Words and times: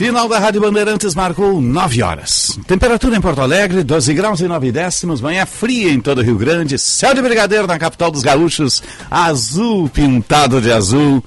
Sinal 0.00 0.30
da 0.30 0.38
Rádio 0.38 0.62
Bandeirantes 0.62 1.14
marcou 1.14 1.60
9 1.60 2.02
horas. 2.02 2.58
Temperatura 2.66 3.18
em 3.18 3.20
Porto 3.20 3.42
Alegre, 3.42 3.84
12 3.84 4.14
graus 4.14 4.40
e 4.40 4.48
9 4.48 4.72
décimos. 4.72 5.20
Manhã 5.20 5.44
fria 5.44 5.92
em 5.92 6.00
todo 6.00 6.20
o 6.20 6.22
Rio 6.22 6.38
Grande. 6.38 6.78
Céu 6.78 7.12
de 7.12 7.20
brigadeiro 7.20 7.66
na 7.66 7.78
capital 7.78 8.10
dos 8.10 8.22
gaúchos. 8.22 8.82
Azul 9.10 9.90
pintado 9.90 10.58
de 10.58 10.72
azul. 10.72 11.22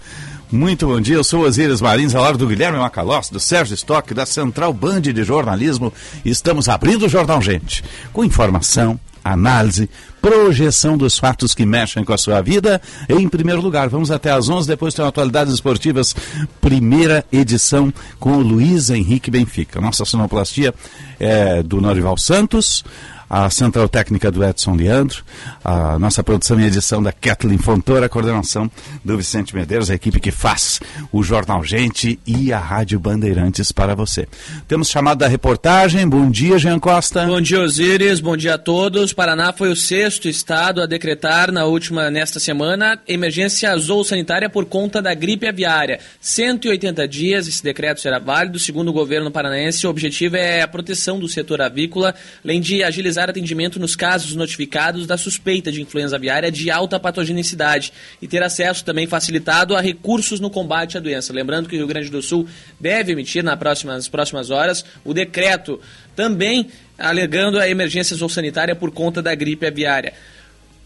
Muito 0.52 0.88
bom 0.88 1.00
dia, 1.00 1.18
eu 1.18 1.24
sou 1.24 1.44
Osíris 1.44 1.82
Marins, 1.82 2.16
ao 2.16 2.24
lado 2.24 2.40
do 2.40 2.48
Guilherme 2.48 2.80
Macalós, 2.80 3.30
do 3.30 3.40
Sérgio 3.40 3.76
Stock, 3.76 4.12
da 4.12 4.26
Central 4.26 4.74
Band 4.74 5.02
de 5.02 5.24
Jornalismo. 5.24 5.94
Estamos 6.26 6.68
abrindo 6.68 7.06
o 7.06 7.10
Jornal 7.10 7.44
Gente, 7.44 7.84
com 8.12 8.26
informação, 8.26 9.00
análise, 9.24 9.88
projeção 10.24 10.98
dos 10.98 11.20
fatos 11.20 11.54
que 11.54 11.66
mexem 11.66 12.02
com 12.02 12.14
a 12.14 12.18
sua 12.18 12.40
vida. 12.40 12.82
Em 13.10 13.28
primeiro 13.28 13.62
lugar, 13.62 13.90
vamos 13.90 14.10
até 14.10 14.32
às 14.32 14.48
11, 14.48 14.66
depois 14.66 14.94
tem 14.94 15.06
atualidades 15.06 15.54
esportivas, 15.54 16.16
primeira 16.62 17.26
edição 17.30 17.94
com 18.22 18.38
o 18.38 18.42
Luiz 18.42 18.90
Henrique 18.90 19.30
Benfica. 19.30 19.82
Nossa 19.82 20.06
sonoplastia 20.06 20.74
é 21.20 21.62
do 21.62 21.82
Norival 21.82 22.18
Santos 22.18 22.86
a 23.34 23.50
central 23.50 23.90
técnica 23.90 24.30
do 24.30 24.46
Edson 24.46 24.76
Leandro, 24.76 25.24
a 25.66 25.98
nossa 25.98 26.24
produção 26.24 26.60
e 26.62 26.66
edição 26.66 27.02
da 27.02 27.12
Kathleen 27.12 27.58
Fontoura, 27.58 28.06
a 28.06 28.10
coordenação 28.10 28.70
do 29.04 29.18
Vicente 29.18 29.56
Medeiros, 29.56 29.90
a 29.90 29.96
equipe 29.96 30.20
que 30.20 30.30
faz 30.30 30.80
o 31.12 31.24
Jornal 31.24 31.64
Gente 31.64 32.20
e 32.28 32.54
a 32.54 32.60
Rádio 32.60 33.00
Bandeirantes 33.00 33.72
para 33.72 33.96
você. 33.96 34.28
Temos 34.68 34.88
chamado 34.88 35.18
da 35.18 35.28
reportagem. 35.28 36.08
Bom 36.08 36.30
dia, 36.30 36.60
Jean 36.60 36.78
Costa. 36.78 37.26
Bom 37.26 37.42
dia, 37.42 37.60
Osíris. 37.60 38.20
Bom 38.20 38.38
dia 38.38 38.54
a 38.54 38.58
todos. 38.60 39.14
Paraná 39.14 39.52
foi 39.52 39.72
o 39.72 39.76
sexto 39.76 40.30
estado 40.30 40.80
a 40.80 40.86
decretar 40.86 41.52
na 41.52 41.66
última, 41.66 42.12
nesta 42.12 42.40
semana, 42.40 43.00
emergência 43.08 43.72
azul 43.72 44.04
sanitária 44.04 44.48
por 44.48 44.66
conta 44.66 45.02
da 45.02 45.16
gripe 45.16 45.48
aviária. 45.48 46.00
180 46.22 47.08
dias 47.08 47.48
esse 47.48 47.64
decreto 47.64 48.00
será 48.00 48.20
válido. 48.20 48.60
Segundo 48.60 48.90
o 48.90 48.94
governo 48.94 49.32
paranaense, 49.32 49.88
o 49.88 49.90
objetivo 49.90 50.38
é 50.38 50.62
a 50.62 50.68
proteção 50.68 51.18
do 51.18 51.28
setor 51.28 51.64
avícola, 51.64 52.14
além 52.44 52.62
de 52.62 52.84
agilizar 52.84 53.23
atendimento 53.30 53.80
nos 53.80 53.96
casos 53.96 54.36
notificados 54.36 55.08
da 55.08 55.18
suspeita 55.18 55.72
de 55.72 55.82
influenza 55.82 56.16
aviária 56.16 56.52
de 56.52 56.70
alta 56.70 57.00
patogenicidade 57.00 57.94
e 58.22 58.28
ter 58.28 58.44
acesso 58.44 58.84
também 58.84 59.08
facilitado 59.08 59.76
a 59.76 59.82
recursos 59.82 60.40
no 60.40 60.50
combate 60.50 60.98
à 60.98 61.00
doença. 61.00 61.34
Lembrando 61.34 61.68
que 61.70 61.76
o 61.76 61.78
Rio 61.80 61.88
Grande 61.88 62.10
do 62.10 62.22
Sul 62.22 62.48
deve 62.80 63.12
emitir 63.12 63.44
nas 63.44 63.58
próximas, 63.58 63.96
nas 63.96 64.08
próximas 64.08 64.50
horas 64.50 64.86
o 65.04 65.14
decreto 65.14 65.80
também 66.16 66.68
alegando 66.98 67.60
a 67.60 67.68
emergência 67.68 68.16
sanitária 68.30 68.76
por 68.76 68.92
conta 68.92 69.22
da 69.22 69.34
gripe 69.34 69.66
aviária. 69.66 70.14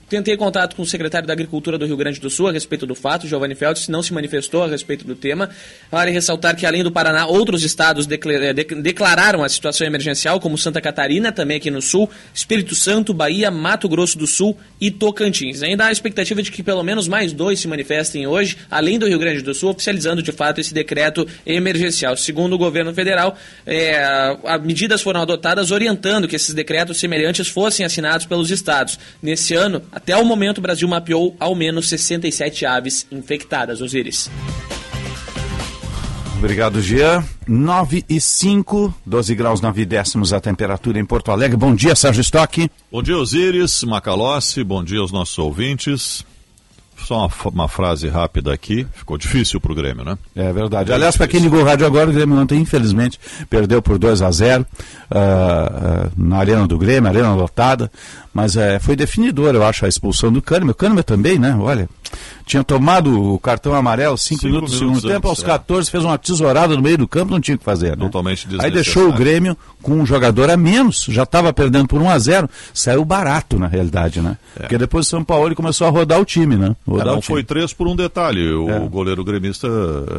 Tentei 0.10 0.38
contato 0.38 0.74
com 0.74 0.84
o 0.84 0.86
secretário 0.86 1.28
da 1.28 1.34
Agricultura 1.34 1.78
do 1.78 1.86
Rio 1.86 1.98
Grande 1.98 2.22
do 2.22 2.30
Sul 2.30 2.48
a 2.48 2.52
respeito 2.54 2.86
do 2.86 2.96
fato, 2.96 3.28
Giovanni 3.28 3.56
Feltz 3.56 3.90
não 3.90 4.02
se 4.02 4.14
manifestou 4.14 4.64
a 4.64 4.68
respeito 4.68 5.06
do 5.06 5.16
tema. 5.16 5.50
Vale 5.92 6.12
ressaltar 6.12 6.56
que, 6.56 6.66
além 6.66 6.82
do 6.82 6.90
Paraná, 6.90 7.28
outros 7.28 7.62
estados 7.62 8.08
eh, 8.10 8.54
declararam 8.54 9.44
a 9.44 9.50
situação 9.50 9.86
emergencial, 9.86 10.40
como 10.40 10.58
Santa 10.58 10.80
Catarina, 10.80 11.30
também 11.34 11.58
aqui 11.58 11.70
no 11.70 11.82
Sul, 11.82 12.10
Espírito 12.34 12.74
Santo, 12.74 13.14
Bahia, 13.14 13.52
Mato 13.52 13.90
Grosso 13.90 14.18
do 14.18 14.26
Sul 14.26 14.58
e 14.80 14.90
Tocantins. 14.90 15.62
Ainda 15.62 15.84
há 15.84 15.88
a 15.88 15.92
expectativa 15.92 16.42
de 16.42 16.54
que 16.54 16.64
pelo 16.64 16.84
menos 16.84 17.06
mais 17.10 17.34
dois 17.34 17.60
se 17.60 17.68
manifestem 17.68 18.26
hoje, 18.26 18.58
além 18.72 18.98
do 18.98 19.08
Rio 19.10 19.20
Grande 19.20 19.42
do 19.42 19.54
Sul, 19.54 19.72
oficializando 19.72 20.24
de 20.24 20.32
fato 20.32 20.62
esse 20.62 20.74
decreto 20.74 21.28
emergencial. 21.46 22.16
Segundo 22.16 22.54
o 22.54 22.58
governo 22.58 22.94
federal, 22.94 23.38
é, 23.66 24.00
medidas 24.64 25.02
foram 25.02 25.22
adotadas 25.22 25.70
orientando 25.70 26.30
que 26.30 26.36
esses 26.38 26.54
decretos 26.54 26.98
semelhantes 26.98 27.50
fossem 27.50 27.86
assinados 27.86 28.26
pelos 28.26 28.52
estados. 28.52 28.98
Nesse 29.22 29.54
ano, 29.54 29.82
até 29.98 30.16
o 30.16 30.24
momento, 30.24 30.60
o 30.60 30.62
Brasil 30.62 30.88
mapeou 30.88 31.36
ao 31.40 31.56
menos 31.56 31.90
67 31.90 32.68
aves 32.68 33.08
infectadas, 33.12 33.82
Osiris. 33.82 34.30
Obrigado, 36.38 36.80
Jean. 36.84 37.24
9 37.48 38.06
e 38.08 38.22
5, 38.22 38.94
12 39.04 39.34
graus 39.34 39.60
9 39.60 39.86
décimos 39.86 40.34
a 40.34 40.40
temperatura 40.40 41.00
em 41.00 41.06
Porto 41.06 41.32
Alegre. 41.32 41.58
Bom 41.58 41.74
dia, 41.74 41.96
Sérgio 41.96 42.22
Stock. 42.22 42.70
Bom 42.92 43.02
dia, 43.02 43.18
Osiris, 43.18 43.84
Macalossi. 43.86 44.64
Bom 44.64 44.84
dia 44.84 45.00
aos 45.00 45.12
nossos 45.12 45.40
ouvintes. 45.40 46.24
Só 47.06 47.20
uma, 47.26 47.30
uma, 47.46 47.68
frase 47.68 48.08
rápida 48.08 48.54
aqui. 48.54 48.86
Ficou 48.94 49.18
difícil 49.18 49.62
para 49.62 49.72
o 49.72 49.76
Grêmio, 49.76 50.04
né? 50.04 50.18
É 50.36 50.52
verdade. 50.52 50.92
Aliás, 50.92 51.16
para 51.16 51.28
quem 51.28 51.40
ligou 51.40 51.62
o 51.62 51.64
rádio 51.64 51.86
agora, 51.86 52.10
o 52.10 52.14
Grêmio 52.14 52.38
ontem, 52.38 52.60
infelizmente, 52.60 53.20
perdeu 53.50 53.82
por 53.82 53.98
2 53.98 54.22
a 54.22 54.32
0 54.32 54.64
uh, 54.64 55.16
uh, 55.16 56.12
na 56.18 56.38
Arena 56.38 56.68
do 56.68 56.78
Grêmio, 56.78 57.08
arena 57.08 57.34
lotada. 57.34 57.92
Mas 58.38 58.56
uh, 58.56 58.80
foi 58.80 58.96
definidor, 58.96 59.56
eu 59.56 59.66
acho, 59.66 59.84
a 59.84 59.90
expulsão 59.90 60.32
do 60.32 60.44
Kahneman. 60.44 60.70
O 60.70 60.76
Kahneman 60.76 61.02
também, 61.02 61.40
né? 61.40 61.58
Olha, 61.60 61.90
tinha 62.46 62.64
tomado 62.64 63.34
o 63.34 63.40
cartão 63.40 63.74
amarelo 63.74 64.18
5 64.18 64.46
minutos 64.46 64.72
do 64.72 64.78
segundo 64.78 65.02
tempo, 65.02 65.28
aos 65.28 65.44
14 65.44 65.90
é. 65.90 65.92
fez 65.92 66.04
uma 66.04 66.18
tesourada 66.18 66.76
no 66.76 66.82
meio 66.82 66.98
do 66.98 67.08
campo, 67.08 67.32
não 67.32 67.42
tinha 67.42 67.56
o 67.56 67.58
que 67.58 67.66
fazer. 67.66 67.98
Né? 67.98 68.06
Totalmente 68.06 68.48
Aí 68.60 68.72
deixou 68.72 69.10
o 69.10 69.14
Grêmio 69.14 69.58
com 69.82 69.94
um 69.94 70.06
jogador 70.06 70.50
a 70.50 70.56
menos, 70.56 71.08
já 71.10 71.24
estava 71.24 71.52
perdendo 71.52 71.88
por 71.88 72.02
1 72.02 72.10
a 72.10 72.20
0 72.20 72.50
saiu 72.74 73.04
barato 73.04 73.60
na 73.60 73.68
realidade, 73.68 74.22
né? 74.22 74.38
É. 74.56 74.60
Porque 74.62 74.78
depois 74.78 75.08
o 75.08 75.10
São 75.10 75.24
Paulo 75.24 75.54
começou 75.56 75.88
a 75.88 75.90
rodar 75.90 76.22
o 76.22 76.26
time, 76.26 76.56
né? 76.56 76.76
Rodar 76.88 77.08
é, 77.08 77.12
não 77.12 77.22
foi 77.22 77.44
três 77.44 77.74
por 77.74 77.88
um 77.88 77.96
detalhe, 77.96 78.54
o 78.54 78.70
é. 78.70 78.80
goleiro 78.88 79.24
gremista 79.24 79.68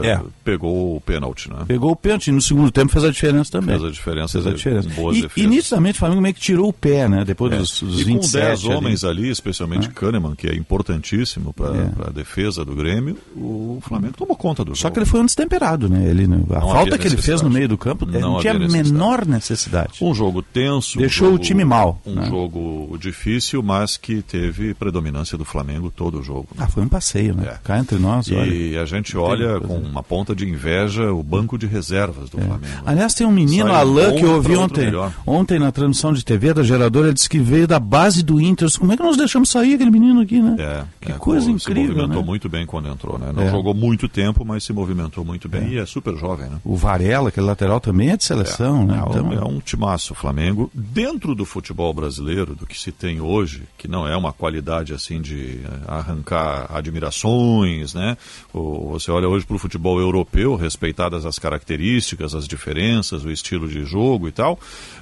é. 0.02 0.20
pegou 0.44 0.96
o 0.96 1.00
pênalti, 1.00 1.48
né? 1.48 1.64
Pegou 1.66 1.92
o 1.92 1.96
pênalti, 1.96 2.30
no 2.30 2.42
segundo 2.42 2.70
tempo 2.70 2.92
fez 2.92 3.04
a 3.04 3.10
diferença 3.10 3.52
também. 3.52 3.78
Fez 3.78 3.88
a 3.88 3.92
diferença, 3.92 4.32
fez 4.32 4.46
a 4.46 4.50
diferença. 4.52 4.88
Boas 4.90 5.16
e, 5.16 5.28
e 5.36 5.46
nitidamente 5.46 5.96
o 5.96 5.98
Flamengo 6.00 6.20
meio 6.20 6.34
que 6.34 6.40
tirou 6.40 6.68
o 6.68 6.72
pé, 6.72 7.08
né? 7.08 7.24
Depois 7.24 7.56
dos, 7.56 7.80
dos 7.80 8.00
e 8.00 8.04
27 8.12 8.32
com 8.32 8.46
10 8.46 8.64
homens 8.64 9.04
ali, 9.04 9.28
especialmente 9.30 9.88
Kahneman, 9.90 10.34
que 10.34 10.46
é 10.46 10.54
importantíssimo 10.54 11.52
para 11.52 12.08
a 12.08 12.10
defesa 12.10 12.64
do 12.64 12.74
Grêmio, 12.74 13.16
o 13.36 13.78
Flamengo 13.82 14.14
tomou 14.16 14.36
conta 14.36 14.64
do 14.64 14.74
Só 14.74 14.82
jogo. 14.82 14.94
que 14.94 14.98
ele 15.00 15.06
foi 15.06 15.20
um 15.20 15.26
destemperado, 15.26 15.88
né? 15.88 16.08
Ele, 16.08 16.24
a 16.24 16.28
não 16.28 16.46
falta 16.46 16.98
que 16.98 17.06
ele 17.06 17.16
fez 17.16 17.42
no 17.42 17.50
meio 17.50 17.68
do 17.68 17.78
campo 17.78 18.06
não, 18.06 18.20
não 18.20 18.40
tinha 18.40 18.54
a 18.54 18.58
menor 18.58 19.26
necessidade. 19.26 19.98
Um 20.02 20.14
jogo 20.14 20.42
tenso. 20.42 20.98
Deixou 20.98 21.28
um 21.28 21.30
jogo, 21.32 21.42
o 21.42 21.44
time 21.44 21.64
mal. 21.64 22.00
Um 22.06 22.14
né? 22.14 22.26
jogo 22.26 22.96
difícil, 22.98 23.62
mas 23.62 23.96
que 23.96 24.22
teve 24.22 24.74
predominância 24.74 25.36
do 25.36 25.44
Flamengo 25.44 25.90
todo 25.90 26.20
o 26.20 26.22
jogo. 26.22 26.48
Né? 26.54 26.64
Ah, 26.64 26.68
foi 26.68 26.82
um 26.82 26.88
passeio, 26.88 27.34
né? 27.34 27.44
É. 27.54 27.58
Cá 27.62 27.78
entre 27.78 27.98
nós. 27.98 28.26
E 28.28 28.34
olha, 28.34 28.82
a 28.82 28.86
gente 28.86 29.16
olha 29.16 29.60
com 29.60 29.76
uma 29.76 30.02
ponta 30.02 30.34
de 30.34 30.48
inveja 30.48 31.12
o 31.12 31.22
banco 31.22 31.58
de 31.58 31.66
reservas 31.66 32.30
do 32.30 32.40
é. 32.40 32.44
Flamengo. 32.44 32.82
Aliás, 32.84 33.14
tem 33.14 33.26
um 33.26 33.32
menino, 33.32 33.72
Alain, 33.72 34.16
que 34.16 34.24
eu 34.24 34.34
ouvi 34.34 34.56
ontem, 34.56 34.90
ontem 35.26 35.58
na 35.58 35.72
transmissão 35.72 36.12
de 36.12 36.24
TV 36.24 36.54
da 36.54 36.62
geradora, 36.62 37.08
ele 37.08 37.14
disse 37.14 37.28
que 37.28 37.38
veio 37.38 37.66
da 37.66 37.78
base 37.78 37.97
do 38.22 38.40
Inter. 38.40 38.68
Como 38.78 38.92
é 38.92 38.96
que 38.96 39.02
nós 39.02 39.16
deixamos 39.16 39.48
sair 39.48 39.74
aquele 39.74 39.90
menino 39.90 40.20
aqui, 40.20 40.40
né? 40.40 40.56
É, 40.58 40.84
que 41.00 41.12
é, 41.12 41.14
coisa 41.16 41.50
incrível. 41.50 41.84
Se 41.84 41.88
movimentou 41.90 42.22
né? 42.22 42.26
muito 42.26 42.48
bem 42.48 42.66
quando 42.66 42.88
entrou, 42.88 43.18
né? 43.18 43.32
Não 43.34 43.42
é. 43.42 43.50
jogou 43.50 43.74
muito 43.74 44.08
tempo, 44.08 44.44
mas 44.44 44.64
se 44.64 44.72
movimentou 44.72 45.24
muito 45.24 45.48
bem 45.48 45.62
é. 45.62 45.68
e 45.70 45.78
é 45.78 45.86
super 45.86 46.16
jovem, 46.16 46.48
né? 46.48 46.58
O 46.64 46.76
Varela, 46.76 47.28
aquele 47.28 47.46
lateral, 47.46 47.80
também 47.80 48.10
é 48.10 48.16
de 48.16 48.24
seleção, 48.24 48.86
né? 48.86 49.02
É, 49.04 49.08
então... 49.08 49.32
é 49.32 49.44
um 49.44 49.60
timaço. 49.60 50.14
Flamengo, 50.14 50.70
dentro 50.74 51.34
do 51.34 51.44
futebol 51.44 51.92
brasileiro, 51.94 52.54
do 52.54 52.66
que 52.66 52.78
se 52.78 52.92
tem 52.92 53.20
hoje, 53.20 53.62
que 53.76 53.88
não 53.88 54.06
é 54.06 54.16
uma 54.16 54.32
qualidade 54.32 54.92
assim 54.92 55.20
de 55.20 55.60
eh, 55.64 55.68
arrancar 55.86 56.66
admirações, 56.74 57.94
né? 57.94 58.16
Você 58.52 59.10
olha 59.10 59.28
hoje 59.28 59.46
para 59.46 59.56
o 59.56 59.58
futebol 59.58 60.00
europeu, 60.00 60.56
respeitadas 60.56 61.24
as 61.24 61.38
características, 61.38 62.34
as 62.34 62.46
diferenças, 62.46 63.24
o 63.24 63.30
estilo 63.30 63.68
de 63.68 63.84
jogo 63.84 64.28
e 64.28 64.32
tal, 64.32 64.58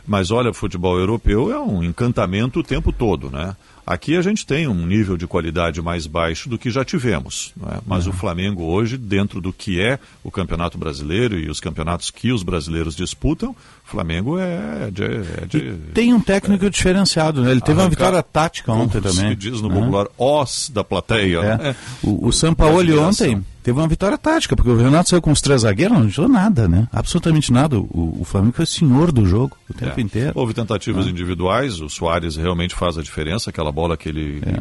mas 0.07 0.31
olha, 0.31 0.51
o 0.51 0.55
futebol 0.55 0.99
europeu 0.99 1.51
é 1.51 1.59
um 1.59 1.83
encantamento 1.83 2.61
o 2.61 2.63
tempo 2.63 2.86
todo, 2.93 3.31
né? 3.31 3.57
Aqui 3.87 4.17
a 4.17 4.23
gente 4.23 4.45
tem 4.45 4.67
um 4.67 4.85
nível 4.85 5.17
de 5.17 5.29
qualidade 5.29 5.81
mais 5.81 6.09
baixo 6.09 6.49
do 6.49 6.59
que 6.59 6.71
já 6.71 6.85
tivemos, 6.85 7.55
é? 7.71 7.79
mas 7.87 8.07
uhum. 8.07 8.13
o 8.13 8.17
Flamengo 8.17 8.65
hoje, 8.65 8.97
dentro 8.97 9.41
do 9.41 9.53
que 9.53 9.81
é 9.81 10.01
o 10.25 10.31
Campeonato 10.31 10.77
Brasileiro 10.77 11.39
e 11.39 11.49
os 11.49 11.61
campeonatos 11.61 12.11
que 12.11 12.33
os 12.33 12.43
brasileiros 12.43 12.97
disputam, 12.97 13.55
Flamengo 13.87 14.39
é 14.39 14.91
de. 14.91 15.05
É 15.05 15.47
de 15.49 15.73
tem 15.95 16.13
um 16.13 16.21
técnico 16.21 16.67
é, 16.67 16.71
diferenciado, 16.71 17.43
né? 17.43 17.51
Ele 17.53 17.61
teve 17.61 17.81
uma 17.81 17.89
vitória 17.89 18.23
tática 18.23 18.73
ontem 18.73 19.01
também. 19.01 19.29
Se 19.31 19.37
diz 19.37 19.61
no 19.63 19.69
né? 19.69 19.75
popular, 19.77 20.07
os 20.19 20.71
da 20.73 20.83
plateia. 20.83 21.39
É. 21.39 21.57
Né? 21.59 21.77
O, 22.03 22.27
o 22.29 22.33
Sampaoli 22.33 22.97
ontem 22.99 23.45
teve 23.63 23.81
uma 23.81 23.89
vitória 23.89 24.17
tática, 24.17 24.55
porque 24.55 24.71
o 24.71 24.77
Renato 24.77 25.11
saiu 25.11 25.21
com 25.21 25.33
os 25.33 25.41
três 25.41 25.63
zagueiros, 25.63 25.99
não 25.99 26.09
jogou 26.09 26.31
nada, 26.31 26.69
né? 26.69 26.87
Absolutamente 26.93 27.53
nada. 27.53 27.77
O, 27.77 28.19
o 28.21 28.25
Flamengo 28.25 28.55
foi 28.55 28.65
senhor 28.65 29.11
do 29.11 29.27
jogo 29.27 29.57
o 29.69 29.75
tempo 29.75 29.99
É. 29.99 30.03
inteiro. 30.03 30.33
Houve 30.37 30.55
tentativas 30.55 31.07
individuais, 31.09 31.81
o 31.81 31.89
Soares 31.89 32.37
realmente 32.37 32.77
faz 32.77 32.97
a 32.97 33.03
diferença, 33.03 33.51
aquela 33.51 33.73
bola 33.73 33.97
que 33.97 34.09
ele 34.09 34.41
É. 34.47 34.53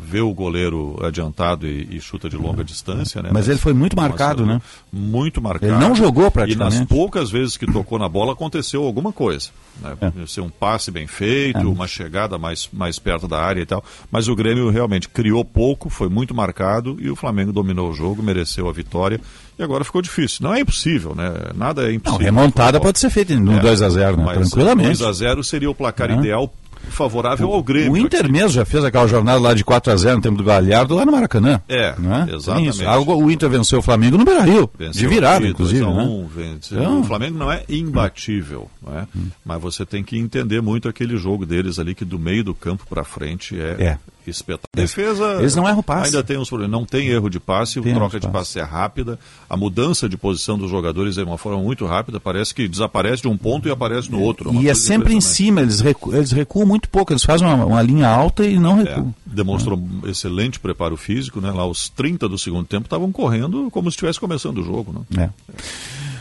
vê 0.00 0.20
o 0.20 0.32
goleiro 0.32 0.96
adiantado 1.04 1.66
e, 1.66 1.88
e 1.90 2.00
chuta 2.00 2.28
de 2.30 2.36
longa 2.36 2.62
distância. 2.62 3.20
Né? 3.20 3.30
Mas 3.32 3.48
ele 3.48 3.58
foi 3.58 3.72
muito 3.72 3.96
marcado, 3.96 4.46
né? 4.46 4.60
Muito 4.92 5.42
marcado. 5.42 5.72
Ele 5.72 5.80
não 5.80 5.94
jogou 5.96 6.28
E 6.28 6.30
praticamente. 6.30 6.78
nas 6.78 6.86
poucas 6.88 7.30
vezes 7.32 7.56
que 7.56 7.66
tocou 7.66 7.98
na 7.98 8.08
bola 8.08 8.32
aconteceu 8.32 8.71
alguma 8.76 9.12
coisa. 9.12 9.50
Né? 9.80 9.96
É. 10.22 10.26
Ser 10.26 10.40
um 10.42 10.50
passe 10.50 10.90
bem 10.90 11.06
feito, 11.06 11.60
uma 11.70 11.86
chegada 11.86 12.36
mais, 12.38 12.68
mais 12.72 12.98
perto 12.98 13.26
da 13.26 13.40
área 13.40 13.60
e 13.60 13.66
tal. 13.66 13.82
Mas 14.10 14.28
o 14.28 14.34
Grêmio 14.36 14.68
realmente 14.70 15.08
criou 15.08 15.44
pouco, 15.44 15.88
foi 15.90 16.08
muito 16.08 16.34
marcado 16.34 16.96
e 17.00 17.10
o 17.10 17.16
Flamengo 17.16 17.52
dominou 17.52 17.90
o 17.90 17.94
jogo, 17.94 18.22
mereceu 18.22 18.68
a 18.68 18.72
vitória. 18.72 19.20
E 19.58 19.62
agora 19.62 19.84
ficou 19.84 20.00
difícil. 20.02 20.38
Não 20.42 20.54
é 20.54 20.60
impossível, 20.60 21.14
né? 21.14 21.32
Nada 21.54 21.82
é 21.82 21.86
Não, 21.88 21.94
impossível. 21.94 22.24
remontada 22.24 22.64
Futebol. 22.72 22.82
pode 22.88 22.98
ser 22.98 23.10
feita 23.10 23.34
no 23.34 23.52
É, 23.52 23.60
2x0, 23.60 24.16
né? 24.16 24.22
mas 24.24 24.38
Tranquilamente. 24.50 24.98
2 24.98 25.02
a 25.02 25.12
0 25.12 25.44
seria 25.44 25.70
o 25.70 25.74
placar 25.74 26.10
É. 26.10 26.14
ideal 26.14 26.52
favorável 26.90 27.52
ao 27.52 27.62
Grêmio. 27.62 27.92
O 27.92 27.96
Inter 27.96 28.30
mesmo 28.30 28.50
já 28.50 28.64
fez 28.64 28.84
aquela 28.84 29.06
jornada 29.06 29.38
lá 29.40 29.54
de 29.54 29.64
4x0 29.64 30.16
no 30.16 30.20
tempo 30.20 30.36
do 30.36 30.44
Galhardo 30.44 30.94
lá 30.94 31.04
no 31.06 31.12
Maracanã. 31.12 31.60
É, 31.68 31.94
né? 31.98 32.28
Exatamente. 32.34 32.84
Ah, 32.84 32.98
O 32.98 33.22
o 33.22 33.30
Inter 33.30 33.48
venceu 33.48 33.78
o 33.78 33.82
Flamengo 33.82 34.16
no 34.18 34.24
Beira-Rio. 34.24 34.70
De 34.92 35.06
virada, 35.06 35.46
inclusive. 35.46 35.80
2 35.84 35.92
a 35.96 35.98
Né? 35.98 36.04
1, 36.08 36.26
vence- 36.26 36.74
Então- 36.74 37.00
O 37.00 37.04
Flamengo 37.04 37.38
não 37.38 37.50
é 37.52 37.62
imbatível, 37.68 38.68
não 38.84 38.98
é? 38.98 39.06
mas 39.44 39.60
você 39.60 39.84
tem 39.86 40.02
que 40.02 40.18
entender 40.18 40.60
muito 40.60 40.88
aquele 40.88 41.16
jogo 41.16 41.44
deles 41.46 41.78
ali, 41.78 41.94
que 41.94 42.04
do 42.04 42.18
meio 42.18 42.42
do 42.44 42.54
campo 42.54 42.84
para 42.88 43.04
frente 43.04 43.58
é, 43.60 43.76
É. 43.82 43.98
espetáculo. 44.26 44.68
Eles- 44.76 44.90
Defesa. 44.94 45.36
eles 45.40 45.54
não 45.56 45.68
erram 45.68 45.82
passe. 45.82 46.06
Ainda 46.06 46.22
tem 46.22 46.36
uns 46.38 46.48
problemas. 46.48 46.72
Não 46.72 46.84
tem 46.86 47.08
erro 47.08 47.28
de 47.28 47.38
passe, 47.40 47.80
Tem 47.80 47.92
a 47.92 47.96
troca 47.96 48.18
de 48.20 48.26
passe. 48.26 48.32
passe 48.54 48.58
é 48.60 48.62
rápida, 48.62 49.18
a 49.48 49.56
mudança 49.56 50.08
de 50.08 50.16
posição 50.16 50.56
dos 50.58 50.70
jogadores 50.70 51.18
é 51.18 51.22
uma 51.24 51.36
forma 51.38 51.60
muito 51.62 51.84
rápida, 51.86 52.18
parece 52.20 52.54
que 52.54 52.66
desaparece 52.68 53.22
de 53.22 53.28
um 53.28 53.36
ponto 53.36 53.68
e 53.68 53.70
aparece 53.70 54.10
no 54.10 54.20
outro. 54.20 54.50
uma 54.50 54.62
E 54.62 54.68
é 54.68 54.74
sempre 54.74 55.14
em 55.14 55.20
cima, 55.20 55.60
eles, 55.60 55.80
recu 55.80 56.14
eles 56.14 56.30
recuam 56.32 56.66
muito 56.72 56.88
pouco, 56.88 57.12
eles 57.12 57.22
fazem 57.22 57.46
uma, 57.46 57.64
uma 57.64 57.82
linha 57.82 58.08
alta 58.08 58.44
e 58.46 58.58
não 58.58 58.80
É, 58.80 58.84
recuam. 58.84 59.14
demonstrou 59.26 59.78
um 59.78 60.08
excelente 60.08 60.58
preparo 60.58 60.96
físico, 60.96 61.40
né? 61.40 61.50
Lá 61.50 61.66
os 61.66 61.88
30 61.90 62.28
do 62.28 62.38
segundo 62.38 62.66
tempo 62.66 62.86
estavam 62.86 63.12
correndo 63.12 63.68
como 63.70 63.90
se 63.90 63.94
estivesse 63.94 64.18
começando 64.18 64.58
o 64.58 64.64
jogo, 64.64 65.04
né? 65.10 65.24
É. 65.24 65.62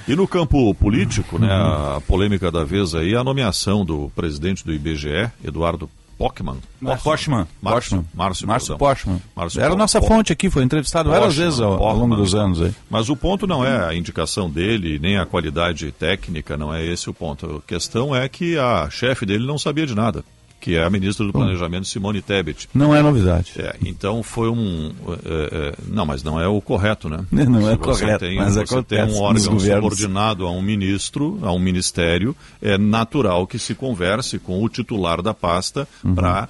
E 0.08 0.16
no 0.16 0.28
campo 0.28 0.74
político, 0.76 1.38
né, 1.40 1.48
a 1.52 2.02
polêmica 2.08 2.52
da 2.52 2.64
vez 2.64 2.94
aí, 2.96 3.14
é 3.14 3.18
a 3.18 3.24
nomeação 3.24 3.86
do 3.86 4.12
presidente 4.16 4.66
do 4.66 4.74
IBGE, 4.74 5.30
Eduardo 5.44 5.90
Pockmann. 6.18 6.58
Pochman. 7.02 7.48
Márcio, 7.62 8.06
Márcio. 8.48 8.78
Pochman. 8.78 9.20
Márcio 9.36 9.60
Era 9.62 9.76
nossa 9.76 10.00
fonte 10.02 10.32
aqui, 10.32 10.50
foi 10.52 10.64
entrevistado 10.64 11.10
várias 11.10 11.30
Pochmann, 11.30 11.46
vezes 11.46 11.60
ao, 11.60 11.82
ao 11.84 11.96
longo 11.96 12.16
dos 12.16 12.36
anos 12.36 12.62
aí. 12.62 12.72
Mas 12.90 13.10
o 13.10 13.16
ponto 13.16 13.48
não 13.48 13.66
é 13.66 13.88
a 13.88 13.96
indicação 13.96 14.48
dele, 14.50 15.00
nem 15.00 15.18
a 15.18 15.26
qualidade 15.26 15.92
técnica, 15.92 16.56
não 16.58 16.72
é 16.74 16.86
esse 16.86 17.10
o 17.10 17.14
ponto. 17.14 17.58
A 17.64 17.68
questão 17.68 18.16
é 18.16 18.28
que 18.30 18.56
a 18.58 18.88
chefe 18.90 19.26
dele 19.26 19.48
não 19.48 19.58
sabia 19.58 19.86
de 19.88 19.96
nada, 19.96 20.24
que 20.62 20.76
é 20.76 20.84
a 20.84 20.90
ministra 20.90 21.26
do 21.26 21.34
Planejamento, 21.34 21.88
Simone 21.88 22.22
Tebet. 22.22 22.70
Não 22.74 22.96
é 22.96 23.02
novidade. 23.02 23.54
É, 23.58 23.76
então 23.84 24.22
foi 24.22 24.48
um. 24.50 24.94
é, 25.26 25.50
é, 25.52 25.74
não, 25.88 26.06
mas 26.06 26.24
não 26.24 26.40
é 26.40 26.48
o 26.48 26.62
correto, 26.62 27.10
né? 27.10 27.26
Não 27.32 27.68
é 27.68 27.74
Se 27.74 27.78
você 27.80 28.04
correto, 28.06 28.20
Tem, 28.26 28.36
mas 28.38 28.54
você 28.54 28.60
acontece 28.62 29.12
tem 29.12 29.20
um 29.20 29.22
órgão 29.24 29.60
subordinado 29.60 30.46
a 30.46 30.52
um 30.52 30.62
ministro, 30.62 31.40
a 31.42 31.52
um 31.52 31.60
ministério, 31.60 32.36
é 32.62 32.78
natural 32.78 33.48
que 33.48 33.58
se 33.58 33.74
converse 33.74 34.38
com 34.38 34.64
o 34.64 34.70
titular 34.70 35.22
da 35.22 35.34
pasta 35.34 35.88
Uhum. 36.04 36.14
para. 36.16 36.48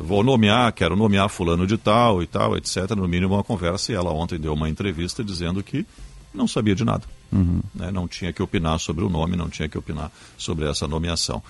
vou 0.00 0.22
nomear, 0.24 0.72
quero 0.72 0.96
nomear 0.96 1.28
fulano 1.28 1.66
de 1.66 1.76
tal 1.78 2.22
e 2.22 2.26
tal, 2.26 2.56
etc. 2.56 2.90
No 2.96 3.06
mínimo 3.06 3.34
uma 3.34 3.44
conversa. 3.44 3.92
E 3.92 3.94
ela 3.94 4.10
ontem 4.12 4.38
deu 4.38 4.52
uma 4.52 4.68
entrevista 4.68 5.22
dizendo 5.22 5.62
que 5.62 5.86
não 6.34 6.48
sabia 6.48 6.74
de 6.74 6.84
nada. 6.84 7.04
Uhum. 7.32 7.60
né? 7.74 7.90
Não 7.90 8.06
tinha 8.08 8.32
que 8.32 8.42
opinar 8.42 8.78
sobre 8.78 9.04
o 9.04 9.08
nome, 9.08 9.36
não 9.36 9.48
tinha 9.48 9.68
que 9.68 9.78
opinar 9.78 10.10
sobre 10.36 10.68
essa 10.68 10.86
nomeação. 10.86 11.42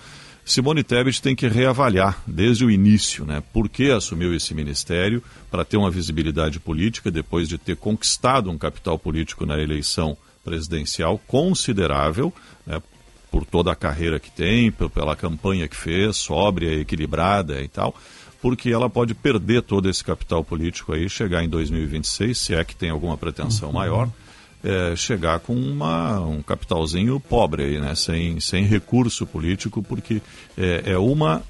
Simone 0.45 0.83
Tebet 0.83 1.21
tem 1.21 1.35
que 1.35 1.47
reavaliar 1.47 2.21
desde 2.27 2.65
o 2.65 2.71
início, 2.71 3.25
né? 3.25 3.41
Por 3.53 3.69
que 3.69 3.89
assumiu 3.91 4.35
esse 4.35 4.53
ministério 4.53 5.23
para 5.49 5.63
ter 5.63 5.77
uma 5.77 5.89
visibilidade 5.89 6.59
política 6.59 7.09
depois 7.09 7.47
de 7.47 7.57
ter 7.57 7.77
conquistado 7.77 8.51
um 8.51 8.57
capital 8.57 8.99
político 8.99 9.45
na 9.45 9.57
eleição 9.57 10.17
presidencial 10.43 11.17
considerável, 11.27 12.33
né? 12.67 12.81
Por 13.31 13.45
toda 13.45 13.71
a 13.71 13.75
carreira 13.75 14.19
que 14.19 14.29
tem, 14.29 14.69
pe- 14.71 14.89
pela 14.89 15.15
campanha 15.15 15.67
que 15.67 15.75
fez, 15.77 16.17
sóbria, 16.17 16.73
equilibrada 16.79 17.61
e 17.61 17.67
tal, 17.67 17.95
porque 18.41 18.69
ela 18.69 18.89
pode 18.89 19.13
perder 19.15 19.61
todo 19.63 19.89
esse 19.89 20.03
capital 20.03 20.43
político 20.43 20.91
aí, 20.93 21.09
chegar 21.09 21.41
em 21.43 21.49
2026, 21.49 22.37
se 22.37 22.53
é 22.53 22.63
que 22.63 22.75
tem 22.75 22.89
alguma 22.89 23.17
pretensão 23.17 23.71
maior, 23.71 24.09
é, 24.63 24.95
chegar 24.95 25.39
com 25.39 25.53
uma, 25.53 26.19
um 26.21 26.41
capitalzinho 26.41 27.19
pobre 27.19 27.63
aí, 27.63 27.79
né? 27.79 27.95
sem, 27.95 28.39
sem 28.39 28.63
recurso 28.63 29.25
político, 29.25 29.83
porque 29.83 30.21
é, 30.57 30.93
é 30.93 30.97
uma 30.97 31.43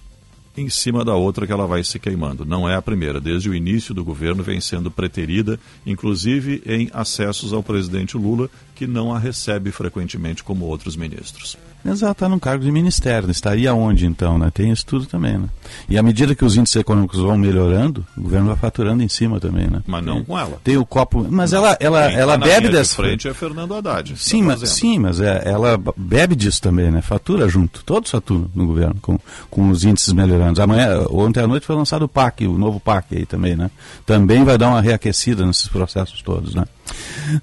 em 0.56 0.69
cima 0.69 1.04
da 1.04 1.15
outra 1.15 1.48
que 1.48 1.51
ela 1.51 1.65
vai 1.65 1.83
se 1.83 2.00
queimando. 2.00 2.45
Não 2.45 2.69
é 2.69 2.75
a 2.75 2.81
primeira. 2.81 3.19
Desde 3.19 3.50
o 3.50 3.56
início 3.56 3.94
do 3.94 4.04
governo 4.04 4.44
vem 4.44 4.62
sendo 4.62 4.92
preterida, 4.92 5.60
inclusive 5.86 6.62
em 6.65 6.89
acessos 6.94 7.54
ao 7.54 7.63
presidente 7.63 8.18
Lula, 8.18 8.50
que 8.75 8.86
não 8.86 9.13
a 9.13 9.19
recebe 9.19 9.71
frequentemente 9.71 10.44
como 10.44 10.66
outros 10.66 10.95
ministros. 10.95 11.57
Exato, 11.85 12.13
está 12.13 12.30
num 12.30 12.39
cargo 12.39 12.63
de 12.63 12.71
ministério. 12.71 13.30
Estaria 13.30 13.74
onde 13.74 14.06
então, 14.06 14.38
né? 14.38 14.50
Tem 14.53 14.71
isso 14.71 14.85
tudo 14.85 15.06
também, 15.06 15.38
né? 15.38 15.47
E 15.89 15.97
à 15.97 16.03
medida 16.03 16.33
que 16.33 16.45
os 16.45 16.56
índices 16.56 16.77
econômicos 16.77 17.19
vão 17.19 17.38
melhorando, 17.38 18.06
o 18.18 18.21
governo 18.21 18.47
vai 18.47 18.56
faturando 18.56 19.03
em 19.03 19.09
cima 19.09 19.39
também, 19.39 19.68
né? 19.69 19.81
Mas 19.85 20.03
não 20.06 20.24
com 20.24 20.39
ela. 20.39 20.59
Tem 20.63 20.77
o 20.77 20.85
copo. 20.85 21.25
Mas 21.30 21.51
ela, 21.51 21.75
ela, 21.80 22.07
Quem 22.07 22.18
ela 22.18 22.33
tá 22.33 22.38
na 22.38 22.45
bebe 22.45 22.69
dessa. 22.69 22.95
frente 22.95 23.27
é 23.27 23.33
Fernando 23.33 23.74
Haddad. 23.75 24.15
Sim, 24.18 24.41
tá 24.41 24.47
mas, 24.47 24.69
sim, 24.69 25.00
mas 25.00 25.19
é, 25.19 25.44
ela 25.45 25.77
bebe 25.97 26.35
disso 26.35 26.62
também, 26.62 26.89
né? 26.89 27.01
Fatura 27.01 27.50
junto, 27.50 27.83
todos 27.83 28.09
faturam 28.09 28.50
no 28.56 28.65
governo, 28.65 28.95
com, 29.01 29.19
com 29.50 29.69
os 29.69 29.83
índices 29.83 30.13
melhorando. 30.13 30.62
Amanhã, 30.62 31.06
ontem 31.09 31.41
à 31.41 31.47
noite 31.47 31.65
foi 31.65 31.75
lançado 31.75 32.03
o 32.03 32.07
PAC, 32.07 32.47
o 32.47 32.57
novo 32.57 32.80
PAC 32.80 33.18
aí 33.18 33.25
também, 33.25 33.56
né? 33.56 33.69
Também 34.06 34.44
vai 34.44 34.57
dar 34.57 34.69
uma 34.69 34.81
reaquecida 34.81 35.45
nesses 35.45 35.68
processos 35.68 36.21
todos, 36.21 36.56
né? 36.56 36.63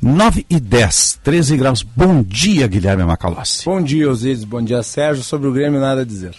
9 0.00 0.44
e 0.48 0.60
10, 0.60 1.20
13 1.22 1.56
graus. 1.56 1.82
Bom 1.82 2.22
dia, 2.22 2.66
Guilherme 2.66 3.04
Macalossi. 3.04 3.64
Bom 3.64 3.82
dia, 3.82 4.10
Osíris. 4.10 4.44
Bom 4.44 4.62
dia, 4.62 4.82
Sérgio. 4.82 5.22
Sobre 5.24 5.48
o 5.48 5.52
Grêmio, 5.52 5.80
nada 5.80 6.02
a 6.02 6.04
dizer. 6.04 6.34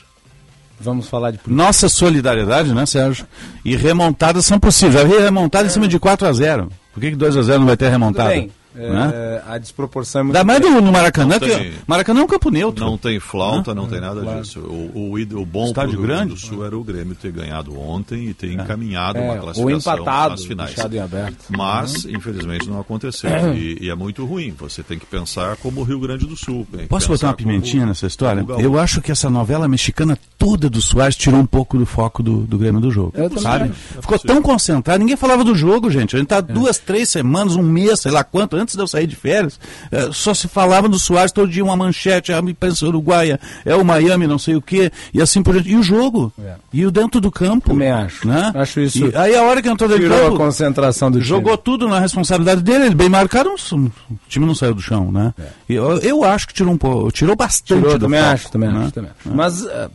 Vamos 0.80 1.08
falar 1.08 1.32
de 1.32 1.38
política. 1.38 1.64
Nossa 1.64 1.88
solidariedade, 1.90 2.74
né, 2.74 2.86
Sérgio? 2.86 3.26
E 3.64 3.76
remontadas 3.76 4.46
são 4.46 4.60
possíveis. 4.60 5.08
Vi 5.08 5.18
remontada 5.20 5.68
em 5.68 5.70
cima 5.70 5.88
de 5.88 6.00
4 6.00 6.28
a 6.28 6.34
0 6.34 6.70
Por 6.94 7.00
que, 7.02 7.12
que 7.12 7.16
2 7.16 7.38
a 7.38 7.42
0 7.44 7.60
não 7.60 7.68
vai 7.68 7.78
ter 7.78 7.86
Tudo 7.86 7.92
remontada? 7.94 8.30
bem. 8.30 8.52
Né? 8.74 9.12
É, 9.14 9.42
a 9.48 9.58
desproporção 9.58 10.22
é 10.22 10.24
muito 10.24 10.36
Ainda 10.38 10.46
mais 10.46 10.62
do, 10.62 10.82
no 10.82 10.92
Maracanã, 10.92 11.38
tem- 11.40 11.74
Maracanã 11.86 12.22
é 12.22 12.24
um 12.24 12.28
campo 12.28 12.50
neutro. 12.50 12.86
Não 12.86 12.98
tem 12.98 13.20
flauta, 13.20 13.76
não 13.76 13.88
tem 13.88 14.00
nada 14.00 14.22
disso. 14.38 14.60
O, 14.62 15.14
o, 15.14 15.40
o 15.42 15.46
bom 15.46 15.66
Estádio 15.68 15.92
pro 15.92 16.00
Rio 16.00 16.08
Grande 16.08 16.34
do 16.34 16.40
Sul 16.40 16.66
era 16.66 16.78
o 16.78 16.84
Grêmio 16.84 17.16
ter 17.16 17.32
ganhado 17.32 17.78
ontem 17.78 18.30
e 18.30 18.34
ter 18.34 18.52
encaminhado 18.52 19.18
É, 19.18 19.22
uma 19.22 19.34
ou 19.34 19.40
classificação 19.42 19.94
empatado, 19.96 20.30
nas 20.32 20.46
finais. 20.46 20.76
em 20.94 21.00
aberto. 21.00 21.46
Mas, 21.50 22.06
infelizmente, 22.06 22.70
não 22.70 22.80
aconteceu. 22.80 23.30
E, 23.52 23.86
e 23.86 23.90
é 23.90 23.96
muito 23.96 24.26
ruim. 24.26 24.54
Você 24.60 24.82
tem 24.82 24.98
que 24.98 25.06
pensar 25.06 25.58
como 25.58 25.82
o 25.82 25.84
Rio 25.84 26.00
Grande 26.00 26.26
do 26.26 26.36
Sul. 26.38 26.66
Posso 26.88 27.08
botar 27.10 27.28
uma 27.28 27.34
pimentinha 27.34 27.86
nessa 27.86 28.08
história? 28.08 28.46
Eu 28.60 28.80
acho 28.80 29.02
que 29.02 29.12
essa 29.12 29.30
novela 29.30 29.68
mexicana 29.68 30.18
toda 30.38 30.70
do 30.70 30.82
Soares 30.82 31.16
tirou 31.16 31.40
um 31.40 31.46
pouco 31.46 31.78
do 31.78 31.86
foco 31.86 32.24
do, 32.24 32.42
do 32.42 32.58
Grêmio 32.58 32.80
do 32.80 32.90
jogo. 32.90 33.12
Eu 33.16 33.30
sabe? 33.40 33.72
Ficou 33.74 34.18
tão 34.18 34.42
concentrado, 34.42 35.00
ninguém 35.00 35.18
falava 35.18 35.44
do 35.44 35.54
jogo, 35.56 35.90
gente. 35.92 36.16
A 36.16 36.20
gente 36.20 36.28
tá 36.30 36.40
duas, 36.40 36.78
três 36.78 37.10
semanas, 37.10 37.56
um 37.56 37.64
mês, 37.64 38.00
sei 38.00 38.12
lá 38.12 38.24
quanto, 38.24 38.56
antes 38.62 38.76
de 38.76 38.82
eu 38.82 38.88
sair 38.88 39.08
de 39.08 39.16
férias, 39.16 39.60
eh, 39.92 40.10
só 40.12 40.34
se 40.34 40.48
falava 40.48 40.88
do 40.88 40.98
Soares 41.00 41.32
todo 41.32 41.50
dia, 41.50 41.64
uma 41.64 41.76
manchete, 41.76 42.32
a 42.32 42.40
imprensa 42.40 42.86
uruguaia, 42.86 43.40
é 43.66 43.76
o 43.76 43.84
Miami, 43.84 44.28
não 44.28 44.38
sei 44.40 44.56
o 44.56 44.62
quê, 44.62 44.92
e 45.14 45.22
assim 45.22 45.42
por 45.44 45.54
diante. 45.54 45.70
E 45.72 45.76
o 45.76 45.84
jogo? 45.84 46.32
É. 46.44 46.56
E 46.72 46.86
o 46.86 46.92
dentro 46.92 47.20
do 47.20 47.32
campo? 47.32 47.70
Também 47.70 47.90
acho. 47.92 48.28
Né? 48.28 48.52
Acho 48.56 48.80
isso- 48.80 49.08
E 49.08 49.16
aí 49.16 49.36
a 49.36 49.44
hora 49.44 49.62
que 49.62 49.70
entrou 49.70 49.90
dentro 49.90 50.04
do 50.04 50.10
Tirou 50.10 50.26
a 50.28 50.30
campo, 50.30 50.38
concentração 50.44 51.12
do 51.12 51.20
Jogou 51.22 51.54
time. 51.54 51.64
tudo 51.64 51.88
na 51.88 52.00
responsabilidade 52.00 52.62
dele, 52.62 52.86
ele 52.86 52.96
bem 52.96 53.10
marcado, 53.10 53.50
o 53.50 53.90
time 54.30 54.46
não 54.46 54.56
saiu 54.56 54.74
do 54.74 54.82
chão, 54.82 55.12
né? 55.12 55.34
E 55.68 55.74
Eu, 55.76 55.98
eu 56.00 56.24
acho 56.24 56.48
que 56.48 56.54
tirou 56.54 56.74
um 56.74 56.78
pouco, 56.78 57.12
tirou 57.12 57.36
bastante 57.36 57.74
É. 57.74 57.82
Tirou, 57.82 57.98
do 57.98 58.06
também 58.06 58.20
foco, 58.20 58.34
acho, 58.34 58.52
também 58.52 58.72
né? 58.72 58.80
acho, 58.84 58.92
também 58.92 59.12
acho. 59.20 59.36
Mas 59.36 59.66
eh, 59.66 59.90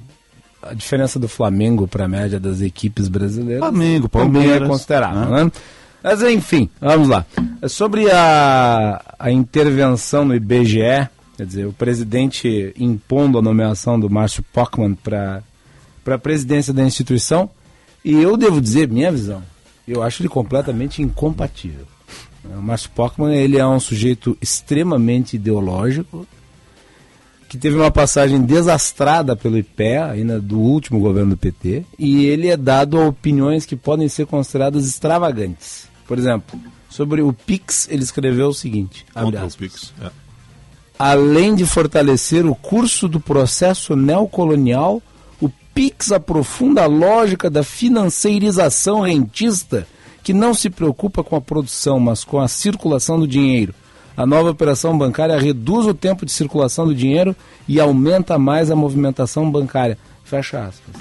a 0.63 0.75
diferença 0.75 1.19
do 1.19 1.29
Flamengo 1.29 1.87
para 1.87 2.07
a 2.07 2.09
média 2.09 2.41
das 2.41 2.61
equipes 2.61 3.07
brasileiras 3.09 3.61
Flamengo, 3.61 4.09
também 4.09 4.51
é 4.51 4.61
considerável, 4.61 5.31
né? 5.31 5.45
né? 5.45 5.53
Mas 6.03 6.23
enfim, 6.23 6.69
vamos 6.81 7.09
lá. 7.09 7.25
Sobre 7.69 8.11
a, 8.11 9.03
a 9.19 9.31
intervenção 9.31 10.25
no 10.25 10.35
IBGE, 10.35 11.09
quer 11.37 11.47
dizer, 11.47 11.67
o 11.67 11.73
presidente 11.73 12.73
impondo 12.79 13.39
a 13.39 13.43
nomeação 13.43 13.99
do 13.99 14.09
Márcio 14.09 14.45
Pockmann 14.53 14.95
para 14.95 15.43
a 16.07 16.19
presidência 16.19 16.73
da 16.73 16.85
instituição, 16.85 17.51
e 18.05 18.15
eu 18.15 18.37
devo 18.37 18.61
dizer, 18.61 18.89
minha 18.89 19.11
visão, 19.11 19.43
eu 19.87 20.03
acho 20.03 20.23
ele 20.23 20.29
completamente 20.29 21.03
incompatível. 21.03 21.87
O 22.45 22.63
Márcio 22.63 22.91
Pockmann, 22.91 23.35
ele 23.35 23.59
é 23.59 23.67
um 23.67 23.81
sujeito 23.81 24.39
extremamente 24.41 25.35
ideológico, 25.35 26.27
que 27.57 27.63
teve 27.63 27.77
uma 27.77 27.91
passagem 27.91 28.41
desastrada 28.43 29.35
pelo 29.35 29.59
IPEA, 29.59 30.07
ainda 30.07 30.41
do 30.41 30.59
último 30.59 31.01
governo 31.01 31.31
do 31.31 31.37
PT, 31.37 31.85
e 31.99 32.27
ele 32.27 32.49
é 32.49 32.57
dado 32.57 33.01
a 33.01 33.07
opiniões 33.07 33.67
que 33.67 33.75
podem 33.75 34.09
ser 34.09 34.27
consideradas 34.27 34.87
extravagantes. 34.87 35.89
Por 36.07 36.19
exemplo, 36.19 36.59
Sobre 36.97 37.21
o 37.21 37.31
Pix, 37.31 37.87
ele 37.91 38.03
escreveu 38.03 38.49
o 38.49 38.55
seguinte: 38.55 39.05
Contra 39.13 39.45
o 39.45 39.53
Pix. 39.53 39.93
É. 40.01 40.11
Além 40.99 41.55
de 41.55 41.67
fortalecer 41.67 42.47
o 42.47 42.55
curso 42.55 43.07
do 43.07 43.21
processo 43.21 43.95
neocolonial, 43.95 45.03
o 45.39 45.51
Pix 45.75 46.11
aprofunda 46.11 46.85
a 46.85 46.87
lógica 46.87 47.51
da 47.51 47.63
financeirização 47.63 49.03
rentista, 49.03 49.87
que 50.23 50.33
não 50.33 50.55
se 50.55 50.71
preocupa 50.71 51.23
com 51.23 51.37
a 51.37 51.41
produção, 51.41 52.01
mas 52.01 52.25
com 52.25 52.41
a 52.41 52.49
circulação 52.49 53.21
do 53.21 53.29
dinheiro. 53.29 53.75
A 54.17 54.25
nova 54.25 54.51
operação 54.51 54.97
bancária 54.97 55.39
reduz 55.39 55.87
o 55.87 55.93
tempo 55.93 56.25
de 56.25 56.33
circulação 56.33 56.87
do 56.87 56.95
dinheiro 56.95 57.37
e 57.69 57.79
aumenta 57.79 58.39
mais 58.39 58.71
a 58.71 58.77
movimentação 58.77 59.51
bancária. 59.51 59.99
Fecha 60.25 60.65
aspas. 60.65 60.95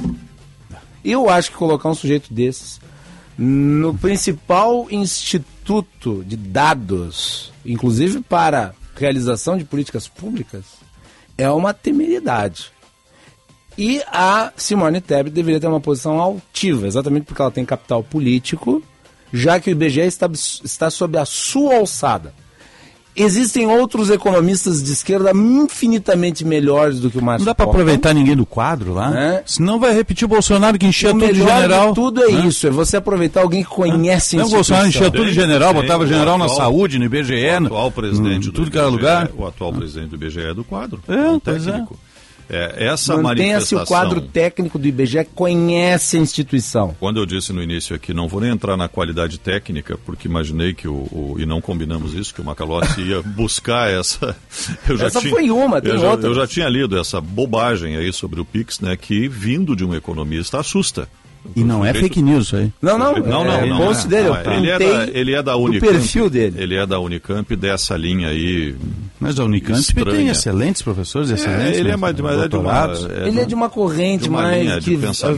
Eu 1.03 1.29
acho 1.29 1.51
que 1.51 1.57
colocar 1.57 1.89
um 1.89 1.95
sujeito 1.95 2.33
desses 2.33 2.79
no 3.37 3.93
principal 3.93 4.87
instituto 4.89 6.23
de 6.25 6.35
dados, 6.35 7.51
inclusive 7.65 8.21
para 8.21 8.73
realização 8.95 9.57
de 9.57 9.65
políticas 9.65 10.07
públicas, 10.07 10.63
é 11.37 11.49
uma 11.49 11.73
temeridade. 11.73 12.71
E 13.77 14.01
a 14.07 14.53
Simone 14.55 15.01
Tebet 15.01 15.33
deveria 15.33 15.59
ter 15.59 15.67
uma 15.67 15.81
posição 15.81 16.19
altiva, 16.19 16.87
exatamente 16.87 17.25
porque 17.25 17.41
ela 17.41 17.51
tem 17.51 17.65
capital 17.65 18.01
político, 18.01 18.81
já 19.33 19.59
que 19.59 19.69
o 19.69 19.71
IBGE 19.71 20.01
está, 20.01 20.29
está 20.31 20.89
sob 20.89 21.17
a 21.17 21.25
sua 21.25 21.75
alçada. 21.75 22.33
Existem 23.15 23.65
outros 23.65 24.09
economistas 24.09 24.83
de 24.83 24.91
esquerda 24.91 25.31
infinitamente 25.31 26.43
melhores 26.43 26.99
do 26.99 27.09
que 27.09 27.17
o 27.17 27.23
Márcio 27.23 27.45
Não 27.45 27.51
dá 27.51 27.55
para 27.55 27.65
aproveitar 27.65 28.13
ninguém 28.13 28.35
do 28.35 28.45
quadro 28.45 28.93
lá? 28.93 29.17
É. 29.17 29.43
Senão 29.45 29.79
vai 29.79 29.93
repetir 29.93 30.25
o 30.25 30.27
Bolsonaro 30.27 30.77
que 30.77 30.85
enchia 30.85 31.11
o 31.11 31.13
tudo 31.13 31.33
de 31.33 31.39
general. 31.39 31.89
De 31.89 31.95
tudo 31.95 32.23
é 32.23 32.31
né? 32.31 32.45
isso, 32.45 32.67
é 32.67 32.69
você 32.69 32.97
aproveitar 32.97 33.41
alguém 33.41 33.63
que 33.63 33.69
conhece 33.69 34.37
é. 34.37 34.41
a 34.41 34.45
O 34.45 34.49
Bolsonaro 34.49 34.87
enchia 34.87 35.09
tudo 35.09 35.25
de 35.25 35.33
general, 35.33 35.73
tem, 35.73 35.81
botava 35.81 36.05
general 36.05 36.35
atual, 36.35 36.49
na 36.49 36.55
saúde, 36.55 36.99
no 36.99 37.05
IBGE, 37.05 37.33
o 37.35 37.65
atual 37.65 37.91
presidente 37.91 38.47
no, 38.47 38.53
tudo 38.53 38.69
que 38.69 38.77
era 38.77 38.87
lugar. 38.87 39.29
O 39.37 39.45
atual 39.45 39.71
presidente 39.71 40.09
do 40.09 40.15
IBGE 40.15 40.41
é 40.41 40.53
do 40.53 40.63
quadro. 40.63 41.01
É, 41.07 41.13
é 41.13 41.29
um 41.29 41.39
técnico. 41.39 41.97
É. 42.11 42.14
É, 42.49 42.85
essa 42.85 43.17
Mantenha-se 43.17 43.75
o 43.75 43.85
quadro 43.85 44.21
técnico 44.21 44.77
do 44.77 44.87
IBGE, 44.87 45.25
conhece 45.33 46.17
a 46.17 46.19
instituição. 46.19 46.95
Quando 46.99 47.19
eu 47.19 47.25
disse 47.25 47.51
no 47.51 47.61
início 47.61 47.95
aqui, 47.95 48.13
não 48.13 48.27
vou 48.27 48.41
nem 48.41 48.51
entrar 48.51 48.77
na 48.77 48.87
qualidade 48.87 49.39
técnica, 49.39 49.97
porque 50.05 50.27
imaginei 50.27 50.73
que 50.73 50.87
o, 50.87 51.07
o 51.11 51.35
e 51.39 51.45
não 51.45 51.59
combinamos 51.59 52.13
isso, 52.13 52.33
que 52.33 52.41
o 52.41 52.43
Macalossi 52.43 53.01
ia 53.01 53.21
buscar 53.23 53.89
essa. 53.89 54.35
Eu 54.87 54.97
já 54.97 55.07
essa 55.07 55.19
tinha, 55.19 55.31
foi 55.31 55.49
uma, 55.49 55.81
tem 55.81 55.93
eu 55.93 56.01
outra. 56.01 56.21
Já, 56.21 56.27
eu 56.27 56.33
já 56.35 56.47
tinha 56.47 56.69
lido 56.69 56.97
essa 56.97 57.19
bobagem 57.19 57.97
aí 57.97 58.11
sobre 58.13 58.39
o 58.39 58.45
Pix, 58.45 58.79
né, 58.79 58.95
que 58.95 59.27
vindo 59.27 59.75
de 59.75 59.83
um 59.83 59.95
economista 59.95 60.59
assusta. 60.59 61.07
E 61.55 61.63
não 61.63 61.85
é 61.85 61.93
fake 61.93 62.21
news 62.21 62.47
isso 62.47 62.55
aí. 62.55 62.71
Não, 62.81 62.97
não. 62.97 63.13
Não, 63.13 63.43
não. 63.43 63.51
É, 63.51 63.65
não, 63.65 63.77
post 63.77 64.05
é. 64.05 64.09
dele, 64.09 64.29
não, 64.29 64.53
ele, 64.53 64.69
é 64.69 64.79
da, 64.79 65.07
ele 65.07 65.33
é 65.33 65.43
da 65.43 65.57
Unicamp. 65.57 65.87
O 65.87 65.93
perfil 65.93 66.29
dele. 66.29 66.55
Ele 66.57 66.75
é 66.75 66.85
da 66.85 66.99
Unicamp 66.99 67.55
dessa 67.55 67.95
linha 67.95 68.29
aí. 68.29 68.75
Mas 69.19 69.39
a 69.39 69.43
Unicamp 69.43 69.79
estranha. 69.79 70.17
tem 70.17 70.27
excelentes 70.27 70.81
professores, 70.81 71.29
excelentes. 71.29 71.77
É, 71.77 71.79
ele 71.79 71.91
é, 71.91 71.97
mais, 71.97 72.19
mas 72.19 72.39
é 72.39 72.47
de 72.47 72.55
uma, 72.55 72.91
é 73.09 73.27
ele 73.27 73.39
é 73.39 73.45
de 73.45 73.55
uma 73.55 73.69
corrente 73.69 74.23
de 74.23 74.29
uma 74.29 74.41
mais 74.41 74.83
que, 74.83 74.97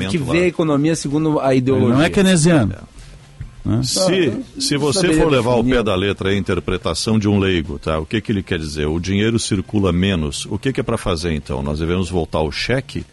que 0.09 0.17
vê 0.17 0.43
a 0.43 0.47
economia 0.47 0.95
segundo 0.95 1.39
a 1.39 1.53
ideologia. 1.53 1.89
Ele 1.89 1.97
não 1.97 2.03
é 2.03 2.09
keynesiano. 2.09 2.73
Né? 3.67 3.83
Se, 3.83 4.33
se 4.59 4.77
você 4.77 5.11
for 5.13 5.29
levar 5.29 5.51
ao 5.51 5.63
pé 5.63 5.83
da 5.83 5.93
letra 5.93 6.29
a 6.29 6.35
interpretação 6.35 7.19
de 7.19 7.27
um 7.27 7.37
leigo, 7.37 7.77
tá? 7.77 7.99
o 7.99 8.05
que, 8.05 8.21
que 8.21 8.31
ele 8.31 8.41
quer 8.41 8.57
dizer? 8.57 8.87
O 8.87 8.97
dinheiro 8.97 9.37
circula 9.37 9.91
menos. 9.91 10.45
O 10.45 10.57
que, 10.57 10.71
que 10.71 10.79
é 10.79 10.83
para 10.83 10.97
fazer 10.97 11.33
então? 11.33 11.61
Nós 11.61 11.79
devemos 11.79 12.09
voltar 12.09 12.39
ao 12.39 12.51
cheque? 12.51 13.05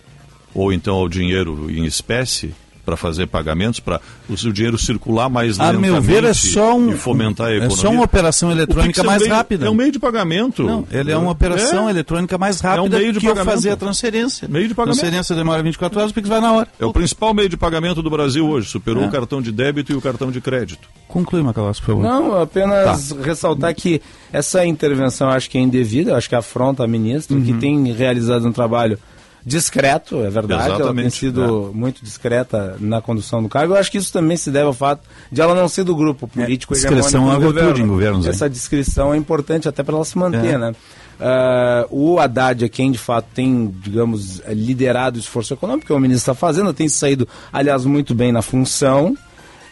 Ou 0.55 0.73
então 0.73 0.95
ao 0.95 1.09
dinheiro 1.09 1.69
em 1.69 1.85
espécie? 1.85 2.55
Para 2.85 2.97
fazer 2.97 3.27
pagamentos, 3.27 3.81
para 3.81 4.01
o 4.29 4.37
seu 4.37 4.53
dinheiro 4.53 4.79
circular 4.79 5.29
mais 5.29 5.59
a 5.59 5.71
lentamente 5.71 5.93
meu 5.93 6.03
ver, 6.03 6.25
é 6.25 6.35
só 6.35 6.77
um, 6.77 6.93
e 6.93 6.97
fomentar 6.97 7.49
a 7.49 7.51
economia. 7.51 7.77
É 7.77 7.81
só 7.81 7.91
uma 7.91 8.05
operação 8.05 8.51
eletrônica 8.51 9.03
mais 9.03 9.23
é 9.23 9.25
um 9.25 9.29
meio, 9.29 9.37
rápida. 9.37 9.67
É 9.67 9.71
um 9.71 9.75
meio 9.75 9.93
de 9.93 9.99
pagamento. 9.99 10.63
Não, 10.63 10.87
ele 10.91 11.11
é 11.11 11.17
uma 11.17 11.31
operação 11.31 11.89
é. 11.89 11.91
eletrônica 11.91 12.37
mais 12.37 12.61
rápida 12.61 12.83
é 12.83 12.83
um 12.83 13.01
meio 13.01 13.13
de 13.13 13.21
que 13.21 13.27
pagamento. 13.27 13.51
fazer 13.51 13.71
a 13.71 13.77
transferência. 13.77 14.49
Meio 14.49 14.69
de 14.69 14.75
pagamento. 14.75 15.01
Transferência 15.01 15.35
demora 15.35 15.63
24 15.63 15.99
horas, 15.99 16.11
o 16.11 16.15
Pix 16.15 16.29
vai 16.29 16.41
na 16.41 16.53
hora. 16.53 16.69
É 16.79 16.85
o 16.85 16.93
principal 16.93 17.33
meio 17.33 17.49
de 17.49 17.57
pagamento 17.57 18.03
do 18.03 18.11
Brasil 18.11 18.47
hoje. 18.47 18.69
Superou 18.69 19.05
é. 19.05 19.07
o 19.07 19.11
cartão 19.11 19.41
de 19.41 19.51
débito 19.51 19.93
e 19.93 19.95
o 19.95 20.01
cartão 20.01 20.31
de 20.31 20.41
crédito. 20.41 20.89
Conclui, 21.09 21.43
Macalós, 21.43 21.79
por 21.79 21.87
favor. 21.87 22.03
Não, 22.03 22.41
apenas 22.41 23.11
tá. 23.11 23.17
ressaltar 23.23 23.75
que 23.75 24.03
essa 24.33 24.65
intervenção 24.67 25.31
acho 25.31 25.49
que 25.49 25.57
é 25.57 25.61
indevida, 25.61 26.17
acho 26.17 26.29
que 26.29 26.35
afronta 26.35 26.85
a 26.85 26.89
ministra, 26.89 27.37
uhum. 27.37 27.45
que 27.45 27.55
tem 27.55 27.93
realizado 27.93 28.47
um 28.47 28.53
trabalho 28.53 28.99
discreto, 29.45 30.21
é 30.25 30.31
verdade. 30.31 30.63
Exatamente, 30.63 30.83
ela 30.83 30.95
tem 30.95 31.11
sido 31.11 31.71
é. 31.71 31.77
muito 31.77 32.03
discreta 32.03 32.77
na 32.81 33.03
condução 33.03 33.43
do 33.43 33.49
cargo. 33.49 33.75
Eu 33.75 33.79
acho 33.79 33.91
que 33.91 33.99
isso 33.99 34.13
também 34.13 34.37
se 34.37 34.51
deve 34.51 34.67
ao 34.67 34.73
fato 34.73 35.03
de 35.31 35.41
ela 35.41 35.55
não 35.55 35.69
ser 35.69 35.85
do 35.85 35.95
grupo 35.95 36.27
político. 36.27 36.75
É, 36.75 36.77
discrição 36.77 37.33
é 37.33 37.39
virtude 37.39 37.83
em 37.83 37.87
governos. 37.87 38.27
Essa 38.27 38.49
descrição 38.49 39.13
é 39.13 39.17
importante 39.17 39.69
até 39.69 39.83
para 39.83 39.95
ela 39.95 40.05
se 40.05 40.17
manter, 40.17 40.55
é. 40.55 40.59
né? 40.59 40.73
Uh, 41.15 42.15
o 42.15 42.19
Haddad 42.19 42.65
é 42.65 42.69
quem 42.69 42.91
de 42.91 42.99
fato 42.99 43.29
tem, 43.35 43.73
digamos, 43.81 44.43
liderado 44.49 45.17
o 45.17 45.21
esforço 45.21 45.55
econômico 45.55 45.87
que 45.87 45.93
o 45.93 45.99
ministro 46.01 46.33
está 46.33 46.35
fazendo, 46.35 46.73
tem 46.75 46.89
saído, 46.89 47.29
aliás, 47.53 47.85
muito 47.85 48.15
bem 48.15 48.33
na 48.33 48.43
função. 48.43 49.17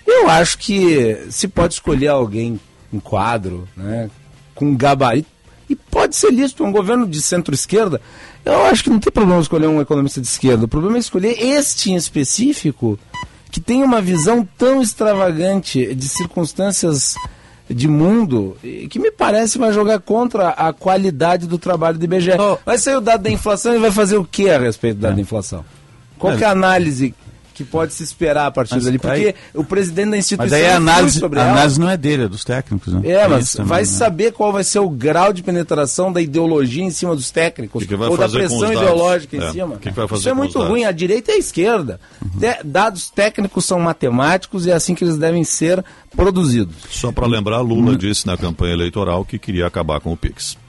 Eu 0.07 0.29
acho 0.29 0.59
que 0.59 1.19
se 1.31 1.49
pode 1.49 1.75
escolher 1.75 2.09
alguém, 2.09 2.61
um 2.93 3.01
quadro, 3.01 3.67
né, 3.77 4.09
com 4.55 4.77
gabarito, 4.77 5.29
e 5.69 5.75
pode 5.75 6.15
ser 6.15 6.31
lícito, 6.31 6.65
um 6.65 6.71
governo 6.71 7.07
de 7.07 7.21
centro-esquerda 7.21 8.01
eu 8.45 8.67
acho 8.67 8.85
que 8.85 8.91
não 8.91 8.99
tem 8.99 9.13
problema 9.13 9.41
escolher 9.41 9.67
um 9.67 9.81
economista 9.81 10.21
de 10.21 10.27
esquerda. 10.27 10.65
O 10.65 10.69
problema 10.69 10.97
é 10.97 11.01
escolher 11.01 11.37
este 11.39 11.93
em 11.93 11.97
específico, 11.97 12.99
que 13.51 13.61
tem 13.61 13.83
uma 13.83 14.01
visão 14.01 14.47
tão 14.57 14.83
extravagante 14.83 15.95
de 15.95 16.09
circunstâncias 16.09 17.15
de 17.69 17.89
mundo, 17.89 18.57
que 18.91 18.99
me 18.99 19.11
parece 19.11 19.59
vai 19.59 19.73
jogar 19.73 20.01
contra 20.01 20.51
a 20.51 20.73
qualidade 20.73 21.47
do 21.47 21.59
trabalho 21.59 21.99
do 21.99 22.05
IBGE. 22.05 22.33
Oh. 22.33 22.59
Vai 22.65 22.79
sair 22.79 22.97
o 22.97 23.01
dado 23.01 23.23
da 23.23 23.31
inflação 23.31 23.75
e 23.75 23.79
vai 23.79 23.91
fazer 23.91 24.17
o 24.17 24.25
que 24.25 24.51
a 24.51 24.59
respeito 24.59 24.97
do 24.97 25.03
dado 25.03 25.13
é. 25.13 25.17
da 25.17 25.23
inflação? 25.23 25.65
Qual 26.19 26.33
é 26.35 26.45
a 26.45 26.51
análise 26.51 27.15
que 27.53 27.65
pode 27.65 27.93
se 27.93 28.03
esperar 28.03 28.47
a 28.47 28.51
partir 28.51 28.75
mas 28.75 28.85
dali, 28.85 28.99
porque 28.99 29.27
aí, 29.27 29.35
o 29.55 29.65
presidente 29.65 30.11
da 30.11 30.17
instituição 30.17 30.59
mas 30.59 30.67
aí 30.67 30.73
a 30.73 30.77
análise, 30.77 31.21
sobre 31.21 31.41
a 31.41 31.51
análise 31.51 31.81
não 31.81 31.89
é 31.89 31.97
dele, 31.97 32.25
é 32.25 32.29
dos 32.29 32.45
técnicos, 32.45 32.93
né? 32.93 33.01
É, 33.05 33.29
mas 33.29 33.53
também, 33.53 33.69
vai 33.69 33.81
né? 33.81 33.87
saber 33.87 34.33
qual 34.33 34.53
vai 34.53 34.65
ser 34.65 34.79
o 34.79 34.89
grau 34.89 35.33
de 35.33 35.43
penetração 35.43 36.13
da 36.13 36.21
ideologia 36.21 36.83
em 36.83 36.91
cima 36.91 37.15
dos 37.15 37.31
técnicos, 37.31 37.83
que 37.83 37.89
que 37.89 37.95
ou 37.95 38.17
da 38.17 38.29
pressão 38.29 38.73
ideológica 38.73 39.37
em 39.37 39.43
é. 39.43 39.53
cima. 39.53 39.77
Que 39.77 39.91
vai 39.91 40.09
fazer 40.09 40.21
Isso 40.21 40.29
é 40.29 40.35
muito 40.35 40.61
ruim, 40.61 40.85
a 40.85 40.93
direita 40.93 41.33
e 41.33 41.35
a 41.35 41.39
esquerda. 41.39 42.01
Uhum. 42.23 42.41
dados 42.65 43.11
técnicos 43.11 43.65
são 43.65 43.79
matemáticos 43.81 44.67
e 44.67 44.71
é 44.71 44.75
assim 44.75 44.95
que 44.95 45.05
eles 45.05 45.19
devem 45.19 45.45
ser 45.45 45.85
produzidos. 46.17 46.75
Só 46.91 47.13
para 47.13 47.27
lembrar, 47.27 47.61
Lula 47.61 47.93
uhum. 47.93 47.97
disse 47.97 48.27
na 48.27 48.37
campanha 48.37 48.75
eleitoral 48.75 49.25
que 49.25 49.39
queria 49.39 49.67
acabar 49.67 50.01
com 50.01 50.13
o 50.13 50.17
PIX. 50.17 50.62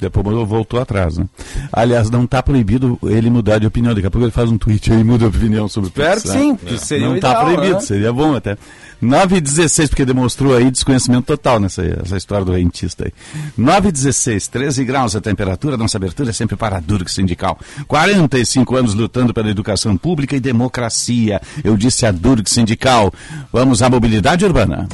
Depois 0.00 0.48
voltou 0.48 0.80
atrás, 0.80 1.18
né? 1.18 1.26
Aliás, 1.72 2.08
não 2.10 2.24
está 2.24 2.42
proibido 2.42 2.98
ele 3.04 3.28
mudar 3.28 3.58
de 3.58 3.66
opinião. 3.66 3.94
Daqui 3.94 4.06
a 4.06 4.10
pouco 4.10 4.24
ele 4.24 4.32
faz 4.32 4.50
um 4.50 4.56
tweet 4.56 4.92
e 4.92 5.04
muda 5.04 5.28
de 5.28 5.36
opinião 5.36 5.68
sobre 5.68 5.88
o 5.88 5.92
Pix. 5.92 6.22
sim, 6.22 6.56
é. 6.66 6.76
seria 6.76 7.08
Não 7.08 7.16
está 7.16 7.44
proibido, 7.44 7.74
né? 7.74 7.80
seria 7.80 8.12
bom 8.12 8.34
até. 8.34 8.56
9 9.00 9.36
e 9.36 9.40
16, 9.40 9.90
porque 9.90 10.04
demonstrou 10.04 10.56
aí 10.56 10.70
desconhecimento 10.70 11.26
total 11.26 11.60
nessa 11.60 11.82
essa 11.84 12.16
história 12.16 12.44
do 12.44 12.52
rentista 12.52 13.04
aí. 13.04 13.12
9 13.56 13.88
e 13.88 13.92
16, 13.92 14.48
13 14.48 14.84
graus 14.84 15.14
a 15.14 15.20
temperatura, 15.20 15.76
nossa 15.76 15.96
abertura 15.96 16.30
é 16.30 16.32
sempre 16.32 16.56
para 16.56 16.78
a 16.78 16.80
Durk 16.80 17.10
Sindical. 17.10 17.58
45 17.86 18.76
anos 18.76 18.94
lutando 18.94 19.32
pela 19.32 19.50
educação 19.50 19.96
pública 19.96 20.34
e 20.36 20.40
democracia. 20.40 21.40
Eu 21.62 21.76
disse 21.76 22.06
a 22.06 22.10
Durk 22.10 22.48
Sindical. 22.50 23.12
Vamos 23.52 23.82
à 23.82 23.88
mobilidade 23.88 24.44
urbana. 24.44 24.88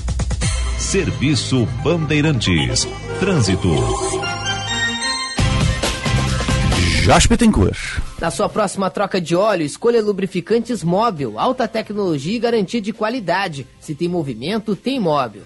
Serviço 0.78 1.66
Bandeirantes. 1.82 2.86
Trânsito. 3.18 4.33
Josh 7.04 7.26
Bittencourt. 7.26 8.00
Na 8.18 8.30
sua 8.30 8.48
próxima 8.48 8.88
troca 8.88 9.20
de 9.20 9.36
óleo, 9.36 9.62
escolha 9.62 10.02
lubrificantes 10.02 10.82
móvel, 10.82 11.38
alta 11.38 11.68
tecnologia 11.68 12.34
e 12.34 12.38
garantia 12.38 12.80
de 12.80 12.94
qualidade. 12.94 13.66
Se 13.78 13.94
tem 13.94 14.08
movimento, 14.08 14.74
tem 14.74 14.98
móvel. 14.98 15.42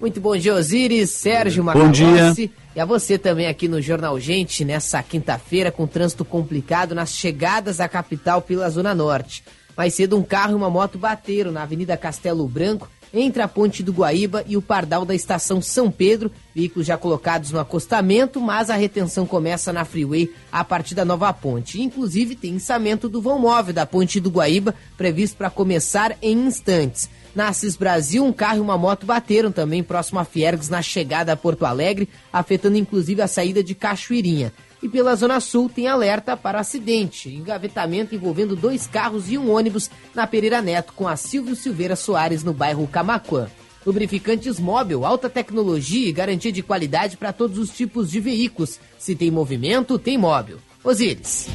Muito 0.00 0.22
bom 0.22 0.34
dia, 0.34 0.54
Osiris, 0.54 1.10
Sérgio 1.10 1.62
Macalossi. 1.62 2.02
Bom 2.02 2.32
dia. 2.32 2.50
E 2.74 2.80
a 2.80 2.86
você 2.86 3.18
também 3.18 3.46
aqui 3.46 3.68
no 3.68 3.82
Jornal 3.82 4.18
Gente, 4.18 4.64
nessa 4.64 5.02
quinta-feira, 5.02 5.70
com 5.70 5.86
trânsito 5.86 6.24
complicado 6.24 6.94
nas 6.94 7.10
chegadas 7.14 7.78
à 7.78 7.86
capital 7.86 8.40
pela 8.40 8.70
Zona 8.70 8.94
Norte. 8.94 9.44
Mais 9.76 9.92
cedo, 9.92 10.16
um 10.16 10.22
carro 10.22 10.52
e 10.52 10.54
uma 10.54 10.70
moto 10.70 10.96
bateram 10.96 11.52
na 11.52 11.62
Avenida 11.62 11.94
Castelo 11.94 12.48
Branco 12.48 12.88
entre 13.12 13.42
a 13.42 13.48
Ponte 13.48 13.82
do 13.82 13.92
Guaíba 13.92 14.44
e 14.46 14.56
o 14.56 14.62
Pardal 14.62 15.04
da 15.04 15.14
Estação 15.14 15.60
São 15.60 15.90
Pedro. 15.90 16.30
Veículos 16.54 16.86
já 16.86 16.96
colocados 16.96 17.50
no 17.50 17.58
acostamento, 17.58 18.40
mas 18.40 18.70
a 18.70 18.74
retenção 18.74 19.26
começa 19.26 19.72
na 19.72 19.84
freeway 19.84 20.30
a 20.50 20.64
partir 20.64 20.94
da 20.94 21.04
nova 21.04 21.32
ponte. 21.32 21.80
Inclusive, 21.80 22.34
tem 22.36 22.56
içamento 22.56 23.08
do 23.08 23.20
vão 23.20 23.38
móvel 23.38 23.74
da 23.74 23.86
Ponte 23.86 24.20
do 24.20 24.30
Guaíba, 24.30 24.74
previsto 24.96 25.36
para 25.36 25.50
começar 25.50 26.16
em 26.22 26.46
instantes. 26.46 27.08
Na 27.34 27.48
Assis 27.48 27.76
Brasil, 27.76 28.24
um 28.24 28.32
carro 28.32 28.58
e 28.58 28.60
uma 28.60 28.76
moto 28.76 29.06
bateram 29.06 29.50
também 29.50 29.82
próximo 29.82 30.18
a 30.18 30.24
Fiergs 30.24 30.68
na 30.68 30.82
chegada 30.82 31.32
a 31.32 31.36
Porto 31.36 31.64
Alegre, 31.64 32.08
afetando 32.30 32.76
inclusive 32.76 33.22
a 33.22 33.26
saída 33.26 33.62
de 33.64 33.74
Cachoeirinha. 33.74 34.52
E 34.82 34.88
pela 34.88 35.14
Zona 35.14 35.38
Sul 35.38 35.68
tem 35.68 35.86
alerta 35.86 36.36
para 36.36 36.58
acidente, 36.58 37.28
engavetamento 37.28 38.14
envolvendo 38.14 38.56
dois 38.56 38.86
carros 38.86 39.30
e 39.30 39.38
um 39.38 39.50
ônibus 39.52 39.88
na 40.14 40.26
Pereira 40.26 40.60
Neto 40.60 40.92
com 40.94 41.06
a 41.06 41.14
Silvio 41.14 41.54
Silveira 41.54 41.94
Soares 41.94 42.42
no 42.42 42.52
bairro 42.52 42.86
Camacuã. 42.88 43.46
Lubrificantes 43.86 44.58
móvel, 44.58 45.04
alta 45.04 45.28
tecnologia 45.28 46.08
e 46.08 46.12
garantia 46.12 46.52
de 46.52 46.62
qualidade 46.62 47.16
para 47.16 47.32
todos 47.32 47.58
os 47.58 47.70
tipos 47.70 48.10
de 48.10 48.20
veículos. 48.20 48.78
Se 48.98 49.14
tem 49.14 49.30
movimento, 49.30 49.98
tem 49.98 50.18
móvel. 50.18 50.58
Osíris. 50.82 51.48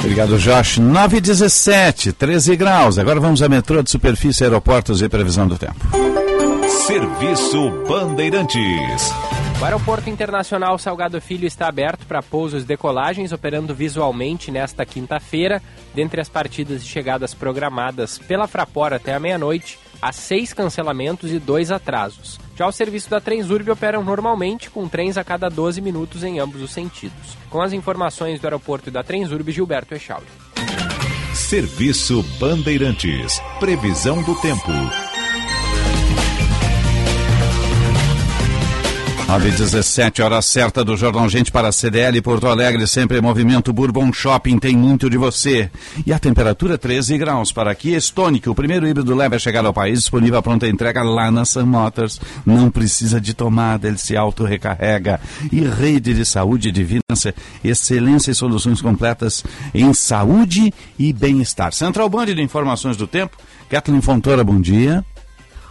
Obrigado, 0.00 0.38
Josh. 0.38 0.78
9 0.78 1.20
17, 1.20 2.12
13 2.12 2.56
graus. 2.56 2.98
Agora 2.98 3.20
vamos 3.20 3.42
a 3.42 3.48
metrô 3.48 3.82
de 3.82 3.90
superfície, 3.90 4.44
aeroportos 4.44 5.02
e 5.02 5.08
previsão 5.08 5.46
do 5.46 5.58
tempo. 5.58 5.86
Serviço 6.86 7.70
Bandeirantes. 7.86 9.12
O 9.60 9.64
Aeroporto 9.64 10.08
Internacional 10.08 10.78
Salgado 10.78 11.20
Filho 11.20 11.44
está 11.44 11.66
aberto 11.66 12.06
para 12.06 12.22
pousos 12.22 12.62
e 12.62 12.66
decolagens, 12.66 13.32
operando 13.32 13.74
visualmente 13.74 14.52
nesta 14.52 14.86
quinta-feira. 14.86 15.60
Dentre 15.92 16.20
as 16.20 16.28
partidas 16.28 16.80
e 16.82 16.86
chegadas 16.86 17.34
programadas 17.34 18.18
pela 18.18 18.46
Fraport 18.46 18.92
até 18.92 19.14
a 19.14 19.18
meia-noite, 19.18 19.76
há 20.00 20.12
seis 20.12 20.52
cancelamentos 20.52 21.32
e 21.32 21.40
dois 21.40 21.72
atrasos. 21.72 22.38
Já 22.56 22.68
o 22.68 22.72
serviço 22.72 23.10
da 23.10 23.20
Transurb 23.20 23.68
operam 23.68 24.04
normalmente, 24.04 24.70
com 24.70 24.88
trens 24.88 25.18
a 25.18 25.24
cada 25.24 25.48
12 25.48 25.80
minutos 25.80 26.22
em 26.22 26.38
ambos 26.38 26.62
os 26.62 26.70
sentidos. 26.70 27.36
Com 27.50 27.60
as 27.60 27.72
informações 27.72 28.40
do 28.40 28.46
aeroporto 28.46 28.90
e 28.90 28.92
da 28.92 29.02
Transurb, 29.02 29.50
Gilberto 29.50 29.92
Echauri. 29.92 30.26
Serviço 31.34 32.22
Bandeirantes. 32.38 33.40
Previsão 33.58 34.22
do 34.22 34.36
tempo. 34.40 34.70
9 39.28 39.50
17 39.50 40.22
hora 40.22 40.40
certa 40.40 40.82
do 40.82 40.96
Jornal 40.96 41.28
Gente 41.28 41.52
para 41.52 41.68
a 41.68 41.72
CDL 41.72 42.18
Porto 42.22 42.46
Alegre, 42.46 42.86
sempre 42.86 43.18
em 43.18 43.20
movimento 43.20 43.74
Bourbon 43.74 44.10
Shopping, 44.10 44.58
tem 44.58 44.74
muito 44.74 45.10
de 45.10 45.18
você. 45.18 45.70
E 46.06 46.14
a 46.14 46.18
temperatura 46.18 46.78
13 46.78 47.18
graus 47.18 47.52
para 47.52 47.70
aqui, 47.70 47.94
Stonic, 47.96 48.48
o 48.48 48.54
primeiro 48.54 48.88
híbrido 48.88 49.14
leve 49.14 49.36
a 49.36 49.38
chegar 49.38 49.66
ao 49.66 49.74
país, 49.74 49.98
disponível 49.98 50.38
a 50.38 50.42
pronta 50.42 50.66
entrega 50.66 51.02
lá 51.02 51.30
na 51.30 51.44
Sun 51.44 51.66
Motors. 51.66 52.18
Não 52.46 52.70
precisa 52.70 53.20
de 53.20 53.34
tomada, 53.34 53.86
ele 53.86 53.98
se 53.98 54.16
auto-recarrega. 54.16 55.20
E 55.52 55.60
rede 55.60 56.14
de 56.14 56.24
saúde 56.24 56.72
divina, 56.72 57.02
excelência 57.62 58.30
e 58.30 58.34
soluções 58.34 58.80
completas 58.80 59.44
em 59.74 59.92
saúde 59.92 60.72
e 60.98 61.12
bem-estar. 61.12 61.74
Central 61.74 62.08
Band 62.08 62.34
de 62.34 62.40
Informações 62.40 62.96
do 62.96 63.06
Tempo, 63.06 63.36
Kathleen 63.68 64.00
Fontoura, 64.00 64.42
bom 64.42 64.58
dia. 64.58 65.04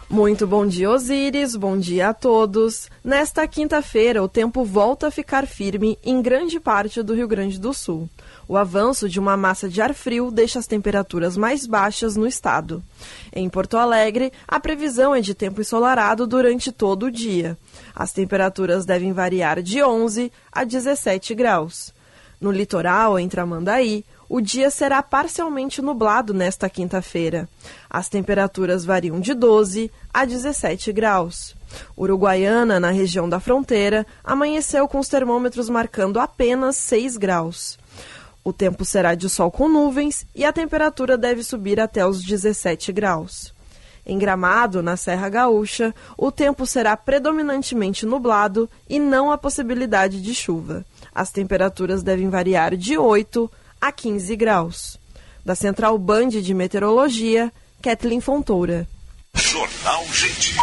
Muito 0.09 0.47
bom 0.47 0.65
dia, 0.65 0.89
Osíris. 0.89 1.53
Bom 1.53 1.77
dia 1.77 2.07
a 2.07 2.13
todos. 2.13 2.89
Nesta 3.03 3.45
quinta-feira, 3.45 4.23
o 4.23 4.29
tempo 4.29 4.63
volta 4.63 5.07
a 5.07 5.11
ficar 5.11 5.45
firme 5.45 5.99
em 6.01 6.21
grande 6.21 6.61
parte 6.61 7.03
do 7.03 7.13
Rio 7.13 7.27
Grande 7.27 7.59
do 7.59 7.73
Sul. 7.73 8.09
O 8.47 8.55
avanço 8.55 9.09
de 9.09 9.19
uma 9.19 9.35
massa 9.35 9.67
de 9.67 9.81
ar 9.81 9.93
frio 9.93 10.31
deixa 10.31 10.59
as 10.59 10.65
temperaturas 10.65 11.35
mais 11.35 11.67
baixas 11.67 12.15
no 12.15 12.25
estado. 12.25 12.81
Em 13.35 13.49
Porto 13.49 13.75
Alegre, 13.75 14.31
a 14.47 14.61
previsão 14.61 15.13
é 15.13 15.19
de 15.19 15.35
tempo 15.35 15.59
ensolarado 15.59 16.25
durante 16.25 16.71
todo 16.71 17.07
o 17.07 17.11
dia. 17.11 17.57
As 17.93 18.13
temperaturas 18.13 18.85
devem 18.85 19.11
variar 19.11 19.61
de 19.61 19.83
11 19.83 20.31
a 20.49 20.63
17 20.63 21.35
graus. 21.35 21.93
No 22.39 22.49
litoral, 22.49 23.19
entre 23.19 23.41
Amandaí, 23.41 24.05
o 24.29 24.41
dia 24.41 24.69
será 24.69 25.01
parcialmente 25.01 25.81
nublado 25.81 26.33
nesta 26.33 26.69
quinta-feira. 26.69 27.47
As 27.89 28.09
temperaturas 28.09 28.83
variam 28.83 29.19
de 29.19 29.33
12 29.33 29.91
a 30.13 30.25
17 30.25 30.91
graus. 30.91 31.55
Uruguaiana, 31.97 32.79
na 32.79 32.91
região 32.91 33.27
da 33.27 33.39
fronteira, 33.39 34.05
amanheceu 34.23 34.87
com 34.87 34.99
os 34.99 35.07
termômetros 35.07 35.69
marcando 35.69 36.19
apenas 36.19 36.75
6 36.77 37.17
graus. 37.17 37.77
O 38.43 38.53
tempo 38.53 38.85
será 38.85 39.13
de 39.15 39.29
sol 39.29 39.51
com 39.51 39.67
nuvens 39.67 40.25
e 40.33 40.45
a 40.45 40.53
temperatura 40.53 41.17
deve 41.17 41.43
subir 41.43 41.79
até 41.79 42.05
os 42.05 42.23
17 42.23 42.93
graus. 42.93 43.53
Em 44.05 44.17
Gramado, 44.17 44.81
na 44.81 44.95
Serra 44.95 45.27
Gaúcha, 45.27 45.93
o 46.17 46.31
tempo 46.31 46.65
será 46.65 46.95
predominantemente 46.95 48.05
nublado 48.05 48.69
e 48.89 48.99
não 48.99 49.29
há 49.29 49.37
possibilidade 49.37 50.21
de 50.21 50.33
chuva. 50.33 50.85
As 51.13 51.29
temperaturas 51.29 52.01
devem 52.01 52.29
variar 52.29 52.77
de 52.77 52.97
8 52.97 53.51
a 53.79 53.91
15 53.91 54.35
graus. 54.35 54.99
Da 55.45 55.55
Central 55.55 55.97
Band 55.97 56.29
de 56.29 56.53
Meteorologia, 56.53 57.51
Kathleen 57.81 58.19
Fontoura. 58.19 58.87
Jornal 59.33 60.05
Gente. 60.11 60.55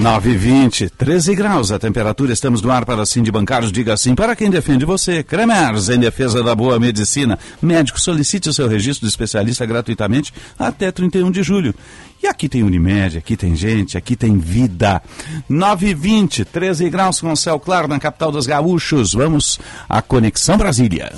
9 0.00 0.34
20, 0.34 0.88
13 0.88 1.34
graus 1.34 1.70
a 1.70 1.78
temperatura. 1.78 2.32
Estamos 2.32 2.62
no 2.62 2.70
ar 2.70 2.86
para 2.86 3.04
Sim 3.04 3.22
de 3.22 3.30
Bancários. 3.30 3.70
Diga 3.70 3.92
assim 3.92 4.14
para 4.14 4.34
quem 4.34 4.48
defende 4.48 4.86
você. 4.86 5.22
Cremers, 5.22 5.90
em 5.90 5.98
defesa 5.98 6.42
da 6.42 6.54
boa 6.54 6.80
medicina. 6.80 7.38
Médico, 7.60 8.00
solicite 8.00 8.48
o 8.48 8.52
seu 8.54 8.66
registro 8.66 9.06
de 9.06 9.10
especialista 9.10 9.66
gratuitamente 9.66 10.32
até 10.58 10.90
31 10.90 11.30
de 11.30 11.42
julho. 11.42 11.74
E 12.22 12.26
aqui 12.26 12.48
tem 12.48 12.62
Unimed, 12.62 13.18
aqui 13.18 13.36
tem 13.36 13.54
gente, 13.54 13.98
aqui 13.98 14.16
tem 14.16 14.38
vida. 14.38 15.02
9 15.46 15.92
20, 15.92 16.46
13 16.46 16.88
graus 16.88 17.20
com 17.20 17.36
céu 17.36 17.60
claro 17.60 17.86
na 17.86 18.00
capital 18.00 18.32
dos 18.32 18.46
gaúchos. 18.46 19.12
Vamos 19.12 19.60
à 19.86 20.00
Conexão 20.00 20.56
Brasília. 20.56 21.12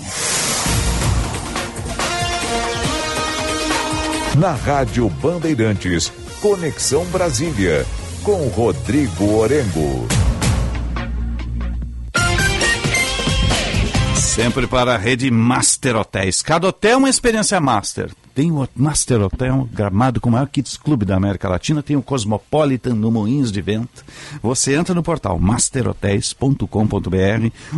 Na 4.37 4.55
Rádio 4.55 5.09
Bandeirantes, 5.09 6.13
Conexão 6.41 7.05
Brasília 7.05 7.87
com 8.23 8.47
Rodrigo 8.49 9.37
Orengo. 9.37 10.07
Sempre 14.15 14.67
para 14.67 14.95
a 14.95 14.97
rede 14.97 15.31
Master 15.31 15.97
Hotéis. 15.97 16.41
Cada 16.41 16.69
hotel 16.69 16.93
é 16.93 16.97
uma 16.97 17.11
experiência 17.11 17.61
master. 17.61 18.11
Tem 18.35 18.51
o 18.51 18.67
Master 18.75 19.21
Hotel 19.23 19.69
Gramado 19.73 20.21
com 20.21 20.29
o 20.31 20.33
maior 20.33 20.49
Kids 20.49 20.77
Club 20.77 21.05
da 21.05 21.17
América 21.17 21.49
Latina, 21.49 21.83
tem 21.83 21.97
o 21.97 22.03
Cosmopolitan 22.03 22.95
no 22.95 23.11
Moinhos 23.11 23.53
de 23.53 23.61
Vento. 23.61 24.05
Você 24.43 24.75
entra 24.75 24.95
no 24.95 25.03
portal 25.03 25.39
masterhotels.com.br 25.39 26.67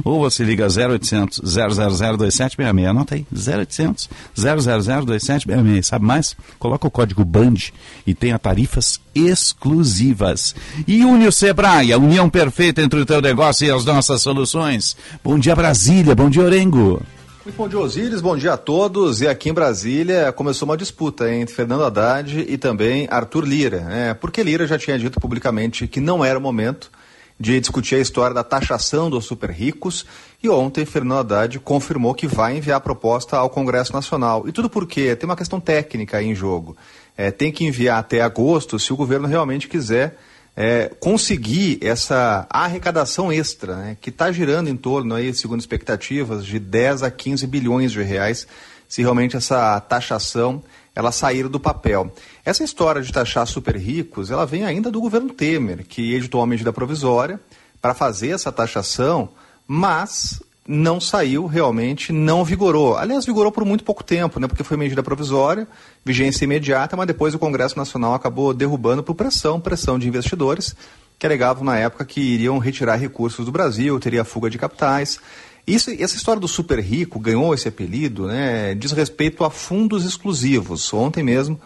ou 0.05 0.21
você 0.21 0.45
liga 0.45 0.67
0800 0.67 1.41
0002766. 1.41 2.89
Anota 2.89 3.17
aí, 3.17 3.27
0800 3.33 4.09
0002766. 4.37 5.83
Sabe 5.83 6.05
mais? 6.05 6.37
Coloca 6.59 6.87
o 6.87 6.91
código 6.91 7.25
BAND 7.25 7.71
e 8.07 8.15
tenha 8.15 8.39
tarifas 8.39 9.01
exclusivas. 9.15 10.55
E 10.87 11.05
une 11.05 11.27
o 11.27 11.33
Sebrae, 11.33 11.93
a 11.93 11.99
união 11.99 12.31
perfeita 12.31 12.81
entre 12.81 13.01
o 13.01 13.07
teu 13.07 13.21
negócio 13.21 13.67
e 13.67 13.71
as 13.71 13.85
nossas 13.85 14.23
soluções. 14.23 14.97
Bom 15.23 15.39
dia 15.39 15.57
Brasília, 15.57 16.15
bom 16.15 16.31
dia 16.31 16.43
Orengo. 16.43 17.03
Muito 17.45 17.57
bom 17.59 17.69
dia, 17.69 17.79
Osíris. 17.79 18.23
Bom 18.23 18.39
dia 18.39 18.55
a 18.55 18.57
todos. 18.57 19.21
E 19.21 19.29
aqui 19.29 19.51
em 19.51 19.53
Brasília 19.53 20.33
começou 20.33 20.67
uma 20.67 20.79
disputa 20.79 21.31
entre 21.31 21.55
Fernando 21.55 21.85
Haddad 21.85 22.41
e 22.41 22.57
também 22.57 23.07
Arthur 23.11 23.45
Lira. 23.45 23.81
Né? 23.81 24.15
Porque 24.15 24.43
Lira 24.43 24.67
já 24.67 24.79
tinha 24.79 24.99
dito 24.99 25.21
publicamente 25.21 25.87
que 25.87 26.01
não 26.01 26.25
era 26.25 26.39
o 26.39 26.43
momento 26.43 26.91
de 27.39 27.61
discutir 27.61 27.97
a 27.97 27.99
história 27.99 28.33
da 28.33 28.43
taxação 28.43 29.11
dos 29.11 29.27
super 29.27 29.51
ricos. 29.51 30.07
E 30.43 30.49
ontem, 30.49 30.87
Fernando 30.87 31.19
Haddad 31.19 31.59
confirmou 31.61 32.15
que 32.15 32.27
vai 32.27 32.57
enviar 32.57 32.79
a 32.79 32.81
proposta 32.81 33.37
ao 33.37 33.51
Congresso 33.51 33.93
Nacional. 33.93 34.49
E 34.49 34.53
tudo 34.53 34.71
porque 34.71 35.15
tem 35.15 35.29
uma 35.29 35.37
questão 35.37 35.61
técnica 35.61 36.17
aí 36.17 36.27
em 36.27 36.35
jogo. 36.35 36.75
É, 37.15 37.31
tem 37.31 37.53
que 37.53 37.67
enviar 37.67 37.99
até 37.99 38.23
agosto 38.23 38.79
se 38.79 38.91
o 38.91 38.97
governo 38.97 39.29
realmente 39.29 39.69
quiser 39.69 40.17
é, 40.57 40.91
conseguir 41.01 41.79
essa 41.83 42.47
arrecadação 42.49 43.33
extra, 43.33 43.77
né, 43.77 43.97
que 44.01 44.11
está 44.11 44.31
girando 44.31 44.69
em 44.69 44.77
torno, 44.77 45.15
aí, 45.15 45.35
segundo 45.35 45.61
expectativas, 45.61 46.45
de 46.45 46.59
10 46.59 47.03
a 47.03 47.11
15 47.11 47.47
bilhões 47.47 47.93
de 47.93 48.03
reais, 48.03 48.47
se 48.89 49.03
realmente 49.03 49.37
essa 49.37 49.81
taxação 49.81 50.63
ela 50.95 51.11
sair 51.11 51.49
do 51.49 51.59
papel. 51.59 52.13
Essa 52.45 52.63
história 52.63 53.03
de 53.03 53.13
taxar 53.13 53.47
super 53.47 53.77
ricos, 53.77 54.31
ela 54.31 54.47
vem 54.47 54.65
ainda 54.65 54.91
do 54.91 55.01
governo 55.01 55.31
Temer, 55.31 55.85
que 55.85 56.15
editou 56.15 56.41
uma 56.41 56.47
medida 56.47 56.73
provisória 56.73 57.41
para 57.83 57.95
fazer 57.95 58.31
essa 58.31 58.53
taxação, 58.53 59.31
mas 59.67 60.41
não 60.67 60.99
saiu 60.99 61.47
realmente, 61.47 62.13
não 62.13 62.45
vigorou. 62.45 62.97
Aliás, 62.97 63.27
vigorou 63.27 63.53
por 63.53 63.65
muito 63.65 63.85
pouco 63.85 64.03
tempo, 64.03 64.41
né? 64.41 64.49
Porque 64.49 64.65
foi 64.65 64.77
medida 64.77 65.03
provisória, 65.03 65.69
vigência 66.05 66.45
imediata, 66.45 66.97
mas 66.97 67.07
depois 67.07 67.35
o 67.35 67.39
Congresso 67.39 67.77
Nacional 67.77 68.15
acabou 68.15 68.55
derrubando 68.55 69.03
por 69.03 69.15
pressão, 69.15 69.61
pressão 69.61 69.99
de 69.99 70.09
investidores 70.09 70.75
que 71.19 71.27
alegavam 71.27 71.65
na 71.65 71.79
época 71.79 72.05
que 72.05 72.21
iriam 72.21 72.59
retirar 72.59 72.97
recursos 72.97 73.45
do 73.45 73.53
Brasil, 73.53 74.01
teria 74.01 74.25
fuga 74.25 74.51
de 74.51 74.59
capitais. 74.59 75.21
Isso, 75.67 75.91
essa 75.91 76.17
história 76.17 76.41
do 76.41 76.49
super 76.49 76.79
rico 76.81 77.19
ganhou 77.19 77.55
esse 77.55 77.69
apelido, 77.69 78.27
né? 78.27 78.75
Diz 78.75 78.93
respeito 78.93 79.45
a 79.45 79.51
fundos 79.51 80.05
exclusivos. 80.05 80.93
Ontem 80.93 81.23
mesmo 81.23 81.61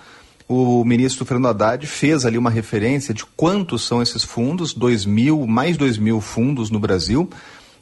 o 0.49 0.85
ministro 0.85 1.25
Fernando 1.25 1.51
Haddad 1.51 1.87
fez 1.87 2.25
ali 2.25 2.39
uma 2.39 2.51
referência 2.51 3.13
de 3.13 3.25
quantos 3.25 3.87
são 3.87 4.01
esses 4.01 4.25
fundos, 4.25 4.73
dois 4.73 5.05
mil, 5.05 5.47
mais 5.47 5.77
dois 5.77 5.99
mil 5.99 6.21
fundos 6.21 6.71
no 6.71 6.79
Brasil 6.79 7.29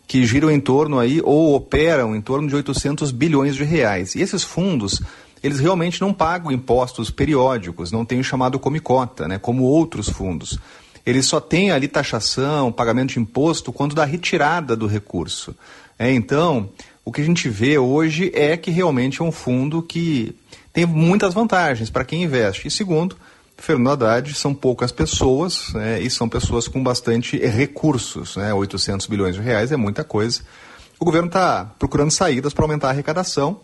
que 0.07 0.25
giram 0.25 0.51
em 0.51 0.61
torno 0.61 0.99
aí, 0.99 1.21
ou 1.23 1.55
operam 1.55 2.15
em 2.15 2.21
torno 2.21 2.49
de 2.49 2.55
800 2.55 3.11
bilhões 3.11 3.57
de 3.57 3.65
reais. 3.65 4.15
E 4.15 4.23
esses 4.23 4.45
fundos, 4.45 5.03
eles 5.43 5.59
realmente 5.59 6.01
não 6.01 6.13
pagam 6.13 6.53
impostos 6.53 7.11
periódicos, 7.11 7.91
não 7.91 8.05
tem 8.05 8.21
o 8.21 8.25
chamado 8.25 8.59
comicota, 8.59 9.27
né, 9.27 9.39
como 9.39 9.65
outros 9.65 10.09
fundos. 10.09 10.59
Eles 11.05 11.27
só 11.27 11.41
têm 11.41 11.71
ali 11.71 11.87
taxação, 11.87 12.73
pagamento 12.73 13.13
de 13.13 13.21
imposto 13.21 13.73
quando 13.73 13.95
da 13.95 14.05
retirada 14.05 14.75
do 14.75 14.87
recurso. 14.87 15.55
É, 15.99 16.13
então, 16.13 16.69
o 17.05 17.13
que 17.13 17.21
a 17.21 17.25
gente 17.25 17.49
vê 17.49 17.79
hoje 17.79 18.33
é 18.35 18.57
que 18.57 18.71
realmente 18.71 19.23
é 19.23 19.25
um 19.25 19.31
fundo 19.31 19.83
que 19.83 20.35
tem 20.73 20.85
muitas 20.85 21.33
vantagens 21.33 21.89
para 21.89 22.05
quem 22.05 22.25
investe. 22.25 22.67
E 22.67 22.71
segundo, 22.71 23.17
Fernando 23.59 24.05
Haddad 24.05 24.35
são 24.35 24.55
poucas 24.55 24.93
pessoas 24.93 25.73
né, 25.73 26.01
e 26.01 26.11
são 26.11 26.29
pessoas 26.29 26.69
com 26.69 26.83
bastante 26.83 27.39
recursos. 27.39 28.37
Né, 28.37 28.53
800 28.53 29.07
bilhões 29.07 29.35
de 29.35 29.41
reais 29.41 29.73
é 29.73 29.77
muita 29.77 30.05
coisa. 30.05 30.43
O 30.99 31.05
governo 31.05 31.29
está 31.29 31.65
procurando 31.79 32.11
saídas 32.11 32.55
para 32.55 32.65
aumentar 32.65 32.89
a 32.89 32.91
arrecadação. 32.91 33.61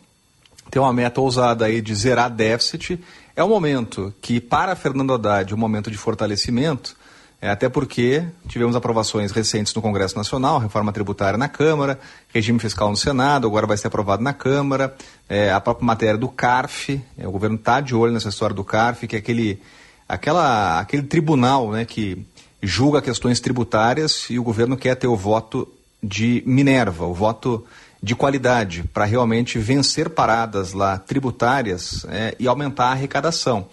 Tem 0.71 0.81
uma 0.81 0.93
meta 0.93 1.21
ousada 1.21 1.67
aí 1.67 1.81
de 1.81 1.95
zerar 1.95 2.31
déficit. 2.31 3.03
É 3.37 3.45
um 3.45 3.49
momento 3.49 4.13
que, 4.21 4.41
para 4.41 4.75
Fernando 4.75 5.13
Haddad, 5.13 5.53
é 5.53 5.57
um 5.57 5.59
momento 5.59 5.91
de 5.91 5.99
fortalecimento, 5.99 6.97
é, 7.41 7.51
até 7.51 7.69
porque 7.69 8.25
tivemos 8.47 8.77
aprovações 8.77 9.33
recentes 9.33 9.75
no 9.75 9.83
Congresso 9.83 10.17
Nacional, 10.17 10.59
reforma 10.59 10.93
tributária 10.93 11.37
na 11.37 11.49
Câmara, 11.49 11.99
regime 12.33 12.59
fiscal 12.59 12.89
no 12.89 12.97
Senado, 12.97 13.49
agora 13.49 13.67
vai 13.67 13.77
ser 13.77 13.89
aprovado 13.89 14.23
na 14.23 14.33
Câmara, 14.33 14.95
é, 15.29 15.51
a 15.51 15.61
própria 15.61 15.85
matéria 15.85 16.17
do 16.17 16.29
CARF, 16.29 17.03
é, 17.19 17.27
o 17.27 17.33
governo 17.33 17.57
está 17.57 17.81
de 17.81 17.95
olho 17.95 18.13
nessa 18.13 18.29
história 18.29 18.55
do 18.55 18.63
CARF, 18.63 19.09
que 19.09 19.17
é 19.17 19.19
aquele 19.19 19.61
aquela, 20.13 20.79
aquele 20.79 21.03
tribunal 21.05 21.71
né, 21.71 21.87
que 21.87 22.19
julga 22.63 23.01
questões 23.01 23.41
tributárias 23.41 24.27
e 24.29 24.39
o 24.39 24.43
governo 24.43 24.77
quer 24.77 24.95
ter 24.95 25.07
o 25.07 25.17
voto 25.17 25.67
de 26.03 26.43
Minerva, 26.45 27.07
o 27.07 27.15
voto 27.15 27.65
de 28.03 28.15
qualidade, 28.15 28.85
para 28.93 29.07
realmente 29.07 29.59
vencer 29.59 30.11
paradas 30.11 30.75
lá 30.75 30.99
tributárias 30.99 32.05
é, 32.11 32.37
e 32.39 32.47
aumentar 32.47 32.87
a 32.87 32.93
arrecadação. 32.93 33.69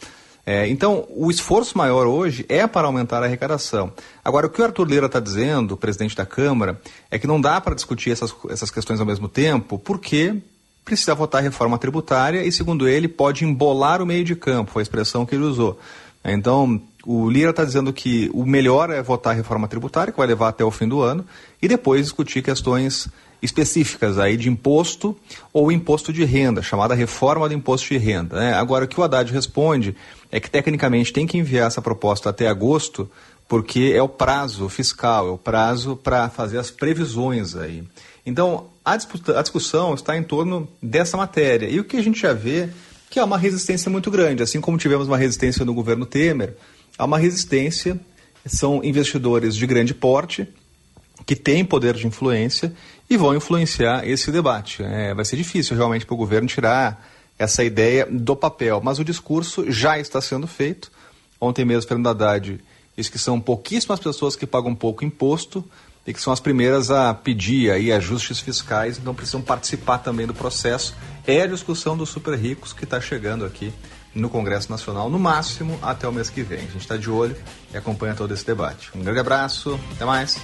É, 0.46 0.68
então, 0.68 1.06
o 1.10 1.30
esforço 1.30 1.78
maior 1.78 2.08
hoje 2.08 2.46
é 2.48 2.66
para 2.66 2.88
aumentar 2.88 3.22
a 3.22 3.26
arrecadação. 3.26 3.92
Agora, 4.24 4.48
o 4.48 4.50
que 4.50 4.62
o 4.62 4.64
Arthur 4.64 4.88
Lira 4.88 5.08
está 5.08 5.20
dizendo, 5.20 5.74
o 5.74 5.78
presidente 5.78 6.16
da 6.16 6.26
Câmara, 6.26 6.80
é 7.12 7.20
que 7.20 7.28
não 7.28 7.42
dá 7.42 7.60
para 7.60 7.76
discutir 7.76 8.12
essas, 8.12 8.34
essas 8.50 8.72
questões 8.72 9.00
ao 9.00 9.06
mesmo 9.06 9.28
tempo, 9.28 9.78
porque 9.78 10.38
precisa 10.86 11.14
votar 11.14 11.44
reforma 11.44 11.78
tributária 11.78 12.44
e, 12.44 12.52
segundo 12.52 12.88
ele, 12.88 13.08
pode 13.08 13.46
embolar 13.46 14.02
o 14.02 14.06
meio 14.06 14.24
de 14.24 14.36
campo, 14.36 14.72
foi 14.72 14.82
a 14.82 14.84
expressão 14.84 15.26
que 15.26 15.36
ele 15.36 15.44
usou. 15.44 15.78
Então, 16.34 16.82
o 17.06 17.30
Lira 17.30 17.52
está 17.52 17.64
dizendo 17.64 17.94
que 17.94 18.30
o 18.34 18.46
melhor 18.46 18.90
é 18.90 19.02
votar 19.02 19.34
a 19.34 19.36
reforma 19.36 19.68
tributária, 19.68 20.12
que 20.12 20.18
vai 20.18 20.28
levar 20.28 20.50
até 20.50 20.64
o 20.64 20.72
fim 20.72 20.88
do 20.88 21.02
ano, 21.02 21.26
e 21.62 21.68
depois 21.68 22.04
discutir 22.04 22.42
questões 22.42 23.08
específicas 23.42 24.18
aí 24.20 24.36
de 24.36 24.50
imposto 24.50 25.18
ou 25.54 25.72
imposto 25.72 26.12
de 26.12 26.26
renda, 26.26 26.62
chamada 26.62 26.94
reforma 26.94 27.48
do 27.48 27.56
imposto 27.56 27.88
de 27.88 27.98
renda. 27.98 28.36
Né? 28.36 28.54
Agora, 28.54 28.86
o 28.86 28.88
que 28.88 29.00
o 29.00 29.04
Haddad 29.04 29.32
responde 29.32 29.96
é 30.32 30.40
que 30.40 30.50
tecnicamente 30.50 31.14
tem 31.14 31.26
que 31.26 31.38
enviar 31.38 31.68
essa 31.68 31.82
proposta 31.82 32.30
até 32.30 32.48
agosto, 32.48 33.10
porque 33.48 33.94
é 33.96 34.04
o 34.04 34.10
prazo 34.10 34.68
fiscal, 34.70 35.28
é 35.28 35.32
o 35.32 35.38
prazo 35.38 35.96
para 35.96 36.30
fazer 36.30 36.58
as 36.58 36.70
previsões 36.70 37.56
aí. 37.56 37.84
Então, 38.26 38.68
a, 38.86 38.94
a 38.94 39.42
discussão 39.42 39.94
está 39.94 40.18
em 40.18 40.24
torno 40.24 40.68
dessa 40.84 41.18
matéria. 41.18 41.68
E 41.68 41.80
o 41.80 41.84
que 41.84 41.98
a 41.98 42.04
gente 42.04 42.20
já 42.20 42.34
vê 42.34 42.70
que 43.10 43.20
há 43.20 43.26
uma 43.26 43.38
resistência 43.38 43.90
muito 43.90 44.12
grande. 44.12 44.44
Assim 44.44 44.62
como 44.62 44.78
tivemos 44.78 45.08
uma 45.08 45.18
resistência 45.18 45.66
no 45.66 45.74
governo 45.74 46.06
Temer, 46.06 46.56
há 46.98 47.06
uma 47.06 47.18
resistência, 47.18 48.00
são 48.46 48.84
investidores 48.84 49.56
de 49.56 49.66
grande 49.66 49.94
porte, 49.94 50.48
que 51.26 51.36
têm 51.36 51.66
poder 51.66 51.96
de 51.96 52.08
influência 52.08 52.74
e 53.10 53.18
vão 53.18 53.36
influenciar 53.36 54.08
esse 54.08 54.32
debate. 54.32 54.84
É, 54.84 55.14
vai 55.14 55.26
ser 55.26 55.36
difícil 55.36 55.76
realmente 55.76 56.06
para 56.06 56.14
o 56.14 56.18
governo 56.18 56.48
tirar 56.48 57.06
essa 57.38 57.64
ideia 57.64 58.06
do 58.10 58.36
papel, 58.36 58.82
mas 58.84 59.00
o 59.00 59.04
discurso 59.04 59.72
já 59.72 59.98
está 60.00 60.20
sendo 60.22 60.48
feito. 60.48 60.92
Ontem 61.40 61.64
mesmo, 61.64 61.88
Fernando 61.88 62.08
Haddad 62.08 62.60
disse 62.98 63.12
que 63.12 63.18
são 63.18 63.40
pouquíssimas 63.40 64.00
pessoas 64.00 64.36
que 64.36 64.46
pagam 64.46 64.76
pouco 64.76 65.06
imposto, 65.06 65.64
e 66.06 66.14
que 66.14 66.22
são 66.22 66.34
as 66.34 66.40
primeiras 66.40 66.90
a 66.90 67.14
pedir 67.14 67.72
aí 67.72 67.92
ajustes 67.92 68.40
fiscais, 68.40 68.98
então 68.98 69.14
precisam 69.14 69.42
participar 69.42 70.00
também 70.00 70.26
do 70.26 70.34
processo. 70.34 70.96
É 71.26 71.42
a 71.42 71.48
discussão 71.48 71.96
dos 71.96 72.10
super 72.10 72.38
ricos 72.38 72.74
que 72.74 72.84
está 72.84 73.00
chegando 73.00 73.46
aqui 73.46 73.74
no 74.14 74.30
Congresso 74.30 74.72
Nacional, 74.72 75.10
no 75.10 75.20
máximo 75.20 75.78
até 75.82 76.08
o 76.08 76.12
mês 76.12 76.30
que 76.30 76.42
vem. 76.42 76.60
A 76.60 76.62
gente 76.62 76.78
está 76.78 76.98
de 76.98 77.10
olho 77.10 77.36
e 77.74 77.78
acompanha 77.78 78.16
todo 78.16 78.34
esse 78.34 78.46
debate. 78.46 78.90
Um 78.96 79.04
grande 79.04 79.20
abraço, 79.20 79.80
até 79.94 80.06
mais. 80.06 80.42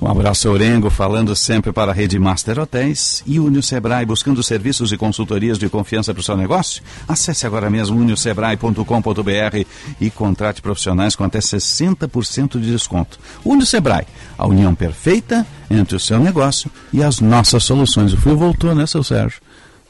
Um 0.00 0.06
abraço, 0.06 0.48
Orengo, 0.48 0.90
falando 0.90 1.34
sempre 1.34 1.72
para 1.72 1.90
a 1.90 1.94
Rede 1.94 2.20
Master 2.20 2.60
Hotéis 2.60 3.20
e 3.26 3.40
Unio 3.40 3.60
Sebrae, 3.60 4.06
buscando 4.06 4.40
serviços 4.44 4.92
e 4.92 4.96
consultorias 4.96 5.58
de 5.58 5.68
confiança 5.68 6.14
para 6.14 6.20
o 6.20 6.22
seu 6.22 6.36
negócio? 6.36 6.80
Acesse 7.08 7.44
agora 7.44 7.68
mesmo 7.68 7.98
uniosebrae.com.br 7.98 9.64
e 10.00 10.10
contrate 10.10 10.62
profissionais 10.62 11.16
com 11.16 11.24
até 11.24 11.40
60% 11.40 12.60
de 12.60 12.70
desconto. 12.70 13.18
Unio 13.44 13.66
Sebrae, 13.66 14.06
a 14.38 14.46
união 14.46 14.72
perfeita 14.72 15.44
entre 15.68 15.96
o 15.96 16.00
seu 16.00 16.20
negócio 16.20 16.70
e 16.92 17.02
as 17.02 17.20
nossas 17.20 17.64
soluções. 17.64 18.12
O 18.12 18.16
frio 18.16 18.36
voltou, 18.36 18.76
né, 18.76 18.86
seu 18.86 19.02
Sérgio? 19.02 19.40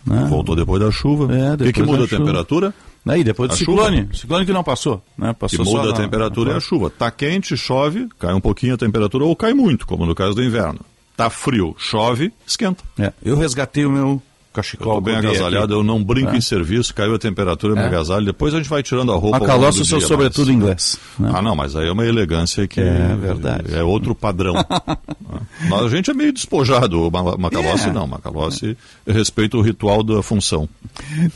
Né? 0.06 0.26
Voltou 0.30 0.56
depois 0.56 0.80
da 0.80 0.90
chuva. 0.90 1.24
É, 1.34 1.50
depois 1.50 1.60
o 1.60 1.64
que, 1.64 1.72
que 1.74 1.82
muda 1.82 2.04
a 2.04 2.08
chuva. 2.08 2.24
temperatura? 2.24 2.74
Aí 3.06 3.24
depois 3.24 3.50
do 3.50 3.56
ciclone, 3.56 4.02
chuva. 4.02 4.14
ciclone 4.14 4.46
que 4.46 4.52
não 4.52 4.62
passou, 4.62 5.02
né? 5.16 5.32
Passou 5.32 5.64
que 5.64 5.70
muda 5.70 5.90
a 5.90 5.92
temperatura 5.94 6.52
e 6.52 6.56
a 6.56 6.60
chuva. 6.60 6.90
Tá 6.90 7.10
quente, 7.10 7.56
chove, 7.56 8.08
cai 8.18 8.34
um 8.34 8.40
pouquinho 8.40 8.74
a 8.74 8.78
temperatura 8.78 9.24
ou 9.24 9.34
cai 9.34 9.54
muito, 9.54 9.86
como 9.86 10.04
no 10.04 10.14
caso 10.14 10.34
do 10.34 10.44
inverno. 10.44 10.80
Tá 11.16 11.30
frio, 11.30 11.74
chove, 11.78 12.32
esquenta. 12.46 12.84
É, 12.98 13.12
eu 13.24 13.36
resgatei 13.36 13.84
o 13.84 13.90
meu 13.90 14.22
cachecol. 14.58 14.96
Eu 14.96 15.00
bem 15.00 15.16
agasalhado, 15.16 15.72
eu 15.74 15.82
não 15.82 16.02
brinco 16.02 16.32
é. 16.32 16.36
em 16.36 16.40
serviço, 16.40 16.94
caiu 16.94 17.14
a 17.14 17.18
temperatura, 17.18 17.74
é. 17.74 17.80
me 17.80 17.86
agasalho, 17.86 18.26
depois 18.26 18.54
a 18.54 18.58
gente 18.58 18.68
vai 18.68 18.82
tirando 18.82 19.12
a 19.12 19.16
roupa. 19.16 19.38
Macalossi, 19.38 19.82
o 19.82 19.84
seu 19.84 20.00
sobretudo 20.00 20.50
inglês. 20.50 20.98
Né? 21.18 21.30
Ah, 21.32 21.40
não, 21.40 21.54
mas 21.54 21.76
aí 21.76 21.88
é 21.88 21.92
uma 21.92 22.04
elegância 22.04 22.66
que 22.66 22.80
é, 22.80 23.16
verdade. 23.20 23.74
é 23.74 23.82
outro 23.82 24.14
padrão. 24.14 24.54
a 24.58 25.88
gente 25.88 26.10
é 26.10 26.14
meio 26.14 26.32
despojado, 26.32 27.08
o 27.08 27.10
Macalossi 27.10 27.88
é. 27.88 27.92
não, 27.92 28.06
Macalossi 28.06 28.76
respeita 29.06 29.56
o 29.56 29.62
ritual 29.62 30.02
da 30.02 30.22
função. 30.22 30.68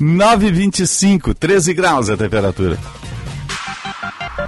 9,25, 0.01 1.35
13 1.35 1.75
graus 1.75 2.11
a 2.11 2.17
temperatura. 2.17 2.79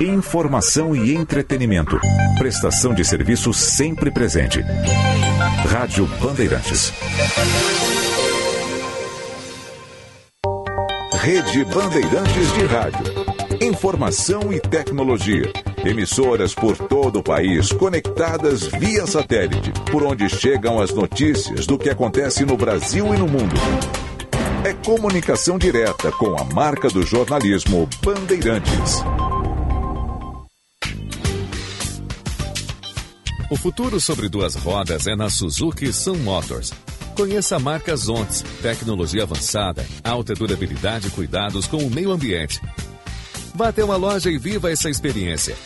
Informação 0.00 0.96
e 0.96 1.14
entretenimento. 1.14 2.00
Prestação 2.36 2.92
de 2.92 3.04
serviço 3.04 3.52
sempre 3.52 4.10
presente. 4.10 4.60
Rádio 5.70 6.06
Bandeirantes. 6.20 6.92
Rede 11.22 11.64
Bandeirantes 11.64 12.52
de 12.54 12.66
Rádio. 12.66 13.14
Informação 13.62 14.52
e 14.52 14.60
tecnologia. 14.60 15.50
Emissoras 15.84 16.54
por 16.54 16.76
todo 16.76 17.20
o 17.20 17.22
país 17.22 17.72
conectadas 17.72 18.66
via 18.66 19.06
satélite, 19.06 19.72
por 19.90 20.02
onde 20.02 20.28
chegam 20.28 20.80
as 20.80 20.92
notícias 20.92 21.66
do 21.66 21.78
que 21.78 21.88
acontece 21.88 22.44
no 22.44 22.56
Brasil 22.56 23.14
e 23.14 23.18
no 23.18 23.28
mundo. 23.28 23.54
É 24.64 24.74
comunicação 24.84 25.56
direta 25.56 26.10
com 26.12 26.36
a 26.38 26.44
marca 26.44 26.88
do 26.88 27.02
jornalismo 27.02 27.88
Bandeirantes. 28.02 29.02
O 33.50 33.56
futuro 33.56 34.00
sobre 34.00 34.28
duas 34.28 34.56
rodas 34.56 35.06
é 35.06 35.14
na 35.14 35.30
Suzuki 35.30 35.92
Sun 35.92 36.16
Motors. 36.16 36.72
Conheça 37.14 37.56
a 37.56 37.58
marca 37.60 37.94
Zontes, 37.94 38.42
tecnologia 38.60 39.22
avançada, 39.22 39.86
alta 40.02 40.34
durabilidade 40.34 41.06
e 41.06 41.10
cuidados 41.10 41.64
com 41.64 41.76
o 41.76 41.90
meio 41.90 42.10
ambiente. 42.10 42.60
Vá 43.54 43.68
até 43.68 43.84
uma 43.84 43.94
loja 43.94 44.28
e 44.30 44.36
viva 44.36 44.72
essa 44.72 44.90
experiência. 44.90 45.56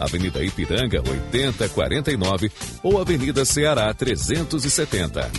Avenida 0.00 0.42
Ipiranga 0.42 1.02
8049 1.06 2.50
ou 2.82 2.98
Avenida 2.98 3.44
Ceará 3.44 3.92
370. 3.92 5.30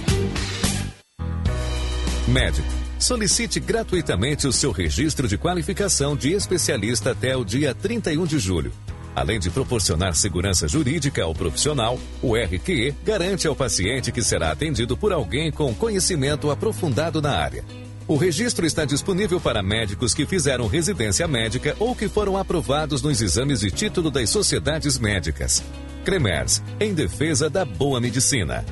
Médico. 2.27 2.67
Solicite 2.99 3.59
gratuitamente 3.59 4.45
o 4.45 4.53
seu 4.53 4.71
registro 4.71 5.27
de 5.27 5.39
qualificação 5.39 6.15
de 6.15 6.33
especialista 6.33 7.11
até 7.11 7.35
o 7.35 7.43
dia 7.43 7.73
31 7.73 8.25
de 8.27 8.37
julho. 8.37 8.71
Além 9.15 9.39
de 9.39 9.49
proporcionar 9.49 10.15
segurança 10.15 10.67
jurídica 10.67 11.23
ao 11.23 11.33
profissional, 11.33 11.99
o 12.21 12.35
RQE 12.35 12.95
garante 13.03 13.47
ao 13.47 13.55
paciente 13.55 14.11
que 14.11 14.21
será 14.21 14.51
atendido 14.51 14.95
por 14.95 15.11
alguém 15.11 15.51
com 15.51 15.73
conhecimento 15.73 16.49
aprofundado 16.49 17.21
na 17.21 17.35
área. 17.35 17.63
O 18.07 18.15
registro 18.15 18.65
está 18.65 18.83
disponível 18.83 19.39
para 19.39 19.61
médicos 19.61 20.13
que 20.13 20.25
fizeram 20.25 20.67
residência 20.67 21.27
médica 21.27 21.75
ou 21.79 21.95
que 21.95 22.09
foram 22.09 22.37
aprovados 22.37 23.01
nos 23.01 23.21
exames 23.21 23.59
de 23.59 23.71
título 23.71 24.09
das 24.09 24.29
sociedades 24.29 24.97
médicas. 24.97 25.63
Cremers, 26.03 26.61
em 26.79 26.93
defesa 26.93 27.49
da 27.49 27.63
boa 27.63 28.01
medicina. 28.01 28.65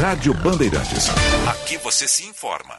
Rádio 0.00 0.32
Bandeirantes. 0.34 1.08
Aqui 1.46 1.76
você 1.76 2.08
se 2.08 2.24
informa. 2.24 2.78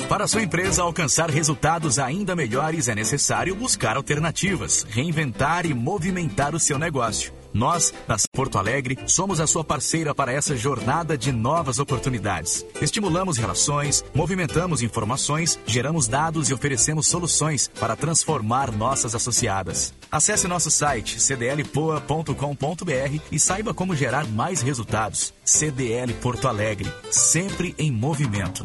Para 0.07 0.27
sua 0.27 0.43
empresa 0.43 0.83
alcançar 0.83 1.31
resultados 1.31 1.97
ainda 1.97 2.35
melhores, 2.35 2.87
é 2.87 2.93
necessário 2.93 3.55
buscar 3.55 3.97
alternativas, 3.97 4.85
reinventar 4.87 5.65
e 5.65 5.73
movimentar 5.73 6.53
o 6.53 6.59
seu 6.59 6.77
negócio. 6.77 7.33
Nós, 7.53 7.93
da 8.07 8.15
Porto 8.31 8.57
Alegre, 8.57 8.97
somos 9.05 9.39
a 9.39 9.47
sua 9.47 9.63
parceira 9.63 10.15
para 10.15 10.33
essa 10.33 10.55
jornada 10.55 11.17
de 11.17 11.31
novas 11.31 11.79
oportunidades. 11.79 12.65
Estimulamos 12.81 13.37
relações, 13.37 14.03
movimentamos 14.13 14.81
informações, 14.81 15.59
geramos 15.65 16.07
dados 16.07 16.49
e 16.49 16.53
oferecemos 16.53 17.07
soluções 17.07 17.69
para 17.79 17.95
transformar 17.95 18.71
nossas 18.71 19.13
associadas. 19.13 19.93
Acesse 20.11 20.47
nosso 20.47 20.71
site 20.71 21.19
cdlpoa.com.br 21.19 23.19
e 23.31 23.39
saiba 23.39 23.73
como 23.73 23.95
gerar 23.95 24.27
mais 24.27 24.61
resultados. 24.61 25.33
CDL 25.45 26.13
Porto 26.15 26.47
Alegre, 26.47 26.91
sempre 27.11 27.75
em 27.77 27.91
movimento. 27.91 28.63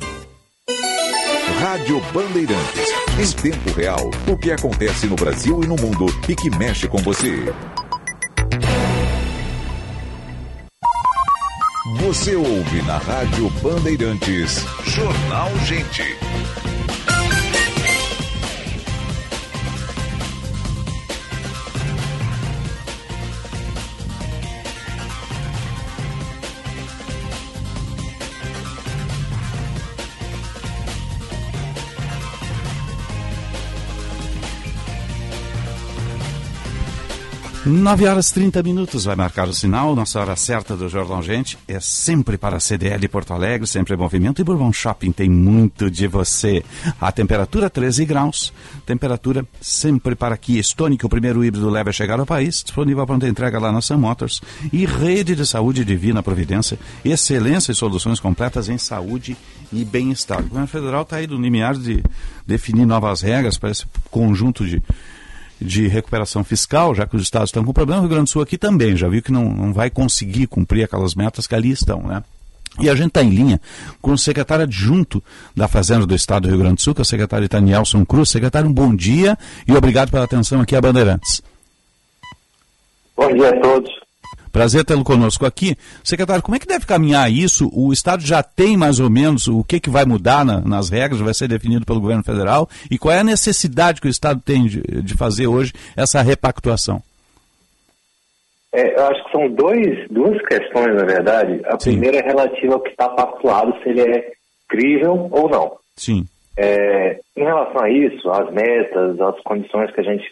Rádio 1.60 2.00
Bandeirantes. 2.12 2.88
Em 3.18 3.42
tempo 3.42 3.72
real, 3.72 4.10
o 4.28 4.38
que 4.38 4.52
acontece 4.52 5.06
no 5.06 5.16
Brasil 5.16 5.60
e 5.64 5.66
no 5.66 5.74
mundo 5.74 6.06
e 6.28 6.36
que 6.36 6.48
mexe 6.56 6.86
com 6.86 6.98
você. 6.98 7.52
Você 11.96 12.36
ouve 12.36 12.82
na 12.82 12.98
Rádio 12.98 13.48
Bandeirantes. 13.62 14.64
Jornal 14.84 15.50
Gente. 15.64 16.02
Nove 37.68 38.06
horas 38.06 38.30
30 38.30 38.62
minutos 38.62 39.04
vai 39.04 39.14
marcar 39.14 39.46
o 39.46 39.52
sinal. 39.52 39.94
Nossa 39.94 40.18
hora 40.18 40.34
certa 40.36 40.74
do 40.74 40.88
Jornal 40.88 41.22
Gente 41.22 41.58
é 41.68 41.78
sempre 41.78 42.38
para 42.38 42.56
a 42.56 42.60
CDL 42.60 43.06
Porto 43.08 43.34
Alegre, 43.34 43.66
sempre 43.66 43.92
em 43.92 43.96
movimento. 43.98 44.40
E 44.40 44.44
Bourbon 44.44 44.72
Shopping 44.72 45.12
tem 45.12 45.28
muito 45.28 45.90
de 45.90 46.06
você. 46.06 46.64
A 46.98 47.12
temperatura 47.12 47.68
13 47.68 48.06
graus, 48.06 48.54
temperatura 48.86 49.46
sempre 49.60 50.14
para 50.14 50.34
que 50.38 50.58
o 51.04 51.10
primeiro 51.10 51.44
híbrido 51.44 51.68
leva 51.68 51.90
a 51.90 51.92
chegar 51.92 52.18
ao 52.18 52.24
país. 52.24 52.62
Disponível 52.62 53.06
para 53.06 53.28
entrega 53.28 53.58
lá 53.58 53.70
na 53.70 53.82
Sam 53.82 53.98
Motors. 53.98 54.40
E 54.72 54.86
Rede 54.86 55.36
de 55.36 55.44
Saúde 55.44 55.84
Divina 55.84 56.22
Providência. 56.22 56.78
Excelência 57.04 57.72
e 57.72 57.74
soluções 57.74 58.18
completas 58.18 58.70
em 58.70 58.78
saúde 58.78 59.36
e 59.70 59.84
bem-estar. 59.84 60.40
O 60.40 60.44
governo 60.44 60.68
federal 60.68 61.02
está 61.02 61.16
aí 61.16 61.26
do 61.26 61.38
limiar 61.38 61.74
de 61.74 62.02
definir 62.46 62.86
novas 62.86 63.20
regras 63.20 63.58
para 63.58 63.70
esse 63.70 63.84
conjunto 64.10 64.66
de 64.66 64.82
de 65.60 65.88
recuperação 65.88 66.44
fiscal, 66.44 66.94
já 66.94 67.06
que 67.06 67.16
os 67.16 67.22
estados 67.22 67.48
estão 67.48 67.64
com 67.64 67.72
problema, 67.72 68.00
o 68.00 68.02
Rio 68.02 68.10
Grande 68.10 68.24
do 68.24 68.30
Sul 68.30 68.42
aqui 68.42 68.56
também, 68.56 68.96
já 68.96 69.08
viu 69.08 69.22
que 69.22 69.32
não, 69.32 69.44
não 69.44 69.72
vai 69.72 69.90
conseguir 69.90 70.46
cumprir 70.46 70.84
aquelas 70.84 71.14
metas 71.14 71.46
que 71.46 71.54
ali 71.54 71.70
estão, 71.70 72.02
né? 72.02 72.22
E 72.80 72.88
a 72.88 72.94
gente 72.94 73.08
está 73.08 73.22
em 73.22 73.30
linha 73.30 73.60
com 74.00 74.12
o 74.12 74.18
secretário 74.18 74.62
adjunto 74.62 75.22
da 75.56 75.66
Fazenda 75.66 76.06
do 76.06 76.14
Estado 76.14 76.42
do 76.42 76.48
Rio 76.48 76.58
Grande 76.58 76.76
do 76.76 76.80
Sul, 76.80 76.94
que 76.94 77.00
é 77.00 77.02
o 77.02 77.04
secretário 77.04 77.44
Itanielson 77.44 78.04
Cruz. 78.04 78.28
Secretário, 78.28 78.68
um 78.68 78.72
bom 78.72 78.94
dia 78.94 79.36
e 79.66 79.72
obrigado 79.76 80.10
pela 80.10 80.24
atenção 80.24 80.60
aqui 80.60 80.76
a 80.76 80.80
Bandeirantes. 80.80 81.42
Bom 83.16 83.34
dia 83.34 83.48
a 83.48 83.60
todos. 83.60 83.90
Prazer 84.58 84.84
tê-lo 84.84 85.04
conosco 85.04 85.46
aqui. 85.46 85.76
Secretário, 86.02 86.42
como 86.42 86.56
é 86.56 86.58
que 86.58 86.66
deve 86.66 86.84
caminhar 86.84 87.30
isso? 87.30 87.70
O 87.72 87.92
Estado 87.92 88.26
já 88.26 88.42
tem 88.42 88.76
mais 88.76 88.98
ou 88.98 89.08
menos 89.08 89.46
o 89.46 89.62
que, 89.62 89.78
que 89.78 89.88
vai 89.88 90.04
mudar 90.04 90.44
na, 90.44 90.60
nas 90.60 90.90
regras, 90.90 91.20
vai 91.20 91.32
ser 91.32 91.46
definido 91.46 91.86
pelo 91.86 92.00
governo 92.00 92.24
federal? 92.24 92.68
E 92.90 92.98
qual 92.98 93.14
é 93.14 93.20
a 93.20 93.24
necessidade 93.24 94.00
que 94.00 94.08
o 94.08 94.10
Estado 94.10 94.42
tem 94.44 94.66
de, 94.66 94.80
de 94.80 95.14
fazer 95.16 95.46
hoje 95.46 95.72
essa 95.96 96.20
repactuação? 96.22 97.00
É, 98.72 98.98
eu 98.98 99.06
acho 99.06 99.24
que 99.26 99.30
são 99.30 99.48
dois, 99.48 100.08
duas 100.10 100.42
questões, 100.44 100.92
na 100.96 101.04
verdade. 101.04 101.60
A 101.66 101.78
Sim. 101.78 101.92
primeira 101.92 102.16
é 102.18 102.26
relativa 102.26 102.74
ao 102.74 102.80
que 102.80 102.90
está 102.90 103.08
pactuado, 103.10 103.80
se 103.80 103.90
ele 103.90 104.00
é 104.00 104.32
crível 104.68 105.28
ou 105.30 105.48
não. 105.48 105.76
Sim. 105.94 106.26
É, 106.56 107.20
em 107.36 107.44
relação 107.44 107.80
a 107.80 107.88
isso, 107.88 108.28
as 108.28 108.52
metas, 108.52 109.20
as 109.20 109.40
condições 109.44 109.92
que 109.92 110.00
a 110.00 110.04
gente 110.04 110.28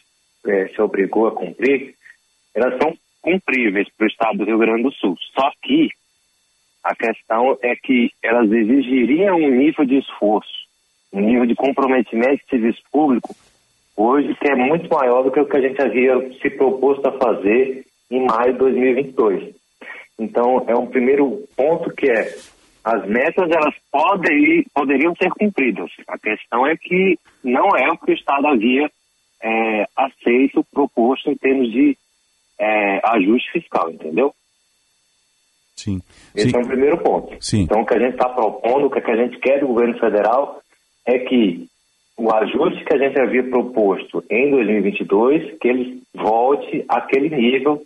é, 0.49 0.67
se 0.67 0.83
obrigou 0.83 1.29
a 1.29 1.33
cumprir, 1.33 1.95
elas 2.57 2.77
são 2.83 2.93
cumpríveis 3.27 3.89
para 3.97 4.05
o 4.05 4.09
estado 4.09 4.39
do 4.39 4.45
Rio 4.45 4.59
Grande 4.59 4.85
do 4.85 4.93
Sul. 4.93 5.17
Só 5.35 5.51
que 5.61 5.89
a 6.85 6.95
questão 6.95 7.59
é 7.61 7.75
que 7.75 8.13
elas 8.23 8.51
exigiriam 8.53 9.35
um 9.35 9.51
nível 9.51 9.85
de 9.85 9.99
esforço, 9.99 10.49
um 11.13 11.21
nível 11.21 11.45
de 11.45 11.57
comprometimento 11.57 12.37
de 12.37 12.49
serviço 12.49 12.83
público, 12.93 13.35
hoje 13.97 14.33
que 14.37 14.49
é 14.49 14.55
muito 14.55 14.89
maior 14.89 15.25
do 15.25 15.33
que 15.33 15.41
o 15.41 15.47
que 15.47 15.57
a 15.57 15.61
gente 15.61 15.83
havia 15.83 16.15
se 16.41 16.51
proposto 16.51 17.05
a 17.09 17.19
fazer 17.19 17.85
em 18.09 18.25
maio 18.25 18.53
de 18.53 18.59
2022. 18.61 19.57
Então, 20.21 20.65
é 20.69 20.77
um 20.77 20.87
primeiro 20.87 21.45
ponto 21.57 21.93
que 21.95 22.09
é 22.09 22.33
as 22.85 23.05
metas 23.09 23.51
elas 23.51 23.75
podem, 23.91 24.65
poderiam 24.73 25.13
ser 25.17 25.31
cumpridas. 25.31 25.91
A 26.07 26.17
questão 26.17 26.65
é 26.65 26.77
que 26.77 27.19
não 27.43 27.71
é 27.77 27.91
o 27.91 27.99
que 27.99 28.13
o 28.13 28.15
Estado 28.15 28.47
havia 28.47 28.89
é, 29.43 29.87
aceito, 29.97 30.65
proposto 30.73 31.29
em 31.29 31.37
termos 31.37 31.73
de 31.73 31.99
é, 32.59 33.01
ajuste 33.05 33.53
fiscal, 33.53 33.91
entendeu? 33.91 34.35
Sim. 35.77 36.01
Esse 36.35 36.51
Sim. 36.51 36.57
é 36.57 36.61
o 36.61 36.67
primeiro 36.67 36.99
ponto. 36.99 37.37
Sim. 37.41 37.63
Então, 37.63 37.83
o 37.83 37.87
que 37.87 37.95
a 37.95 37.99
gente 37.99 38.15
está 38.15 38.29
propondo, 38.29 38.87
o 38.87 38.91
que 38.91 39.11
a 39.11 39.17
gente 39.17 39.39
quer 39.39 39.61
do 39.61 39.69
governo 39.69 39.99
federal 39.99 40.61
é 41.05 41.19
que 41.19 41.69
o 42.17 42.33
ajuste 42.33 42.85
que 42.85 42.95
a 42.95 42.99
gente 42.99 43.21
havia 43.21 43.45
proposto 43.45 44.25
em 44.31 44.51
2022, 44.51 45.59
que 45.61 45.69
ele 45.69 46.03
volte 46.15 46.85
àquele 46.89 47.29
nível 47.29 47.83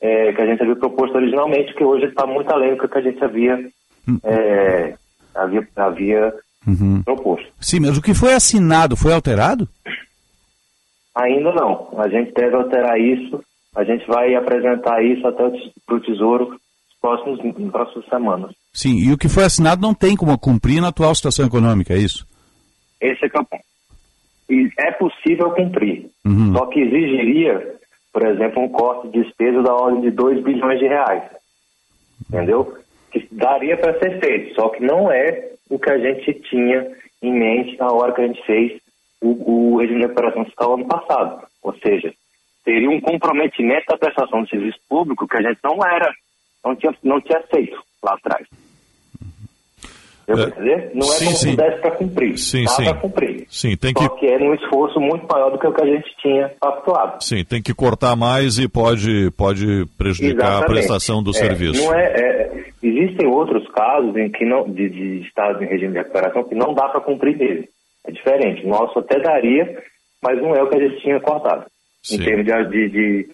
é, 0.00 0.32
que 0.32 0.40
a 0.40 0.46
gente 0.46 0.62
havia 0.62 0.76
proposto 0.76 1.16
originalmente, 1.16 1.74
que 1.74 1.84
hoje 1.84 2.06
está 2.06 2.26
muito 2.26 2.50
além 2.50 2.74
do 2.74 2.88
que 2.88 2.98
a 2.98 3.02
gente 3.02 3.22
havia, 3.24 3.56
hum. 4.08 4.18
é, 4.22 4.94
havia, 5.34 5.68
havia 5.76 6.34
uhum. 6.66 7.02
proposto. 7.02 7.46
Sim, 7.60 7.80
mas 7.80 7.96
o 7.96 8.02
que 8.02 8.14
foi 8.14 8.32
assinado 8.34 8.96
foi 8.96 9.12
alterado? 9.12 9.68
Ainda 11.14 11.52
não. 11.52 11.88
A 11.98 12.08
gente 12.08 12.32
deve 12.32 12.54
alterar 12.54 12.98
isso 13.00 13.42
a 13.74 13.84
gente 13.84 14.06
vai 14.06 14.34
apresentar 14.34 15.02
isso 15.04 15.26
até 15.26 15.44
para 15.86 15.96
o 15.96 16.00
Tesouro 16.00 16.50
nos 16.50 16.60
próximos, 17.00 17.58
nas 17.58 17.70
próximas 17.70 18.08
semanas. 18.08 18.50
Sim, 18.72 18.96
e 18.98 19.12
o 19.12 19.18
que 19.18 19.28
foi 19.28 19.44
assinado 19.44 19.80
não 19.80 19.94
tem 19.94 20.16
como 20.16 20.38
cumprir 20.38 20.80
na 20.80 20.88
atual 20.88 21.14
situação 21.14 21.46
econômica, 21.46 21.94
é 21.94 21.98
isso? 21.98 22.26
Esse 23.00 23.24
é 23.24 23.30
é 23.32 23.40
o 23.40 23.44
ponto. 23.44 23.64
É 24.78 24.92
possível 24.92 25.50
cumprir, 25.52 26.10
uhum. 26.24 26.52
só 26.52 26.66
que 26.66 26.80
exigiria, 26.80 27.76
por 28.12 28.26
exemplo, 28.26 28.62
um 28.62 28.68
corte 28.68 29.08
de 29.08 29.22
despesa 29.22 29.62
da 29.62 29.72
ordem 29.72 30.00
de 30.02 30.10
2 30.10 30.42
bilhões 30.42 30.78
de 30.80 30.86
reais. 30.86 31.22
entendeu? 32.28 32.76
Que 33.12 33.26
daria 33.30 33.76
para 33.76 33.98
ser 34.00 34.18
feito, 34.18 34.54
só 34.56 34.68
que 34.70 34.82
não 34.82 35.10
é 35.10 35.50
o 35.68 35.78
que 35.78 35.90
a 35.90 35.98
gente 35.98 36.34
tinha 36.50 36.90
em 37.22 37.32
mente 37.32 37.78
na 37.78 37.92
hora 37.92 38.12
que 38.12 38.20
a 38.22 38.26
gente 38.26 38.44
fez 38.44 38.80
o, 39.20 39.74
o 39.74 39.78
regime 39.78 40.00
de 40.00 40.06
recuperação 40.06 40.44
fiscal 40.44 40.74
ano 40.74 40.86
passado. 40.86 41.46
Ou 41.62 41.72
seja, 41.74 42.12
teria 42.64 42.90
um 42.90 43.00
comprometimento 43.00 43.86
da 43.88 43.98
prestação 43.98 44.42
de 44.42 44.50
serviço 44.50 44.78
público 44.88 45.26
que 45.26 45.36
a 45.36 45.42
gente 45.42 45.58
não 45.62 45.78
era, 45.84 46.12
não 46.64 46.76
tinha, 46.76 46.94
não 47.02 47.20
tinha 47.20 47.40
feito 47.42 47.78
lá 48.02 48.14
atrás. 48.14 48.46
Eu 50.30 50.38
é, 50.38 50.50
dizer? 50.50 50.90
Não 50.94 51.06
é 51.06 51.10
sim, 51.10 51.24
como 51.24 51.36
se 51.36 51.56
desse 51.56 51.80
para 51.80 51.90
cumprir. 51.90 52.38
Sim, 52.38 52.66
sim. 52.68 52.84
para 52.84 52.94
cumprir. 52.94 53.46
Sim, 53.50 53.76
tem 53.76 53.92
Só 53.98 54.08
que... 54.10 54.20
que 54.20 54.26
era 54.26 54.44
um 54.44 54.54
esforço 54.54 55.00
muito 55.00 55.26
maior 55.26 55.50
do 55.50 55.58
que 55.58 55.66
o 55.66 55.72
que 55.72 55.82
a 55.82 55.86
gente 55.86 56.16
tinha 56.22 56.52
atuado. 56.60 57.24
Sim, 57.24 57.44
tem 57.44 57.60
que 57.60 57.74
cortar 57.74 58.14
mais 58.14 58.56
e 58.58 58.68
pode, 58.68 59.30
pode 59.32 59.86
prejudicar 59.98 60.46
Exatamente. 60.46 60.62
a 60.62 60.66
prestação 60.66 61.20
do 61.20 61.30
é, 61.30 61.34
serviço. 61.34 61.84
Não 61.84 61.92
é, 61.92 62.04
é, 62.04 62.64
existem 62.80 63.26
outros 63.26 63.68
casos 63.72 64.16
em 64.16 64.30
que 64.30 64.44
não, 64.44 64.70
de, 64.70 64.88
de 64.88 65.26
estados 65.26 65.60
em 65.62 65.66
regime 65.66 65.92
de 65.92 65.98
recuperação 65.98 66.44
que 66.44 66.54
não 66.54 66.74
dá 66.74 66.88
para 66.88 67.00
cumprir 67.00 67.36
dele. 67.36 67.68
É 68.06 68.12
diferente. 68.12 68.64
O 68.64 68.68
nosso 68.68 69.00
até 69.00 69.18
daria, 69.18 69.82
mas 70.22 70.40
não 70.40 70.54
é 70.54 70.62
o 70.62 70.68
que 70.68 70.76
a 70.76 70.88
gente 70.88 71.02
tinha 71.02 71.18
cortado. 71.18 71.64
Sim. 72.02 72.16
Em 72.16 72.24
termos 72.24 72.70
de, 72.70 72.88
de, 72.88 73.28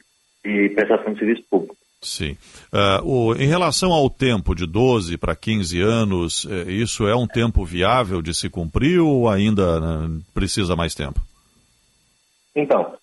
de 0.45 0.69
prestação 0.75 1.13
de 1.13 1.19
serviço 1.19 1.45
público. 1.51 1.77
Sim. 2.01 2.37
Uh, 2.73 3.05
o, 3.05 3.35
em 3.35 3.47
relação 3.47 3.93
ao 3.93 4.09
tempo 4.11 4.55
de 4.55 4.67
12 4.67 5.17
para 5.17 5.35
15 5.35 5.81
anos, 5.81 6.47
eh, 6.49 6.71
isso 6.71 7.09
é 7.09 7.17
um 7.17 7.27
tempo 7.27 7.65
viável 7.65 8.21
de 8.21 8.35
se 8.35 8.51
cumprir 8.51 9.01
ou 9.01 9.29
ainda 9.29 9.81
né, 9.81 10.21
precisa 10.35 10.77
mais 10.77 10.95
tempo? 10.95 11.21
Então, 12.55 12.95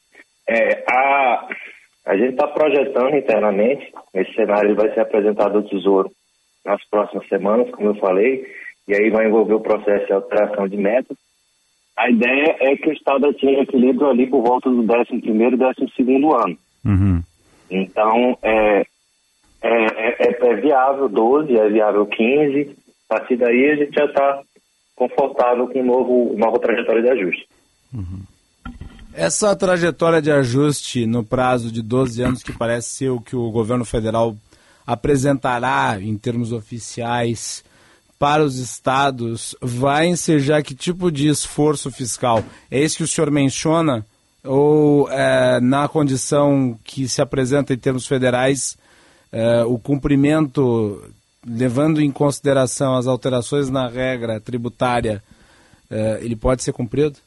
é, 0.47 0.84
a, 0.89 1.47
a 2.06 2.17
gente 2.17 2.32
está 2.32 2.47
projetando 2.47 3.15
internamente, 3.15 3.91
esse 4.13 4.34
cenário 4.34 4.76
vai 4.76 4.93
ser 4.93 5.02
apresentado 5.02 5.58
ao 5.58 5.63
Tesouro 5.63 6.12
nas 6.65 6.84
próximas 6.89 7.28
semanas, 7.28 7.69
como 7.71 7.89
eu 7.89 7.95
falei, 7.95 8.45
e 8.88 8.93
aí 8.93 9.10
vai 9.10 9.28
envolver 9.28 9.56
o 9.56 9.62
processo 9.62 10.06
de 10.06 10.13
alteração 10.13 10.67
de 10.67 10.78
metas. 10.78 11.17
A 11.97 12.10
ideia 12.10 12.56
é 12.60 12.75
que 12.75 12.89
o 12.89 12.93
Estado 12.93 13.27
atinja 13.27 13.62
equilíbrio 13.62 14.10
ali 14.10 14.27
por 14.27 14.41
volta 14.41 14.69
do 14.69 14.82
11 14.82 14.88
e 15.12 15.58
12 15.58 16.25
ano. 16.36 16.58
Uhum. 16.86 17.23
Então, 17.69 18.38
é, 18.41 18.86
é, 19.62 20.27
é, 20.27 20.47
é, 20.47 20.56
viável 20.56 21.08
12, 21.08 21.56
é 21.56 21.69
viável 21.69 22.06
15. 22.06 22.75
A 23.10 23.17
partir 23.17 23.38
daí 23.38 23.71
a 23.71 23.75
gente 23.75 23.93
já 23.93 24.06
está 24.06 24.41
confortável 24.95 25.67
com 25.67 25.79
um 25.79 25.86
novo, 25.86 26.38
nova 26.38 26.60
trajetória 26.60 27.01
de 27.01 27.10
ajuste. 27.10 27.47
Uhum. 27.93 28.21
Essa 29.13 29.56
trajetória 29.56 30.21
de 30.21 30.32
ajuste 30.32 31.06
no 31.06 31.23
prazo 31.23 31.71
de 31.71 31.84
12 31.84 32.23
anos, 32.23 32.43
que 32.43 32.51
parece 32.51 32.89
ser 32.89 33.10
o 33.10 33.21
que 33.21 33.36
o 33.36 33.51
governo 33.51 33.86
federal 33.86 34.36
apresentará 34.86 35.97
em 36.01 36.17
termos 36.17 36.51
oficiais 36.51 37.63
para 38.23 38.41
os 38.41 38.57
estados, 38.57 39.53
vai 39.62 40.07
ensejar 40.07 40.63
que 40.63 40.73
tipo 40.73 41.12
de 41.12 41.27
esforço 41.27 41.91
fiscal? 41.91 42.41
É 42.71 42.79
esse 42.79 42.95
que 42.95 43.03
o 43.03 43.07
senhor 43.07 43.29
menciona? 43.29 44.05
ou 44.45 45.09
é, 45.09 45.59
na 45.62 45.88
condição 45.88 46.77
que 46.83 47.07
se 47.07 47.21
apresenta 47.21 47.73
em 47.73 47.77
termos 47.77 48.05
federais, 48.05 48.77
é, 49.31 49.63
o 49.63 49.79
cumprimento, 49.79 51.01
levando 51.45 52.01
em 52.01 52.12
consideração 52.12 52.95
as 52.95 53.07
alterações 53.07 53.69
na 53.69 53.88
regra 53.88 54.39
tributária, 54.39 55.23
é, 55.89 56.19
ele 56.21 56.36
pode 56.36 56.63
ser 56.63 56.73
cumprido? 56.73 57.19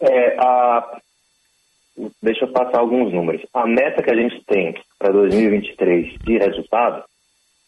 É, 0.00 0.36
a... 0.38 1.00
Deixa 2.20 2.44
eu 2.44 2.52
passar 2.52 2.78
alguns 2.78 3.12
números. 3.12 3.42
A 3.54 3.66
meta 3.66 4.02
que 4.02 4.10
a 4.10 4.16
gente 4.16 4.44
tem 4.46 4.74
para 4.98 5.12
2023 5.12 6.18
de 6.24 6.38
resultado, 6.38 7.04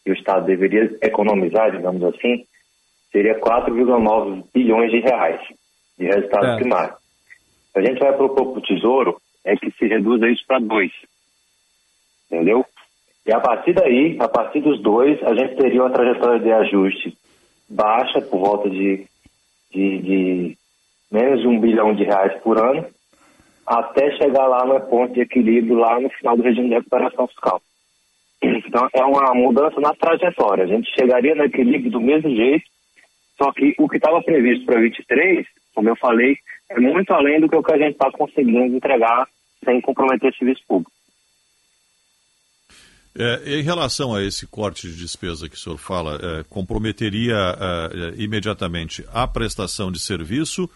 que 0.07 0.13
o 0.13 0.15
Estado 0.15 0.47
deveria 0.47 0.97
economizar, 1.03 1.73
digamos 1.73 2.03
assim, 2.05 2.47
seria 3.11 3.39
4,9 3.41 4.45
bilhões 4.55 4.91
de 4.93 5.01
reais 5.01 5.41
de 5.99 6.07
resultado 6.07 6.47
é. 6.47 6.57
primário 6.57 6.95
a 7.77 7.83
gente 7.83 7.99
vai 7.99 8.13
propor 8.15 8.53
para 8.53 8.59
o 8.59 8.63
Tesouro 8.63 9.17
é 9.45 9.55
que 9.55 9.71
se 9.73 9.87
reduza 9.87 10.29
isso 10.29 10.45
para 10.47 10.59
dois. 10.59 10.91
Entendeu? 12.27 12.65
E 13.27 13.33
a 13.33 13.39
partir 13.39 13.75
daí, 13.75 14.17
a 14.19 14.29
partir 14.29 14.61
dos 14.61 14.81
dois, 14.81 15.23
a 15.23 15.35
gente 15.35 15.57
teria 15.57 15.83
uma 15.83 15.93
trajetória 15.93 16.41
de 16.41 16.51
ajuste 16.51 17.17
baixa, 17.69 18.21
por 18.21 18.41
volta 18.41 18.71
de, 18.71 19.07
de, 19.71 19.99
de 19.99 20.59
menos 21.11 21.41
de 21.41 21.49
um 21.49 21.61
bilhão 21.61 21.95
de 21.95 22.05
reais 22.05 22.41
por 22.41 22.59
ano, 22.59 22.87
até 23.67 24.11
chegar 24.17 24.47
lá 24.47 24.65
no 24.65 24.81
ponto 24.89 25.13
de 25.13 25.21
equilíbrio, 25.21 25.77
lá 25.77 26.01
no 26.01 26.09
final 26.11 26.37
do 26.37 26.43
regime 26.43 26.69
de 26.69 26.75
recuperação 26.77 27.27
fiscal. 27.27 27.61
Então, 28.43 28.89
é 28.93 29.03
uma 29.05 29.35
mudança 29.35 29.81
na 29.81 29.95
trajetória. 29.95 30.65
A 30.65 30.67
gente 30.67 30.93
chegaria 30.95 31.35
no 31.35 31.45
equilíbrio 31.45 31.91
do 31.91 32.01
mesmo 32.01 32.35
jeito, 32.35 32.65
só 33.39 33.53
que 33.53 33.75
o 33.79 33.89
que 33.89 33.97
estava 33.97 34.23
previsto 34.23 34.65
para 34.67 34.81
23, 34.81 35.47
como 35.75 35.89
eu 35.89 35.97
falei, 35.97 36.37
é 36.71 36.79
muito 36.81 37.13
além 37.13 37.41
do 37.41 37.49
que, 37.49 37.73
a 37.73 37.79
gente 37.79 37.93
está 37.93 38.11
conseguindo 38.11 38.77
entregar 38.77 39.27
sem 39.65 39.81
comprometer 39.81 40.31
o 40.31 40.37
serviço 40.37 40.63
público. 40.67 40.91
É, 43.19 43.59
em 43.59 43.63
relação 43.63 44.15
a 44.15 44.23
esse 44.23 44.47
corte 44.47 44.89
de 44.89 44.97
despesa 44.97 45.49
que 45.49 45.55
o 45.55 45.59
senhor 45.59 45.79
fala, 45.79 46.17
é, 46.23 46.45
comprometeria 46.51 47.35
é, 47.35 48.23
imediatamente 48.23 49.03
a 49.11 49.27
prestação 49.27 49.91
de 49.91 49.99
serviço 49.99 50.69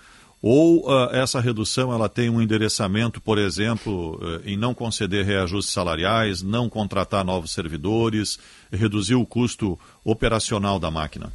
ou 0.42 0.84
é, 0.88 1.20
essa 1.20 1.40
redução 1.40 1.92
ela 1.92 2.08
tem 2.08 2.30
um 2.30 2.40
endereçamento, 2.40 3.20
por 3.20 3.38
exemplo, 3.38 4.18
é, 4.22 4.50
em 4.50 4.56
não 4.56 4.74
conceder 4.74 5.24
reajustes 5.24 5.72
salariais, 5.72 6.42
não 6.42 6.68
contratar 6.68 7.24
novos 7.24 7.52
servidores, 7.52 8.38
reduzir 8.72 9.14
o 9.14 9.26
custo 9.26 9.78
operacional 10.04 10.78
da 10.78 10.90
máquina? 10.90 11.30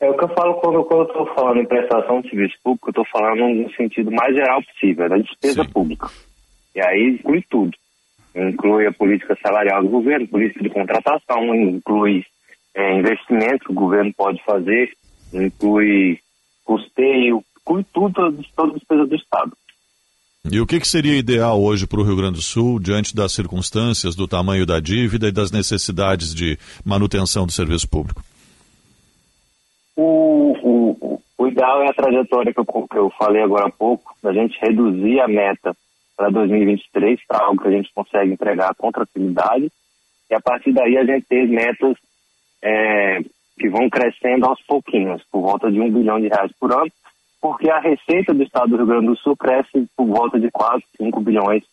É 0.00 0.10
o 0.10 0.16
que 0.16 0.24
eu 0.24 0.34
falo 0.34 0.54
quando, 0.54 0.82
quando 0.84 1.02
eu 1.02 1.06
estou 1.06 1.34
falando 1.34 1.60
em 1.60 1.66
prestação 1.66 2.20
de 2.20 2.30
serviço 2.30 2.56
público, 2.64 2.88
eu 2.88 2.90
estou 2.90 3.06
falando 3.12 3.48
no 3.54 3.72
sentido 3.74 4.10
mais 4.10 4.34
geral 4.34 4.60
possível, 4.64 5.08
da 5.08 5.16
despesa 5.16 5.62
Sim. 5.62 5.70
pública. 5.70 6.10
E 6.74 6.80
aí 6.80 7.16
inclui 7.20 7.44
tudo. 7.48 7.76
Inclui 8.34 8.86
a 8.86 8.92
política 8.92 9.38
salarial 9.40 9.80
do 9.82 9.90
governo, 9.90 10.26
política 10.26 10.64
de 10.64 10.70
contratação, 10.70 11.54
inclui 11.54 12.24
é, 12.74 12.98
investimento 12.98 13.66
que 13.66 13.70
o 13.70 13.74
governo 13.74 14.12
pode 14.16 14.42
fazer, 14.42 14.90
inclui 15.32 16.18
custeio, 16.64 17.44
inclui 17.62 17.84
tudo, 17.92 18.12
toda 18.56 18.72
a 18.72 18.74
despesa 18.74 19.06
do 19.06 19.14
Estado. 19.14 19.52
E 20.50 20.60
o 20.60 20.66
que, 20.66 20.80
que 20.80 20.88
seria 20.88 21.16
ideal 21.16 21.62
hoje 21.62 21.86
para 21.86 22.00
o 22.00 22.02
Rio 22.02 22.16
Grande 22.16 22.34
do 22.34 22.42
Sul, 22.42 22.80
diante 22.80 23.14
das 23.14 23.32
circunstâncias, 23.32 24.16
do 24.16 24.26
tamanho 24.26 24.66
da 24.66 24.80
dívida 24.80 25.28
e 25.28 25.32
das 25.32 25.52
necessidades 25.52 26.34
de 26.34 26.58
manutenção 26.84 27.46
do 27.46 27.52
serviço 27.52 27.88
público? 27.88 28.22
O, 29.94 30.56
o, 30.62 31.22
o 31.38 31.46
ideal 31.46 31.82
é 31.82 31.88
a 31.88 31.94
trajetória 31.94 32.52
que 32.52 32.58
eu, 32.58 32.64
que 32.64 32.98
eu 32.98 33.10
falei 33.16 33.42
agora 33.42 33.68
há 33.68 33.70
pouco, 33.70 34.16
da 34.20 34.32
gente 34.32 34.58
reduzir 34.60 35.20
a 35.20 35.28
meta 35.28 35.76
para 36.16 36.28
2023 36.30 37.20
para 37.26 37.44
algo 37.44 37.62
que 37.62 37.68
a 37.68 37.72
gente 37.72 37.92
consegue 37.94 38.32
entregar 38.32 38.74
com 38.74 38.90
tranquilidade 38.90 39.70
e 40.28 40.34
a 40.34 40.40
partir 40.40 40.72
daí 40.72 40.96
a 40.96 41.04
gente 41.04 41.26
ter 41.28 41.46
metas 41.46 41.94
é, 42.62 43.20
que 43.58 43.68
vão 43.68 43.88
crescendo 43.90 44.46
aos 44.46 44.60
pouquinhos, 44.62 45.22
por 45.30 45.42
volta 45.42 45.70
de 45.70 45.80
um 45.80 45.90
bilhão 45.90 46.20
de 46.20 46.28
reais 46.28 46.50
por 46.58 46.72
ano, 46.72 46.90
porque 47.42 47.68
a 47.68 47.80
receita 47.80 48.32
do 48.32 48.44
estado 48.44 48.70
do 48.70 48.76
Rio 48.76 48.86
Grande 48.86 49.06
do 49.08 49.16
Sul 49.16 49.36
cresce 49.36 49.88
por 49.96 50.06
volta 50.06 50.38
de 50.38 50.48
quase 50.52 50.84
5 50.96 51.20
bilhões 51.20 51.64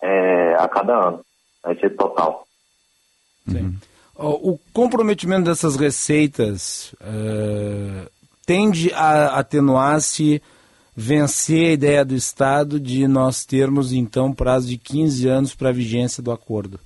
é, 0.00 0.54
a 0.54 0.68
cada 0.68 1.08
ano, 1.08 1.20
vai 1.64 1.76
ser 1.76 1.90
total. 1.96 2.46
Sim. 3.48 3.76
O 4.14 4.58
comprometimento 4.72 5.44
dessas 5.44 5.76
receitas 5.76 6.94
uh, 7.00 8.08
tende 8.46 8.92
a 8.92 9.38
atenuar-se, 9.38 10.42
vencer 10.94 11.70
a 11.70 11.72
ideia 11.72 12.04
do 12.04 12.14
Estado 12.14 12.78
de 12.78 13.08
nós 13.08 13.46
termos, 13.46 13.92
então, 13.94 14.32
prazo 14.32 14.68
de 14.68 14.76
15 14.76 15.26
anos 15.26 15.54
para 15.54 15.70
a 15.70 15.72
vigência 15.72 16.22
do 16.22 16.30
acordo. 16.30 16.78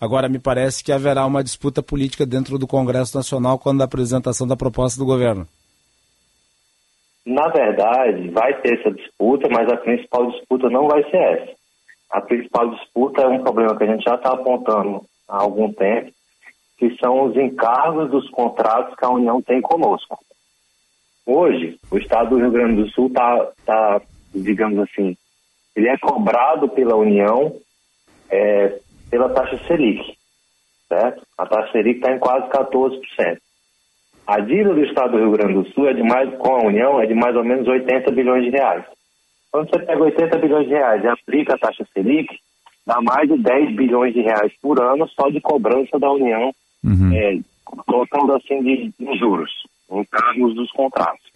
Agora, 0.00 0.26
me 0.26 0.38
parece 0.38 0.82
que 0.82 0.90
haverá 0.90 1.26
uma 1.26 1.44
disputa 1.44 1.82
política 1.82 2.24
dentro 2.24 2.58
do 2.58 2.66
Congresso 2.66 3.14
Nacional 3.14 3.58
quando 3.58 3.82
a 3.82 3.84
apresentação 3.84 4.46
da 4.46 4.56
proposta 4.56 4.98
do 4.98 5.04
governo. 5.04 5.46
Na 7.24 7.48
verdade, 7.48 8.28
vai 8.30 8.60
ter 8.60 8.78
essa 8.78 8.90
disputa, 8.90 9.48
mas 9.50 9.68
a 9.68 9.76
principal 9.76 10.30
disputa 10.30 10.70
não 10.70 10.88
vai 10.88 11.02
ser 11.10 11.16
essa. 11.16 11.52
A 12.10 12.20
principal 12.20 12.70
disputa 12.70 13.22
é 13.22 13.28
um 13.28 13.42
problema 13.42 13.76
que 13.76 13.84
a 13.84 13.86
gente 13.86 14.02
já 14.02 14.14
está 14.14 14.32
apontando 14.32 15.02
há 15.28 15.42
algum 15.42 15.72
tempo, 15.72 16.10
que 16.78 16.96
são 16.96 17.26
os 17.26 17.36
encargos 17.36 18.10
dos 18.10 18.28
contratos 18.30 18.96
que 18.96 19.04
a 19.04 19.10
União 19.10 19.40
tem 19.42 19.60
conosco. 19.60 20.18
Hoje, 21.26 21.78
o 21.90 21.98
Estado 21.98 22.30
do 22.30 22.38
Rio 22.38 22.50
Grande 22.50 22.82
do 22.82 22.88
Sul 22.90 23.08
está, 23.08 23.52
tá, 23.64 24.02
digamos 24.34 24.78
assim, 24.80 25.16
ele 25.76 25.88
é 25.88 25.96
cobrado 25.98 26.68
pela 26.68 26.96
União 26.96 27.54
é, 28.28 28.80
pela 29.10 29.28
taxa 29.28 29.58
Selic, 29.66 30.16
certo? 30.88 31.22
A 31.36 31.46
taxa 31.46 31.72
Selic 31.72 31.98
está 31.98 32.12
em 32.12 32.18
quase 32.18 32.48
14%. 32.48 33.38
A 34.30 34.38
dívida 34.38 34.72
do 34.72 34.84
Estado 34.84 35.10
do 35.10 35.18
Rio 35.18 35.32
Grande 35.32 35.54
do 35.54 35.68
Sul 35.72 35.88
é 35.88 35.92
de 35.92 36.04
mais, 36.04 36.32
com 36.38 36.54
a 36.54 36.62
União 36.62 37.00
é 37.00 37.06
de 37.06 37.14
mais 37.14 37.34
ou 37.34 37.42
menos 37.42 37.66
80 37.66 38.12
bilhões 38.12 38.44
de 38.44 38.50
reais. 38.50 38.84
Quando 39.50 39.68
você 39.68 39.80
pega 39.80 40.04
80 40.04 40.38
bilhões 40.38 40.68
de 40.68 40.72
reais 40.72 41.02
e 41.02 41.08
aplica 41.08 41.56
a 41.56 41.58
taxa 41.58 41.84
Selic, 41.92 42.28
dá 42.86 43.00
mais 43.00 43.28
de 43.28 43.36
10 43.36 43.74
bilhões 43.74 44.14
de 44.14 44.20
reais 44.20 44.52
por 44.62 44.80
ano 44.80 45.08
só 45.08 45.28
de 45.30 45.40
cobrança 45.40 45.98
da 45.98 46.12
União, 46.12 46.54
uhum. 46.84 47.12
é, 47.12 47.40
colocando 47.64 48.32
assim 48.36 48.62
de, 48.62 48.92
de 48.96 49.18
juros, 49.18 49.50
em 49.90 50.04
termos 50.04 50.54
dos 50.54 50.70
contratos. 50.70 51.28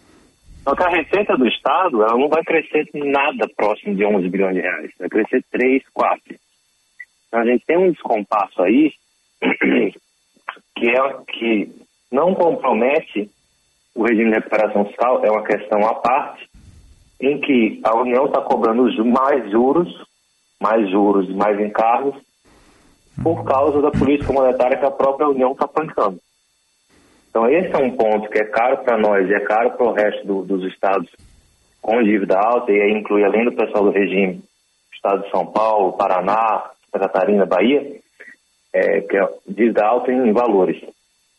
Só 0.63 0.73
que 0.73 0.83
a 0.83 0.89
receita 0.89 1.35
do 1.35 1.45
Estado 1.49 2.01
ela 2.01 2.17
não 2.17 2.29
vai 2.29 2.45
crescer 2.45 2.87
nada 2.93 3.45
próximo 3.57 3.93
de 3.93 4.05
11 4.05 4.29
bilhões 4.29 4.55
de 4.55 4.61
reais, 4.61 4.91
vai 4.97 5.09
crescer 5.09 5.43
3, 5.51 5.83
4. 5.93 6.21
Então 7.27 7.41
a 7.41 7.45
gente 7.45 7.65
tem 7.65 7.77
um 7.77 7.91
descompasso 7.91 8.61
aí 8.61 8.93
que 10.77 10.89
é 10.89 11.13
que 11.27 11.84
não 12.15 12.33
compromete 12.33 13.29
o 13.93 14.03
regime 14.03 14.29
de 14.29 14.35
recuperação 14.35 14.85
fiscal, 14.85 15.23
é 15.23 15.29
uma 15.29 15.43
questão 15.43 15.85
à 15.85 15.95
parte, 15.95 16.49
em 17.19 17.39
que 17.39 17.81
a 17.83 17.95
União 17.97 18.25
está 18.25 18.41
cobrando 18.41 18.83
mais 19.05 19.51
juros, 19.51 19.89
mais 20.61 20.89
juros 20.89 21.29
mais 21.35 21.59
encargos, 21.59 22.15
por 23.21 23.43
causa 23.43 23.81
da 23.81 23.91
política 23.91 24.33
monetária 24.33 24.77
que 24.77 24.85
a 24.85 24.91
própria 24.91 25.27
União 25.27 25.51
está 25.51 25.67
pancando. 25.67 26.19
Então, 27.29 27.49
esse 27.49 27.71
é 27.73 27.77
um 27.77 27.91
ponto 27.91 28.29
que 28.29 28.39
é 28.39 28.45
caro 28.45 28.77
para 28.77 28.97
nós 28.97 29.29
e 29.29 29.33
é 29.33 29.41
caro 29.41 29.71
para 29.71 29.85
o 29.85 29.93
resto 29.93 30.25
do, 30.25 30.43
dos 30.43 30.63
estados 30.71 31.09
com 31.81 32.01
dívida 32.01 32.37
alta, 32.39 32.71
e 32.71 32.81
aí 32.81 32.91
inclui, 32.91 33.23
além 33.23 33.45
do 33.45 33.51
pessoal 33.51 33.83
do 33.83 33.91
regime, 33.91 34.41
estado 34.93 35.23
de 35.23 35.29
São 35.29 35.45
Paulo, 35.45 35.93
Paraná, 35.93 36.71
Santa 36.91 37.07
Catarina, 37.07 37.45
Bahia, 37.45 37.99
é, 38.73 39.01
que 39.01 39.15
é 39.15 39.29
dívida 39.47 39.85
alta 39.85 40.11
em 40.11 40.33
valores, 40.33 40.81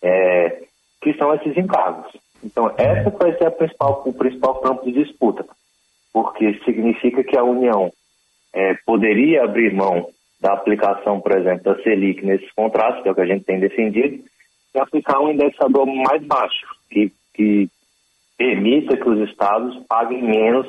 é, 0.03 0.63
que 1.03 1.15
são 1.15 1.35
esses 1.35 1.57
encargos. 1.57 2.13
Então, 2.45 2.73
essa 2.77 3.11
vai 3.11 3.37
ser 3.37 3.47
a 3.47 3.51
principal, 3.51 4.03
o 4.05 4.13
principal 4.13 4.61
campo 4.61 4.85
de 4.85 4.93
disputa 5.05 5.45
porque 6.17 6.59
significa 6.65 7.23
que 7.23 7.37
a 7.37 7.45
União 7.45 7.93
é, 8.55 8.73
poderia 8.87 9.45
abrir 9.45 9.75
mão 9.75 10.09
da 10.41 10.55
aplicação, 10.55 11.21
por 11.21 11.37
exemplo, 11.37 11.63
da 11.65 11.83
Selic 11.83 12.25
nesses 12.25 12.51
contratos, 12.53 13.03
que 13.03 13.09
é 13.11 13.13
o 13.13 13.15
que 13.15 13.21
a 13.21 13.27
gente 13.27 13.45
tem 13.45 13.61
defendido, 13.61 14.25
e 14.75 14.79
aplicar 14.79 15.21
um 15.21 15.31
indexador 15.31 15.85
mais 15.85 16.25
baixo, 16.25 16.67
que, 16.89 17.13
que 17.35 17.69
permita 18.39 18.97
que 18.97 19.07
os 19.07 19.29
estados 19.29 19.79
paguem 19.87 20.23
menos 20.23 20.67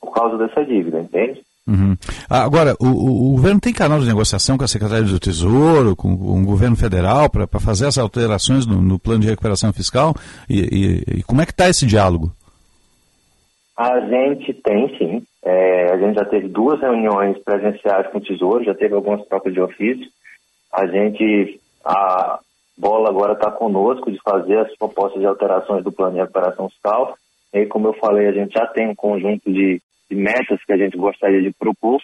por 0.00 0.12
causa 0.12 0.36
dessa 0.36 0.64
dívida, 0.64 0.98
entende? 0.98 1.40
Agora, 2.30 2.76
o, 2.78 2.86
o, 2.86 3.28
o, 3.28 3.32
governo 3.32 3.60
tem 3.60 3.72
canal 3.72 3.98
de 3.98 4.06
negociação 4.06 4.56
com 4.56 4.62
a 4.62 4.68
Secretaria 4.68 5.02
do 5.02 5.18
Tesouro, 5.18 5.96
com, 5.96 6.16
com 6.16 6.40
o 6.40 6.46
governo 6.46 6.76
federal, 6.76 7.28
para 7.28 7.48
fazer 7.58 7.88
essas 7.88 7.98
alterações 7.98 8.64
no, 8.64 8.80
no, 8.80 9.00
plano 9.00 9.22
de 9.22 9.28
recuperação 9.28 9.72
fiscal? 9.72 10.14
E, 10.48 10.60
e, 10.60 11.18
e 11.18 11.22
como 11.24 11.42
é 11.42 11.44
que 11.44 11.50
está 11.50 11.68
esse 11.68 11.84
diálogo? 11.84 12.30
A 13.76 13.98
gente 13.98 14.54
tem, 14.54 14.96
sim. 14.96 15.22
É, 15.44 15.92
a 15.92 15.98
gente 15.98 16.14
já 16.14 16.24
teve 16.24 16.46
duas 16.46 16.80
reuniões 16.80 17.36
presenciais 17.42 18.06
com 18.12 18.18
o 18.18 18.20
Tesouro, 18.20 18.62
já 18.62 18.74
teve 18.74 18.94
algumas 18.94 19.26
trocas 19.26 19.52
de 19.52 19.60
ofício. 19.60 20.06
A 20.72 20.86
gente, 20.86 21.60
a 21.84 22.38
bola 22.78 23.08
agora 23.08 23.32
está 23.32 23.50
conosco 23.50 24.08
de 24.08 24.20
fazer 24.22 24.58
as 24.58 24.76
propostas 24.76 25.20
de 25.20 25.26
alterações 25.26 25.82
do 25.82 25.90
plano 25.90 26.12
de 26.12 26.20
recuperação 26.20 26.68
fiscal. 26.68 27.16
E 27.52 27.66
como 27.66 27.88
eu 27.88 27.94
falei, 27.94 28.28
a 28.28 28.32
gente 28.32 28.52
já 28.52 28.66
tem 28.68 28.88
um 28.88 28.94
conjunto 28.94 29.52
de, 29.52 29.82
de 30.08 30.16
metas 30.16 30.62
que 30.64 30.72
a 30.72 30.76
gente 30.76 30.96
gostaria 30.96 31.42
de 31.42 31.52
propor. 31.58 32.00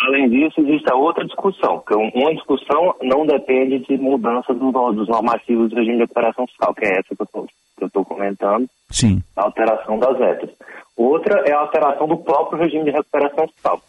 Além 0.00 0.30
disso, 0.30 0.60
existe 0.60 0.90
a 0.90 0.96
outra 0.96 1.24
discussão, 1.26 1.82
que 1.86 1.94
uma 1.94 2.34
discussão 2.34 2.94
não 3.02 3.26
depende 3.26 3.80
de 3.80 3.98
mudança 3.98 4.54
do, 4.54 4.70
dos 4.92 5.08
normativos 5.08 5.68
do 5.68 5.76
regime 5.76 5.96
de 5.96 6.02
recuperação 6.02 6.46
fiscal, 6.46 6.74
que 6.74 6.86
é 6.86 6.98
essa 6.98 7.14
que 7.14 7.82
eu 7.82 7.86
estou 7.86 8.04
comentando, 8.04 8.66
Sim. 8.90 9.22
a 9.36 9.44
alteração 9.44 9.98
das 9.98 10.18
metas. 10.18 10.50
Outra 10.96 11.42
é 11.46 11.52
a 11.52 11.60
alteração 11.60 12.08
do 12.08 12.16
próprio 12.16 12.58
regime 12.58 12.84
de 12.84 12.90
recuperação 12.90 13.46
fiscal. 13.48 13.82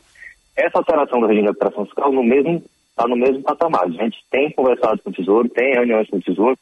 Essa 0.56 0.80
alteração 0.80 1.22
do 1.22 1.28
regime 1.28 1.44
de 1.44 1.48
recuperação 1.50 1.86
fiscal 1.86 2.12
no 2.12 2.24
mesmo 2.24 2.62
está 2.90 3.08
no 3.08 3.16
mesmo 3.16 3.42
patamar. 3.42 3.86
A 3.86 3.90
gente 3.90 4.18
tem 4.30 4.52
conversado 4.52 5.02
com 5.02 5.10
o 5.10 5.14
Tesouro, 5.14 5.50
tem 5.50 5.74
reuniões 5.74 6.10
com 6.10 6.18
o 6.18 6.22
Tesouro. 6.22 6.58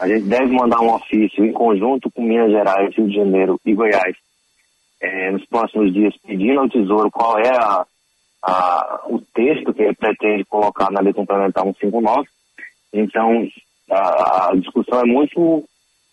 A 0.00 0.08
gente 0.08 0.24
deve 0.24 0.52
mandar 0.52 0.80
um 0.80 0.92
ofício 0.92 1.44
em 1.44 1.52
conjunto 1.52 2.10
com 2.10 2.22
Minas 2.22 2.50
Gerais, 2.50 2.94
Rio 2.96 3.08
de 3.08 3.14
Janeiro 3.14 3.60
e 3.64 3.74
Goiás 3.74 4.16
é, 5.00 5.30
nos 5.30 5.44
próximos 5.46 5.92
dias, 5.92 6.14
pedindo 6.26 6.60
ao 6.60 6.68
Tesouro 6.68 7.10
qual 7.10 7.38
é 7.38 7.50
a, 7.50 7.86
a, 8.42 9.02
o 9.06 9.20
texto 9.34 9.72
que 9.74 9.82
ele 9.82 9.94
pretende 9.94 10.44
colocar 10.44 10.90
na 10.90 11.00
Lei 11.00 11.12
Complementar 11.12 11.64
159. 11.64 12.28
Então, 12.92 13.48
a, 13.90 14.50
a 14.50 14.56
discussão 14.56 15.00
é 15.00 15.04
muito 15.04 15.64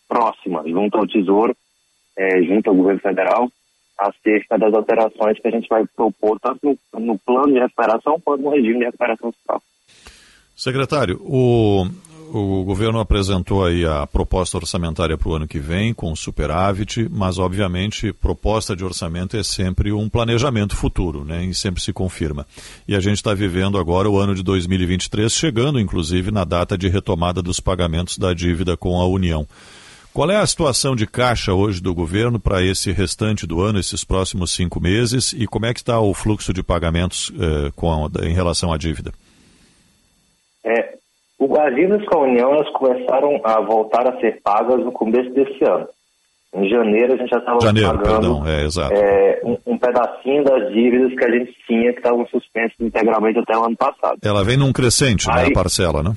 próxima, 0.07 0.63
junto 0.67 0.97
ao 0.97 1.07
Tesouro, 1.07 1.55
é, 2.17 2.41
junto 2.43 2.69
ao 2.69 2.75
governo 2.75 2.99
federal, 2.99 3.49
acerca 3.97 4.57
das 4.57 4.73
alterações 4.73 5.39
que 5.39 5.47
a 5.47 5.51
gente 5.51 5.67
vai 5.69 5.85
propor, 5.95 6.39
tanto 6.39 6.77
no, 6.93 6.99
no 6.99 7.19
plano 7.19 7.53
de 7.53 7.59
recuperação 7.59 8.19
quanto 8.19 8.43
no 8.43 8.51
regime 8.51 8.79
de 8.79 8.85
recuperação 8.85 9.31
fiscal. 9.31 9.61
Secretário, 10.55 11.19
o, 11.21 11.85
o 12.31 12.63
governo 12.63 12.99
apresentou 12.99 13.65
aí 13.65 13.85
a 13.85 14.05
proposta 14.05 14.57
orçamentária 14.57 15.17
para 15.17 15.29
o 15.29 15.35
ano 15.35 15.47
que 15.47 15.59
vem, 15.59 15.93
com 15.93 16.15
superávit, 16.15 17.07
mas 17.11 17.37
obviamente 17.37 18.11
proposta 18.13 18.75
de 18.75 18.83
orçamento 18.83 19.37
é 19.37 19.43
sempre 19.43 19.91
um 19.91 20.09
planejamento 20.09 20.75
futuro, 20.75 21.23
né? 21.23 21.45
E 21.45 21.53
sempre 21.53 21.81
se 21.81 21.93
confirma. 21.93 22.45
E 22.87 22.95
a 22.95 22.99
gente 22.99 23.17
está 23.17 23.33
vivendo 23.33 23.77
agora 23.77 24.09
o 24.09 24.17
ano 24.17 24.35
de 24.35 24.43
2023, 24.43 25.31
chegando 25.31 25.79
inclusive 25.79 26.31
na 26.31 26.43
data 26.43 26.77
de 26.77 26.87
retomada 26.87 27.41
dos 27.41 27.59
pagamentos 27.59 28.17
da 28.17 28.33
dívida 28.33 28.75
com 28.75 28.99
a 28.99 29.07
União. 29.07 29.47
Qual 30.15 30.31
é 30.31 30.37
a 30.37 30.47
situação 30.47 30.95
de 30.95 31.05
caixa 31.05 31.53
hoje 31.53 31.81
do 31.81 31.93
governo 31.93 32.39
para 32.39 32.63
esse 32.63 32.89
restante 32.91 33.45
do 33.45 33.61
ano, 33.61 33.79
esses 33.79 34.05
próximos 34.05 34.51
cinco 34.51 34.79
meses, 34.79 35.33
e 35.33 35.45
como 35.45 35.65
é 35.65 35.73
que 35.73 35.81
está 35.81 35.99
o 35.99 36.13
fluxo 36.13 36.53
de 36.53 36.63
pagamentos 36.63 37.33
eh, 37.37 37.71
com, 37.75 38.09
em 38.23 38.33
relação 38.33 38.71
à 38.71 38.77
dívida? 38.77 39.13
É, 40.63 40.95
as 41.39 41.75
dívidas 41.75 42.05
com 42.05 42.17
a 42.17 42.21
União 42.23 42.53
elas 42.53 42.69
começaram 42.69 43.39
a 43.43 43.59
voltar 43.61 44.07
a 44.07 44.19
ser 44.19 44.41
pagas 44.41 44.79
no 44.79 44.91
começo 44.91 45.29
desse 45.31 45.63
ano. 45.63 45.87
Em 46.53 46.69
janeiro 46.69 47.13
a 47.13 47.17
gente 47.17 47.29
já 47.29 47.39
estava 47.39 47.59
pagando 47.59 48.01
perdão, 48.01 48.43
é, 48.47 48.65
é, 48.93 49.41
um, 49.43 49.57
um, 49.65 49.77
pedacinho 49.77 50.41
das 50.45 50.71
dívidas 50.71 51.13
que 51.13 51.25
a 51.25 51.29
gente 51.29 51.53
tinha 51.67 51.91
que 51.91 51.99
estavam 51.99 52.25
suspensas 52.27 52.79
integralmente 52.79 53.39
até 53.39 53.57
o 53.57 53.65
ano 53.65 53.75
passado. 53.75 54.17
Ela 54.23 54.43
vem 54.43 54.55
num 54.55 54.71
crescente, 54.71 55.29
Aí, 55.29 55.47
né, 55.47 55.49
a 55.49 55.53
parcela, 55.53 56.01
né? 56.01 56.13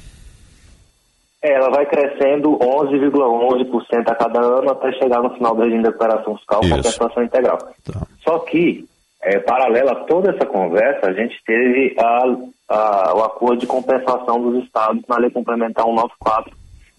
É, 1.42 1.54
ela 1.54 1.70
vai 1.70 1.86
crescendo 1.86 2.56
11,11% 2.58 4.08
a 4.08 4.14
cada 4.14 4.40
ano 4.40 4.70
até 4.70 4.92
chegar 4.92 5.22
no 5.22 5.34
final 5.34 5.54
do 5.54 5.62
regime 5.62 5.82
de 5.82 5.88
recuperação 5.88 6.36
fiscal 6.36 6.60
com 6.60 6.68
compensação 6.68 7.22
integral. 7.22 7.58
Tá. 7.84 8.06
Só 8.22 8.38
que, 8.40 8.84
é, 9.22 9.38
paralelo 9.40 9.90
a 9.90 10.04
toda 10.04 10.30
essa 10.30 10.46
conversa, 10.46 11.06
a 11.06 11.12
gente 11.12 11.36
teve 11.44 11.94
a, 11.98 12.36
a, 12.68 13.14
o 13.16 13.24
acordo 13.24 13.60
de 13.60 13.66
compensação 13.66 14.40
dos 14.40 14.64
estados 14.64 15.02
na 15.08 15.18
Lei 15.18 15.30
Complementar 15.30 15.84
194, 15.84 16.56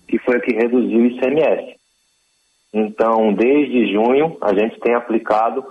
que 0.07 0.19
foi 0.19 0.37
a 0.37 0.41
que 0.41 0.53
reduziu 0.53 0.99
o 0.99 1.05
ICMS. 1.05 1.77
Então, 2.73 3.33
desde 3.33 3.91
junho, 3.91 4.37
a 4.41 4.53
gente 4.53 4.79
tem 4.79 4.93
aplicado 4.93 5.63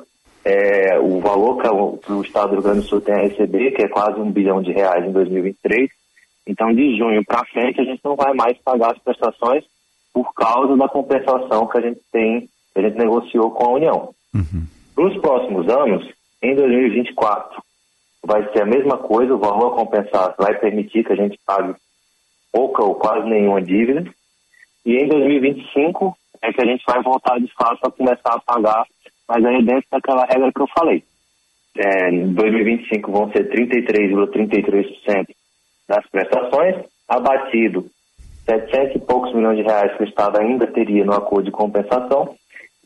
é, 0.45 0.99
o 0.99 1.21
valor 1.21 1.61
que 1.61 1.69
o, 1.69 1.97
que 1.99 2.13
o 2.13 2.23
Estado 2.23 2.49
do 2.49 2.55
Rio 2.55 2.63
Grande 2.63 2.81
do 2.81 2.87
Sul 2.87 3.01
tem 3.01 3.15
a 3.15 3.23
receber, 3.23 3.73
que 3.73 3.83
é 3.83 3.89
quase 3.89 4.19
um 4.19 4.31
bilhão 4.31 4.63
de 4.63 4.73
reais 4.73 5.05
em 5.05 5.13
2023, 5.13 5.89
então, 6.49 6.73
de 6.75 6.97
junho 6.97 7.23
para 7.27 7.45
frente, 7.45 7.79
a 7.79 7.85
gente 7.85 8.01
não 8.03 8.17
vai 8.17 8.33
mais 8.33 8.57
pagar 8.65 8.93
as 8.93 8.99
prestações 8.99 9.65
por 10.15 10.33
causa 10.33 10.75
da 10.79 10.89
compensação 10.89 11.67
que 11.67 11.77
a 11.77 11.81
gente 11.83 12.01
tem, 12.11 12.49
que 12.73 12.79
a 12.79 12.83
gente 12.83 12.97
negociou 12.97 13.51
com 13.51 13.67
a 13.67 13.73
União. 13.75 14.15
Uhum. 14.35 14.65
Para 14.95 15.05
os 15.05 15.17
próximos 15.19 15.69
anos, 15.69 16.09
em 16.43 16.55
2024, 16.55 17.63
vai 18.25 18.51
ser 18.53 18.63
a 18.63 18.67
mesma 18.67 18.99
coisa, 18.99 19.35
o 19.35 19.39
valor 19.39 19.73
a 19.73 19.77
compensar 19.77 20.35
vai 20.39 20.59
permitir 20.59 21.05
que 21.05 21.13
a 21.13 21.17
gente 21.17 21.39
pague 21.45 21.75
pouca 22.53 22.83
ou 22.83 22.95
quase 22.95 23.29
nenhuma 23.29 23.63
dívida. 23.63 24.05
E 24.85 24.97
em 24.97 25.09
2025 25.09 26.17
é 26.43 26.53
que 26.53 26.63
a 26.63 26.67
gente 26.67 26.85
vai 26.87 27.03
voltar 27.03 27.39
de 27.39 27.53
fato 27.55 27.79
a 27.83 27.91
começar 27.91 28.35
a 28.35 28.41
pagar, 28.41 28.85
mas 29.29 29.45
aí 29.45 29.65
dentro 29.65 29.87
daquela 29.91 30.25
regra 30.25 30.53
que 30.53 30.61
eu 30.61 30.69
falei. 30.69 31.03
É, 31.77 32.11
em 32.11 32.33
2025 32.33 33.13
vão 33.13 33.31
ser 33.31 33.51
33,33% 33.51 35.27
das 35.89 36.07
prestações, 36.09 36.77
abatido 37.09 37.87
700 38.45 38.97
e 38.97 38.99
poucos 39.01 39.35
milhões 39.35 39.59
de 39.59 39.63
reais 39.63 39.95
que 39.97 40.03
o 40.03 40.07
Estado 40.07 40.39
ainda 40.39 40.67
teria 40.67 41.05
no 41.05 41.13
acordo 41.13 41.45
de 41.45 41.51
compensação, 41.51 42.35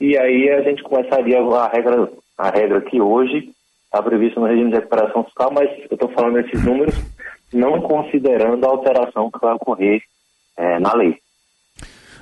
e 0.00 0.18
aí 0.18 0.50
a 0.50 0.62
gente 0.62 0.82
começaria 0.82 1.40
a 1.40 1.68
regra, 1.68 2.10
a 2.36 2.50
regra 2.50 2.80
que 2.80 3.00
hoje 3.00 3.52
está 3.84 4.02
prevista 4.02 4.40
no 4.40 4.46
regime 4.46 4.70
de 4.70 4.76
recuperação 4.76 5.24
fiscal, 5.24 5.50
mas 5.52 5.68
eu 5.78 5.94
estou 5.94 6.08
falando 6.10 6.38
esses 6.38 6.64
números 6.64 6.94
não 7.52 7.82
considerando 7.82 8.64
a 8.64 8.70
alteração 8.70 9.30
que 9.30 9.38
vai 9.38 9.54
ocorrer 9.54 10.02
é, 10.56 10.78
na 10.78 10.94
lei. 10.94 11.18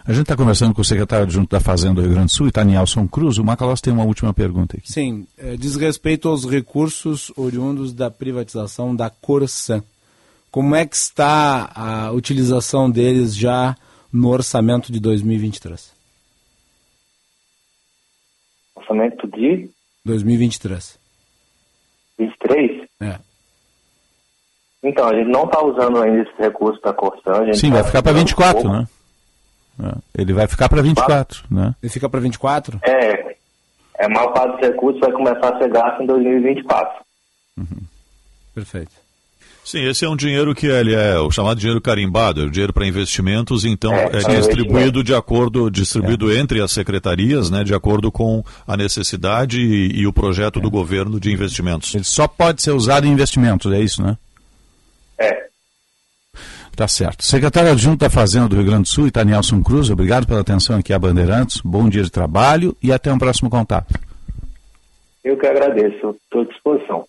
A 0.05 0.13
gente 0.13 0.23
está 0.23 0.37
conversando 0.37 0.75
com 0.75 0.81
o 0.81 0.85
secretário 0.85 1.25
adjunto 1.25 1.51
da 1.51 1.61
Fazenda 1.61 1.97
do 1.97 2.01
Rio 2.01 2.11
Grande 2.11 2.33
do 2.33 2.35
Sul, 2.35 2.49
Itanielson 2.49 3.07
Cruz. 3.07 3.39
O 3.39 3.45
Macalós 3.45 3.81
tem 3.81 3.93
uma 3.93 4.05
última 4.05 4.33
pergunta 4.33 4.77
aqui. 4.77 4.91
Sim, 4.91 5.27
é, 5.39 5.57
diz 5.57 5.77
respeito 5.77 6.29
aos 6.29 6.45
recursos 6.45 7.31
oriundos 7.37 7.93
da 7.93 8.11
privatização 8.11 8.97
da 8.97 9.11
Corsan. 9.11 9.85
Como 10.51 10.75
é 10.75 10.85
que 10.85 10.97
está 10.97 11.71
a 11.75 12.11
utilização 12.13 12.91
deles 12.91 13.37
já 13.37 13.77
no 14.13 14.31
orçamento 14.31 14.91
de 14.91 14.99
2023? 14.99 15.95
Orçamento 18.75 19.29
de? 19.29 19.71
2023. 20.05 20.99
23? 22.19 22.89
É. 23.01 23.19
Então, 24.83 25.09
a 25.09 25.15
gente 25.15 25.29
não 25.29 25.45
está 25.45 25.63
usando 25.63 26.03
ainda 26.03 26.23
esse 26.23 26.41
recurso 26.41 26.81
da 26.83 26.93
Corsan. 26.93 27.53
Sim, 27.53 27.71
tá 27.71 27.77
vai 27.77 27.85
ficar 27.85 28.03
para 28.03 28.13
24, 28.13 28.69
um 28.69 28.73
né? 28.73 28.89
É, 29.83 30.21
Ele 30.23 30.33
vai 30.33 30.47
ficar 30.47 30.69
para 30.69 30.83
24, 30.83 31.45
né? 31.51 31.75
Ele 31.83 31.93
fica 31.93 32.09
para 32.09 32.21
24? 32.21 32.79
É, 32.83 33.37
é, 33.99 34.05
a 34.05 34.09
maior 34.09 34.33
parte 34.33 34.59
dos 34.59 34.69
recursos 34.69 35.01
vai 35.01 35.13
começar 35.13 35.55
a 35.55 35.59
ser 35.59 35.71
gasto 35.71 36.03
em 36.03 36.07
2024. 36.07 37.05
Perfeito. 38.55 38.93
Sim, 39.71 39.85
esse 39.85 40.05
é 40.05 40.09
um 40.09 40.17
dinheiro 40.17 40.53
que 40.53 40.67
ele 40.67 40.97
é 40.97 41.17
o 41.21 41.31
chamado 41.31 41.57
dinheiro 41.57 41.81
carimbado, 41.81 42.43
é 42.43 42.45
o 42.45 42.51
dinheiro 42.51 42.73
para 42.73 42.85
investimentos, 42.85 43.65
então 43.65 43.95
É, 43.95 44.07
é, 44.07 44.21
para 44.21 44.35
distribuído 44.35 45.05
de 45.05 45.15
acordo, 45.15 45.71
distribuído 45.71 46.33
entre 46.37 46.61
as 46.61 46.73
secretarias, 46.73 47.51
né, 47.51 47.63
de 47.63 47.73
acordo 47.73 48.11
com 48.11 48.43
a 48.67 48.77
necessidade 48.77 49.61
e, 49.61 50.01
e 50.01 50.09
o 50.09 50.13
projeto 50.13 50.59
do 50.59 50.69
governo 50.69 51.21
de 51.21 51.31
investimentos. 51.31 51.95
Ele 51.95 52.03
só 52.03 52.27
pode 52.27 52.61
ser 52.63 52.73
usado 52.73 53.07
em 53.07 53.13
investimentos, 53.13 53.71
é 53.71 53.81
isso, 53.81 54.03
né? 54.03 54.19
É. 55.17 55.47
Tá 56.75 56.89
certo. 56.89 57.25
Secretário 57.25 57.71
adjunto 57.71 57.99
da 57.99 58.11
Fazenda 58.11 58.49
do 58.49 58.57
Rio 58.57 58.65
Grande 58.65 58.83
do 58.83 58.89
Sul, 58.89 59.07
Itanielson 59.07 59.63
Cruz, 59.63 59.89
obrigado 59.89 60.27
pela 60.27 60.41
atenção 60.41 60.81
aqui 60.81 60.93
a 60.93 60.99
Bandeirantes. 60.99 61.61
Bom 61.61 61.89
dia 61.89 62.03
de 62.03 62.11
trabalho 62.11 62.77
e 62.83 62.93
até 62.93 63.13
um 63.13 63.19
próximo 63.19 63.49
contato. 63.49 63.95
Eu 65.23 65.39
que 65.39 65.47
agradeço, 65.47 66.17
estou 66.25 66.43
à 66.43 66.45
disposição. 66.45 67.05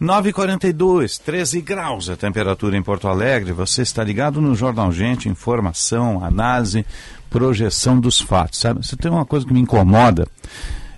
9h42, 0.00 1.20
13 1.20 1.60
graus 1.60 2.08
a 2.08 2.16
temperatura 2.16 2.76
em 2.76 2.82
Porto 2.82 3.08
Alegre. 3.08 3.52
Você 3.52 3.82
está 3.82 4.04
ligado 4.04 4.40
no 4.40 4.54
Jornal 4.54 4.92
Gente, 4.92 5.28
informação, 5.28 6.24
análise, 6.24 6.86
projeção 7.28 7.98
dos 7.98 8.20
fatos. 8.20 8.60
Sabe? 8.60 8.86
Você 8.86 8.96
tem 8.96 9.10
uma 9.10 9.26
coisa 9.26 9.44
que 9.44 9.52
me 9.52 9.60
incomoda, 9.60 10.28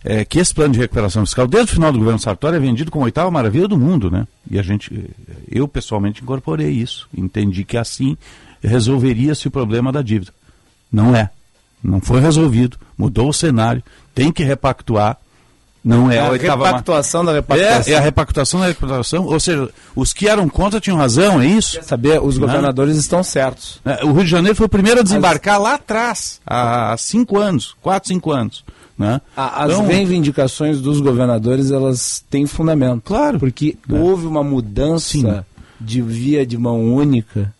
é 0.04 0.22
que 0.24 0.38
esse 0.38 0.54
plano 0.54 0.74
de 0.74 0.80
recuperação 0.80 1.24
fiscal, 1.24 1.46
desde 1.46 1.72
o 1.72 1.74
final 1.74 1.90
do 1.90 1.98
governo 1.98 2.18
Sartori, 2.18 2.56
é 2.56 2.60
vendido 2.60 2.90
como 2.90 3.04
a 3.04 3.06
oitava 3.06 3.30
maravilha 3.30 3.66
do 3.66 3.78
mundo, 3.78 4.10
né? 4.10 4.26
E 4.50 4.58
a 4.58 4.62
gente, 4.62 5.10
eu 5.50 5.66
pessoalmente 5.66 6.22
incorporei 6.22 6.70
isso. 6.70 7.08
Entendi 7.16 7.64
que 7.64 7.78
assim 7.78 8.18
resolveria-se 8.62 9.48
o 9.48 9.50
problema 9.50 9.90
da 9.90 10.02
dívida. 10.02 10.32
Não 10.92 11.16
é. 11.16 11.30
Não 11.82 12.00
foi 12.02 12.20
resolvido. 12.20 12.76
Mudou 12.98 13.30
o 13.30 13.32
cenário. 13.32 13.82
Tem 14.14 14.30
que 14.30 14.44
repactuar. 14.44 15.16
Não 15.82 16.10
é, 16.10 16.16
É 16.16 16.20
a 16.20 16.30
repactuação 16.32 17.24
da 17.24 17.32
repactuação. 17.32 17.92
É, 17.92 17.96
é 17.96 17.98
a 17.98 18.00
repactuação 18.02 18.60
da 18.60 18.66
repactuação. 18.66 19.24
Ou 19.24 19.40
seja, 19.40 19.68
os 19.96 20.12
que 20.12 20.28
eram 20.28 20.48
contra 20.48 20.78
tinham 20.80 20.98
razão, 20.98 21.40
é 21.40 21.46
isso? 21.46 21.72
Quer 21.78 21.84
saber, 21.84 22.20
os 22.22 22.36
Né? 22.38 22.46
governadores 22.46 22.96
estão 22.96 23.22
certos. 23.22 23.80
É, 23.84 24.04
O 24.04 24.12
Rio 24.12 24.24
de 24.24 24.30
Janeiro 24.30 24.54
foi 24.56 24.66
o 24.66 24.68
primeiro 24.68 25.00
a 25.00 25.02
desembarcar 25.02 25.60
lá 25.60 25.74
atrás, 25.74 26.40
há 26.46 26.94
cinco 26.98 27.38
anos, 27.38 27.74
quatro, 27.80 28.08
cinco 28.08 28.30
anos. 28.30 28.62
Né? 28.98 29.18
As 29.34 29.70
Então, 29.72 29.86
reivindicações 29.86 30.78
dos 30.82 31.00
governadores, 31.00 31.70
elas 31.70 32.22
têm 32.28 32.44
fundamento. 32.46 33.00
Claro. 33.06 33.38
Porque 33.38 33.78
houve 33.90 34.26
uma 34.26 34.44
mudança 34.44 35.46
de 35.80 36.02
via 36.02 36.44
de 36.44 36.58
mão 36.58 36.94
única 36.94 37.54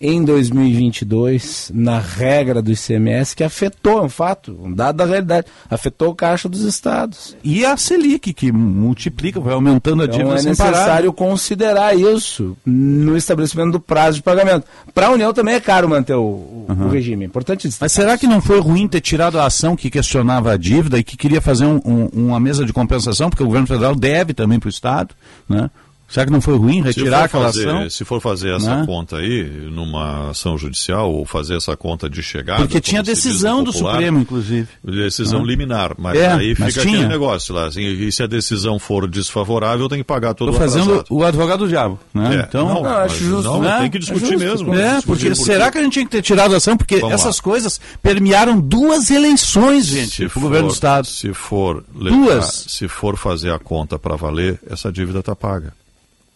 em 0.00 0.24
2022 0.24 1.70
na 1.74 1.98
regra 1.98 2.62
do 2.62 2.72
ICMS 2.72 3.34
que 3.36 3.44
afetou, 3.44 3.98
é 3.98 4.02
um 4.02 4.08
fato, 4.08 4.58
um 4.62 4.72
dado 4.72 4.96
da 4.96 5.04
realidade, 5.04 5.46
afetou 5.68 6.10
o 6.10 6.14
caixa 6.14 6.48
dos 6.48 6.62
estados. 6.62 7.36
E 7.44 7.64
a 7.66 7.76
Selic, 7.76 8.32
que 8.32 8.50
multiplica, 8.50 9.38
vai 9.40 9.52
aumentando 9.54 10.02
a 10.02 10.06
Então 10.06 10.18
dívida 10.18 10.34
é 10.36 10.38
sem 10.42 10.56
parar. 10.56 10.70
necessário 10.70 11.12
considerar 11.12 11.94
isso 11.96 12.56
no 12.64 13.16
estabelecimento 13.16 13.72
do 13.72 13.80
prazo 13.80 14.16
de 14.18 14.22
pagamento. 14.22 14.64
Para 14.94 15.08
a 15.08 15.10
União 15.10 15.32
também 15.34 15.54
é 15.54 15.60
caro 15.60 15.88
manter 15.88 16.14
o, 16.14 16.22
o- 16.22 16.66
o 16.68 16.88
regime, 16.88 17.24
é 17.24 17.26
importante 17.26 17.68
destacar. 17.68 17.84
Mas 17.84 17.92
será 17.92 18.16
que 18.16 18.26
não 18.26 18.40
foi 18.40 18.58
ruim 18.60 18.88
ter 18.88 19.00
tirado 19.00 19.38
a 19.38 19.44
ação 19.46 19.76
que 19.76 19.90
questionava 19.90 20.52
a 20.52 20.56
dívida 20.56 20.98
e 20.98 21.04
que 21.04 21.16
queria 21.16 21.40
fazer 21.40 21.66
um- 21.66 21.80
um- 21.84 22.08
uma 22.28 22.40
mesa 22.40 22.64
de 22.64 22.72
compensação, 22.72 23.28
porque 23.28 23.42
o 23.42 23.46
governo 23.46 23.66
federal 23.66 23.94
deve 23.94 24.32
também 24.32 24.58
para 24.58 24.66
o 24.68 24.70
Estado, 24.70 25.14
né? 25.48 25.70
Será 26.10 26.26
que 26.26 26.32
não 26.32 26.40
foi 26.40 26.56
ruim 26.58 26.82
retirar 26.82 27.24
aquela 27.24 27.44
fazer, 27.46 27.68
ação? 27.68 27.88
Se 27.90 28.04
for 28.04 28.20
fazer 28.20 28.54
essa 28.56 28.78
Né? 28.78 28.86
conta 28.86 29.16
aí, 29.18 29.44
numa 29.70 30.30
ação 30.30 30.58
judicial, 30.58 31.12
ou 31.12 31.24
fazer 31.24 31.56
essa 31.56 31.76
conta 31.76 32.10
de 32.10 32.22
chegada. 32.22 32.60
Porque 32.60 32.80
tinha 32.80 33.02
decisão 33.02 33.62
do 33.62 33.72
popular, 33.72 33.92
Supremo, 33.92 34.18
inclusive. 34.18 34.68
Decisão 34.84 35.40
Né? 35.40 35.46
liminar. 35.46 35.94
Mas 35.96 36.18
É, 36.18 36.32
aí 36.32 36.54
mas 36.58 36.74
fica 36.74 36.82
tinha. 36.86 36.94
aquele 36.96 37.08
negócio 37.08 37.54
lá. 37.54 37.66
Assim, 37.66 37.80
e 37.82 38.10
se 38.10 38.22
a 38.22 38.26
decisão 38.26 38.78
for 38.78 39.08
desfavorável, 39.08 39.88
tem 39.88 39.98
que 39.98 40.04
pagar 40.04 40.34
todo 40.34 40.50
Estou 40.50 40.66
o 40.66 40.68
fazendo 40.68 40.82
atrasado. 40.94 41.06
o 41.10 41.24
advogado 41.24 41.58
do 41.60 41.68
diabo. 41.68 42.00
Né? 42.12 42.36
É, 42.40 42.46
então, 42.48 42.66
não, 42.74 42.82
Não, 42.82 42.90
acho 42.98 43.24
justo, 43.24 43.42
não, 43.44 43.60
né? 43.62 43.78
tem 43.82 43.90
que 43.90 43.98
discutir 44.00 44.24
É 44.34 44.38
justo, 44.38 44.38
mesmo. 44.66 44.74
É, 44.74 44.96
discutir 44.96 45.28
porque 45.30 45.34
será 45.36 45.70
que 45.70 45.78
a 45.78 45.82
gente 45.82 45.92
tinha 45.92 46.04
que 46.04 46.10
ter 46.10 46.22
tirado 46.22 46.54
a 46.54 46.56
ação? 46.56 46.76
Porque 46.76 46.96
Vamos 46.98 47.14
essas 47.14 47.36
lá. 47.36 47.42
coisas 47.42 47.80
permearam 48.02 48.58
duas 48.60 49.10
eleições, 49.10 49.86
gente, 49.86 50.28
para 50.28 50.38
o 50.38 50.42
governo 50.42 50.68
do 50.68 50.74
Estado. 50.74 51.06
Se 51.06 51.32
for, 51.32 51.84
levar, 51.94 52.16
Duas. 52.16 52.64
se 52.68 52.88
for 52.88 53.16
fazer 53.16 53.52
a 53.52 53.58
conta 53.58 53.98
para 53.98 54.16
valer, 54.16 54.58
essa 54.68 54.90
dívida 54.90 55.20
está 55.20 55.36
paga. 55.36 55.72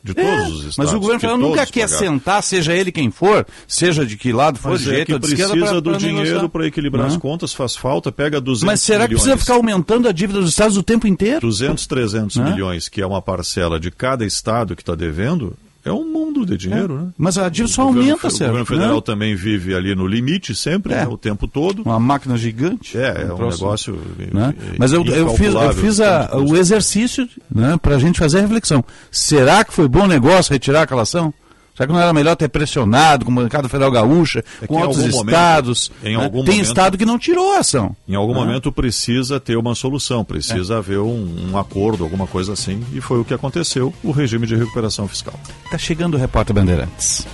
De 0.05 0.13
É, 0.13 0.15
todos 0.23 0.49
os 0.53 0.65
estados. 0.67 0.77
mas 0.77 0.93
o 0.93 1.01
governo 1.01 1.19
que 1.19 1.27
federal 1.27 1.39
nunca 1.39 1.65
quer 1.65 1.89
pagaram. 1.89 1.99
sentar, 1.99 2.43
seja 2.43 2.75
ele 2.75 2.93
quem 2.93 3.11
for, 3.11 3.47
seja 3.67 4.05
de 4.05 4.19
que 4.19 4.35
lado 4.35 4.59
for, 4.59 4.73
Mas 4.73 4.83
de 4.83 4.95
é 4.95 5.03
que 5.07 5.15
ou 5.15 5.19
de 5.19 5.25
esquerda, 5.29 5.53
precisa 5.53 5.71
pra- 5.71 5.81
do 5.81 5.91
pra 5.91 5.99
dinheiro 5.99 6.49
para 6.51 6.67
equilibrar 6.67 7.07
Né? 7.07 7.13
as 7.13 7.17
contas, 7.17 7.55
faz 7.55 7.75
falta, 7.75 8.13
pega 8.13 8.39
200 8.39 8.67
Mas 8.67 8.83
será 8.83 9.05
que 9.09 9.15
milhões. 9.15 9.23
precisa 9.23 9.39
ficar 9.43 9.55
aumentando 9.55 10.07
a 10.07 10.13
dívida 10.13 10.41
dos 10.43 10.51
estados 10.51 10.77
o 10.77 10.83
tempo 10.83 11.07
inteiro? 11.07 11.41
200, 11.41 11.87
300 11.87 12.37
Né? 12.37 12.51
milhões, 12.51 12.87
que 12.87 13.01
é 13.01 13.07
uma 13.07 13.23
parcela 13.23 13.81
de 13.81 13.91
cada 13.91 14.27
estado 14.27 14.77
que 14.77 14.83
está 14.83 14.95
devendo, 14.95 15.57
é 15.85 15.93
um 15.93 16.05
mundo 16.11 16.47
de 16.47 16.57
dinheiro, 16.57 16.99
né? 16.99 17.09
Mas 17.19 17.37
a 17.39 17.49
dívida 17.49 17.73
só 17.75 17.83
aumenta, 17.83 18.31
fe- 18.31 18.37
O 18.45 18.47
governo 18.47 18.67
federal 18.67 18.95
né? 18.97 19.01
também 19.05 19.35
vive 19.35 19.75
ali 19.75 19.95
no 19.95 20.07
limite 20.07 20.55
sempre, 20.55 20.93
É. 20.93 20.99
né, 21.05 21.07
o 21.09 21.17
tempo 21.19 21.47
todo. 21.47 21.83
Uma 21.83 22.01
máquina 22.01 22.37
gigante. 22.37 22.97
É, 22.97 23.27
é 23.29 23.33
um 23.33 23.49
negócio. 23.49 23.99
né? 24.33 24.55
Mas 24.79 24.93
eu, 24.93 25.05
eu 25.05 25.31
fiz, 25.35 25.53
eu 25.55 25.73
fiz 25.75 26.01
a- 26.01 26.31
o 26.37 26.57
exercício 26.57 27.29
né, 27.55 27.77
para 27.81 27.97
a 27.97 27.99
gente 27.99 28.19
fazer 28.19 28.39
a 28.39 28.43
reflexão. 28.43 28.85
Será 29.11 29.65
que 29.65 29.73
foi 29.73 29.87
bom 29.89 30.07
negócio 30.07 30.53
retirar 30.53 30.83
aquela 30.83 31.03
ação? 31.03 31.33
Será 31.75 31.87
que 31.89 31.93
não 31.93 32.01
era 32.01 32.13
melhor 32.13 32.37
ter 32.37 32.49
pressionado 32.49 33.25
com 33.25 33.33
a 33.33 33.35
bancada 33.35 33.69
federal 33.69 33.91
gaúcha, 33.91 34.45
É 34.63 34.67
com 34.67 34.79
em 34.79 34.83
outros 34.83 34.99
momento- 35.11 35.27
estados? 35.29 35.91
em 36.05 36.17
né? 36.17 36.29
Tem 36.29 36.31
momento- 36.41 36.61
estado 36.63 36.97
que 36.97 37.05
não 37.05 37.19
tirou 37.19 37.55
a 37.55 37.59
ação. 37.59 37.97
Em 38.07 38.15
algum 38.15 38.33
né? 38.33 38.41
momento 38.41 38.71
precisa 38.71 39.41
ter 39.41 39.57
uma 39.57 39.75
solução, 39.75 40.21
É. 40.21 40.25
precisa 40.25 40.79
haver 40.79 41.01
um, 41.01 41.51
um 41.51 41.59
acordo, 41.59 42.05
alguma 42.05 42.27
coisa 42.29 42.53
assim, 42.53 42.81
e 42.93 43.01
foi 43.01 43.19
o 43.21 43.25
que 43.25 43.35
aconteceu, 43.35 43.93
o 44.05 44.13
regime 44.13 44.47
de 44.47 44.55
recuperação 44.55 45.09
fiscal. 45.09 45.35
Está 45.65 45.77
chegando 45.77 46.15
o 46.15 46.19
repórter 46.19 46.55
Bandeirantes. 46.55 47.27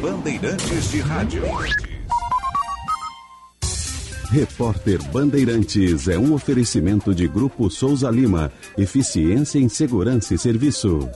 Bandeirantes 0.00 0.90
de 0.92 1.00
Rádio. 1.00 1.42
Repórter 4.30 5.02
Bandeirantes 5.12 6.08
é 6.08 6.18
um 6.18 6.34
oferecimento 6.34 7.14
de 7.14 7.28
Grupo 7.28 7.70
Souza 7.70 8.10
Lima. 8.10 8.52
Eficiência 8.76 9.58
em 9.58 9.68
Segurança 9.68 10.34
e 10.34 10.38
Serviços. 10.38 11.06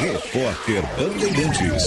Repórter 0.00 0.82
Bandeirantes. 0.96 1.86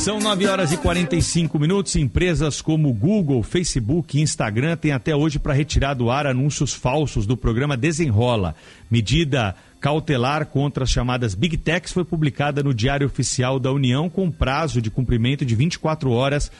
São 0.00 0.18
9 0.18 0.46
horas 0.46 0.72
e 0.72 0.76
45 0.78 1.58
minutos. 1.58 1.96
Empresas 1.96 2.62
como 2.62 2.92
Google, 2.92 3.42
Facebook 3.42 4.16
e 4.16 4.22
Instagram 4.22 4.76
têm 4.76 4.92
até 4.92 5.14
hoje 5.14 5.38
para 5.38 5.52
retirar 5.52 5.94
do 5.94 6.10
ar 6.10 6.26
anúncios 6.26 6.72
falsos 6.72 7.26
do 7.26 7.36
programa 7.36 7.76
Desenrola. 7.76 8.54
Medida 8.90 9.54
cautelar 9.80 10.46
contra 10.46 10.84
as 10.84 10.90
chamadas 10.90 11.34
Big 11.34 11.56
Techs 11.56 11.92
foi 11.92 12.04
publicada 12.04 12.62
no 12.62 12.74
Diário 12.74 13.06
Oficial 13.06 13.58
da 13.58 13.72
União 13.72 14.10
com 14.10 14.30
prazo 14.30 14.82
de 14.82 14.90
cumprimento 14.90 15.44
de 15.44 15.54
24 15.54 16.10
horas 16.10 16.52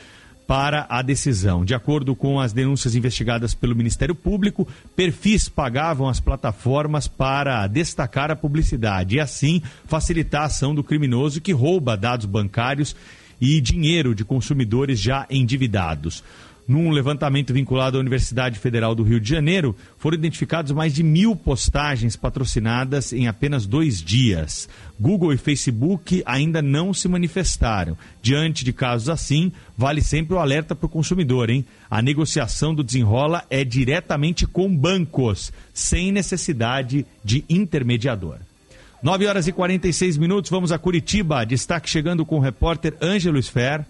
para 0.46 0.84
a 0.88 1.00
decisão. 1.00 1.64
De 1.64 1.74
acordo 1.74 2.16
com 2.16 2.40
as 2.40 2.52
denúncias 2.52 2.96
investigadas 2.96 3.54
pelo 3.54 3.76
Ministério 3.76 4.16
Público, 4.16 4.66
perfis 4.96 5.48
pagavam 5.48 6.08
as 6.08 6.18
plataformas 6.18 7.06
para 7.06 7.68
destacar 7.68 8.32
a 8.32 8.36
publicidade 8.36 9.14
e 9.14 9.20
assim 9.20 9.62
facilitar 9.84 10.42
a 10.42 10.46
ação 10.46 10.74
do 10.74 10.82
criminoso 10.82 11.40
que 11.40 11.52
rouba 11.52 11.96
dados 11.96 12.26
bancários 12.26 12.96
e 13.40 13.60
dinheiro 13.60 14.12
de 14.12 14.24
consumidores 14.24 14.98
já 14.98 15.24
endividados. 15.30 16.24
Num 16.70 16.90
levantamento 16.90 17.52
vinculado 17.52 17.96
à 17.96 18.00
Universidade 18.00 18.56
Federal 18.56 18.94
do 18.94 19.02
Rio 19.02 19.18
de 19.18 19.28
Janeiro, 19.28 19.74
foram 19.98 20.16
identificados 20.16 20.70
mais 20.70 20.94
de 20.94 21.02
mil 21.02 21.34
postagens 21.34 22.14
patrocinadas 22.14 23.12
em 23.12 23.26
apenas 23.26 23.66
dois 23.66 24.00
dias. 24.00 24.68
Google 24.96 25.32
e 25.32 25.36
Facebook 25.36 26.22
ainda 26.24 26.62
não 26.62 26.94
se 26.94 27.08
manifestaram. 27.08 27.98
Diante 28.22 28.64
de 28.64 28.72
casos 28.72 29.08
assim, 29.08 29.50
vale 29.76 30.00
sempre 30.00 30.36
o 30.36 30.38
alerta 30.38 30.76
para 30.76 30.86
o 30.86 30.88
consumidor, 30.88 31.50
hein? 31.50 31.64
A 31.90 32.00
negociação 32.00 32.72
do 32.72 32.84
desenrola 32.84 33.42
é 33.50 33.64
diretamente 33.64 34.46
com 34.46 34.72
bancos, 34.72 35.52
sem 35.74 36.12
necessidade 36.12 37.04
de 37.24 37.44
intermediador. 37.48 38.36
9 39.02 39.26
horas 39.26 39.48
e 39.48 39.52
46 39.52 40.16
minutos, 40.18 40.48
vamos 40.48 40.70
a 40.70 40.78
Curitiba. 40.78 41.44
Destaque 41.44 41.90
chegando 41.90 42.24
com 42.24 42.36
o 42.36 42.40
repórter 42.40 42.94
Ângelo 43.02 43.42
Sfer. 43.42 43.84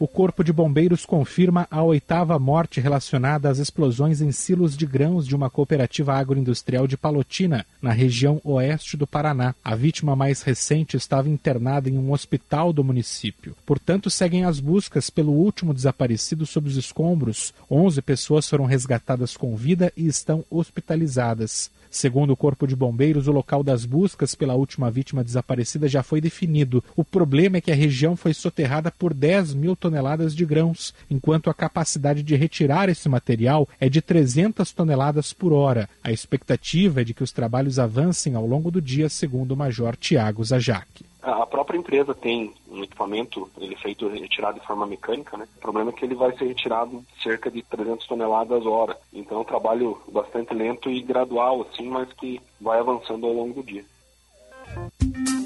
O 0.00 0.08
Corpo 0.08 0.42
de 0.42 0.50
Bombeiros 0.50 1.04
confirma 1.04 1.68
a 1.70 1.82
oitava 1.82 2.38
morte 2.38 2.80
relacionada 2.80 3.50
às 3.50 3.58
explosões 3.58 4.22
em 4.22 4.32
silos 4.32 4.74
de 4.74 4.86
grãos 4.86 5.26
de 5.26 5.36
uma 5.36 5.50
cooperativa 5.50 6.14
agroindustrial 6.14 6.86
de 6.86 6.96
Palotina, 6.96 7.66
na 7.82 7.92
região 7.92 8.40
oeste 8.42 8.96
do 8.96 9.06
Paraná. 9.06 9.54
A 9.62 9.76
vítima 9.76 10.16
mais 10.16 10.40
recente 10.40 10.96
estava 10.96 11.28
internada 11.28 11.90
em 11.90 11.98
um 11.98 12.12
hospital 12.12 12.72
do 12.72 12.82
município. 12.82 13.54
Portanto, 13.66 14.08
seguem 14.08 14.46
as 14.46 14.58
buscas 14.58 15.10
pelo 15.10 15.32
último 15.32 15.74
desaparecido 15.74 16.46
sob 16.46 16.66
os 16.66 16.78
escombros. 16.78 17.52
11 17.70 18.00
pessoas 18.00 18.48
foram 18.48 18.64
resgatadas 18.64 19.36
com 19.36 19.54
vida 19.54 19.92
e 19.94 20.06
estão 20.06 20.42
hospitalizadas. 20.50 21.70
Segundo 21.90 22.30
o 22.30 22.36
Corpo 22.36 22.68
de 22.68 22.76
Bombeiros, 22.76 23.26
o 23.26 23.32
local 23.32 23.64
das 23.64 23.84
buscas 23.84 24.36
pela 24.36 24.54
última 24.54 24.90
vítima 24.92 25.24
desaparecida 25.24 25.88
já 25.88 26.04
foi 26.04 26.20
definido. 26.20 26.84
O 26.94 27.04
problema 27.04 27.56
é 27.56 27.60
que 27.60 27.72
a 27.72 27.74
região 27.74 28.14
foi 28.14 28.32
soterrada 28.32 28.92
por 28.92 29.12
10 29.12 29.54
mil 29.54 29.74
toneladas 29.74 30.34
de 30.34 30.44
grãos, 30.44 30.94
enquanto 31.10 31.50
a 31.50 31.54
capacidade 31.54 32.22
de 32.22 32.36
retirar 32.36 32.88
esse 32.88 33.08
material 33.08 33.68
é 33.80 33.88
de 33.88 34.00
300 34.00 34.70
toneladas 34.70 35.32
por 35.32 35.52
hora. 35.52 35.88
A 36.02 36.12
expectativa 36.12 37.00
é 37.00 37.04
de 37.04 37.12
que 37.12 37.24
os 37.24 37.32
trabalhos 37.32 37.80
avancem 37.80 38.36
ao 38.36 38.46
longo 38.46 38.70
do 38.70 38.80
dia, 38.80 39.08
segundo 39.08 39.52
o 39.52 39.56
Major 39.56 39.96
Tiago 39.96 40.44
Zajac. 40.44 41.09
A 41.22 41.46
própria 41.46 41.76
empresa 41.76 42.14
tem 42.14 42.52
um 42.70 42.82
equipamento, 42.82 43.50
ele 43.58 43.74
é 43.74 43.78
feito 43.78 44.08
retirado 44.08 44.58
de 44.58 44.66
forma 44.66 44.86
mecânica, 44.86 45.36
né? 45.36 45.46
O 45.58 45.60
problema 45.60 45.90
é 45.90 45.92
que 45.92 46.04
ele 46.04 46.14
vai 46.14 46.36
ser 46.36 46.46
retirado 46.46 47.04
cerca 47.22 47.50
de 47.50 47.62
300 47.62 48.06
toneladas 48.06 48.64
hora. 48.64 48.96
Então 49.12 49.38
é 49.38 49.40
um 49.40 49.44
trabalho 49.44 50.00
bastante 50.10 50.54
lento 50.54 50.90
e 50.90 51.02
gradual, 51.02 51.62
assim, 51.62 51.88
mas 51.88 52.10
que 52.14 52.40
vai 52.60 52.78
avançando 52.78 53.26
ao 53.26 53.32
longo 53.32 53.54
do 53.54 53.62
dia. 53.62 53.84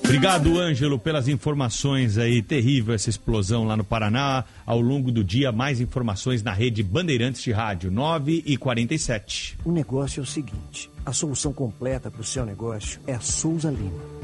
Obrigado, 0.04 0.58
Ângelo, 0.60 0.96
pelas 0.96 1.26
informações 1.26 2.18
aí. 2.18 2.40
Terrível 2.40 2.94
essa 2.94 3.10
explosão 3.10 3.64
lá 3.64 3.76
no 3.76 3.82
Paraná. 3.82 4.44
Ao 4.64 4.80
longo 4.80 5.10
do 5.10 5.24
dia, 5.24 5.50
mais 5.50 5.80
informações 5.80 6.40
na 6.40 6.52
rede 6.52 6.84
Bandeirantes 6.84 7.42
de 7.42 7.50
Rádio, 7.50 7.90
9 7.90 8.44
e 8.46 8.56
47. 8.56 9.58
O 9.64 9.72
negócio 9.72 10.20
é 10.20 10.22
o 10.22 10.26
seguinte: 10.26 10.88
a 11.04 11.12
solução 11.12 11.52
completa 11.52 12.12
para 12.12 12.20
o 12.20 12.24
seu 12.24 12.46
negócio 12.46 13.00
é 13.08 13.14
a 13.14 13.20
Souza 13.20 13.70
Lima. 13.70 14.23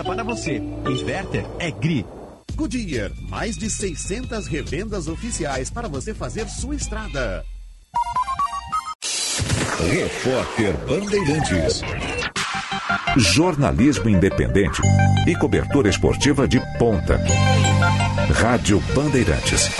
para 0.00 0.22
você. 0.22 0.62
Inverter 0.86 1.44
é 1.58 1.70
GRI. 1.72 2.06
Goodyear, 2.54 3.10
mais 3.28 3.56
de 3.56 3.68
600 3.68 4.46
revendas 4.46 5.08
oficiais 5.08 5.70
para 5.70 5.88
você 5.88 6.14
fazer 6.14 6.48
sua 6.48 6.76
estrada. 6.76 7.44
Repórter 9.90 10.76
Bandeirantes. 10.86 11.82
Jornalismo 13.16 14.08
independente 14.08 14.80
e 15.26 15.34
cobertura 15.34 15.88
esportiva 15.88 16.46
de 16.46 16.60
ponta. 16.78 17.18
Rádio 18.32 18.80
Bandeirantes. 18.94 19.70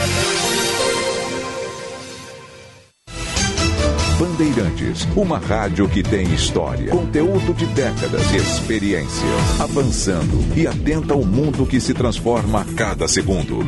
Bandeirantes, 4.23 5.05
uma 5.17 5.37
rádio 5.37 5.89
que 5.89 6.01
tem 6.01 6.23
história, 6.33 6.93
conteúdo 6.93 7.53
de 7.53 7.67
décadas, 7.67 8.33
experiência, 8.33 9.27
avançando 9.59 10.57
e 10.57 10.65
atenta 10.65 11.13
ao 11.13 11.25
mundo 11.25 11.67
que 11.67 11.81
se 11.81 11.93
transforma 11.93 12.61
a 12.61 12.65
cada 12.65 13.09
segundo. 13.09 13.67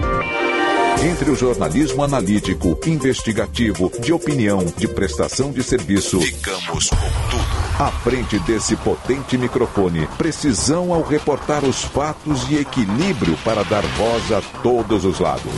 Entre 1.02 1.28
o 1.28 1.34
jornalismo 1.34 2.04
analítico, 2.04 2.78
investigativo, 2.86 3.90
de 3.98 4.12
opinião, 4.12 4.64
de 4.76 4.86
prestação 4.86 5.50
de 5.50 5.60
serviço, 5.60 6.20
ficamos 6.20 6.88
com 6.88 6.96
tudo. 6.96 7.44
À 7.76 7.90
frente 7.90 8.38
desse 8.38 8.76
potente 8.76 9.36
microfone, 9.36 10.06
precisão 10.16 10.94
ao 10.94 11.02
reportar 11.02 11.64
os 11.64 11.82
fatos 11.82 12.48
e 12.48 12.58
equilíbrio 12.58 13.36
para 13.44 13.64
dar 13.64 13.82
voz 13.82 14.30
a 14.30 14.40
todos 14.62 15.04
os 15.04 15.18
lados. 15.18 15.52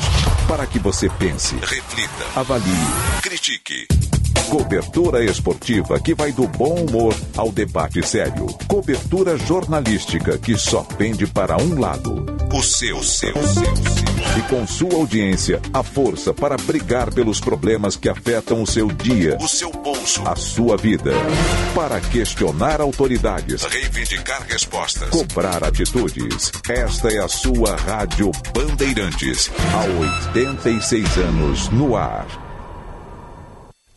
Para 0.49 0.67
que 0.67 0.79
você 0.79 1.11
pense, 1.19 1.55
reflita, 1.57 2.25
avalie, 2.35 2.73
critique. 3.21 3.87
Cobertura 4.49 5.25
esportiva 5.25 5.99
que 5.99 6.15
vai 6.15 6.31
do 6.31 6.47
bom 6.47 6.75
humor 6.75 7.15
ao 7.37 7.51
debate 7.51 8.07
sério. 8.07 8.47
Cobertura 8.69 9.37
jornalística 9.37 10.39
que 10.39 10.57
só 10.57 10.83
pende 10.83 11.27
para 11.27 11.57
um 11.57 11.81
lado. 11.81 12.25
O 12.55 12.63
seu, 12.63 13.03
seu, 13.03 13.33
seu, 13.33 13.77
seu. 13.77 14.39
E 14.39 14.43
com 14.49 14.65
sua 14.65 14.95
audiência, 14.95 15.61
a 15.73 15.83
força 15.83 16.33
para 16.33 16.57
brigar 16.57 17.13
pelos 17.13 17.41
problemas 17.41 17.97
que 17.97 18.09
afetam 18.09 18.63
o 18.63 18.67
seu 18.67 18.87
dia, 18.87 19.37
o 19.41 19.49
seu 19.49 19.71
bolso, 19.73 20.23
a 20.25 20.37
sua 20.37 20.77
vida. 20.77 21.11
Para 21.75 22.01
questionar 22.01 22.81
autoridades, 22.81 23.65
reivindicar 23.65 24.47
respostas, 24.49 25.11
cobrar 25.11 25.65
atitudes. 25.65 26.53
Esta 26.69 27.09
é 27.09 27.19
a 27.19 27.29
sua 27.29 27.75
Rádio 27.75 28.31
Bandeirantes. 28.55 29.51
Há 29.75 30.37
86 30.39 31.19
anos 31.19 31.69
no 31.71 31.97
ar. 31.97 32.46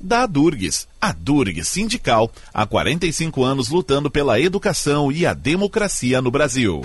da 0.00 0.26
Durgues. 0.26 0.86
A 1.00 1.12
Durgues 1.12 1.68
Sindical, 1.68 2.30
há 2.52 2.66
45 2.66 3.42
anos 3.42 3.68
lutando 3.68 4.10
pela 4.10 4.40
educação 4.40 5.10
e 5.10 5.26
a 5.26 5.32
democracia 5.32 6.20
no 6.20 6.30
Brasil. 6.30 6.82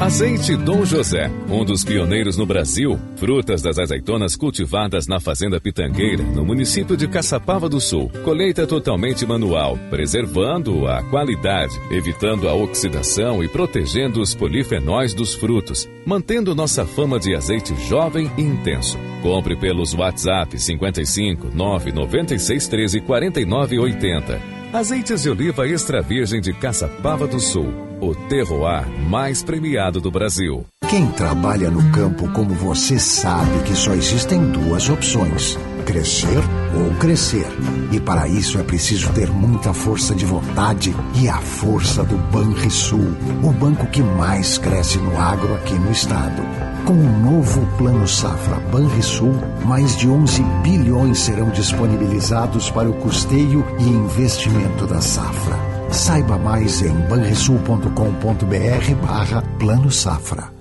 Azeite 0.00 0.54
Dom 0.56 0.84
José, 0.84 1.30
um 1.48 1.64
dos 1.64 1.82
pioneiros 1.82 2.36
no 2.36 2.44
Brasil, 2.44 2.98
frutas 3.16 3.62
das 3.62 3.78
azeitonas 3.78 4.36
cultivadas 4.36 5.06
na 5.06 5.18
Fazenda 5.18 5.58
Pitangueira, 5.58 6.22
no 6.22 6.44
município 6.44 6.98
de 6.98 7.08
Caçapava 7.08 7.66
do 7.66 7.80
Sul. 7.80 8.10
Colheita 8.22 8.66
totalmente 8.66 9.24
manual, 9.24 9.78
preservando 9.88 10.86
a 10.86 11.02
qualidade, 11.04 11.72
evitando 11.90 12.46
a 12.46 12.54
oxidação 12.54 13.42
e 13.42 13.48
protegendo 13.48 14.20
os 14.20 14.34
polifenóis 14.34 15.14
dos 15.14 15.34
frutos, 15.34 15.88
mantendo 16.04 16.54
nossa 16.54 16.84
fama 16.84 17.18
de 17.18 17.34
azeite 17.34 17.74
jovem 17.88 18.30
e 18.36 18.42
intenso. 18.42 18.98
Compre 19.22 19.56
pelos 19.56 19.94
WhatsApp 19.94 20.58
55 20.60 21.48
996 21.54 22.68
13 22.68 23.00
49 23.00 23.78
80. 23.78 24.55
Azeites 24.76 25.22
de 25.22 25.30
oliva 25.30 25.66
extra 25.66 26.02
virgem 26.02 26.38
de 26.38 26.52
Caçapava 26.52 27.26
do 27.26 27.40
Sul, 27.40 27.72
o 27.98 28.14
terroir 28.28 28.86
mais 29.08 29.42
premiado 29.42 30.02
do 30.02 30.10
Brasil. 30.10 30.66
Quem 30.86 31.10
trabalha 31.12 31.70
no 31.70 31.90
campo 31.92 32.30
como 32.32 32.50
você 32.50 32.98
sabe 32.98 33.62
que 33.64 33.74
só 33.74 33.94
existem 33.94 34.50
duas 34.50 34.90
opções: 34.90 35.58
crescer 35.86 36.42
ou 36.74 36.94
crescer. 36.98 37.46
E 37.90 37.98
para 37.98 38.28
isso 38.28 38.58
é 38.58 38.62
preciso 38.62 39.10
ter 39.14 39.30
muita 39.30 39.72
força 39.72 40.14
de 40.14 40.26
vontade 40.26 40.94
e 41.14 41.26
a 41.26 41.38
força 41.38 42.04
do 42.04 42.18
Banrisul, 42.30 43.16
o 43.42 43.50
banco 43.52 43.86
que 43.86 44.02
mais 44.02 44.58
cresce 44.58 44.98
no 44.98 45.18
agro 45.18 45.54
aqui 45.54 45.72
no 45.72 45.90
estado. 45.90 46.42
Com 46.86 46.92
o 46.92 47.18
novo 47.18 47.66
Plano 47.78 48.06
Safra 48.06 48.60
Banrisul, 48.70 49.34
mais 49.64 49.96
de 49.96 50.08
11 50.08 50.40
bilhões 50.62 51.18
serão 51.18 51.50
disponibilizados 51.50 52.70
para 52.70 52.88
o 52.88 52.94
custeio 52.94 53.66
e 53.80 53.82
investimento 53.82 54.86
da 54.86 55.00
safra. 55.00 55.56
Saiba 55.90 56.38
mais 56.38 56.82
em 56.82 56.94
banrisul.com.br 57.08 58.94
barra 59.04 59.42
Plano 59.58 59.90
Safra. 59.90 60.52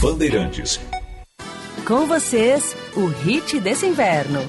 Bandeirantes. 0.00 0.80
Com 1.86 2.08
vocês, 2.08 2.76
o 2.96 3.06
hit 3.06 3.60
desse 3.60 3.86
inverno. 3.86 4.40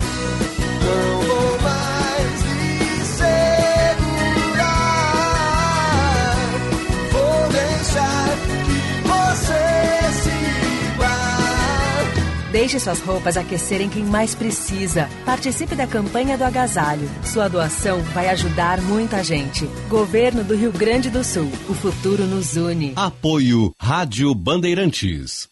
Deixe 12.68 12.82
suas 12.82 13.00
roupas 13.00 13.38
aquecerem 13.38 13.88
quem 13.88 14.04
mais 14.04 14.36
precisa. 14.36 15.10
Participe 15.26 15.74
da 15.74 15.88
campanha 15.88 16.38
do 16.38 16.44
agasalho. 16.44 17.10
Sua 17.24 17.48
doação 17.48 18.02
vai 18.14 18.28
ajudar 18.28 18.82
muita 18.82 19.24
gente. 19.24 19.66
Governo 19.88 20.44
do 20.44 20.54
Rio 20.54 20.74
Grande 20.74 21.10
do 21.10 21.24
Sul. 21.24 21.50
O 21.70 21.74
futuro 21.74 22.26
nos 22.26 22.58
une. 22.58 22.92
Apoio 22.98 23.74
Rádio 23.80 24.36
Bandeirantes. 24.36 25.48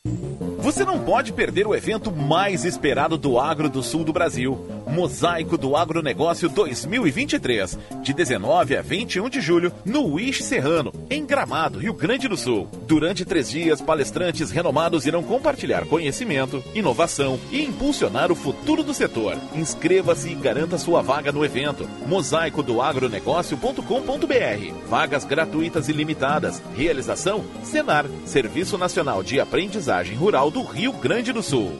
Você 0.60 0.84
não 0.84 1.00
pode 1.00 1.32
perder 1.32 1.66
o 1.66 1.74
evento 1.74 2.12
mais 2.12 2.66
esperado 2.66 3.18
do 3.18 3.40
agro 3.40 3.70
do 3.70 3.82
sul 3.82 4.04
do 4.04 4.12
Brasil. 4.12 4.60
Mosaico 4.86 5.58
do 5.58 5.76
Agronegócio 5.76 6.48
2023, 6.48 7.78
de 8.02 8.14
19 8.14 8.78
a 8.78 8.82
21 8.82 9.30
de 9.30 9.42
julho, 9.42 9.72
no 9.84 10.14
Wish 10.14 10.44
Serrano, 10.44 10.94
em 11.10 11.26
Gramado, 11.26 11.80
Rio 11.80 11.94
Grande 11.94 12.28
do 12.28 12.38
Sul. 12.38 12.68
Durante 12.88 13.26
três 13.26 13.50
dias, 13.50 13.82
palestrantes 13.82 14.52
renomados 14.52 15.06
irão 15.06 15.22
compartilhar 15.22 15.86
conhecimento, 15.86 16.64
inovação 16.74 17.05
e 17.52 17.64
impulsionar 17.64 18.32
o 18.32 18.36
futuro 18.36 18.84
do 18.84 18.94
setor. 18.94 19.38
Inscreva-se 19.54 20.30
e 20.30 20.36
garanta 20.36 20.78
sua 20.78 21.02
vaga 21.02 21.32
no 21.32 21.46
evento. 21.46 21.88
Mosaico 22.06 22.64
do 22.64 22.82
agronegócio.com.br. 22.82 24.88
Vagas 24.88 25.26
gratuitas 25.26 25.90
e 25.90 25.94
limitadas. 25.94 26.62
Realização: 26.76 27.44
Senar, 27.64 28.06
Serviço 28.26 28.78
Nacional 28.78 29.24
de 29.24 29.40
Aprendizagem 29.40 30.16
Rural 30.16 30.50
do 30.50 30.64
Rio 30.64 30.94
Grande 30.94 31.32
do 31.32 31.44
Sul. 31.44 31.80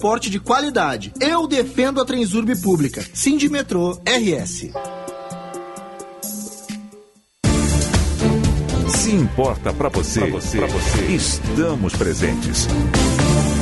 de 0.31 0.39
qualidade. 0.39 1.13
Eu 1.21 1.47
defendo 1.47 2.01
a 2.01 2.05
Transurb 2.05 2.59
Pública. 2.59 3.05
Sindimetrô 3.13 3.99
RS. 4.03 4.71
Se 8.89 9.11
importa 9.11 9.71
para 9.71 9.89
você, 9.89 10.21
pra 10.21 10.29
você, 10.29 10.57
pra 10.57 10.67
você, 10.67 11.05
estamos 11.05 11.95
presentes. 11.95 12.67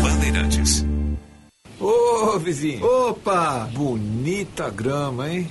Bandeirantes. 0.01 0.85
Ô, 1.79 2.39
vizinho. 2.39 2.85
Opa! 2.85 3.69
Bonita 3.73 4.69
grama, 4.69 5.29
hein? 5.29 5.49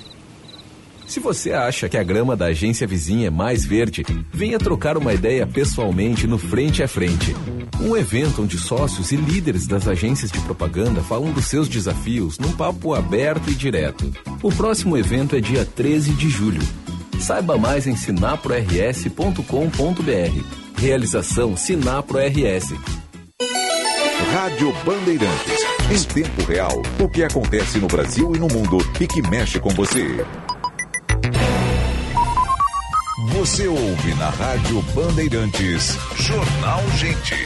Se 1.08 1.20
você 1.20 1.52
acha 1.52 1.88
que 1.88 1.96
a 1.96 2.02
grama 2.02 2.36
da 2.36 2.46
agência 2.46 2.86
vizinha 2.86 3.28
é 3.28 3.30
mais 3.30 3.64
verde, 3.64 4.04
venha 4.30 4.58
trocar 4.58 4.98
uma 4.98 5.14
ideia 5.14 5.46
pessoalmente 5.46 6.26
no 6.26 6.36
Frente 6.36 6.82
a 6.82 6.86
Frente. 6.86 7.34
Um 7.80 7.96
evento 7.96 8.42
onde 8.42 8.58
sócios 8.58 9.10
e 9.10 9.16
líderes 9.16 9.66
das 9.66 9.88
agências 9.88 10.30
de 10.30 10.38
propaganda 10.40 11.00
falam 11.00 11.32
dos 11.32 11.46
seus 11.46 11.66
desafios 11.66 12.38
num 12.38 12.52
papo 12.52 12.94
aberto 12.94 13.48
e 13.48 13.54
direto. 13.54 14.12
O 14.42 14.52
próximo 14.52 14.98
evento 14.98 15.34
é 15.34 15.40
dia 15.40 15.64
13 15.64 16.12
de 16.12 16.28
julho. 16.28 16.60
Saiba 17.18 17.56
mais 17.56 17.86
em 17.86 17.96
sinaprors.com.br. 17.96 20.76
Realização 20.76 21.56
Sinapro 21.56 22.18
RS. 22.18 22.74
Rádio 24.30 24.74
Bandeirantes. 24.84 25.64
Em 25.90 26.22
tempo 26.22 26.42
real, 26.42 26.82
o 27.00 27.08
que 27.08 27.22
acontece 27.22 27.78
no 27.78 27.86
Brasil 27.86 28.36
e 28.36 28.38
no 28.38 28.48
mundo 28.48 28.76
e 29.00 29.06
que 29.06 29.22
mexe 29.22 29.58
com 29.58 29.70
você. 29.70 30.22
Você 33.38 33.68
ouve 33.68 34.14
na 34.14 34.30
Rádio 34.30 34.82
Bandeirantes. 34.96 35.96
Jornal 36.16 36.82
Gente. 36.96 37.36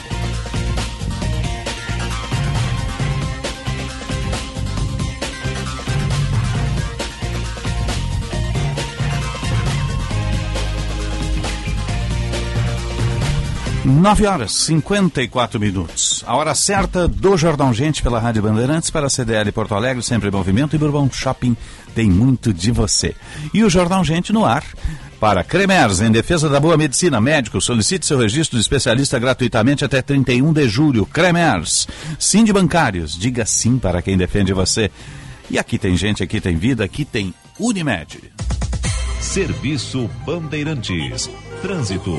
Nove 13.84 14.26
horas, 14.26 14.52
54 14.52 15.60
minutos. 15.60 16.24
A 16.26 16.34
hora 16.36 16.54
certa 16.54 17.06
do 17.06 17.36
Jordão 17.36 17.74
Gente 17.74 18.02
pela 18.02 18.18
Rádio 18.18 18.40
Bandeirantes 18.40 18.88
para 18.88 19.08
a 19.08 19.10
CDL 19.10 19.52
Porto 19.52 19.74
Alegre, 19.74 20.02
sempre 20.02 20.30
em 20.30 20.32
movimento 20.32 20.74
e 20.74 20.78
Bourbon 20.78 21.10
Shopping 21.12 21.54
tem 21.94 22.08
muito 22.08 22.50
de 22.50 22.70
você. 22.70 23.14
E 23.52 23.62
o 23.62 23.68
Jordão 23.68 24.02
Gente 24.02 24.32
no 24.32 24.46
ar 24.46 24.64
para 25.22 25.44
Cremers, 25.44 26.00
em 26.00 26.10
defesa 26.10 26.48
da 26.48 26.58
boa 26.58 26.76
medicina. 26.76 27.20
Médico, 27.20 27.60
solicite 27.60 28.04
seu 28.04 28.18
registro 28.18 28.58
de 28.58 28.60
especialista 28.60 29.20
gratuitamente 29.20 29.84
até 29.84 30.02
31 30.02 30.52
de 30.52 30.68
julho. 30.68 31.06
Cremers, 31.06 31.86
sim 32.18 32.42
de 32.42 32.52
bancários, 32.52 33.16
diga 33.16 33.46
sim 33.46 33.78
para 33.78 34.02
quem 34.02 34.18
defende 34.18 34.52
você. 34.52 34.90
E 35.48 35.60
aqui 35.60 35.78
tem 35.78 35.96
gente, 35.96 36.24
aqui 36.24 36.40
tem 36.40 36.56
vida, 36.56 36.82
aqui 36.82 37.04
tem 37.04 37.32
Unimed. 37.56 38.18
Serviço 39.20 40.10
Bandeirantes. 40.26 41.30
Trânsito. 41.62 42.18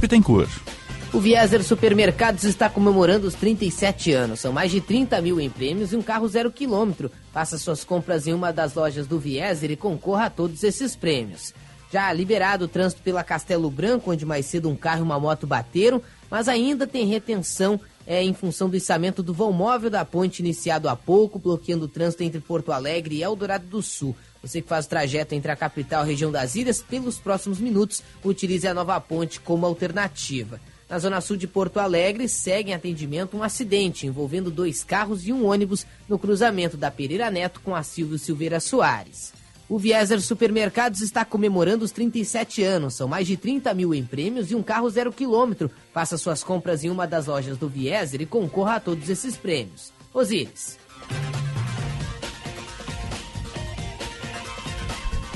Pittencourt. 0.00 0.65
O 1.12 1.20
Vieser 1.20 1.62
Supermercados 1.62 2.44
está 2.44 2.68
comemorando 2.68 3.26
os 3.26 3.34
37 3.34 4.12
anos. 4.12 4.40
São 4.40 4.52
mais 4.52 4.70
de 4.70 4.80
30 4.80 5.20
mil 5.22 5.40
em 5.40 5.48
prêmios 5.48 5.92
e 5.92 5.96
um 5.96 6.02
carro 6.02 6.28
zero 6.28 6.50
quilômetro. 6.50 7.10
Faça 7.32 7.56
suas 7.56 7.84
compras 7.84 8.26
em 8.26 8.34
uma 8.34 8.52
das 8.52 8.74
lojas 8.74 9.06
do 9.06 9.18
Vieser 9.18 9.70
e 9.70 9.76
concorra 9.76 10.26
a 10.26 10.30
todos 10.30 10.64
esses 10.64 10.96
prêmios. 10.96 11.54
Já 11.92 12.12
liberado 12.12 12.64
o 12.64 12.68
trânsito 12.68 13.02
pela 13.02 13.22
Castelo 13.22 13.70
Branco, 13.70 14.10
onde 14.10 14.26
mais 14.26 14.46
cedo 14.46 14.68
um 14.68 14.74
carro 14.74 15.00
e 15.00 15.02
uma 15.02 15.18
moto 15.18 15.46
bateram, 15.46 16.02
mas 16.28 16.48
ainda 16.48 16.86
tem 16.86 17.06
retenção 17.06 17.80
é, 18.04 18.22
em 18.22 18.34
função 18.34 18.68
do 18.68 18.76
içamento 18.76 19.22
do 19.22 19.32
vão 19.32 19.52
móvel 19.52 19.88
da 19.88 20.04
ponte 20.04 20.40
iniciado 20.40 20.88
há 20.88 20.96
pouco, 20.96 21.38
bloqueando 21.38 21.84
o 21.84 21.88
trânsito 21.88 22.24
entre 22.24 22.40
Porto 22.40 22.72
Alegre 22.72 23.16
e 23.16 23.22
Eldorado 23.22 23.66
do 23.66 23.80
Sul. 23.80 24.14
Você 24.42 24.60
que 24.60 24.68
faz 24.68 24.86
o 24.86 24.88
trajeto 24.88 25.34
entre 25.34 25.50
a 25.50 25.56
capital 25.56 26.02
e 26.02 26.04
a 26.04 26.06
região 26.06 26.32
das 26.32 26.56
ilhas, 26.56 26.82
pelos 26.82 27.18
próximos 27.18 27.60
minutos, 27.60 28.02
utilize 28.24 28.66
a 28.66 28.74
nova 28.74 29.00
ponte 29.00 29.40
como 29.40 29.64
alternativa. 29.64 30.60
Na 30.88 30.98
zona 31.00 31.20
sul 31.20 31.36
de 31.36 31.48
Porto 31.48 31.78
Alegre, 31.78 32.28
segue 32.28 32.70
em 32.70 32.74
atendimento 32.74 33.36
um 33.36 33.42
acidente 33.42 34.06
envolvendo 34.06 34.50
dois 34.50 34.84
carros 34.84 35.26
e 35.26 35.32
um 35.32 35.46
ônibus 35.46 35.84
no 36.08 36.18
cruzamento 36.18 36.76
da 36.76 36.90
Pereira 36.90 37.30
Neto 37.30 37.60
com 37.60 37.74
a 37.74 37.82
Silvio 37.82 38.18
Silveira 38.18 38.60
Soares. 38.60 39.32
O 39.68 39.78
Vieser 39.78 40.20
Supermercados 40.20 41.00
está 41.00 41.24
comemorando 41.24 41.84
os 41.84 41.90
37 41.90 42.62
anos. 42.62 42.94
São 42.94 43.08
mais 43.08 43.26
de 43.26 43.36
30 43.36 43.74
mil 43.74 43.92
em 43.92 44.04
prêmios 44.04 44.52
e 44.52 44.54
um 44.54 44.62
carro 44.62 44.88
zero 44.88 45.12
quilômetro. 45.12 45.68
Faça 45.92 46.16
suas 46.16 46.44
compras 46.44 46.84
em 46.84 46.90
uma 46.90 47.04
das 47.04 47.26
lojas 47.26 47.58
do 47.58 47.68
Vieser 47.68 48.20
e 48.20 48.26
concorra 48.26 48.76
a 48.76 48.80
todos 48.80 49.10
esses 49.10 49.36
prêmios. 49.36 49.92
Osíris. 50.14 50.78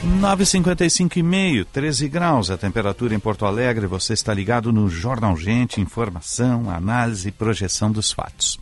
9,55 0.02 1.18
e 1.18 1.22
meio, 1.22 1.66
13 1.66 2.08
graus 2.08 2.50
a 2.50 2.56
temperatura 2.56 3.14
em 3.14 3.18
Porto 3.18 3.44
Alegre. 3.44 3.86
Você 3.86 4.14
está 4.14 4.32
ligado 4.32 4.72
no 4.72 4.88
Jornal 4.88 5.36
Gente, 5.36 5.78
informação, 5.78 6.70
análise 6.70 7.28
e 7.28 7.32
projeção 7.32 7.92
dos 7.92 8.10
fatos. 8.10 8.58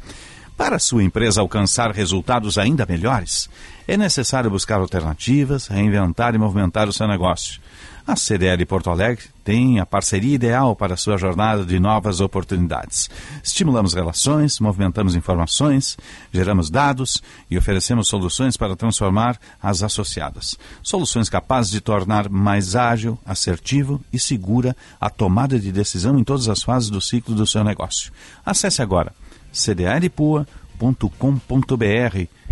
Para 0.56 0.80
sua 0.80 1.04
empresa 1.04 1.40
alcançar 1.40 1.92
resultados 1.92 2.58
ainda 2.58 2.84
melhores, 2.84 3.48
é 3.86 3.96
necessário 3.96 4.50
buscar 4.50 4.80
alternativas, 4.80 5.68
reinventar 5.68 6.34
e 6.34 6.38
movimentar 6.38 6.88
o 6.88 6.92
seu 6.92 7.06
negócio. 7.06 7.60
A 8.08 8.16
CDL 8.16 8.64
Porto 8.64 8.88
Alegre 8.88 9.26
tem 9.44 9.78
a 9.80 9.84
parceria 9.84 10.34
ideal 10.34 10.74
para 10.74 10.96
sua 10.96 11.18
jornada 11.18 11.62
de 11.62 11.78
novas 11.78 12.22
oportunidades. 12.22 13.10
Estimulamos 13.44 13.92
relações, 13.92 14.58
movimentamos 14.60 15.14
informações, 15.14 15.94
geramos 16.32 16.70
dados 16.70 17.22
e 17.50 17.58
oferecemos 17.58 18.08
soluções 18.08 18.56
para 18.56 18.74
transformar 18.74 19.38
as 19.62 19.82
associadas. 19.82 20.56
Soluções 20.82 21.28
capazes 21.28 21.70
de 21.70 21.82
tornar 21.82 22.30
mais 22.30 22.74
ágil, 22.74 23.18
assertivo 23.26 24.00
e 24.10 24.18
segura 24.18 24.74
a 24.98 25.10
tomada 25.10 25.60
de 25.60 25.70
decisão 25.70 26.18
em 26.18 26.24
todas 26.24 26.48
as 26.48 26.62
fases 26.62 26.88
do 26.88 27.02
ciclo 27.02 27.34
do 27.34 27.46
seu 27.46 27.62
negócio. 27.62 28.10
Acesse 28.42 28.80
agora 28.80 29.12
cdlpua.com.br. 29.52 30.46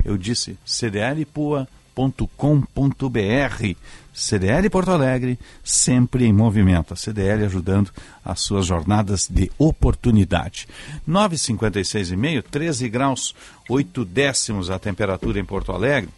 Eu 0.04 0.18
disse 0.18 0.59
cdlpua.com.br. 0.66 1.66
CDL 4.16 4.70
Porto 4.70 4.90
Alegre, 4.90 5.38
sempre 5.62 6.24
em 6.24 6.32
movimento. 6.32 6.94
A 6.94 6.96
CDL 6.96 7.44
ajudando 7.44 7.90
as 8.24 8.40
suas 8.40 8.64
jornadas 8.64 9.28
de 9.28 9.50
oportunidade. 9.58 10.66
9,56 11.06 12.12
e 12.12 12.16
meio, 12.16 12.42
13 12.42 12.88
graus, 12.88 13.34
8 13.68 14.04
décimos 14.06 14.70
a 14.70 14.78
temperatura 14.78 15.38
em 15.38 15.44
Porto 15.44 15.70
Alegre. 15.70 16.08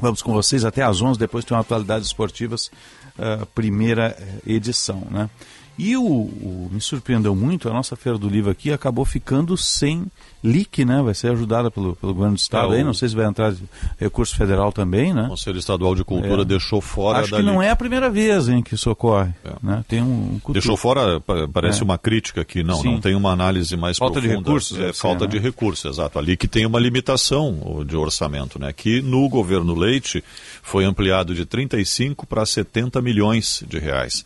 Vamos 0.00 0.20
com 0.20 0.32
vocês 0.32 0.64
até 0.64 0.82
às 0.82 1.00
11, 1.00 1.18
depois 1.18 1.44
tem 1.44 1.56
uma 1.56 1.60
atualidades 1.60 2.08
esportivas, 2.08 2.70
uh, 3.18 3.46
primeira 3.54 4.16
edição, 4.46 5.06
né? 5.10 5.30
E 5.78 5.96
o, 5.96 6.02
o- 6.02 6.68
me 6.72 6.80
surpreendeu 6.80 7.36
muito, 7.36 7.68
a 7.68 7.72
nossa 7.72 7.94
Feira 7.94 8.18
do 8.18 8.28
Livro 8.28 8.50
aqui 8.50 8.72
acabou 8.72 9.04
ficando 9.04 9.56
sem 9.56 10.06
LIC, 10.42 10.84
né? 10.84 11.00
Vai 11.02 11.14
ser 11.14 11.30
ajudada 11.30 11.70
pelo, 11.70 11.94
pelo 11.96 12.12
governo 12.14 12.34
do 12.34 12.38
Estado 12.40 12.74
É, 12.74 12.78
aí, 12.78 12.84
não 12.84 12.92
sei 12.92 13.08
se 13.08 13.14
vai 13.16 13.26
entrar 13.26 13.54
recurso 13.98 14.34
federal 14.36 14.72
também, 14.72 15.14
né? 15.14 15.24
O 15.26 15.28
Conselho 15.28 15.58
Estadual 15.58 15.94
de 15.94 16.02
Cultura 16.04 16.42
É. 16.42 16.44
deixou 16.44 16.80
fora 16.80 17.20
Acho 17.20 17.36
que 17.36 17.42
não 17.42 17.54
LIC. 17.58 17.66
é 17.66 17.70
a 17.70 17.76
primeira 17.76 18.10
vez 18.10 18.48
em 18.48 18.60
que 18.62 18.74
isso 18.74 18.90
ocorre. 18.90 19.30
Né? 19.62 19.84
Tem 19.88 20.02
um, 20.02 20.40
um 20.44 20.52
Deixou 20.52 20.76
fora, 20.76 21.20
pa- 21.20 21.48
parece 21.52 21.80
É. 21.80 21.84
uma 21.84 21.96
crítica 21.96 22.44
que 22.44 22.62
não, 22.64 22.80
Sim. 22.82 22.92
não 22.94 23.00
tem 23.00 23.14
uma 23.14 23.30
análise 23.30 23.76
mais 23.76 23.98
Falta 23.98 24.20
de 24.20 24.26
profunda. 24.28 24.48
recursos, 24.48 24.76
É, 24.76 24.80
deve 24.80 24.92
ser, 24.94 25.00
falta 25.00 25.24
né? 25.26 25.30
de 25.30 25.38
recursos, 25.38 25.84
exato. 25.92 26.18
Ali 26.18 26.36
que 26.36 26.48
tem 26.48 26.66
uma 26.66 26.80
limitação 26.80 27.84
de 27.86 27.96
orçamento, 27.96 28.58
né? 28.58 28.72
Que 28.72 29.00
no 29.00 29.28
governo 29.28 29.74
Leite 29.74 30.24
foi 30.62 30.84
ampliado 30.84 31.34
de 31.34 31.44
35 31.44 32.26
para 32.26 32.44
70 32.44 33.00
milhões 33.00 33.62
de 33.68 33.78
reais. 33.78 34.24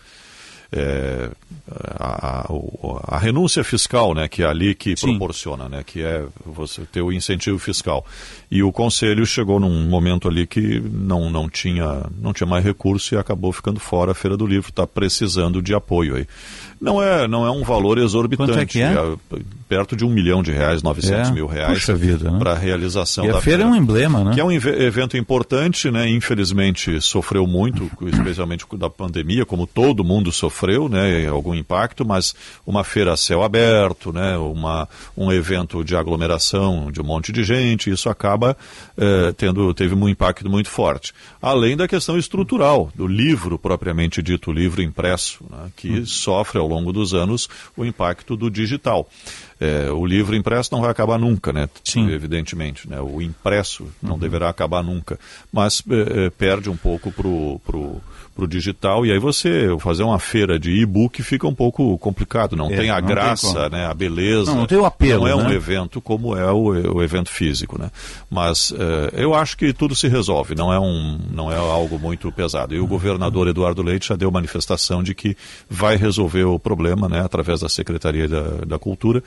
É, 0.75 1.31
a, 1.99 2.47
a- 2.47 2.47
a 3.17 3.19
renúncia 3.19 3.63
fiscal, 3.63 4.15
né, 4.15 4.27
que 4.27 4.43
é 4.43 4.47
ali 4.47 4.75
que 4.75 4.95
proporciona, 5.07 5.69
né, 5.69 5.83
que 5.87 6.03
é 6.03 6.25
você 6.47 6.83
ter 6.91 7.03
o 7.03 7.13
incentivo 7.13 7.59
fiscal. 7.59 8.05
E 8.51 8.63
o 8.63 8.73
conselho 8.73 9.25
chegou 9.27 9.61
num 9.61 9.87
momento 9.89 10.29
ali 10.29 10.47
que 10.47 10.81
não, 10.81 11.31
não, 11.31 11.49
tinha, 11.49 12.07
não 12.21 12.33
tinha 12.33 12.47
mais 12.47 12.65
recurso 12.65 13.15
e 13.15 13.19
acabou 13.19 13.53
ficando 13.53 13.79
fora 13.81 14.13
a 14.13 14.15
Feira 14.15 14.37
do 14.37 14.47
Livro, 14.47 14.71
está 14.71 14.87
precisando 14.87 15.61
de 15.63 15.75
apoio 15.75 16.17
aí. 16.17 16.27
Não 16.83 17.03
é, 17.03 17.29
não 17.29 17.47
é 17.47 17.51
um 17.51 17.63
valor 17.63 17.97
exorbitante, 17.99 18.51
Quanto 18.53 18.61
é 18.61 18.67
que 18.67 18.81
é? 18.81 18.95
perto 19.69 19.97
de 19.97 20.05
um 20.05 20.11
milhão 20.11 20.43
de 20.43 20.53
reais, 20.53 20.83
900 20.83 21.29
É, 21.31 21.33
mil 21.33 21.47
reais 21.47 21.87
né? 21.89 22.39
para 22.39 22.53
a 22.53 22.59
realização 22.59 23.25
E 23.25 23.31
a 23.31 23.35
da 23.35 23.41
feira 23.41 23.63
é 23.63 23.67
um 23.67 23.75
emblema, 23.75 24.23
né? 24.23 24.35
que 24.35 24.41
é 24.41 24.45
um 24.45 24.53
evento 24.53 25.17
importante, 25.17 25.91
né? 25.91 26.09
Infelizmente 26.11 27.01
sofreu 27.01 27.47
muito, 27.47 27.91
especialmente 28.03 28.67
da 28.77 28.91
pandemia, 28.91 29.47
como 29.47 29.67
todo 29.67 30.05
mundo 30.05 30.31
sofreu, 30.31 30.89
né? 30.89 31.27
Algum 31.27 31.55
impacto, 31.55 32.05
mas 32.05 32.35
uma 32.67 32.85
feira 32.85 33.13
a 33.13 33.17
céu 33.17 33.43
aberto, 33.43 34.13
né? 34.13 34.37
Uma, 34.37 34.89
um 35.17 35.33
evento 35.33 35.83
de 35.85 35.97
aglomeração 35.97 36.91
de 36.91 37.01
um 37.01 37.05
monte 37.05 37.33
de 37.33 37.45
gente, 37.45 37.91
isso 37.91 38.11
acaba 38.11 38.57
eh, 38.99 39.33
tendo 39.37 39.73
teve 39.73 39.95
um 39.95 40.09
impacto 40.09 40.51
muito 40.51 40.69
forte. 40.69 41.15
Além 41.41 41.77
da 41.77 41.89
questão 41.89 42.19
estrutural 42.19 42.91
do 42.95 43.07
livro 43.07 43.59
propriamente 43.59 44.21
dito, 44.23 44.51
o 44.51 44.53
livro 44.53 44.83
impresso, 44.83 45.45
né? 45.51 45.71
que 45.77 46.05
sofre 46.05 46.59
ao 46.59 46.72
longo 46.73 46.93
dos 46.93 47.15
anos 47.15 47.49
o 47.77 47.85
impacto 47.85 48.37
do 48.37 48.51
digital. 48.51 49.09
É, 49.61 49.91
o 49.91 50.05
livro 50.05 50.35
impresso 50.35 50.71
não 50.73 50.81
vai 50.81 50.91
acabar 50.91 51.19
nunca, 51.19 51.53
né? 51.53 51.69
Evidentemente, 52.11 52.89
né? 52.89 53.01
O 53.01 53.23
impresso 53.23 53.87
não 54.03 54.19
deverá 54.19 54.49
acabar 54.49 54.83
nunca, 54.83 55.19
mas 55.53 55.83
é, 55.89 56.27
é, 56.27 56.31
perde 56.31 56.69
um 56.69 56.77
pouco 56.77 57.13
pro, 57.13 57.61
pro, 58.35 58.43
pro 58.43 58.49
digital 58.49 59.05
e 59.07 59.13
aí 59.13 59.19
você 59.19 59.69
fazer 59.79 60.03
uma 60.03 60.19
feira 60.19 60.59
de 60.59 60.71
e-book 60.71 61.23
fica 61.23 61.47
um 61.47 61.55
pouco 61.55 61.97
complicado, 61.99 62.57
não 62.57 62.67
É, 62.71 62.77
tem 62.77 62.91
a 62.91 63.01
não 63.01 63.07
tem 63.07 63.15
graça, 63.17 63.47
como. 63.55 63.69
né? 63.69 63.87
A 63.87 63.95
beleza. 63.95 64.51
Não, 64.51 64.59
não 64.61 64.67
tem 64.67 64.79
o 64.79 64.85
apelo, 64.85 65.23
Não 65.25 65.29
é 65.29 65.35
um 65.37 65.49
né? 65.49 65.55
evento 65.55 66.01
como 66.01 66.37
é 66.37 66.51
o, 66.51 66.95
o 66.97 67.03
evento 67.03 67.31
físico, 67.31 67.81
né? 67.81 67.91
Mas 68.31 68.73
é, 68.77 69.23
eu 69.23 69.35
acho 69.35 69.57
que 69.57 69.73
tudo 69.73 69.95
se 69.95 70.09
resolve, 70.09 70.55
não 70.55 70.73
é 70.73 70.79
um, 70.81 71.19
não 71.31 71.51
é 71.53 71.57
algo 71.57 71.99
muito 71.99 72.31
pesado. 72.33 72.75
E 72.75 72.81
o 72.81 72.87
governador 72.87 73.49
Eduardo 73.49 73.83
Leite 73.83 74.09
já 74.09 74.17
deu 74.17 74.31
manifestação 74.31 75.03
de 75.03 75.15
que 75.15 75.37
vai 75.69 75.97
resolver 75.97 76.45
o 76.45 76.59
problema, 76.59 77.09
né? 77.09 77.21
Através 77.25 77.61
da 77.61 77.69
Secretaria 77.69 78.29
da, 78.29 78.43
da 78.67 78.79
Cultura, 78.79 79.23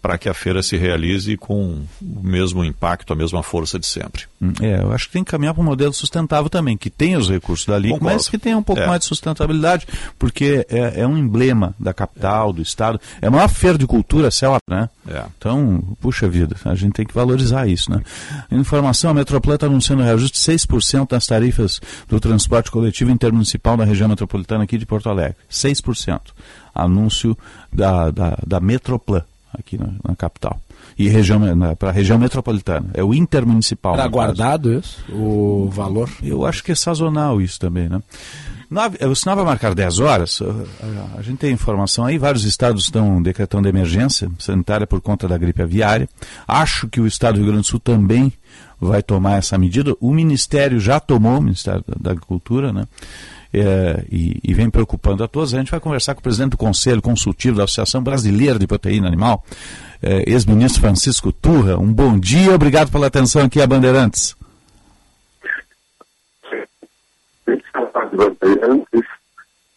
para 0.00 0.18
que 0.18 0.28
a 0.28 0.34
feira 0.34 0.62
se 0.62 0.76
realize 0.76 1.36
com 1.36 1.82
o 2.02 2.22
mesmo 2.22 2.64
impacto, 2.64 3.12
a 3.12 3.16
mesma 3.16 3.42
força 3.42 3.78
de 3.78 3.86
sempre. 3.86 4.24
Hum, 4.40 4.52
É, 4.60 4.80
eu 4.82 4.92
acho 4.92 5.06
que 5.06 5.12
tem 5.12 5.24
que 5.24 5.30
caminhar 5.30 5.54
para 5.54 5.62
um 5.62 5.66
modelo 5.66 5.92
sustentável 5.92 6.48
também, 6.50 6.76
que 6.76 6.90
tenha 6.90 7.18
os 7.18 7.28
recursos 7.28 7.66
da 7.66 7.78
LIC, 7.78 7.94
Concordo. 7.94 8.14
mas 8.14 8.17
que 8.26 8.38
tenha 8.38 8.56
um 8.56 8.62
pouco 8.62 8.82
É. 8.82 8.86
mais 8.86 9.00
de 9.00 9.06
sustentabilidade, 9.06 9.86
porque 10.18 10.66
é, 10.68 11.02
é 11.02 11.06
um 11.06 11.16
emblema 11.16 11.74
da 11.78 11.92
capital, 11.92 12.52
do 12.52 12.62
estado. 12.62 13.00
É 13.20 13.26
a 13.26 13.30
maior 13.30 13.48
feira 13.48 13.76
de 13.78 13.86
cultura, 13.86 14.30
céu, 14.30 14.56
né? 14.68 14.88
É. 15.06 15.24
Então, 15.38 15.82
puxa 16.00 16.28
vida, 16.28 16.56
a 16.64 16.74
gente 16.74 16.92
tem 16.94 17.06
que 17.06 17.14
valorizar 17.14 17.66
isso, 17.66 17.90
né? 17.90 18.02
Informação, 18.50 19.10
a 19.10 19.14
Metroplan 19.14 19.54
está 19.54 19.66
anunciando 19.66 20.02
reajuste 20.02 20.38
de 20.38 20.58
6% 20.58 21.08
das 21.10 21.26
tarifas 21.26 21.80
do 22.08 22.18
transporte 22.18 22.70
coletivo 22.70 23.10
intermunicipal 23.10 23.76
da 23.76 23.84
região 23.84 24.08
metropolitana 24.08 24.64
aqui 24.64 24.78
de 24.78 24.86
Porto 24.86 25.08
Alegre. 25.08 25.36
6%. 25.50 26.20
Anúncio 26.74 27.36
da, 27.72 28.10
da, 28.10 28.38
da 28.46 28.60
Metroplan 28.60 29.24
aqui 29.52 29.76
na, 29.78 29.88
na 30.06 30.14
capital. 30.16 30.60
E 30.98 31.08
região, 31.08 31.40
para 31.78 31.90
a 31.90 31.92
região 31.92 32.18
metropolitana. 32.18 32.90
É 32.92 33.04
o 33.04 33.14
intermunicipal. 33.14 33.94
Era 33.94 34.04
no 34.04 34.10
caso. 34.10 34.12
guardado 34.12 34.72
isso? 34.74 34.98
O 35.12 35.68
valor? 35.70 36.10
Eu 36.22 36.44
acho 36.44 36.64
que 36.64 36.72
é 36.72 36.74
sazonal 36.74 37.40
isso 37.40 37.58
também, 37.60 37.88
né? 37.88 38.02
Nove- 38.70 38.98
O 39.06 39.14
sinal 39.14 39.36
vai 39.36 39.44
marcar 39.44 39.74
10 39.74 39.98
horas. 40.00 40.42
A- 40.42 41.18
A 41.18 41.22
gente 41.22 41.38
tem 41.38 41.52
informação 41.52 42.04
aí, 42.04 42.18
vários 42.18 42.44
estados 42.44 42.84
estão 42.84 43.22
decretando 43.22 43.68
emergência 43.68 44.30
sanitária 44.38 44.86
por 44.86 45.00
conta 45.00 45.26
da 45.28 45.38
gripe 45.38 45.62
aviária. 45.62 46.08
Acho 46.46 46.88
que 46.88 47.00
o 47.00 47.06
estado 47.06 47.34
do 47.36 47.38
Rio 47.42 47.46
Grande 47.52 47.62
do 47.62 47.66
Sul 47.70 47.80
também 47.80 48.32
vai 48.80 49.02
tomar 49.02 49.36
essa 49.38 49.56
medida. 49.56 49.94
O 50.00 50.12
Ministério 50.12 50.78
já 50.80 51.00
tomou, 51.00 51.38
o 51.38 51.42
Ministério 51.42 51.82
da 51.98 52.10
Agricultura, 52.10 52.72
né? 52.72 52.84
É, 53.52 54.04
e, 54.10 54.38
e 54.44 54.52
vem 54.52 54.68
preocupando 54.68 55.24
a 55.24 55.28
todos. 55.28 55.54
A 55.54 55.58
gente 55.58 55.70
vai 55.70 55.80
conversar 55.80 56.14
com 56.14 56.20
o 56.20 56.22
presidente 56.22 56.50
do 56.50 56.58
Conselho 56.58 57.00
Consultivo 57.00 57.56
da 57.56 57.64
Associação 57.64 58.02
Brasileira 58.02 58.58
de 58.58 58.66
Proteína 58.66 59.08
Animal, 59.08 59.42
é, 60.02 60.30
ex-ministro 60.30 60.82
Francisco 60.82 61.32
Turra. 61.32 61.78
Um 61.78 61.92
bom 61.92 62.18
dia, 62.18 62.54
obrigado 62.54 62.90
pela 62.92 63.06
atenção 63.06 63.42
aqui 63.42 63.60
a 63.60 63.66
Bandeirantes. 63.66 64.36
Bandeirantes, 68.12 69.04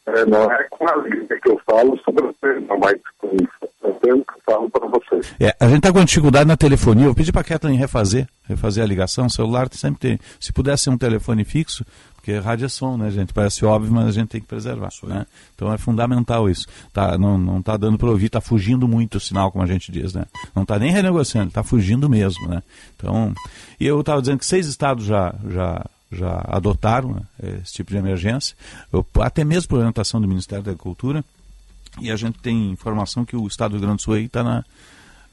é, 0.07 0.26
não 0.26 0.51
é 0.51 0.63
com 0.69 0.88
alegria 0.88 1.39
que 1.41 1.49
eu 1.49 1.61
falo 1.65 1.97
sobre 2.03 2.26
o 2.26 2.34
tema, 2.41 2.78
mas 2.78 2.99
com 3.17 3.28
o 3.28 3.93
tempo 3.93 4.26
que 4.26 4.34
eu 4.34 4.41
falo 4.45 4.69
para 4.69 4.88
vocês. 4.88 5.36
É, 5.39 5.55
a 5.59 5.67
gente 5.67 5.78
está 5.78 5.93
com 5.93 6.03
dificuldade 6.03 6.47
na 6.47 6.57
telefonia. 6.57 7.03
Eu 7.03 7.09
vou 7.09 7.15
pedir 7.15 7.32
para 7.32 7.41
a 7.41 7.45
Kathleen 7.45 7.78
refazer, 7.78 8.28
refazer 8.47 8.84
a 8.84 8.88
ligação. 8.88 9.28
O 9.28 9.30
celular 9.30 9.67
sempre 9.74 9.99
tem. 9.99 10.19
Se 10.39 10.51
pudesse 10.51 10.84
ser 10.84 10.89
um 10.89 10.97
telefone 10.97 11.43
fixo, 11.43 11.86
porque 12.22 12.38
rádio 12.38 12.67
é 12.67 12.69
som, 12.69 12.97
né, 12.97 13.09
gente? 13.09 13.34
Parece 13.34 13.65
óbvio, 13.65 13.91
mas 13.91 14.07
a 14.07 14.11
gente 14.11 14.30
tem 14.30 14.39
que 14.39 14.45
preservar. 14.45 14.91
Né? 15.03 15.26
Então 15.55 15.74
é 15.74 15.78
fundamental 15.80 16.47
isso. 16.47 16.67
Tá, 16.93 17.17
não 17.17 17.36
não 17.36 17.59
está 17.59 17.76
dando 17.76 17.97
para 17.97 18.09
ouvir, 18.09 18.28
está 18.28 18.39
fugindo 18.39 18.88
muito 18.88 19.15
o 19.15 19.19
sinal, 19.19 19.51
como 19.51 19.63
a 19.63 19.67
gente 19.67 19.91
diz, 19.91 20.13
né? 20.13 20.26
Não 20.55 20.61
está 20.61 20.78
nem 20.78 20.91
renegociando, 20.91 21.47
está 21.47 21.63
fugindo 21.63 22.07
mesmo, 22.07 22.47
né? 22.47 22.61
Então, 22.95 23.34
e 23.80 23.88
eu 23.88 23.99
estava 23.99 24.22
dizendo 24.22 24.38
que 24.38 24.45
seis 24.45 24.67
estados 24.67 25.03
já, 25.03 25.34
já, 25.49 25.84
já 26.11 26.45
adotaram 26.47 27.13
né, 27.13 27.22
esse 27.63 27.74
tipo 27.74 27.89
de 27.89 27.97
emergência, 27.97 28.55
eu, 28.93 29.03
até 29.19 29.43
mesmo 29.43 29.69
por 29.69 29.80
orientação 29.80 30.22
do 30.22 30.28
Ministério 30.28 30.63
da 30.63 30.72
Agricultura. 30.72 31.26
E 31.99 32.11
a 32.11 32.15
gente 32.15 32.38
tem 32.38 32.69
informação 32.69 33.26
que 33.26 33.36
o 33.36 33.47
Estado 33.47 33.72
do 33.72 33.78
Rio 33.78 33.88
Grande 33.88 33.97
do 33.97 34.03
Sul 34.03 34.17
está 34.17 34.43
na, 34.43 34.63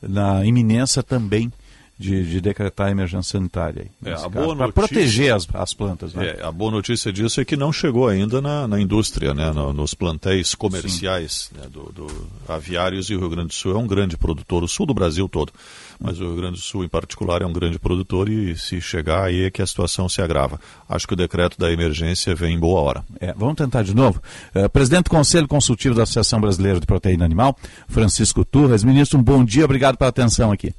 na 0.03 0.45
iminência 0.45 1.03
também 1.03 1.53
de, 1.99 2.25
de 2.25 2.41
decretar 2.41 2.87
a 2.87 2.91
emergência 2.93 3.33
sanitária. 3.33 3.87
É, 4.05 4.15
Para 4.57 4.73
proteger 4.73 5.35
as, 5.35 5.47
as 5.53 5.75
plantas. 5.75 6.15
Né? 6.15 6.37
É, 6.39 6.45
a 6.45 6.53
boa 6.53 6.71
notícia 6.71 7.13
disso 7.13 7.41
é 7.41 7.45
que 7.45 7.57
não 7.57 7.73
chegou 7.73 8.07
ainda 8.07 8.41
na, 8.41 8.69
na 8.69 8.81
indústria, 8.81 9.35
né, 9.35 9.51
no- 9.51 9.73
nos 9.73 9.95
plantéis 9.95 10.55
comerciais 10.55 11.51
né, 11.57 11.65
do, 11.71 11.91
do 11.93 12.07
aviários 12.49 13.11
e 13.11 13.15
o 13.17 13.19
Rio 13.21 13.31
Grande 13.31 13.49
do 13.49 13.55
Sul 13.55 13.75
é 13.75 13.79
um 13.79 13.87
grande 13.87 14.17
produtor, 14.17 14.63
o 14.63 14.69
sul 14.69 14.87
do 14.87 14.95
Brasil 14.95 15.29
todo, 15.29 15.53
mas 15.99 16.21
o 16.21 16.25
Rio 16.27 16.37
Grande 16.37 16.55
do 16.55 16.63
Sul 16.63 16.85
em 16.85 16.89
particular 16.89 17.43
é 17.43 17.47
um 17.47 17.53
grande 17.53 17.79
produtor 17.79 18.29
e 18.29 18.57
se 18.57 18.81
chegar 18.81 19.25
aí 19.25 19.45
é 19.45 19.51
que 19.51 19.61
a 19.61 19.67
situação 19.67 20.09
se 20.09 20.23
agrava. 20.23 20.61
Acho 20.89 21.07
que 21.07 21.15
o 21.15 21.17
decreto 21.17 21.59
da 21.59 21.71
emergência 21.73 22.35
vem 22.35 22.55
em 22.55 22.59
boa 22.61 22.81
hora. 22.81 23.05
É, 23.21 23.35
vamos 23.37 23.57
tentar 23.57 23.83
de 23.83 23.95
novo. 23.95 24.23
Eh, 24.55 24.69
presidente 24.69 25.05
do 25.05 25.11
Conselho 25.11 25.49
Consultivo 25.49 25.95
da 25.97 26.05
Associação 26.05 26.41
Brasileira 26.41 26.79
de 26.79 26.87
Proteína 26.87 27.25
Animal, 27.25 27.57
Francisco 27.89 28.45
Turras. 28.45 28.85
Ministro, 28.85 29.19
um 29.19 29.23
bom 29.23 29.45
dia, 29.45 29.65
obrigado 29.65 29.97
pela 29.97 30.11
atenção 30.11 30.53
aqui. 30.53 30.73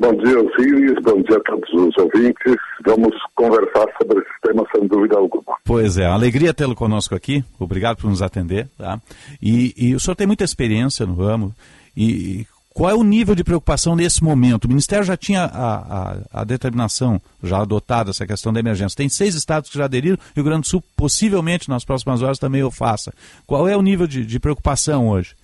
Bom 0.00 0.14
dia, 0.14 0.40
Osiris, 0.40 0.94
bom 1.02 1.20
dia 1.20 1.36
a 1.36 1.40
todos 1.40 1.68
os 1.74 1.98
ouvintes. 1.98 2.54
Vamos 2.86 3.14
conversar 3.34 3.86
sobre 4.00 4.18
esse 4.18 4.40
tema 4.42 4.64
sem 4.74 4.86
dúvida 4.86 5.18
alguma. 5.18 5.58
Pois 5.62 5.98
é, 5.98 6.06
alegria 6.06 6.54
tê-lo 6.54 6.74
conosco 6.74 7.14
aqui. 7.14 7.44
Obrigado 7.58 7.98
por 7.98 8.08
nos 8.08 8.22
atender. 8.22 8.66
Tá? 8.78 8.98
E, 9.42 9.74
e 9.76 9.94
o 9.94 10.00
senhor 10.00 10.14
tem 10.14 10.26
muita 10.26 10.42
experiência 10.42 11.04
no 11.04 11.14
ramo. 11.14 11.54
E, 11.94 12.04
e 12.40 12.46
qual 12.72 12.88
é 12.88 12.94
o 12.94 13.02
nível 13.02 13.34
de 13.34 13.44
preocupação 13.44 13.94
nesse 13.94 14.24
momento? 14.24 14.64
O 14.64 14.68
Ministério 14.68 15.04
já 15.04 15.18
tinha 15.18 15.44
a, 15.44 15.74
a, 15.74 16.40
a 16.40 16.44
determinação, 16.44 17.20
já 17.42 17.58
adotada 17.60 18.08
essa 18.08 18.26
questão 18.26 18.54
da 18.54 18.60
emergência. 18.60 18.96
Tem 18.96 19.08
seis 19.10 19.34
estados 19.34 19.68
que 19.68 19.76
já 19.76 19.84
aderiram, 19.84 20.16
Rio 20.34 20.44
Grande 20.44 20.62
do 20.62 20.66
Sul 20.66 20.82
possivelmente 20.96 21.68
nas 21.68 21.84
próximas 21.84 22.22
horas 22.22 22.38
também 22.38 22.62
o 22.62 22.70
faça. 22.70 23.12
Qual 23.46 23.68
é 23.68 23.76
o 23.76 23.82
nível 23.82 24.06
de, 24.06 24.24
de 24.24 24.40
preocupação 24.40 25.10
hoje? 25.10 25.36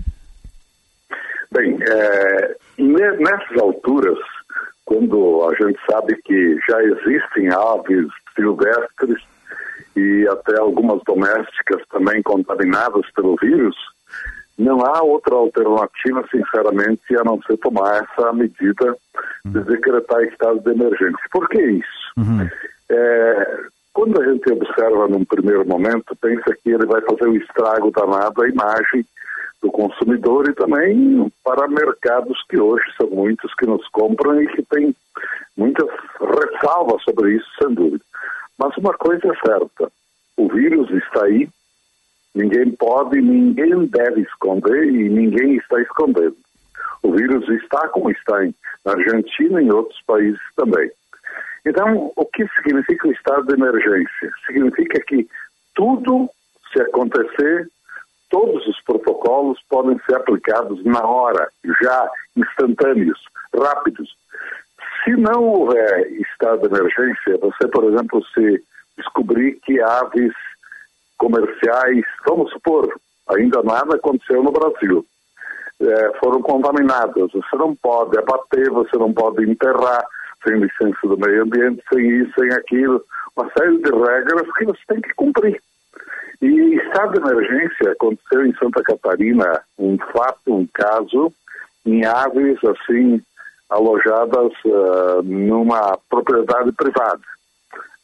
Bem, 1.52 1.76
é, 1.82 2.57
ne- 2.78 3.16
nessas 3.18 3.59
alturas, 3.61 4.18
quando 4.87 5.47
a 5.51 5.55
gente 5.55 5.78
sabe 5.91 6.16
que 6.22 6.59
já 6.68 6.82
existem 6.82 7.49
aves 7.53 8.07
silvestres 8.34 9.22
e 9.95 10.26
até 10.28 10.59
algumas 10.59 11.03
domésticas 11.05 11.82
também 11.91 12.22
contaminadas 12.22 13.05
pelo 13.14 13.37
vírus, 13.37 13.76
não 14.59 14.80
há 14.80 15.03
outra 15.03 15.34
alternativa, 15.34 16.24
sinceramente, 16.30 17.14
a 17.18 17.24
não 17.24 17.41
ser 17.43 17.59
tomar 17.59 18.03
essa 18.03 18.32
medida 18.32 18.97
de 19.45 19.61
decretar 19.64 20.22
estado 20.22 20.61
de 20.61 20.70
emergência. 20.70 21.28
Por 21.30 21.49
que 21.49 21.61
isso? 21.61 22.12
É, 22.89 23.61
quando 23.93 24.20
a 24.20 24.24
gente 24.24 24.37
gente 24.47 24.53
observa 24.53 25.09
num 25.09 25.24
primeiro 25.24 25.66
momento, 25.66 26.16
pensa 26.20 26.57
que 26.62 26.70
ele 26.70 26.87
vai 26.87 27.01
fazer 27.03 27.28
um 27.28 27.37
estrago 27.37 27.91
danado 27.91 28.43
à 28.43 28.49
imagem 28.49 29.05
do 29.62 29.70
consumidor 29.70 30.48
e 30.48 30.54
também 30.54 31.30
para 31.44 31.68
mercados 31.68 32.38
que 32.48 32.59
hoje 32.59 32.84
são 32.96 33.09
muitos 33.09 33.52
que 33.54 33.66
nos 33.66 33.86
compram 33.88 34.42
e 34.42 34.46
que 34.48 34.62
têm 34.62 34.94
muitas 35.57 35.88
ressalvas 36.20 37.02
sobre 37.02 37.36
isso, 37.36 37.46
sem 37.61 37.74
dúvida. 37.74 38.04
Mas 38.59 38.76
uma 38.76 38.94
coisa 38.94 39.26
é 39.26 39.48
certa, 39.48 39.90
o 40.36 40.48
vírus 40.48 40.90
está 40.90 41.24
aí, 41.24 41.48
ninguém 42.34 42.70
pode, 42.72 43.20
ninguém 43.20 43.86
deve 43.86 44.22
esconder 44.22 44.84
e 44.84 45.09
ninguém 45.09 45.57
está 45.57 45.80
escondendo. 45.80 46.36
O 47.02 47.12
vírus 47.12 47.48
está 47.48 47.88
como 47.88 48.11
está 48.11 48.40
na 48.84 48.92
Argentina 48.92 49.61
e 49.61 49.66
em 49.66 49.72
outros 49.72 50.00
países 50.07 50.40
também. 50.57 50.90
Então, 51.64 52.12
o 52.14 52.24
que 52.26 52.46
significa 52.57 53.09
o 53.09 53.12
estado 53.12 53.46
de 53.46 53.54
emergência? 53.54 54.32
Significa 54.46 55.00
que 55.00 55.28
tudo, 55.74 56.30
se 56.72 56.80
acontecer, 56.80 57.68
todos 58.31 58.66
os 58.66 58.81
protocolos 58.83 59.59
podem 59.68 59.99
ser 60.07 60.16
aplicados 60.16 60.83
na 60.85 61.01
hora, 61.05 61.49
já 61.83 62.11
instantâneos, 62.37 63.18
rápidos. 63.55 64.16
Se 65.05 65.12
não 65.16 65.45
houver 65.45 66.11
estado 66.12 66.68
de 66.68 66.74
emergência, 66.74 67.39
você, 67.39 67.68
por 67.68 67.85
exemplo, 67.85 68.24
se 68.35 68.62
descobrir 68.97 69.59
que 69.64 69.81
aves 69.81 70.33
comerciais, 71.18 72.05
vamos 72.27 72.51
supor, 72.51 72.93
ainda 73.29 73.62
nada 73.62 73.97
aconteceu 73.97 74.43
no 74.43 74.51
Brasil, 74.51 75.05
é, 75.81 76.18
foram 76.18 76.43
contaminadas. 76.43 77.33
Você 77.33 77.57
não 77.57 77.74
pode 77.77 78.18
abater, 78.18 78.70
você 78.70 78.97
não 78.97 79.12
pode 79.12 79.49
enterrar 79.49 80.05
sem 80.45 80.59
licença 80.59 80.99
do 81.05 81.18
meio 81.18 81.43
ambiente, 81.43 81.83
sem 81.93 82.07
isso, 82.20 82.33
sem 82.39 82.53
aquilo, 82.53 83.03
uma 83.37 83.51
série 83.57 83.79
de 83.79 83.91
regras 83.91 84.53
que 84.57 84.64
você 84.64 84.81
tem 84.89 85.01
que 85.01 85.14
cumprir. 85.14 85.61
E 86.41 86.74
estado 86.76 87.12
de 87.12 87.18
emergência 87.18 87.93
aconteceu 87.93 88.47
em 88.47 88.55
Santa 88.57 88.82
Catarina 88.82 89.62
um 89.78 89.97
fato, 90.12 90.55
um 90.55 90.66
caso, 90.66 91.32
em 91.84 92.05
aves 92.05 92.59
assim 92.64 93.22
alojadas 93.68 94.53
uh, 94.64 95.22
numa 95.22 95.99
propriedade 96.09 96.72
privada. 96.72 97.22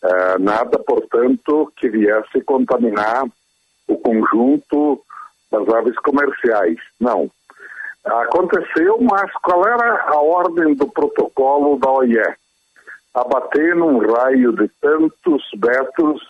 Uh, 0.03 0.39
nada, 0.41 0.78
portanto, 0.80 1.72
que 1.76 1.89
viesse 1.89 2.43
contaminar 2.45 3.24
o 3.87 3.97
conjunto 3.99 5.01
das 5.51 5.68
aves 5.68 5.97
comerciais. 5.99 6.78
Não. 7.01 7.30
Aconteceu, 8.05 8.99
mas 9.01 9.30
qual 9.43 9.64
era 9.66 10.03
a 10.09 10.20
ordem 10.20 10.74
do 10.74 10.89
protocolo 10.89 11.78
da 11.78 11.91
OIE? 11.91 12.20
Abater 13.14 13.76
num 13.76 13.99
raio 13.99 14.53
de 14.53 14.68
tantos 14.80 15.45
metros, 15.55 16.20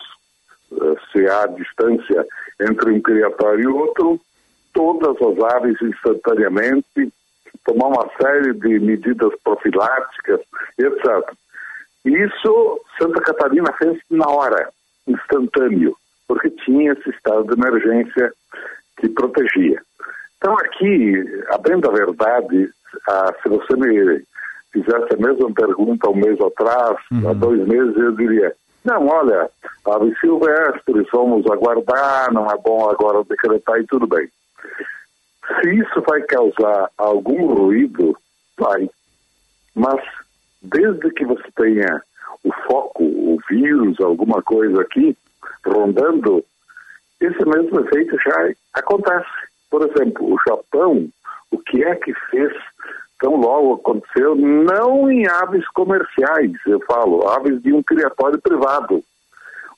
se 1.11 1.27
há 1.27 1.47
distância 1.47 2.25
entre 2.61 2.91
um 2.91 3.01
criatório 3.01 3.63
e 3.63 3.67
outro, 3.67 4.19
todas 4.73 5.15
as 5.21 5.53
aves 5.55 5.81
instantaneamente, 5.81 7.13
tomar 7.65 7.87
uma 7.87 8.09
série 8.21 8.53
de 8.53 8.79
medidas 8.79 9.31
profiláticas, 9.43 10.41
etc. 10.77 11.33
Isso 12.05 12.81
Santa 12.99 13.21
Catarina 13.21 13.71
fez 13.73 13.97
na 14.09 14.27
hora, 14.27 14.69
instantâneo, 15.07 15.95
porque 16.27 16.49
tinha 16.49 16.93
esse 16.93 17.09
estado 17.09 17.43
de 17.43 17.53
emergência 17.53 18.33
que 18.97 19.09
protegia. 19.09 19.81
Então 20.37 20.53
aqui, 20.57 21.23
a 21.51 21.57
bem 21.57 21.79
da 21.79 21.89
verdade, 21.89 22.69
ah, 23.07 23.33
se 23.41 23.49
você 23.49 23.75
me 23.75 24.23
fizesse 24.71 25.13
a 25.13 25.17
mesma 25.17 25.53
pergunta 25.53 26.09
um 26.09 26.15
mês 26.15 26.39
atrás, 26.41 26.97
uhum. 27.11 27.29
há 27.29 27.33
dois 27.33 27.65
meses, 27.67 27.95
eu 27.95 28.11
diria, 28.13 28.53
não, 28.83 29.07
olha, 29.07 29.49
aves 29.85 30.19
silvestres, 30.19 31.07
vamos 31.11 31.45
aguardar, 31.49 32.31
não 32.33 32.49
é 32.49 32.57
bom 32.57 32.89
agora 32.89 33.23
decretar 33.23 33.79
e 33.79 33.87
tudo 33.87 34.07
bem. 34.07 34.29
Se 35.61 35.69
isso 35.69 36.01
vai 36.07 36.21
causar 36.23 36.89
algum 36.97 37.53
ruído, 37.53 38.17
vai. 38.57 38.89
Mas 39.75 40.01
desde 40.61 41.09
que 41.11 41.25
você 41.25 41.43
tenha 41.55 42.01
o 42.43 42.51
foco, 42.67 43.03
o 43.03 43.37
vírus, 43.49 43.99
alguma 43.99 44.41
coisa 44.41 44.81
aqui 44.81 45.17
rondando, 45.65 46.43
esse 47.19 47.45
mesmo 47.45 47.79
efeito 47.81 48.17
já 48.23 48.53
acontece. 48.73 49.29
Por 49.69 49.89
exemplo, 49.89 50.33
o 50.33 50.37
Japão, 50.47 51.09
o 51.51 51.57
que 51.57 51.83
é 51.83 51.95
que 51.95 52.13
fez 52.29 52.51
tão 53.23 53.37
logo 53.37 53.75
aconteceu? 53.75 54.35
Não 54.35 55.09
em 55.09 55.25
aves 55.25 55.65
comerciais, 55.69 56.51
eu 56.67 56.79
falo, 56.81 57.25
aves 57.29 57.63
de 57.63 57.71
um 57.71 57.81
criatório 57.81 58.39
privado. 58.41 59.01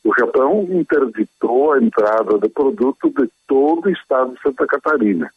O 0.03 0.11
Japão 0.19 0.67
interditou 0.69 1.73
a 1.73 1.79
entrada 1.79 2.39
de 2.39 2.49
produto 2.49 3.09
de 3.09 3.29
todo 3.47 3.85
o 3.85 3.91
estado 3.91 4.33
de 4.33 4.41
Santa 4.41 4.65
Catarina 4.65 5.31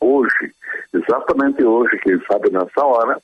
hoje, 0.00 0.52
exatamente 0.92 1.64
hoje, 1.64 1.98
quem 1.98 2.20
sabe 2.30 2.50
nessa 2.50 2.84
hora, 2.84 3.20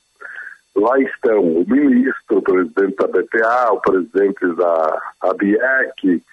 lá 0.75 0.99
estão 0.99 1.39
o 1.39 1.65
ministro, 1.67 2.37
o 2.37 2.41
presidente 2.41 2.95
da 2.95 3.07
BPA, 3.07 3.73
o 3.73 3.81
presidente 3.81 4.55
da 4.55 5.01
ABIEC, 5.21 6.23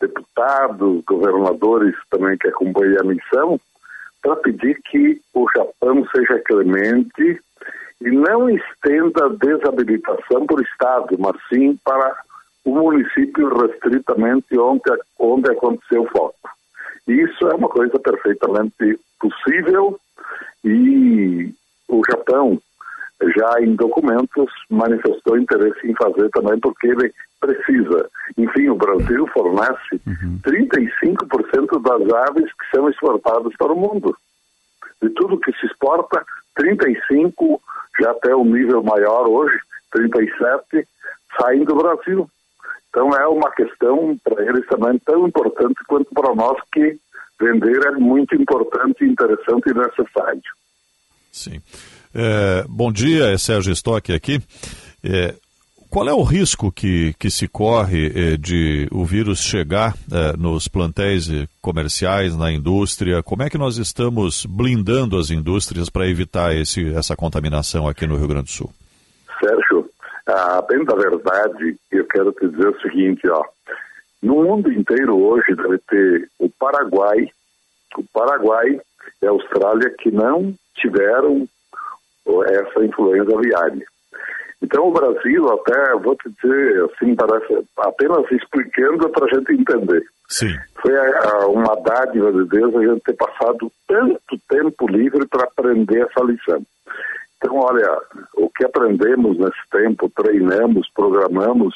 deputados, 0.00 1.02
governadores 1.04 1.94
também 2.10 2.36
que 2.38 2.48
acompanham 2.48 3.00
a 3.00 3.04
missão, 3.04 3.60
para 4.26 4.36
pedir 4.36 4.76
que 4.90 5.20
o 5.34 5.46
Japão 5.54 6.04
seja 6.12 6.40
clemente 6.40 7.40
e 8.00 8.10
não 8.10 8.50
estenda 8.50 9.26
a 9.26 9.28
desabilitação 9.28 10.44
por 10.46 10.60
Estado, 10.60 11.16
mas 11.16 11.36
sim 11.48 11.78
para 11.84 12.24
o 12.64 12.74
município 12.74 13.48
restritamente 13.56 14.58
onde, 14.58 14.82
onde 15.20 15.48
aconteceu 15.48 16.02
o 16.02 16.10
foco. 16.10 16.50
Isso 17.06 17.46
é 17.48 17.54
uma 17.54 17.68
coisa 17.68 17.96
perfeitamente 18.00 18.98
possível 19.20 19.96
e 20.64 21.54
o 21.88 22.02
Japão 22.10 22.60
já 23.22 23.60
em 23.60 23.74
documentos 23.74 24.50
manifestou 24.70 25.38
interesse 25.38 25.86
em 25.86 25.94
fazer 25.94 26.28
também 26.30 26.58
porque 26.60 26.88
ele 26.88 27.12
precisa. 27.40 28.08
Enfim, 28.36 28.68
o 28.68 28.74
Brasil 28.74 29.26
fornece 29.28 30.00
uhum. 30.06 30.40
35% 30.44 31.82
das 31.82 32.12
aves 32.28 32.52
que 32.52 32.70
são 32.74 32.88
exportadas 32.88 33.54
para 33.56 33.72
o 33.72 33.78
mundo. 33.78 34.16
De 35.02 35.10
tudo 35.10 35.38
que 35.38 35.52
se 35.52 35.66
exporta, 35.66 36.24
35 36.54 37.60
já 38.00 38.10
até 38.10 38.34
o 38.34 38.40
um 38.40 38.52
nível 38.52 38.82
maior 38.82 39.26
hoje, 39.28 39.58
37 39.92 40.86
saem 41.40 41.64
do 41.64 41.74
Brasil. 41.74 42.28
Então 42.90 43.10
é 43.10 43.26
uma 43.26 43.50
questão 43.52 44.16
para 44.24 44.42
eles 44.44 44.66
também 44.66 44.98
tão 45.00 45.26
importante 45.26 45.76
quanto 45.86 46.12
para 46.14 46.34
nós 46.34 46.58
que 46.72 46.98
vender 47.38 47.86
é 47.86 47.90
muito 47.92 48.34
importante, 48.34 49.04
interessante 49.04 49.68
e 49.68 49.74
necessário. 49.74 50.42
Sim. 51.30 51.60
É, 52.18 52.64
bom 52.66 52.90
dia, 52.90 53.26
é 53.26 53.36
Sérgio 53.36 53.74
Stock 53.74 54.10
aqui. 54.10 54.40
É, 55.04 55.34
qual 55.90 56.08
é 56.08 56.14
o 56.14 56.22
risco 56.22 56.72
que, 56.72 57.12
que 57.18 57.30
se 57.30 57.46
corre 57.46 58.06
é, 58.06 58.36
de 58.38 58.88
o 58.90 59.04
vírus 59.04 59.40
chegar 59.40 59.92
é, 60.10 60.34
nos 60.34 60.66
plantéis 60.66 61.28
comerciais, 61.60 62.34
na 62.34 62.50
indústria? 62.50 63.22
Como 63.22 63.42
é 63.42 63.50
que 63.50 63.58
nós 63.58 63.76
estamos 63.76 64.46
blindando 64.46 65.18
as 65.18 65.30
indústrias 65.30 65.90
para 65.90 66.08
evitar 66.08 66.56
esse, 66.56 66.90
essa 66.94 67.14
contaminação 67.14 67.86
aqui 67.86 68.06
no 68.06 68.16
Rio 68.16 68.28
Grande 68.28 68.44
do 68.44 68.50
Sul? 68.50 68.70
Sérgio, 69.38 69.90
a 70.26 70.62
bem 70.62 70.82
da 70.86 70.94
verdade, 70.94 71.76
eu 71.92 72.06
quero 72.06 72.32
te 72.32 72.48
dizer 72.48 72.68
o 72.68 72.80
seguinte, 72.80 73.28
ó. 73.28 73.44
No 74.22 74.42
mundo 74.42 74.72
inteiro 74.72 75.22
hoje 75.22 75.54
deve 75.54 75.78
ter 75.86 76.30
o 76.38 76.48
Paraguai, 76.48 77.28
o 77.94 78.04
Paraguai 78.10 78.80
e 79.22 79.26
a 79.26 79.30
Austrália 79.30 79.94
que 79.98 80.10
não 80.10 80.54
tiveram 80.74 81.46
essa 82.44 82.84
influenza 82.84 83.36
aviária. 83.36 83.86
Então 84.62 84.88
o 84.88 84.92
Brasil 84.92 85.48
até, 85.52 85.94
vou 85.96 86.16
te 86.16 86.30
dizer 86.30 86.84
assim, 86.84 87.14
parece 87.14 87.64
apenas 87.78 88.30
explicando 88.30 89.08
para 89.10 89.26
a 89.26 89.38
gente 89.38 89.52
entender. 89.52 90.02
Sim. 90.28 90.54
Foi 90.80 90.96
a, 90.96 91.30
a, 91.30 91.46
uma 91.46 91.74
dádiva 91.82 92.32
de 92.32 92.48
Deus 92.48 92.74
a 92.74 92.82
gente 92.82 93.02
ter 93.02 93.14
passado 93.14 93.70
tanto 93.86 94.38
tempo 94.48 94.88
livre 94.88 95.26
para 95.28 95.44
aprender 95.44 96.00
essa 96.00 96.24
lição. 96.24 96.62
Então, 97.36 97.58
olha, 97.58 97.98
o 98.34 98.48
que 98.50 98.64
aprendemos 98.64 99.38
nesse 99.38 99.70
tempo, 99.70 100.10
treinamos, 100.16 100.88
programamos, 100.94 101.74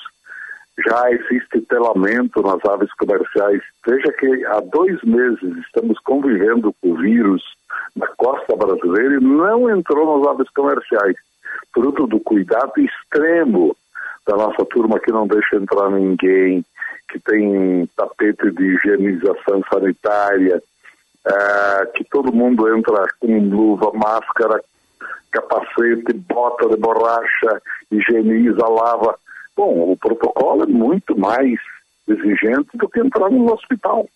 já 0.87 1.11
existe 1.13 1.61
telamento 1.69 2.41
nas 2.43 2.65
aves 2.65 2.93
comerciais. 2.95 3.63
Veja 3.87 4.13
que 4.13 4.47
há 4.47 4.61
dois 4.61 5.01
meses 5.03 5.57
estamos 5.67 5.99
convivendo 6.01 6.75
com 6.81 6.93
o 6.93 6.97
vírus 6.97 7.43
na 7.97 8.07
costa 8.09 8.57
brasileira 8.57 9.17
e 9.17 9.25
não 9.25 9.71
entrou 9.71 10.19
nas 10.19 10.29
aves 10.29 10.49
comerciais, 10.51 11.17
fruto 11.73 12.07
do 12.07 12.21
cuidado 12.21 12.73
extremo 12.79 13.77
da 14.27 14.37
nossa 14.37 14.65
turma 14.67 15.01
que 15.01 15.11
não 15.11 15.27
deixa 15.27 15.57
entrar 15.57 15.91
ninguém, 15.91 16.65
que 17.11 17.19
tem 17.21 17.89
tapete 17.97 18.51
de 18.53 18.75
higienização 18.75 19.63
sanitária, 19.73 20.63
é, 21.27 21.87
que 21.95 22.05
todo 22.05 22.33
mundo 22.33 22.75
entra 22.77 23.07
com 23.19 23.39
luva, 23.39 23.91
máscara, 23.93 24.63
capacete, 25.31 26.13
bota 26.29 26.69
de 26.69 26.77
borracha, 26.77 27.63
higieniza, 27.91 28.67
lava. 28.67 29.19
Bom, 29.57 29.93
o 29.93 29.97
protocolo 29.97 30.63
é 30.63 30.67
muito 30.67 31.19
mais 31.19 31.59
exigente 32.09 32.71
do 32.75 32.89
que 32.89 33.01
entrar 33.01 33.31
num 33.31 33.53
hospital, 33.53 34.09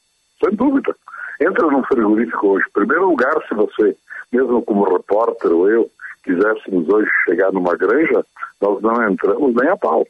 sem 0.43 0.55
dúvida. 0.55 0.95
Entra 1.41 1.67
num 1.69 1.83
frigorífico 1.85 2.49
hoje. 2.49 2.65
Em 2.69 2.73
primeiro 2.73 3.09
lugar, 3.09 3.35
se 3.49 3.55
você, 3.55 3.97
mesmo 4.33 4.63
como 4.63 4.85
repórter 4.85 5.53
ou 5.53 5.69
eu, 5.69 5.91
quiséssemos 6.23 6.89
hoje 6.89 7.11
chegar 7.27 7.53
numa 7.53 7.77
granja, 7.77 8.25
nós 8.61 8.81
não 8.83 9.09
entramos 9.11 9.55
nem 9.55 9.69
a 9.69 9.77
pau. 9.77 10.07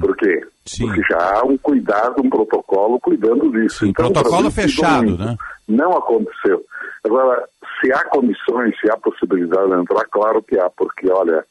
Por 0.00 0.14
quê? 0.16 0.40
Porque 0.78 1.00
já 1.10 1.38
há 1.38 1.42
um 1.44 1.56
cuidado, 1.56 2.22
um 2.22 2.28
protocolo 2.28 3.00
cuidando 3.00 3.50
disso. 3.50 3.86
então, 3.86 4.12
protocolo 4.12 4.50
fechado, 4.50 5.06
domina. 5.06 5.24
né? 5.24 5.36
Não 5.66 5.92
aconteceu. 5.92 6.62
Agora, 7.02 7.42
se 7.80 7.90
há 7.92 8.04
condições, 8.04 8.78
se 8.78 8.90
há 8.90 8.96
possibilidade 8.98 9.70
de 9.70 9.80
entrar, 9.80 10.04
claro 10.10 10.42
que 10.42 10.58
há, 10.58 10.68
porque, 10.68 11.10
olha, 11.10 11.44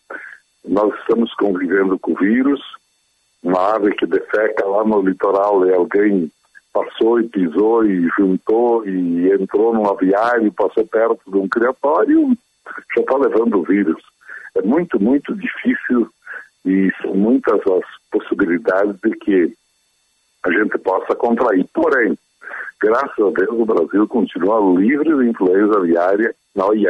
nós 0.64 0.94
estamos 1.00 1.34
convivendo 1.36 1.98
com 1.98 2.12
o 2.12 2.16
vírus, 2.16 2.62
uma 3.42 3.76
ave 3.76 3.94
que 3.96 4.06
defeca 4.06 4.66
lá 4.66 4.84
no 4.84 5.02
litoral 5.02 5.66
e 5.66 5.74
alguém 5.74 6.32
passou 6.74 7.20
e 7.20 7.30
pisou 7.30 7.86
e 7.86 8.10
juntou 8.18 8.86
e 8.86 9.32
entrou 9.32 9.74
num 9.74 9.88
aviário, 9.88 10.52
passou 10.52 10.86
perto 10.86 11.22
de 11.28 11.38
um 11.38 11.48
criatório, 11.48 12.36
já 12.96 13.02
está 13.02 13.16
levando 13.16 13.60
o 13.60 13.64
vírus. 13.64 14.02
É 14.56 14.62
muito, 14.64 15.00
muito 15.00 15.36
difícil 15.36 16.10
e 16.66 16.92
são 17.02 17.14
muitas 17.14 17.60
as 17.60 17.86
possibilidades 18.12 18.96
de 19.04 19.12
que 19.18 19.54
a 20.44 20.52
gente 20.52 20.78
possa 20.80 21.16
contrair. 21.16 21.66
Porém, 21.74 22.18
graças 22.82 23.20
a 23.20 23.30
Deus, 23.30 23.52
o 23.52 23.66
Brasil 23.66 24.08
continua 24.08 24.80
livre 24.80 25.16
de 25.16 25.30
influenza 25.30 25.78
aviária 25.78 26.36
na 26.56 26.66
OIE. 26.66 26.88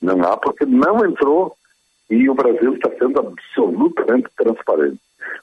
Não 0.00 0.22
há 0.22 0.36
porque 0.36 0.64
não 0.64 1.04
entrou 1.04 1.54
e 2.08 2.28
o 2.28 2.34
Brasil 2.34 2.74
está 2.74 2.90
sendo 2.98 3.20
absolutamente 3.20 4.28
transparente. 4.36 5.00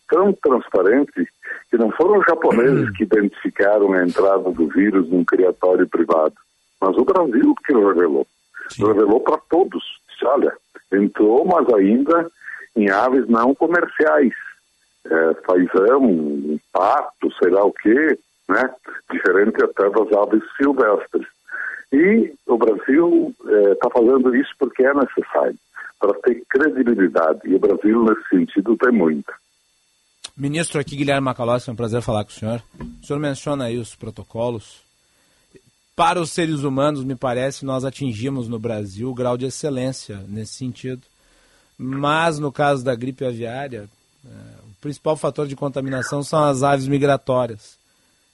Tão 0.09 0.33
transparente 0.33 1.27
que 1.69 1.77
não 1.77 1.91
foram 1.91 2.19
os 2.19 2.25
japoneses 2.25 2.89
que 2.95 3.03
identificaram 3.03 3.93
a 3.93 4.05
entrada 4.05 4.49
do 4.51 4.67
vírus 4.67 5.09
num 5.09 5.25
criatório 5.25 5.87
privado, 5.87 6.35
mas 6.79 6.95
o 6.97 7.05
Brasil 7.05 7.55
que 7.65 7.73
revelou. 7.73 8.25
Revelou 8.77 9.19
para 9.21 9.37
todos. 9.49 9.83
Disse, 10.09 10.25
olha, 10.25 10.53
entrou, 10.91 11.45
mas 11.45 11.67
ainda 11.73 12.29
em 12.75 12.89
aves 12.89 13.27
não 13.27 13.55
comerciais. 13.55 14.33
É, 15.05 15.33
pato, 16.71 17.31
sei 17.41 17.49
lá 17.49 17.63
o 17.63 17.71
quê, 17.71 18.19
né? 18.49 18.69
Diferente 19.11 19.63
até 19.63 19.89
das 19.89 20.11
aves 20.13 20.43
silvestres. 20.57 21.27
E 21.91 22.33
o 22.45 22.57
Brasil 22.57 23.33
está 23.71 23.89
fazendo 23.89 24.35
isso 24.35 24.51
porque 24.59 24.83
é 24.83 24.93
necessário, 24.93 25.55
para 25.99 26.13
ter 26.15 26.43
credibilidade. 26.49 27.39
E 27.45 27.55
o 27.55 27.59
Brasil, 27.59 28.03
nesse 28.03 28.27
sentido, 28.29 28.75
tem 28.77 28.91
muito. 28.91 29.31
Ministro, 30.37 30.79
aqui 30.79 30.95
Guilherme 30.95 31.25
Macalossi, 31.25 31.67
é 31.67 31.73
um 31.73 31.75
prazer 31.75 31.99
falar 32.03 32.23
com 32.23 32.29
o 32.29 32.33
senhor. 32.33 32.63
O 33.01 33.05
senhor 33.07 33.17
menciona 33.17 33.65
aí 33.65 33.79
os 33.79 33.95
protocolos. 33.95 34.81
Para 35.95 36.21
os 36.21 36.29
seres 36.29 36.59
humanos, 36.59 37.03
me 37.03 37.15
parece, 37.15 37.65
nós 37.65 37.83
atingimos 37.83 38.47
no 38.47 38.59
Brasil 38.59 39.09
o 39.09 39.15
grau 39.15 39.35
de 39.35 39.47
excelência 39.47 40.23
nesse 40.27 40.53
sentido. 40.53 41.01
Mas 41.75 42.37
no 42.37 42.51
caso 42.51 42.83
da 42.83 42.93
gripe 42.93 43.25
aviária, 43.25 43.89
é, 44.23 44.29
o 44.69 44.75
principal 44.79 45.17
fator 45.17 45.47
de 45.47 45.55
contaminação 45.55 46.21
são 46.21 46.43
as 46.43 46.61
aves 46.61 46.87
migratórias. 46.87 47.75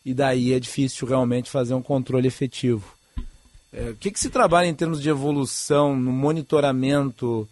E 0.06 0.14
daí 0.14 0.52
é 0.52 0.60
difícil 0.60 1.08
realmente 1.08 1.50
fazer 1.50 1.74
um 1.74 1.82
controle 1.82 2.28
efetivo. 2.28 2.98
É, 3.72 3.92
o 3.92 3.96
que, 3.96 4.12
que 4.12 4.20
se 4.20 4.30
trabalha 4.30 4.68
em 4.68 4.76
termos 4.76 5.02
de 5.02 5.08
evolução 5.08 5.96
no 5.96 6.12
monitoramento 6.12 7.48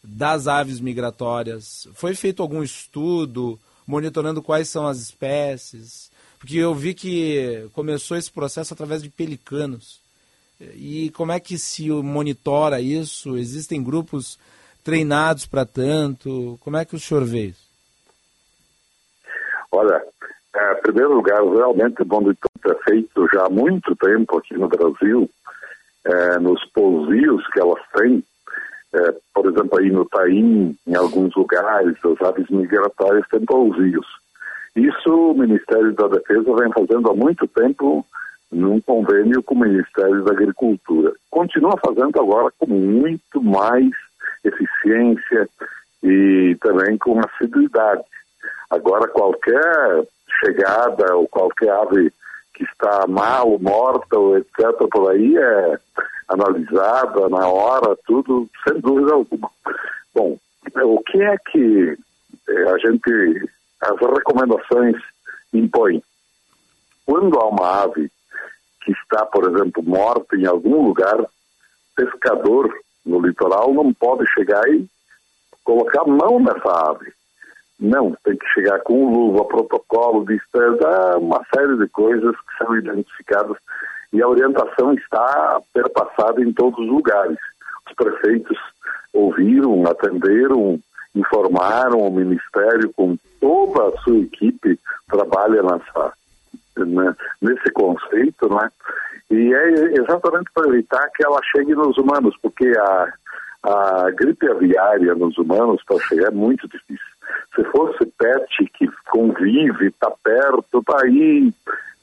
das 0.00 0.46
aves 0.46 0.78
migratórias? 0.78 1.88
Foi 1.94 2.14
feito 2.14 2.40
algum 2.40 2.62
estudo 2.62 3.58
monitorando 3.86 4.42
quais 4.42 4.68
são 4.68 4.86
as 4.86 4.98
espécies? 4.98 6.10
Porque 6.38 6.56
eu 6.56 6.74
vi 6.74 6.94
que 6.94 7.68
começou 7.72 8.16
esse 8.16 8.30
processo 8.30 8.74
através 8.74 9.02
de 9.02 9.08
pelicanos. 9.10 10.00
E 10.60 11.10
como 11.10 11.32
é 11.32 11.40
que 11.40 11.58
se 11.58 11.90
monitora 11.90 12.80
isso? 12.80 13.36
Existem 13.36 13.82
grupos 13.82 14.38
treinados 14.82 15.46
para 15.46 15.66
tanto? 15.66 16.58
Como 16.62 16.76
é 16.76 16.84
que 16.84 16.94
o 16.94 17.00
senhor 17.00 17.24
vê 17.24 17.46
isso? 17.46 17.66
Olha, 19.72 20.02
é, 20.54 20.72
em 20.72 20.82
primeiro 20.82 21.14
lugar, 21.14 21.42
realmente 21.42 22.02
o 22.02 22.06
monitoramento 22.06 22.70
é 22.70 22.90
feito 22.90 23.28
já 23.32 23.44
há 23.44 23.50
muito 23.50 23.94
tempo 23.96 24.38
aqui 24.38 24.54
no 24.54 24.68
Brasil, 24.68 25.28
é, 26.04 26.38
nos 26.38 26.64
pousios 26.66 27.46
que 27.48 27.60
elas 27.60 27.82
têm, 27.94 28.22
é, 28.94 29.14
por 29.34 29.46
exemplo, 29.46 29.78
aí 29.78 29.90
no 29.90 30.04
Taim, 30.06 30.76
em 30.86 30.96
alguns 30.96 31.34
lugares, 31.34 31.96
as 32.04 32.26
aves 32.26 32.48
migratórias 32.48 33.26
têm 33.28 33.44
pousios. 33.44 34.06
Isso 34.74 35.10
o 35.10 35.34
Ministério 35.34 35.92
da 35.94 36.06
Defesa 36.08 36.54
vem 36.54 36.72
fazendo 36.72 37.10
há 37.10 37.14
muito 37.14 37.46
tempo 37.48 38.04
num 38.52 38.80
convênio 38.80 39.42
com 39.42 39.54
o 39.54 39.60
Ministério 39.60 40.22
da 40.22 40.32
Agricultura. 40.32 41.12
Continua 41.30 41.76
fazendo 41.84 42.20
agora 42.20 42.52
com 42.58 42.66
muito 42.66 43.42
mais 43.42 43.90
eficiência 44.44 45.48
e 46.02 46.56
também 46.60 46.96
com 46.98 47.20
assiduidade. 47.20 48.02
Agora, 48.70 49.08
qualquer 49.08 50.06
chegada 50.40 51.16
ou 51.16 51.26
qualquer 51.28 51.70
ave 51.70 52.12
que 52.56 52.64
está 52.64 53.06
mal, 53.06 53.58
morta 53.58 54.18
ou 54.18 54.38
etc. 54.38 54.72
por 54.90 55.10
aí 55.10 55.36
é 55.36 55.78
analisada 56.28 57.28
na 57.28 57.46
hora, 57.46 57.96
tudo, 58.06 58.48
sem 58.66 58.80
dúvida 58.80 59.12
alguma. 59.12 59.50
Bom, 60.14 60.38
o 60.74 61.00
que 61.02 61.22
é 61.22 61.36
que 61.50 61.98
eh, 62.48 62.70
a 62.70 62.78
gente, 62.78 63.50
as 63.82 64.00
recomendações 64.00 64.96
impõem? 65.52 66.02
Quando 67.04 67.38
há 67.38 67.48
uma 67.48 67.82
ave 67.82 68.10
que 68.82 68.92
está, 68.92 69.26
por 69.26 69.44
exemplo, 69.44 69.82
morta 69.84 70.34
em 70.34 70.46
algum 70.46 70.86
lugar, 70.86 71.24
pescador 71.94 72.72
no 73.04 73.20
litoral 73.20 73.72
não 73.72 73.92
pode 73.92 74.26
chegar 74.32 74.66
e 74.68 74.88
colocar 75.62 76.04
mão 76.04 76.40
nessa 76.40 76.90
ave. 76.90 77.12
Não, 77.78 78.16
tem 78.24 78.36
que 78.36 78.46
chegar 78.48 78.80
com 78.80 79.12
luva, 79.12 79.44
protocolo 79.44 80.24
de 80.24 80.36
estrada, 80.36 81.18
uma 81.18 81.42
série 81.54 81.76
de 81.76 81.88
coisas 81.88 82.34
que 82.34 82.64
são 82.64 82.76
identificadas 82.76 83.56
e 84.12 84.22
a 84.22 84.28
orientação 84.28 84.94
está 84.94 85.60
perpassada 85.74 86.40
em 86.40 86.52
todos 86.52 86.78
os 86.78 86.88
lugares. 86.88 87.38
Os 87.86 87.94
prefeitos 87.94 88.56
ouviram, 89.12 89.86
atenderam, 89.86 90.78
informaram 91.14 92.00
o 92.00 92.10
Ministério 92.10 92.92
com 92.94 93.16
toda 93.40 93.88
a 93.88 94.00
sua 94.02 94.18
equipe 94.18 94.78
trabalha 95.08 95.62
nessa, 95.62 96.12
né, 96.78 97.14
nesse 97.40 97.70
conceito, 97.72 98.48
né? 98.48 98.70
E 99.30 99.54
é 99.54 99.68
exatamente 100.00 100.50
para 100.54 100.68
evitar 100.68 101.10
que 101.14 101.24
ela 101.24 101.40
chegue 101.52 101.74
nos 101.74 101.96
humanos, 101.98 102.36
porque 102.40 102.72
a, 102.78 103.12
a 103.64 104.10
gripe 104.12 104.48
aviária 104.48 105.14
nos 105.14 105.36
humanos 105.36 105.82
para 105.86 105.98
chegar 106.00 106.28
é 106.28 106.34
muito 106.34 106.68
difícil. 106.68 107.15
Se 107.54 107.64
fosse 107.64 108.04
pet 108.18 108.70
que 108.74 108.88
convive, 109.10 109.86
está 109.86 110.10
perto, 110.22 110.78
está 110.78 111.02
aí, 111.02 111.52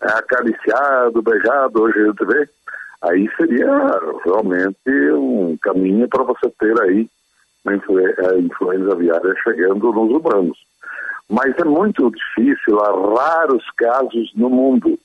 é, 0.01 0.07
acariciado, 0.07 1.21
beijado, 1.21 1.83
hoje 1.83 1.99
a 1.99 2.05
gente 2.05 2.25
vê, 2.25 2.49
aí 3.03 3.29
seria 3.37 3.99
realmente 4.25 5.11
um 5.13 5.57
caminho 5.61 6.07
para 6.07 6.23
você 6.23 6.49
ter 6.59 6.81
aí 6.81 7.09
a, 7.65 7.73
influ 7.73 7.97
a 7.97 8.37
influenza 8.39 8.91
aviária 8.91 9.33
chegando 9.43 9.91
nos 9.91 10.11
humanos. 10.11 10.57
Mas 11.29 11.57
é 11.57 11.63
muito 11.63 12.11
difícil, 12.11 12.79
há 12.79 12.91
raros 13.17 13.63
casos 13.77 14.31
no 14.35 14.49
mundo. 14.49 14.99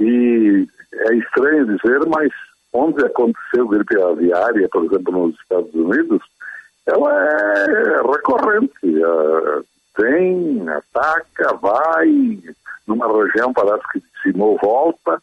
E 0.00 0.66
é 0.92 1.14
estranho 1.14 1.66
dizer, 1.66 2.00
mas 2.08 2.30
onde 2.72 3.04
aconteceu 3.04 3.68
gripe 3.68 4.00
aviária, 4.00 4.68
por 4.70 4.84
exemplo, 4.84 5.12
nos 5.12 5.40
Estados 5.40 5.74
Unidos, 5.74 6.22
ela 6.88 7.14
é 7.14 8.02
recorrente. 8.02 8.72
Uh, 8.84 9.64
vem, 9.98 10.68
ataca, 10.68 11.54
vai, 11.56 12.38
numa 12.86 13.06
região 13.06 13.52
parece 13.52 13.84
que 13.92 14.02
dizimou, 14.16 14.58
volta. 14.62 15.22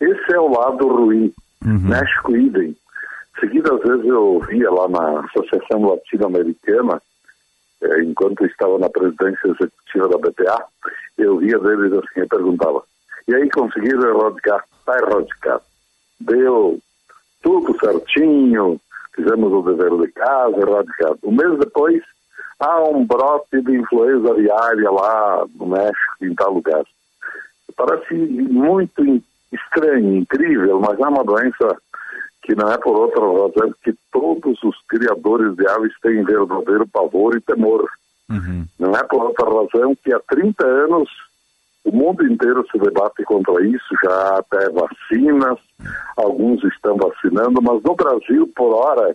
Esse 0.00 0.32
é 0.32 0.40
o 0.40 0.50
lado 0.50 0.88
ruim. 0.88 1.32
Uhum. 1.64 1.88
México, 1.88 2.36
idem. 2.36 2.76
Seguidas 3.38 3.80
vezes 3.82 4.06
eu 4.06 4.40
via 4.48 4.70
lá 4.70 4.88
na 4.88 5.20
Associação 5.20 5.88
Latino-Americana, 5.88 7.00
eh, 7.82 8.02
enquanto 8.02 8.44
estava 8.46 8.78
na 8.78 8.88
presidência 8.88 9.48
executiva 9.48 10.08
da 10.08 10.18
BTA, 10.18 10.64
eu 11.18 11.38
via 11.38 11.58
deles 11.58 11.92
assim, 11.92 12.20
eu 12.20 12.28
perguntava, 12.28 12.82
e 13.26 13.34
aí 13.34 13.48
conseguiram 13.50 14.08
erradicar? 14.08 14.64
Está 14.78 14.98
erradicado. 14.98 15.62
Deu 16.20 16.78
tudo 17.42 17.78
certinho, 17.78 18.80
fizemos 19.14 19.52
o 19.52 19.62
dever 19.62 19.96
de 19.98 20.12
casa, 20.12 20.56
erradicado. 20.56 21.18
Um 21.24 21.32
mês 21.32 21.58
depois, 21.58 22.02
há 22.58 22.82
um 22.82 23.04
brote 23.06 23.60
de 23.62 23.76
influenza 23.76 24.30
aviária 24.30 24.90
lá 24.90 25.46
no 25.54 25.66
México, 25.66 26.16
em 26.22 26.34
tal 26.34 26.54
lugar. 26.54 26.84
Parece 27.76 28.14
muito 28.14 29.22
estranho, 29.52 30.16
incrível, 30.16 30.80
mas 30.80 30.98
é 30.98 31.06
uma 31.06 31.24
doença 31.24 31.76
que 32.42 32.54
não 32.54 32.70
é 32.70 32.78
por 32.78 32.96
outra 32.96 33.20
razão 33.20 33.74
que 33.82 33.94
todos 34.12 34.62
os 34.62 34.76
criadores 34.86 35.56
de 35.56 35.66
aves 35.66 35.92
têm 36.02 36.24
verdadeiro 36.24 36.86
pavor 36.86 37.36
e 37.36 37.40
temor. 37.40 37.88
Uhum. 38.28 38.66
Não 38.78 38.94
é 38.94 39.02
por 39.04 39.22
outra 39.24 39.46
razão 39.46 39.96
que 40.02 40.12
há 40.12 40.20
30 40.28 40.66
anos 40.66 41.08
O 41.84 41.92
mundo 41.92 42.26
inteiro 42.26 42.64
se 42.70 42.78
debate 42.78 43.22
contra 43.24 43.62
isso, 43.66 43.94
já 44.02 44.38
até 44.38 44.70
vacinas, 44.70 45.58
alguns 46.16 46.64
estão 46.64 46.96
vacinando, 46.96 47.60
mas 47.60 47.82
no 47.82 47.94
Brasil, 47.94 48.50
por 48.56 48.72
hora, 48.74 49.14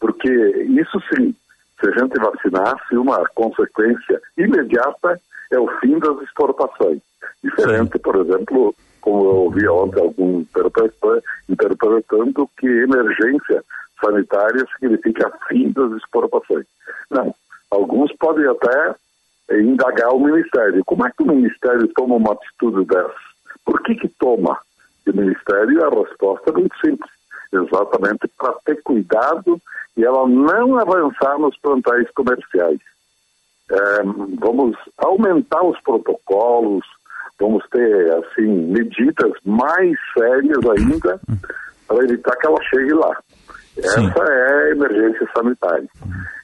porque 0.00 0.28
isso 0.68 1.00
sim, 1.14 1.34
se 1.78 1.88
a 1.88 1.92
gente 1.92 2.18
vacinasse, 2.18 2.96
uma 2.96 3.24
consequência 3.34 4.20
imediata 4.36 5.20
é 5.52 5.58
o 5.58 5.68
fim 5.78 5.98
das 5.98 6.20
exportações. 6.22 7.00
Diferente, 7.42 7.98
por 7.98 8.16
exemplo, 8.16 8.74
como 9.00 9.24
eu 9.24 9.36
ouvi 9.36 9.68
ontem 9.68 10.00
algum 10.00 10.40
interpretando, 10.40 11.22
interpretando 11.48 12.50
que 12.58 12.66
emergência 12.66 13.62
sanitária 14.02 14.64
significa 14.74 15.30
fim 15.48 15.70
das 15.72 15.92
exportações. 15.92 16.66
Não, 17.10 17.34
alguns 17.70 18.12
podem 18.16 18.46
até 18.46 18.94
indagar 19.58 20.10
o 20.10 20.20
Ministério. 20.20 20.84
Como 20.84 21.06
é 21.06 21.10
que 21.10 21.22
o 21.22 21.26
Ministério 21.26 21.88
toma 21.94 22.16
uma 22.16 22.32
atitude 22.32 22.84
dessa? 22.86 23.14
Por 23.64 23.82
que 23.82 23.94
que 23.94 24.08
toma? 24.08 24.58
E 25.06 25.10
o 25.10 25.16
Ministério, 25.16 25.84
a 25.84 25.90
resposta 25.90 26.50
é 26.50 26.52
muito 26.52 26.74
simples. 26.78 27.10
Exatamente 27.52 28.28
para 28.38 28.54
ter 28.64 28.80
cuidado 28.82 29.60
e 29.96 30.04
ela 30.04 30.28
não 30.28 30.78
avançar 30.78 31.38
nos 31.38 31.56
plantéis 31.58 32.08
comerciais. 32.12 32.78
É, 33.70 34.02
vamos 34.38 34.76
aumentar 34.98 35.62
os 35.64 35.80
protocolos, 35.82 36.84
vamos 37.38 37.64
ter, 37.70 38.12
assim, 38.14 38.46
medidas 38.46 39.32
mais 39.44 39.96
sérias 40.16 40.58
ainda 40.76 41.20
para 41.86 42.04
evitar 42.04 42.36
que 42.36 42.46
ela 42.46 42.62
chegue 42.62 42.92
lá. 42.94 43.16
Essa 43.76 44.24
é 44.32 44.52
a 44.52 44.70
emergência 44.70 45.28
sanitária. 45.34 45.88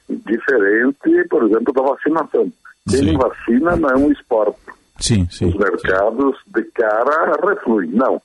Diferente, 0.09 1.27
por 1.29 1.43
exemplo, 1.43 1.73
da 1.73 1.81
vacinação. 1.83 2.51
Quem 2.89 3.17
vacina 3.17 3.75
não 3.75 4.09
é 4.09 4.11
esporte. 4.11 4.59
Sim, 4.99 5.27
sim. 5.29 5.47
Os 5.47 5.55
mercados 5.55 6.37
de 6.47 6.63
cara 6.71 7.37
refluem. 7.45 7.89
Não. 7.91 8.21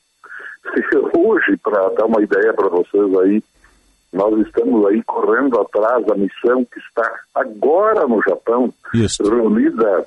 Hoje, 1.17 1.57
para 1.63 1.89
dar 1.91 2.07
uma 2.07 2.23
ideia 2.23 2.53
para 2.55 2.69
vocês 2.69 3.19
aí, 3.21 3.43
nós 4.13 4.39
estamos 4.47 4.87
aí 4.87 5.03
correndo 5.05 5.61
atrás 5.61 6.07
da 6.07 6.15
missão 6.15 6.65
que 6.65 6.79
está 6.79 7.11
agora 7.35 8.07
no 8.07 8.23
Japão, 8.23 8.73
Isso. 8.95 9.23
reunida 9.23 10.07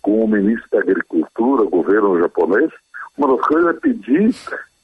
com 0.00 0.24
o 0.24 0.28
ministro 0.28 0.68
da 0.72 0.80
Agricultura, 0.80 1.64
governo 1.64 2.18
japonês. 2.18 2.70
Uma 3.16 3.36
das 3.36 3.46
coisas 3.46 3.76
é 3.76 3.80
pedir 3.80 4.34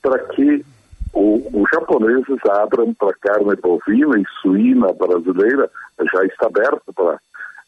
para 0.01 0.19
que 0.19 0.65
o, 1.12 1.62
os 1.62 1.70
japoneses 1.73 2.39
abram 2.51 2.95
para 2.95 3.15
carne 3.15 3.57
bovina 3.57 4.19
e 4.19 4.24
suína 4.40 4.93
brasileira, 4.93 5.70
já 6.12 6.24
está 6.24 6.47
aberto 6.47 6.93
para. 6.95 7.19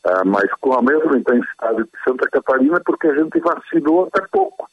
Ah, 0.04 0.24
mas 0.24 0.50
com 0.60 0.72
a 0.72 0.82
mesma 0.82 1.18
intensidade 1.18 1.84
de 1.84 2.02
Santa 2.04 2.28
Catarina, 2.30 2.80
porque 2.84 3.08
a 3.08 3.14
gente 3.14 3.38
vacinou 3.40 4.04
até 4.06 4.26
pouco. 4.28 4.68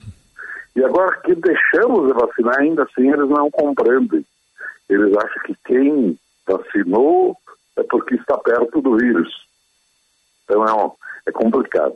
E 0.76 0.84
agora 0.84 1.20
que 1.22 1.36
deixamos 1.36 2.08
de 2.08 2.14
vacinar, 2.14 2.60
ainda 2.60 2.84
assim 2.84 3.12
eles 3.12 3.30
não 3.30 3.50
compreendem. 3.52 4.26
Eles 4.90 5.18
acham 5.18 5.44
que 5.44 5.56
quem 5.66 6.18
vacinou 6.48 7.36
é 7.78 7.84
porque 7.84 8.16
está 8.16 8.38
perto 8.38 8.82
do 8.82 8.96
vírus. 8.96 9.30
Então 10.44 10.64
é, 10.66 11.30
é 11.30 11.32
complicado. 11.32 11.96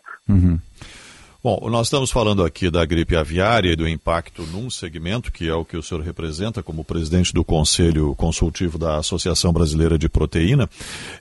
Bom, 1.43 1.59
nós 1.71 1.87
estamos 1.87 2.11
falando 2.11 2.43
aqui 2.45 2.69
da 2.69 2.85
gripe 2.85 3.15
aviária 3.15 3.71
e 3.71 3.75
do 3.75 3.89
impacto 3.89 4.43
num 4.43 4.69
segmento, 4.69 5.31
que 5.31 5.49
é 5.49 5.53
o 5.55 5.65
que 5.65 5.75
o 5.75 5.81
senhor 5.81 6.03
representa 6.03 6.61
como 6.61 6.83
presidente 6.83 7.33
do 7.33 7.43
Conselho 7.43 8.13
Consultivo 8.13 8.77
da 8.77 8.97
Associação 8.97 9.51
Brasileira 9.51 9.97
de 9.97 10.07
Proteína, 10.07 10.69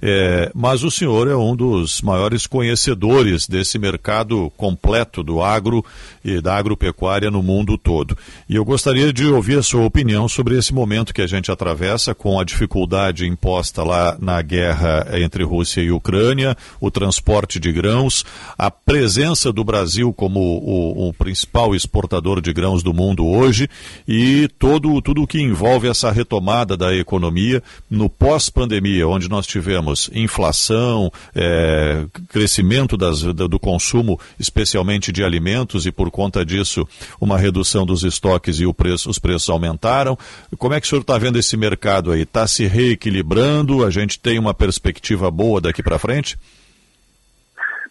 É, 0.02 0.50
mas 0.54 0.84
o 0.84 0.90
senhor 0.90 1.26
é 1.26 1.34
um 1.34 1.56
dos 1.56 2.02
maiores 2.02 2.46
conhecedores 2.46 3.46
desse 3.48 3.78
mercado 3.78 4.52
completo 4.58 5.22
do 5.22 5.40
agro 5.42 5.82
e 6.22 6.38
da 6.42 6.54
agropecuária 6.54 7.30
no 7.30 7.42
mundo 7.42 7.78
todo. 7.78 8.14
E 8.46 8.56
eu 8.56 8.64
gostaria 8.64 9.14
de 9.14 9.24
ouvir 9.24 9.58
a 9.58 9.62
sua 9.62 9.86
opinião 9.86 10.28
sobre 10.28 10.58
esse 10.58 10.74
momento 10.74 11.14
que 11.14 11.22
a 11.22 11.26
gente 11.26 11.50
atravessa 11.50 12.14
com 12.14 12.38
a 12.38 12.44
dificuldade 12.44 13.26
imposta 13.26 13.82
lá 13.82 14.18
na 14.20 14.42
guerra 14.42 15.06
entre 15.14 15.44
Rússia 15.44 15.80
e 15.80 15.90
Ucrânia, 15.90 16.54
o 16.78 16.90
transporte 16.90 17.58
de 17.58 17.72
grãos, 17.72 18.22
a 18.58 18.70
presença 18.70 19.50
do 19.50 19.64
Brasil 19.64 20.09
como 20.12 20.40
o, 20.40 21.08
o 21.08 21.12
principal 21.14 21.74
exportador 21.74 22.40
de 22.40 22.52
grãos 22.52 22.82
do 22.82 22.92
mundo 22.92 23.26
hoje 23.26 23.68
e 24.08 24.48
todo 24.58 25.00
tudo 25.00 25.22
o 25.22 25.26
que 25.26 25.40
envolve 25.40 25.88
essa 25.88 26.10
retomada 26.10 26.76
da 26.76 26.94
economia 26.94 27.62
no 27.88 28.08
pós-pandemia, 28.08 29.06
onde 29.06 29.28
nós 29.28 29.46
tivemos 29.46 30.10
inflação, 30.14 31.12
eh, 31.34 32.06
crescimento 32.28 32.96
das- 32.96 33.22
do 33.22 33.58
consumo, 33.58 34.18
especialmente 34.38 35.12
de 35.12 35.22
alimentos, 35.22 35.86
e 35.86 35.92
por 35.92 36.10
conta 36.10 36.44
disso 36.44 36.86
uma 37.20 37.38
redução 37.38 37.86
dos 37.86 38.02
estoques 38.02 38.58
e 38.60 38.66
preço, 38.80 39.10
os 39.10 39.18
preços 39.18 39.50
aumentaram. 39.50 40.16
Como 40.56 40.74
é 40.74 40.80
que 40.80 40.86
o 40.86 40.88
senhor 40.88 41.02
está 41.02 41.18
vendo 41.18 41.38
esse 41.38 41.56
mercado 41.56 42.12
aí? 42.12 42.22
Está 42.22 42.46
se 42.46 42.66
reequilibrando? 42.66 43.84
A 43.84 43.90
gente 43.90 44.18
tem 44.18 44.38
uma 44.38 44.54
perspectiva 44.54 45.30
boa 45.30 45.60
daqui 45.60 45.82
para 45.82 45.98
frente? 45.98 46.38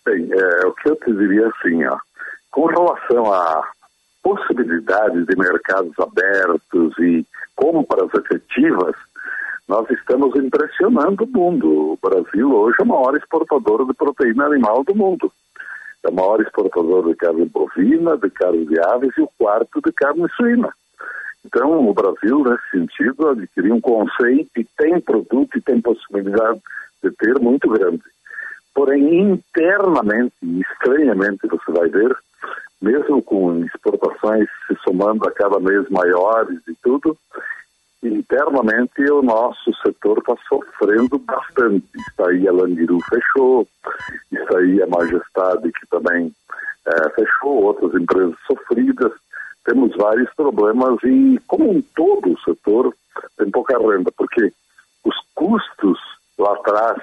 Bem, 0.05 0.27
é, 0.31 0.65
o 0.67 0.73
que 0.73 0.89
eu 0.89 0.95
te 0.95 1.11
diria 1.15 1.47
assim, 1.47 1.83
ó, 1.85 1.97
com 2.51 2.65
relação 2.65 3.33
à 3.33 3.63
possibilidade 4.21 5.25
de 5.25 5.35
mercados 5.35 5.93
abertos 5.99 6.97
e 6.99 7.25
compras 7.55 8.09
efetivas, 8.13 8.95
nós 9.67 9.89
estamos 9.91 10.35
impressionando 10.35 11.23
o 11.23 11.27
mundo. 11.27 11.93
O 11.93 11.99
Brasil 12.01 12.51
hoje 12.51 12.77
é 12.79 12.83
o 12.83 12.87
maior 12.87 13.15
exportador 13.15 13.85
de 13.85 13.93
proteína 13.93 14.45
animal 14.45 14.83
do 14.83 14.95
mundo. 14.95 15.31
É 16.03 16.09
o 16.09 16.13
maior 16.13 16.41
exportador 16.41 17.07
de 17.07 17.15
carne 17.15 17.45
bovina, 17.45 18.17
de 18.17 18.29
carne 18.31 18.65
de 18.65 18.79
aves 18.79 19.15
e 19.17 19.21
o 19.21 19.29
quarto 19.37 19.79
de 19.85 19.91
carne 19.91 20.27
suína. 20.35 20.73
Então, 21.45 21.87
o 21.87 21.93
Brasil, 21.93 22.43
nesse 22.43 22.69
sentido, 22.71 23.29
adquiriu 23.29 23.75
um 23.75 23.81
conceito 23.81 24.49
e 24.57 24.63
tem 24.77 24.99
produto 24.99 25.57
e 25.57 25.61
tem 25.61 25.79
possibilidade 25.79 26.59
de 27.03 27.11
ter 27.11 27.39
muito 27.39 27.69
grande. 27.69 28.03
Porém, 28.73 29.19
internamente, 29.19 30.33
e 30.41 30.61
estranhamente, 30.61 31.47
você 31.47 31.71
vai 31.71 31.89
ver, 31.89 32.15
mesmo 32.81 33.21
com 33.21 33.63
exportações 33.65 34.47
se 34.67 34.75
somando 34.83 35.27
a 35.27 35.31
cada 35.31 35.59
mês 35.59 35.87
maiores 35.89 36.59
e 36.67 36.75
tudo, 36.81 37.17
internamente 38.01 39.01
o 39.11 39.21
nosso 39.21 39.73
setor 39.83 40.19
está 40.19 40.35
sofrendo 40.47 41.19
bastante. 41.19 41.85
Está 42.09 42.29
aí 42.29 42.47
a 42.47 42.51
Langiru 42.51 42.99
fechou, 43.09 43.67
está 44.31 44.57
aí 44.57 44.81
a 44.81 44.87
Majestade 44.87 45.71
que 45.71 45.87
também 45.87 46.33
eh, 46.85 47.09
fechou, 47.15 47.63
outras 47.63 47.93
empresas 47.93 48.35
sofridas. 48.47 49.11
Temos 49.65 49.95
vários 49.97 50.33
problemas 50.33 50.97
e, 51.03 51.39
como 51.47 51.69
um 51.69 51.81
todo, 51.95 52.31
o 52.31 52.39
setor 52.39 52.93
tem 53.37 53.51
pouca 53.51 53.77
renda, 53.77 54.11
porque 54.17 54.51
os 55.03 55.15
custos 55.35 55.99
lá 56.37 56.53
atrás 56.53 56.97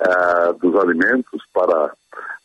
ah, 0.00 0.54
dos 0.60 0.74
alimentos 0.76 1.42
para 1.52 1.92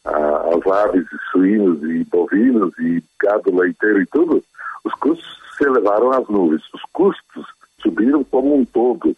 as 0.08 0.68
aves 0.72 1.06
e 1.12 1.32
suínos 1.32 1.84
e 1.84 2.04
bovinos 2.06 2.74
e 2.80 3.04
gado 3.22 3.56
leiteiro 3.56 4.02
e 4.02 4.06
tudo, 4.08 4.44
os 4.84 4.94
custos 4.96 5.38
se 5.58 5.66
elevaram 5.66 6.12
às 6.12 6.28
nuvens. 6.28 6.62
Os 6.74 6.82
custos 6.94 7.46
subiram 7.82 8.24
como 8.24 8.56
um 8.56 8.66
todo. 8.66 9.16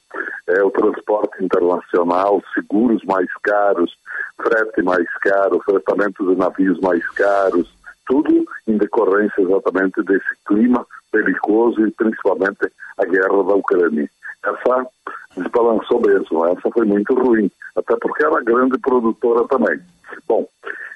É, 0.47 0.63
o 0.63 0.71
transporte 0.71 1.43
internacional, 1.43 2.41
seguros 2.53 3.03
mais 3.03 3.29
caros, 3.43 3.95
frete 4.37 4.81
mais 4.81 5.07
caro, 5.21 5.61
fretamento 5.63 6.27
de 6.27 6.35
navios 6.35 6.79
mais 6.79 7.07
caros, 7.11 7.71
tudo 8.07 8.45
em 8.67 8.77
decorrência 8.77 9.41
exatamente 9.41 10.01
desse 10.03 10.35
clima 10.47 10.85
belicoso 11.13 11.85
e 11.85 11.91
principalmente 11.91 12.71
a 12.97 13.05
guerra 13.05 13.43
da 13.43 13.55
Ucrânia. 13.55 14.09
Essa 14.43 14.87
desbalançou 15.35 16.01
mesmo, 16.01 16.45
essa 16.47 16.69
foi 16.71 16.85
muito 16.85 17.13
ruim, 17.13 17.49
até 17.75 17.95
porque 17.97 18.25
era 18.25 18.41
grande 18.41 18.77
produtora 18.79 19.47
também. 19.47 19.79
Bom, 20.27 20.47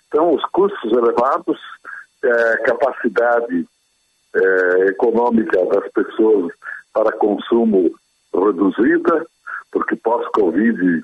então 0.07 0.33
os 0.33 0.43
custos 0.51 0.91
elevados, 0.91 1.59
eh, 2.23 2.57
capacidade 2.65 3.67
eh, 4.35 4.85
econômica 4.89 5.65
das 5.65 5.91
pessoas 5.91 6.51
para 6.93 7.11
consumo 7.13 7.91
reduzida, 8.33 9.25
porque 9.71 9.95
pós-Covid, 9.95 11.03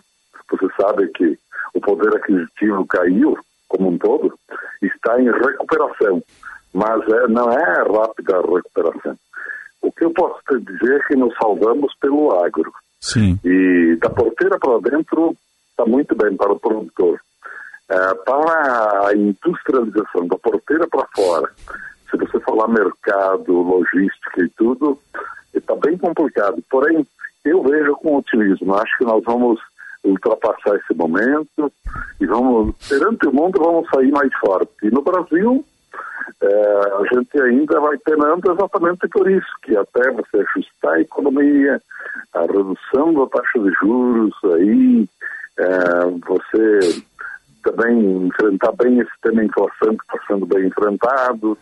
você 0.49 0.67
sabe 0.79 1.07
que 1.09 1.37
o 1.73 1.81
poder 1.81 2.15
aquisitivo 2.15 2.85
caiu 2.87 3.37
como 3.67 3.89
um 3.89 3.97
todo, 3.97 4.33
está 4.81 5.19
em 5.21 5.31
recuperação, 5.31 6.21
mas 6.73 7.07
é, 7.07 7.27
não 7.27 7.51
é 7.51 7.83
rápida 7.83 8.37
a 8.37 8.41
recuperação. 8.41 9.15
O 9.81 9.91
que 9.91 10.05
eu 10.05 10.11
posso 10.11 10.39
te 10.47 10.59
dizer 10.59 10.99
é 10.99 11.03
que 11.07 11.15
nos 11.15 11.33
salvamos 11.37 11.93
pelo 11.99 12.31
agro. 12.43 12.71
Sim. 12.99 13.39
E 13.43 13.95
da 13.99 14.09
porteira 14.09 14.57
para 14.59 14.79
dentro 14.89 15.35
está 15.71 15.85
muito 15.85 16.15
bem 16.15 16.35
para 16.35 16.51
o 16.51 16.59
produtor. 16.59 17.19
Eh, 17.89 18.13
para 18.25 19.07
a 19.07 19.15
industrialização, 19.15 20.27
da 20.27 20.37
porteira 20.37 20.87
para 20.87 21.07
fora, 21.15 21.49
se 22.09 22.17
você 22.17 22.39
falar 22.41 22.67
mercado, 22.67 23.53
logística 23.53 24.43
e 24.43 24.49
tudo, 24.49 24.99
está 25.53 25.75
bem 25.75 25.97
complicado. 25.97 26.63
Porém, 26.69 27.05
eu 27.45 27.63
vejo 27.63 27.95
com 27.95 28.17
otimismo. 28.17 28.75
Acho 28.75 28.97
que 28.97 29.05
nós 29.05 29.23
vamos 29.23 29.59
ultrapassar 30.03 30.75
esse 30.75 30.93
momento 30.93 31.71
e 32.19 32.25
vamos, 32.25 32.75
perante 32.87 33.27
o 33.27 33.33
mundo, 33.33 33.59
vamos 33.59 33.89
sair 33.89 34.11
mais 34.11 34.31
forte. 34.39 34.71
E 34.83 34.91
no 34.91 35.01
Brasil, 35.01 35.65
é, 35.65 35.78
a 36.41 37.13
gente 37.13 37.41
ainda 37.41 37.79
vai 37.79 37.97
penando 37.97 38.51
exatamente 38.51 39.07
por 39.09 39.29
isso, 39.29 39.47
que 39.61 39.75
até 39.75 40.11
você 40.11 40.37
ajustar 40.37 40.93
a 40.93 41.01
economia, 41.01 41.81
a 42.33 42.41
redução 42.41 43.13
da 43.13 43.27
taxa 43.27 43.59
de 43.59 43.71
juros, 43.81 44.33
aí 44.55 45.07
é, 45.57 45.69
você 46.25 47.03
também 47.63 48.27
enfrentar 48.27 48.71
bem 48.73 48.99
esse 48.99 49.11
tema 49.21 49.43
inflação 49.43 49.97
que 49.97 50.03
está 50.03 50.19
sendo 50.27 50.45
bem 50.45 50.67
enfrentado. 50.67 51.57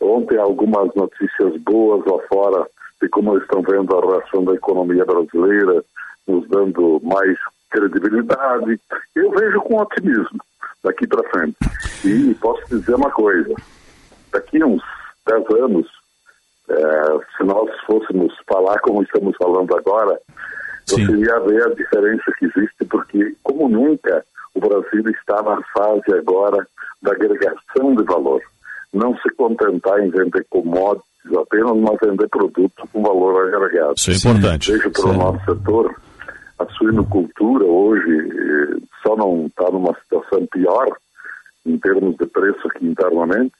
Ontem 0.00 0.38
algumas 0.38 0.94
notícias 0.94 1.56
boas 1.62 2.04
lá 2.04 2.18
fora 2.28 2.66
de 3.00 3.08
como 3.08 3.38
estão 3.38 3.62
vendo 3.62 3.96
a 3.96 4.06
reação 4.06 4.44
da 4.44 4.54
economia 4.54 5.04
brasileira, 5.04 5.82
nos 6.26 6.46
dando 6.48 7.00
mais 7.02 7.38
credibilidade. 7.70 8.78
Eu 9.14 9.30
vejo 9.30 9.60
com 9.62 9.80
otimismo 9.80 10.40
daqui 10.82 11.06
para 11.06 11.28
frente. 11.30 11.56
E 12.04 12.34
posso 12.34 12.62
dizer 12.68 12.94
uma 12.94 13.10
coisa, 13.10 13.54
daqui 14.32 14.62
a 14.62 14.66
uns 14.66 14.82
10 15.26 15.62
anos, 15.62 15.86
é, 16.68 17.36
se 17.36 17.44
nós 17.44 17.68
fôssemos 17.86 18.32
falar 18.48 18.78
como 18.80 19.02
estamos 19.02 19.36
falando 19.36 19.76
agora, 19.76 20.18
você 20.86 21.02
ia 21.02 21.40
ver 21.40 21.62
a 21.64 21.74
diferença 21.74 22.32
que 22.38 22.46
existe, 22.46 22.84
porque 22.86 23.34
como 23.42 23.68
nunca 23.68 24.24
o 24.54 24.60
Brasil 24.60 25.08
está 25.10 25.42
na 25.42 25.62
fase 25.72 26.18
agora 26.18 26.66
da 27.02 27.12
agregação 27.12 27.94
de 27.94 28.02
valor. 28.04 28.40
Não 28.92 29.16
se 29.18 29.30
contentar 29.36 30.00
em 30.00 30.10
vender 30.10 30.44
commodities 30.50 31.04
apenas, 31.36 31.76
mas 31.76 31.98
vender 32.02 32.28
produtos 32.28 32.90
com 32.92 33.02
valor 33.02 33.54
agregado. 33.54 33.94
Isso 33.96 34.10
é 34.10 34.14
importante. 34.14 34.72
Veja 34.72 34.90
pelo 34.90 35.12
nosso 35.12 35.44
setor, 35.44 35.94
a 36.60 36.66
suinocultura 36.76 37.64
hoje 37.64 38.10
eh, 38.10 38.76
só 39.02 39.16
não 39.16 39.46
está 39.46 39.70
numa 39.70 39.94
situação 40.02 40.46
pior 40.52 40.86
em 41.64 41.78
termos 41.78 42.16
de 42.16 42.26
preço 42.26 42.60
aqui 42.68 42.86
internamente, 42.86 43.54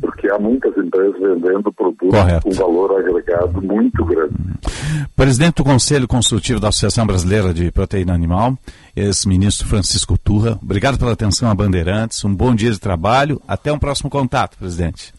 porque 0.00 0.30
há 0.30 0.38
muitas 0.38 0.76
empresas 0.76 1.18
vendendo 1.18 1.72
produtos 1.72 2.10
Correto. 2.10 2.42
com 2.42 2.54
valor 2.54 2.98
agregado 2.98 3.60
muito 3.62 4.04
grande. 4.04 4.34
Presidente 5.16 5.56
do 5.56 5.64
Conselho 5.64 6.06
Consultivo 6.06 6.60
da 6.60 6.68
Associação 6.68 7.06
Brasileira 7.06 7.52
de 7.52 7.72
Proteína 7.72 8.14
Animal, 8.14 8.56
ex-ministro 8.94 9.66
Francisco 9.66 10.18
Turra, 10.18 10.58
obrigado 10.62 10.98
pela 10.98 11.12
atenção 11.12 11.50
a 11.50 11.54
Bandeirantes, 11.54 12.24
um 12.24 12.34
bom 12.34 12.54
dia 12.54 12.70
de 12.70 12.78
trabalho, 12.78 13.40
até 13.48 13.72
um 13.72 13.78
próximo 13.78 14.10
contato, 14.10 14.56
presidente. 14.58 15.14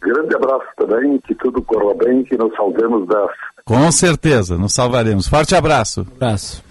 Grande 0.00 0.34
abraço 0.34 0.66
também, 0.76 1.18
que 1.26 1.34
tudo 1.34 1.62
corra 1.62 1.94
bem, 1.94 2.22
que 2.22 2.36
nos 2.36 2.54
salvemos 2.54 3.06
das 3.06 3.30
Com 3.68 3.92
certeza, 3.92 4.56
nos 4.56 4.72
salvaremos. 4.72 5.28
Forte 5.28 5.54
abraço. 5.54 6.00
Abraço. 6.16 6.64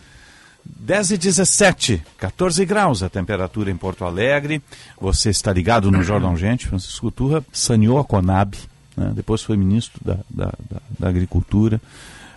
10 0.65 1.11
e 1.11 1.17
17, 1.19 2.03
14 2.17 2.65
graus 2.65 3.03
a 3.03 3.09
temperatura 3.09 3.69
em 3.69 3.77
Porto 3.77 4.03
Alegre. 4.03 4.63
Você 4.99 5.29
está 5.29 5.53
ligado 5.53 5.91
no 5.91 6.01
Jordão 6.01 6.35
Gente, 6.35 6.67
Francisco 6.67 7.11
Turra 7.11 7.45
saneou 7.53 7.99
a 7.99 8.03
Conab, 8.03 8.57
né? 8.97 9.11
depois 9.13 9.43
foi 9.43 9.55
ministro 9.55 10.01
da, 10.03 10.17
da, 10.27 10.45
da, 10.45 10.81
da 10.97 11.07
Agricultura, 11.07 11.79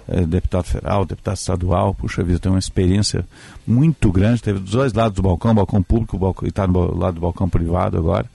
eh, 0.07 0.27
deputado 0.27 0.65
federal, 0.65 1.07
deputado 1.07 1.37
estadual. 1.37 1.95
Puxa 1.95 2.23
vida, 2.23 2.39
tem 2.39 2.53
uma 2.53 2.59
experiência 2.59 3.27
muito 3.67 4.13
grande. 4.13 4.43
Teve 4.43 4.59
dos 4.59 4.73
dois 4.73 4.93
lados 4.93 5.17
do 5.17 5.23
balcão, 5.23 5.55
balcão 5.55 5.83
público, 5.83 6.19
balcão, 6.19 6.47
e 6.47 6.51
está 6.51 6.67
no 6.67 6.99
lado 6.99 7.15
do 7.15 7.23
balcão 7.23 7.49
privado 7.49 7.97
agora. 7.97 8.27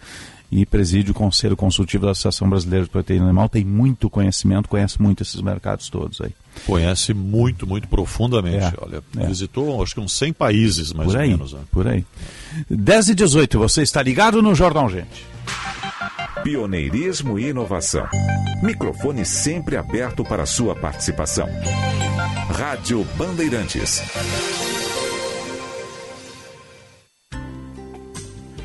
E 0.51 0.65
preside 0.65 1.11
o 1.11 1.13
Conselho 1.13 1.57
Consultivo 1.57 2.05
da 2.05 2.11
Associação 2.11 2.49
Brasileira 2.49 2.85
de 2.85 2.91
Proteína 2.91 3.25
Animal. 3.25 3.49
Tem 3.49 3.65
muito 3.65 4.09
conhecimento, 4.09 4.69
conhece 4.69 5.01
muito 5.01 5.23
esses 5.23 5.41
mercados 5.41 5.89
todos 5.89 6.21
aí. 6.21 6.31
Conhece 6.65 7.13
muito, 7.13 7.67
muito 7.67 7.87
profundamente. 7.87 8.57
É, 8.65 8.73
Olha, 8.81 9.03
é. 9.17 9.27
visitou 9.27 9.81
acho 9.81 9.95
que 9.95 9.99
uns 9.99 10.13
100 10.13 10.33
países, 10.33 10.93
mais 10.93 11.07
por 11.09 11.15
ou 11.15 11.21
aí, 11.21 11.29
menos. 11.29 11.53
né? 11.53 11.59
por 11.71 11.87
aí. 11.87 12.05
10 12.69 13.09
e 13.09 13.15
18, 13.15 13.59
você 13.59 13.81
está 13.81 14.01
ligado 14.01 14.41
no 14.41 14.55
Jordão 14.55 14.87
Gente. 14.87 15.25
Pioneirismo 16.43 17.39
e 17.39 17.49
inovação. 17.49 18.07
Microfone 18.61 19.25
sempre 19.25 19.77
aberto 19.77 20.23
para 20.23 20.45
sua 20.45 20.75
participação. 20.75 21.47
Rádio 22.51 23.03
Bandeirantes. 23.17 24.03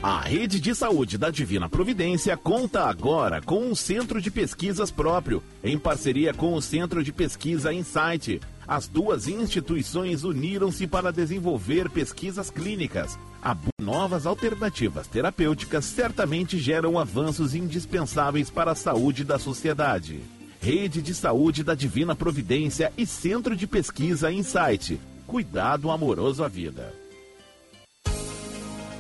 A 0.02 0.22
rede 0.22 0.59
de 0.59 0.74
saúde 0.74 1.18
da 1.18 1.28
Divina 1.28 1.68
Providência 1.68 2.35
conta 2.35 2.85
agora 2.85 3.43
com 3.43 3.66
um 3.66 3.74
centro 3.74 4.18
de 4.18 4.31
pesquisas 4.31 4.90
próprio, 4.90 5.43
em 5.62 5.78
parceria 5.78 6.32
com 6.32 6.55
o 6.55 6.62
Centro 6.62 7.05
de 7.05 7.12
Pesquisa 7.12 7.70
Insight. 7.70 8.40
As 8.66 8.89
duas 8.89 9.28
instituições 9.28 10.24
uniram-se 10.24 10.86
para 10.86 11.12
desenvolver 11.12 11.90
pesquisas 11.90 12.48
clínicas. 12.48 13.18
A 13.43 13.55
novas 13.78 14.24
alternativas 14.24 15.06
terapêuticas 15.06 15.85
certamente 15.85 16.59
geram 16.59 16.98
avanços 16.98 17.55
indispensáveis 17.55 18.48
para 18.48 18.70
a 18.70 18.77
saúde 18.77 19.22
da 19.22 19.39
sociedade. 19.39 20.22
Rede 20.62 21.02
de 21.02 21.14
Saúde 21.14 21.62
da 21.62 21.74
Divina 21.74 22.16
Providência 22.16 22.90
e 22.97 23.05
Centro 23.05 23.55
de 23.55 23.66
Pesquisa 23.66 24.32
Insight. 24.32 24.98
Cuidado 25.27 25.90
amoroso 25.90 26.43
à 26.43 26.48
vida. 26.48 26.99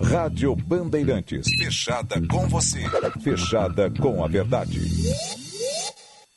Rádio 0.00 0.54
Bandeirantes. 0.54 1.46
Fechada 1.58 2.20
com 2.28 2.48
você. 2.48 2.82
Fechada 3.20 3.90
com 3.90 4.24
a 4.24 4.28
verdade. 4.28 4.80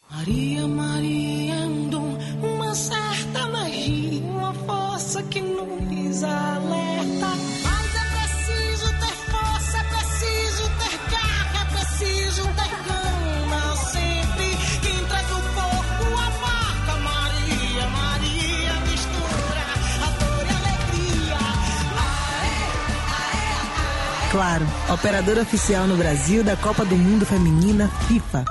Maria, 0.10 0.68
Maria, 0.68 1.56
andou 1.56 2.18
uma 2.42 2.76
certa 2.76 3.48
magia, 3.48 4.22
uma 4.24 4.54
força 4.54 5.24
que 5.24 5.42
nos. 5.42 5.72
Claro, 24.32 24.66
operadora 24.90 25.42
oficial 25.42 25.86
no 25.86 25.98
Brasil 25.98 26.42
da 26.42 26.56
Copa 26.56 26.86
do 26.86 26.96
Mundo 26.96 27.26
Feminina 27.26 27.90
FIFA. 28.08 28.46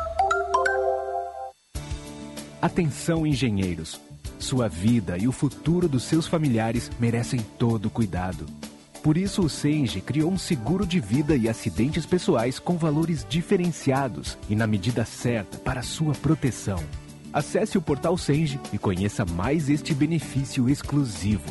Atenção, 2.61 3.27
engenheiros. 3.27 3.99
Sua 4.39 4.69
vida 4.69 5.17
e 5.17 5.27
o 5.27 5.33
futuro 5.33 5.89
dos 5.89 6.03
seus 6.03 6.27
familiares 6.27 6.91
merecem 7.01 7.41
todo 7.59 7.89
cuidado. 7.89 8.45
Por 9.03 9.17
isso, 9.17 9.41
o 9.41 9.49
Senge 9.49 10.03
criou 10.03 10.31
um 10.31 10.37
seguro 10.37 10.87
de 10.87 11.01
vida 11.01 11.35
e 11.35 11.49
acidentes 11.49 12.05
pessoais 12.05 12.59
com 12.59 12.77
valores 12.77 13.25
diferenciados 13.27 14.37
e 14.51 14.55
na 14.55 14.67
medida 14.67 15.07
certa 15.07 15.57
para 15.57 15.83
sua 15.83 16.13
proteção. 16.13 16.85
Acesse 17.33 17.79
o 17.79 17.83
portal 17.83 18.19
Senge 18.19 18.61
e 18.71 18.77
conheça 18.77 19.25
mais 19.25 19.71
este 19.71 19.95
benefício 19.95 20.69
exclusivo. 20.69 21.51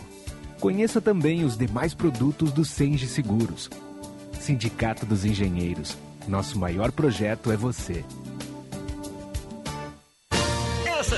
Conheça 0.60 1.02
também 1.02 1.44
os 1.44 1.58
demais 1.58 1.96
produtos 1.96 2.52
do 2.52 2.64
Senge 2.64 3.08
Seguros. 3.08 3.68
Sindicato 4.40 5.06
dos 5.06 5.26
Engenheiros. 5.26 5.98
Nosso 6.28 6.58
maior 6.58 6.92
projeto 6.92 7.52
é 7.52 7.58
você. 7.58 8.04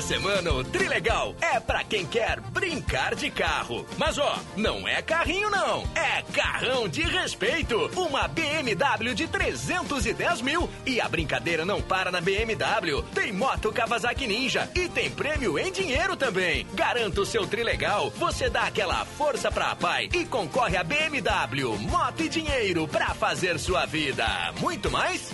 Semana 0.01 0.51
o 0.51 0.63
Trilegal 0.63 1.35
é 1.39 1.59
pra 1.59 1.83
quem 1.83 2.05
quer 2.05 2.39
brincar 2.39 3.13
de 3.13 3.29
carro. 3.29 3.85
Mas 3.97 4.17
ó, 4.17 4.39
não 4.57 4.87
é 4.87 5.01
carrinho 5.01 5.49
não, 5.49 5.83
é 5.95 6.23
carrão 6.33 6.87
de 6.87 7.01
respeito. 7.01 7.89
Uma 7.95 8.27
BMW 8.27 9.13
de 9.13 9.27
310 9.27 10.41
mil 10.41 10.69
e 10.85 10.99
a 10.99 11.07
brincadeira 11.07 11.63
não 11.63 11.81
para 11.81 12.11
na 12.11 12.19
BMW. 12.19 13.03
Tem 13.13 13.31
moto 13.31 13.71
Kawasaki 13.71 14.25
Ninja 14.25 14.69
e 14.75 14.89
tem 14.89 15.09
prêmio 15.11 15.57
em 15.59 15.71
dinheiro 15.71 16.17
também. 16.17 16.65
Garanta 16.73 17.21
o 17.21 17.25
seu 17.25 17.45
Trilegal, 17.45 18.09
você 18.11 18.49
dá 18.49 18.63
aquela 18.63 19.05
força 19.05 19.51
pra 19.51 19.75
pai 19.75 20.09
e 20.13 20.25
concorre 20.25 20.77
a 20.77 20.83
BMW, 20.83 21.77
moto 21.79 22.21
e 22.23 22.29
dinheiro 22.29 22.87
pra 22.87 23.13
fazer 23.13 23.59
sua 23.59 23.85
vida. 23.85 24.25
Muito 24.59 24.89
mais? 24.89 25.31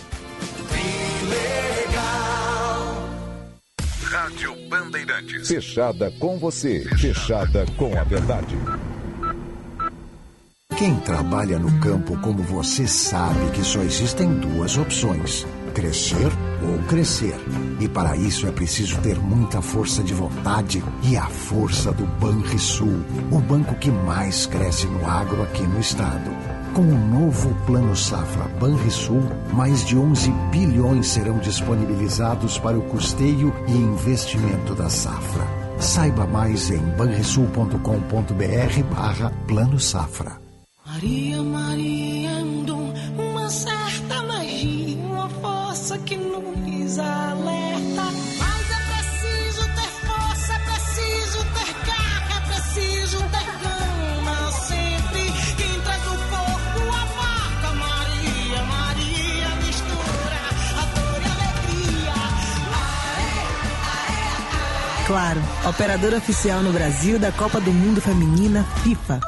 Rádio 4.07 4.55
Bandeirantes. 4.69 5.49
Fechada 5.49 6.09
com 6.17 6.39
você. 6.39 6.79
Fechada 6.97 7.65
com 7.75 7.93
a 7.99 8.05
verdade. 8.05 8.55
Quem 10.77 10.95
trabalha 11.01 11.59
no 11.59 11.77
campo 11.81 12.17
como 12.21 12.41
você 12.41 12.87
sabe 12.87 13.51
que 13.51 13.61
só 13.65 13.81
existem 13.81 14.33
duas 14.35 14.77
opções: 14.77 15.45
crescer 15.75 16.31
ou 16.63 16.79
crescer. 16.87 17.35
E 17.81 17.89
para 17.89 18.15
isso 18.15 18.47
é 18.47 18.51
preciso 18.51 18.97
ter 19.01 19.19
muita 19.19 19.61
força 19.61 20.01
de 20.01 20.13
vontade 20.13 20.81
e 21.03 21.17
a 21.17 21.27
força 21.27 21.91
do 21.91 22.05
Banrisul, 22.05 23.03
o 23.29 23.39
banco 23.39 23.75
que 23.75 23.91
mais 23.91 24.45
cresce 24.45 24.87
no 24.87 25.05
agro 25.05 25.43
aqui 25.43 25.63
no 25.63 25.81
estado. 25.81 26.56
Com 26.77 26.83
o 26.83 27.07
novo 27.09 27.55
Plano 27.65 27.95
Safra 27.95 28.43
Banrisul, 28.59 29.23
mais 29.51 29.83
de 29.83 29.97
11 29.97 30.29
bilhões 30.51 31.07
serão 31.07 31.39
disponibilizados 31.39 32.59
para 32.59 32.77
o 32.77 32.83
custeio 32.83 33.51
e 33.67 33.71
investimento 33.71 34.75
da 34.75 34.87
safra. 34.87 35.43
Saiba 35.79 36.27
mais 36.27 36.69
em 36.69 36.77
banrisul.com.br 36.95 38.83
barra 38.95 39.31
Plano 39.47 39.79
Safra. 39.79 40.39
Maria, 40.85 41.41
Maria, 41.41 42.45
uma 43.17 43.49
Claro, 65.07 65.39
operadora 65.65 66.17
oficial 66.17 66.61
no 66.61 66.73
Brasil 66.73 67.17
da 67.17 67.31
Copa 67.31 67.61
do 67.61 67.71
Mundo 67.71 68.01
Feminina 68.01 68.65
FIFA. 68.83 69.21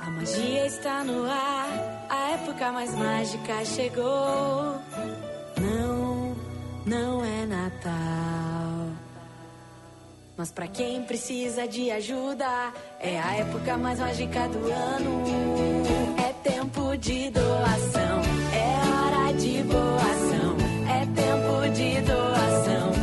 A 0.00 0.10
magia 0.10 0.66
está 0.66 1.04
no 1.04 1.24
ar, 1.24 1.68
a 2.10 2.30
época 2.30 2.72
mais 2.72 2.92
mágica 2.96 3.64
chegou. 3.64 4.82
Não, 5.60 6.36
não 6.84 7.24
é 7.24 7.46
Natal. 7.46 8.88
Mas 10.36 10.50
pra 10.50 10.66
quem 10.66 11.04
precisa 11.04 11.68
de 11.68 11.92
ajuda, 11.92 12.72
é 12.98 13.20
a 13.20 13.36
época 13.36 13.78
mais 13.78 14.00
mágica 14.00 14.48
do 14.48 14.58
ano. 14.66 15.22
É 16.28 16.32
tempo 16.42 16.96
de 16.96 17.30
doação, 17.30 18.20
é 18.52 19.26
hora 19.28 19.32
de 19.34 19.62
boa 19.62 19.94
ação. 19.94 20.47
É 20.90 21.04
tempo 21.04 21.68
de 21.74 22.00
doação, 22.00 22.97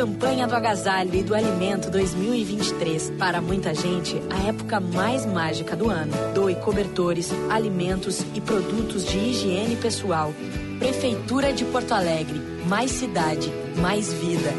Campanha 0.00 0.46
do 0.46 0.56
Agasalho 0.56 1.14
e 1.14 1.22
do 1.22 1.34
Alimento 1.34 1.90
2023. 1.90 3.10
Para 3.18 3.38
muita 3.42 3.74
gente, 3.74 4.18
a 4.30 4.48
época 4.48 4.80
mais 4.80 5.26
mágica 5.26 5.76
do 5.76 5.90
ano. 5.90 6.10
Doe 6.32 6.54
cobertores, 6.54 7.30
alimentos 7.50 8.24
e 8.34 8.40
produtos 8.40 9.04
de 9.04 9.18
higiene 9.18 9.76
pessoal. 9.76 10.32
Prefeitura 10.78 11.52
de 11.52 11.66
Porto 11.66 11.92
Alegre. 11.92 12.40
Mais 12.66 12.90
cidade, 12.92 13.52
mais 13.76 14.10
vida. 14.10 14.50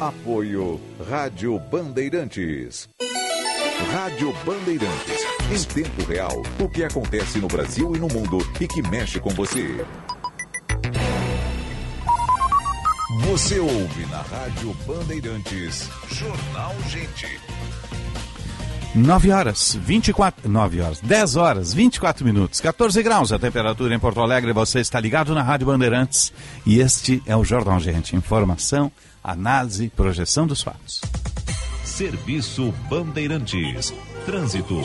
Apoio 0.00 0.80
Rádio 1.10 1.58
Bandeirantes. 1.58 2.88
Rádio 3.92 4.32
Bandeirantes. 4.46 5.26
Em 5.52 5.82
tempo 5.82 6.10
real, 6.10 6.42
o 6.58 6.70
que 6.70 6.84
acontece 6.84 7.38
no 7.38 7.48
Brasil 7.48 7.94
e 7.94 7.98
no 7.98 8.08
mundo 8.08 8.38
e 8.58 8.66
que 8.66 8.80
mexe 8.80 9.20
com 9.20 9.28
você. 9.28 9.84
Você 13.28 13.58
ouve 13.58 14.06
na 14.06 14.22
Rádio 14.22 14.74
Bandeirantes. 14.86 15.86
Jornal 16.10 16.74
Gente. 16.88 17.38
9 18.94 19.30
horas, 19.30 19.78
24, 19.82 20.48
9 20.48 20.80
horas, 20.80 21.00
10 21.00 21.36
horas, 21.36 21.74
24 21.74 22.24
minutos, 22.24 22.58
14 22.58 23.02
graus 23.02 23.30
a 23.30 23.38
temperatura 23.38 23.94
em 23.94 23.98
Porto 23.98 24.22
Alegre. 24.22 24.54
Você 24.54 24.80
está 24.80 24.98
ligado 24.98 25.34
na 25.34 25.42
Rádio 25.42 25.66
Bandeirantes 25.66 26.32
e 26.64 26.80
este 26.80 27.22
é 27.26 27.36
o 27.36 27.44
Jornal 27.44 27.78
Gente. 27.78 28.16
Informação, 28.16 28.90
análise, 29.22 29.90
projeção 29.90 30.46
dos 30.46 30.62
fatos. 30.62 31.02
Serviço 31.84 32.72
Bandeirantes. 32.88 33.92
Trânsito. 34.24 34.80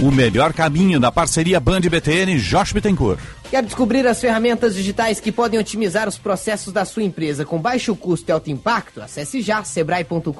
O 0.00 0.12
melhor 0.12 0.52
caminho 0.52 1.00
da 1.00 1.10
parceria 1.10 1.58
Band 1.58 1.80
BTN 1.80 2.38
Josh 2.38 2.72
Bittencourt. 2.72 3.18
Quer 3.50 3.64
descobrir 3.64 4.06
as 4.06 4.20
ferramentas 4.20 4.76
digitais 4.76 5.18
que 5.18 5.32
podem 5.32 5.58
otimizar 5.58 6.08
os 6.08 6.16
processos 6.16 6.72
da 6.72 6.84
sua 6.84 7.02
empresa 7.02 7.44
com 7.44 7.58
baixo 7.58 7.96
custo 7.96 8.30
e 8.30 8.32
alto 8.32 8.48
impacto? 8.48 9.02
Acesse 9.02 9.40
já 9.40 9.64
sebrae.com.br 9.64 10.32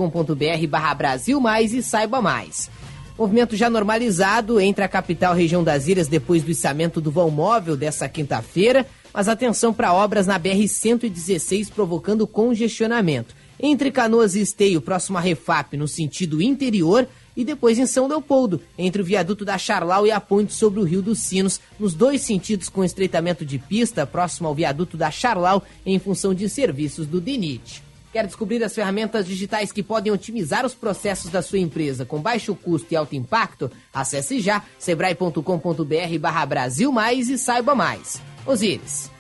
barra 0.69 0.95
Brasil 0.95 1.41
Mais 1.41 1.75
e 1.75 1.83
saiba 1.83 2.23
mais. 2.23 2.71
Movimento 3.19 3.57
já 3.57 3.69
normalizado 3.69 4.61
entre 4.61 4.85
a 4.85 4.89
capital 4.89 5.35
região 5.35 5.65
das 5.65 5.89
ilhas 5.89 6.07
depois 6.07 6.45
do 6.45 6.53
içamento 6.53 7.01
do 7.01 7.11
vão 7.11 7.29
móvel 7.29 7.77
dessa 7.77 8.09
quinta-feira, 8.09 8.87
mas 9.13 9.29
atenção 9.29 9.75
para 9.75 9.93
obras 9.93 10.29
na 10.29 10.39
BR-116 10.39 11.69
provocando 11.75 12.29
congestionamento. 12.29 13.35
Entre 13.61 13.91
Canoas 13.91 14.37
e 14.37 14.41
Esteio, 14.41 14.81
próximo 14.81 15.19
à 15.19 15.21
Refap, 15.21 15.77
no 15.77 15.89
sentido 15.89 16.41
interior, 16.41 17.09
e 17.39 17.45
depois 17.45 17.79
em 17.79 17.87
São 17.87 18.09
Leopoldo, 18.09 18.61
entre 18.77 19.01
o 19.01 19.05
viaduto 19.05 19.45
da 19.45 19.57
Charlau 19.57 20.05
e 20.05 20.11
a 20.11 20.19
ponte 20.19 20.53
sobre 20.53 20.81
o 20.81 20.83
Rio 20.83 21.01
dos 21.01 21.21
Sinos, 21.21 21.61
nos 21.79 21.95
dois 21.95 22.23
sentidos 22.23 22.69
com 22.69 22.83
estreitamento 22.83 23.47
de 23.47 23.61
pista, 23.61 24.05
próximo 24.05 24.49
ao 24.49 24.55
viaduto 24.57 24.97
da 24.97 25.09
Charlau, 25.09 25.63
em 25.87 26.01
função 26.01 26.35
de 26.35 26.49
serviços 26.49 27.07
do 27.07 27.21
DENIT. 27.21 27.81
Quer 28.13 28.27
descobrir 28.27 28.65
as 28.65 28.75
ferramentas 28.75 29.25
digitais 29.25 29.71
que 29.71 29.85
podem 29.85 30.13
otimizar 30.13 30.67
os 30.67 30.75
processos 30.75 31.31
da 31.31 31.41
sua 31.41 31.61
empresa 31.61 32.05
com 32.05 32.21
baixo 32.21 32.57
custo 32.57 32.93
e 32.93 32.97
alto 32.97 33.15
impacto? 33.15 33.71
Acesse 33.95 34.41
já 34.41 34.65
sebrae.com.br 34.77 36.19
barra 36.19 36.45
Brasil 36.45 36.91
Mais 36.91 37.29
e 37.29 37.39
saiba 37.39 37.73
mais. 37.73 38.21
Osíris. 38.45 39.13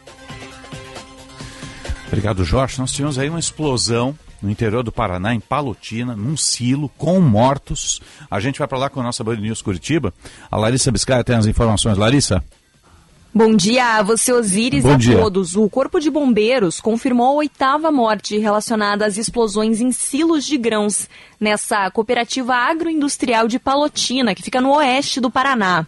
Obrigado, 2.09 2.45
Jorge. 2.45 2.81
Nós 2.81 2.90
tivemos 2.90 3.16
aí 3.16 3.28
uma 3.28 3.39
explosão 3.39 4.19
no 4.43 4.51
interior 4.51 4.82
do 4.82 4.93
Paraná, 4.93 5.35
em 5.35 5.40
Palotina, 5.40 6.15
num 6.15 6.36
silo, 6.36 6.89
com 6.97 7.20
mortos. 7.20 8.01
A 8.31 8.40
gente 8.40 8.59
vai 8.59 8.69
para 8.69 8.78
lá 8.78 8.90
com 8.90 9.01
a 9.01 9.02
nossa 9.02 9.24
Band 9.24 9.36
News 9.36 9.62
Curitiba. 9.62 10.12
A 10.51 10.56
Larissa 10.56 10.90
Biscaia 10.93 11.24
tem 11.24 11.36
as 11.36 11.47
informações. 11.47 11.97
Larissa? 11.98 12.43
Bom 13.35 13.55
dia 13.55 13.98
a 13.98 14.02
você, 14.02 14.32
Osíris, 14.32 14.82
Bom 14.82 14.94
a 14.94 14.97
dia. 14.97 15.16
todos. 15.19 15.55
O 15.55 15.69
Corpo 15.69 16.01
de 16.01 16.10
Bombeiros 16.10 16.81
confirmou 16.81 17.27
a 17.27 17.32
oitava 17.35 17.90
morte 17.93 18.39
relacionada 18.39 19.05
às 19.05 19.19
explosões 19.19 19.81
em 19.81 19.93
silos 19.93 20.44
de 20.47 20.56
grãos 20.56 21.09
nessa 21.40 21.90
cooperativa 21.90 22.55
agroindustrial 22.55 23.47
de 23.47 23.59
Palotina, 23.59 24.35
que 24.35 24.43
fica 24.43 24.60
no 24.60 24.74
oeste 24.74 25.20
do 25.20 25.31
Paraná. 25.31 25.86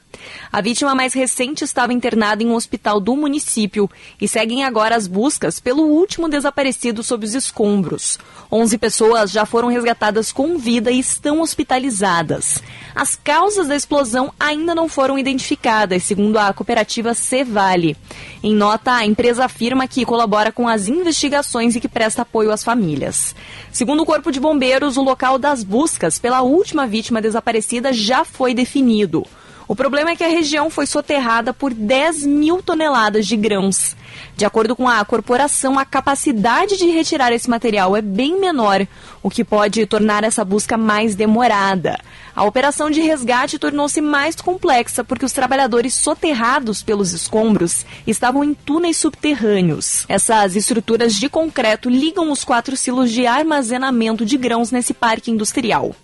A 0.53 0.61
vítima 0.61 0.95
mais 0.95 1.15
recente 1.15 1.65
estava 1.65 1.93
internada 1.93 2.43
em 2.43 2.47
um 2.47 2.55
hospital 2.55 3.01
do 3.01 3.17
município 3.17 3.91
e 4.21 4.29
seguem 4.29 4.65
agora 4.65 4.95
as 4.95 5.07
buscas 5.07 5.59
pelo 5.59 5.85
último 5.85 6.29
desaparecido 6.29 7.03
sob 7.03 7.25
os 7.25 7.35
escombros. 7.35 8.19
11 8.53 8.79
pessoas 8.79 9.31
já 9.31 9.47
foram 9.47 9.69
resgatadas 9.69 10.33
com 10.33 10.59
vida 10.59 10.91
e 10.91 10.99
estão 10.99 11.41
hospitalizadas. 11.41 12.63
As 12.95 13.15
causas 13.15 13.69
da 13.69 13.77
explosão 13.77 14.33
ainda 14.39 14.75
não 14.75 14.89
foram 14.89 15.19
identificadas, 15.19 16.03
segundo 16.03 16.37
a 16.37 16.53
cooperativa 16.53 17.15
Cevale. 17.15 17.97
Em 18.43 18.55
nota, 18.55 18.93
a 18.93 19.07
empresa 19.07 19.45
afirma 19.45 19.87
que 19.87 20.05
colabora 20.05 20.51
com 20.51 20.69
as 20.69 20.89
investigações 20.89 21.77
e 21.77 21.81
que 21.81 21.89
presta 21.89 22.23
apoio 22.23 22.51
às 22.51 22.65
famílias. 22.65 23.35
Segundo 23.73 24.03
o 24.03 24.07
Corpo 24.07 24.33
de 24.33 24.41
Bombeiros, 24.41 24.97
o 24.97 25.03
local 25.03 25.39
das 25.41 25.65
buscas 25.65 26.19
pela 26.19 26.43
última 26.43 26.87
vítima 26.87 27.21
desaparecida 27.21 27.93
já 27.93 28.25
foi 28.25 28.55
definido. 28.55 29.27
O 29.67 29.77
problema 29.77 30.11
é 30.11 30.17
que 30.17 30.25
a 30.25 30.29
região 30.29 30.69
foi 30.69 30.85
soterrada 30.85 31.55
por 31.55 31.73
10 31.73 32.27
mil 32.27 32.61
toneladas 32.61 33.25
de 33.25 33.37
grãos. 33.37 33.97
De 34.37 34.45
acordo 34.45 34.75
com 34.75 34.89
a 34.89 35.05
corporação, 35.05 35.79
a 35.79 35.85
capacidade 35.85 36.77
de 36.77 36.91
retirar 36.91 37.33
esse 37.33 37.49
material 37.49 37.97
é 37.97 38.03
bem 38.03 38.41
menor, 38.41 38.85
o 39.23 39.31
que 39.31 39.45
pode 39.45 39.85
tornar 39.87 40.25
essa 40.25 40.45
busca 40.45 40.77
mais 40.77 41.15
demorada. 41.15 41.99
A 42.35 42.45
operação 42.45 42.91
de 42.91 43.01
resgate 43.01 43.59
tornou-se 43.59 44.01
mais 44.01 44.37
complexa 44.37 45.05
porque 45.05 45.25
os 45.25 45.33
trabalhadores 45.33 45.95
soterrados 45.95 46.83
pelos 46.83 47.13
escombros 47.13 47.85
estavam 48.07 48.43
em 48.45 48.55
túneis 48.55 48.97
subterrâneos. 48.97 50.05
Essas 50.09 50.57
estruturas 50.57 51.15
de 51.15 51.29
concreto 51.29 51.91
ligam 51.91 52.31
os 52.31 52.45
quatro 52.45 52.77
silos 52.77 53.11
de 53.11 53.27
armazenamento 53.27 54.25
de 54.25 54.37
grãos 54.37 54.71
nesse 54.71 54.95
parque 54.95 55.31
industrial. 55.31 55.95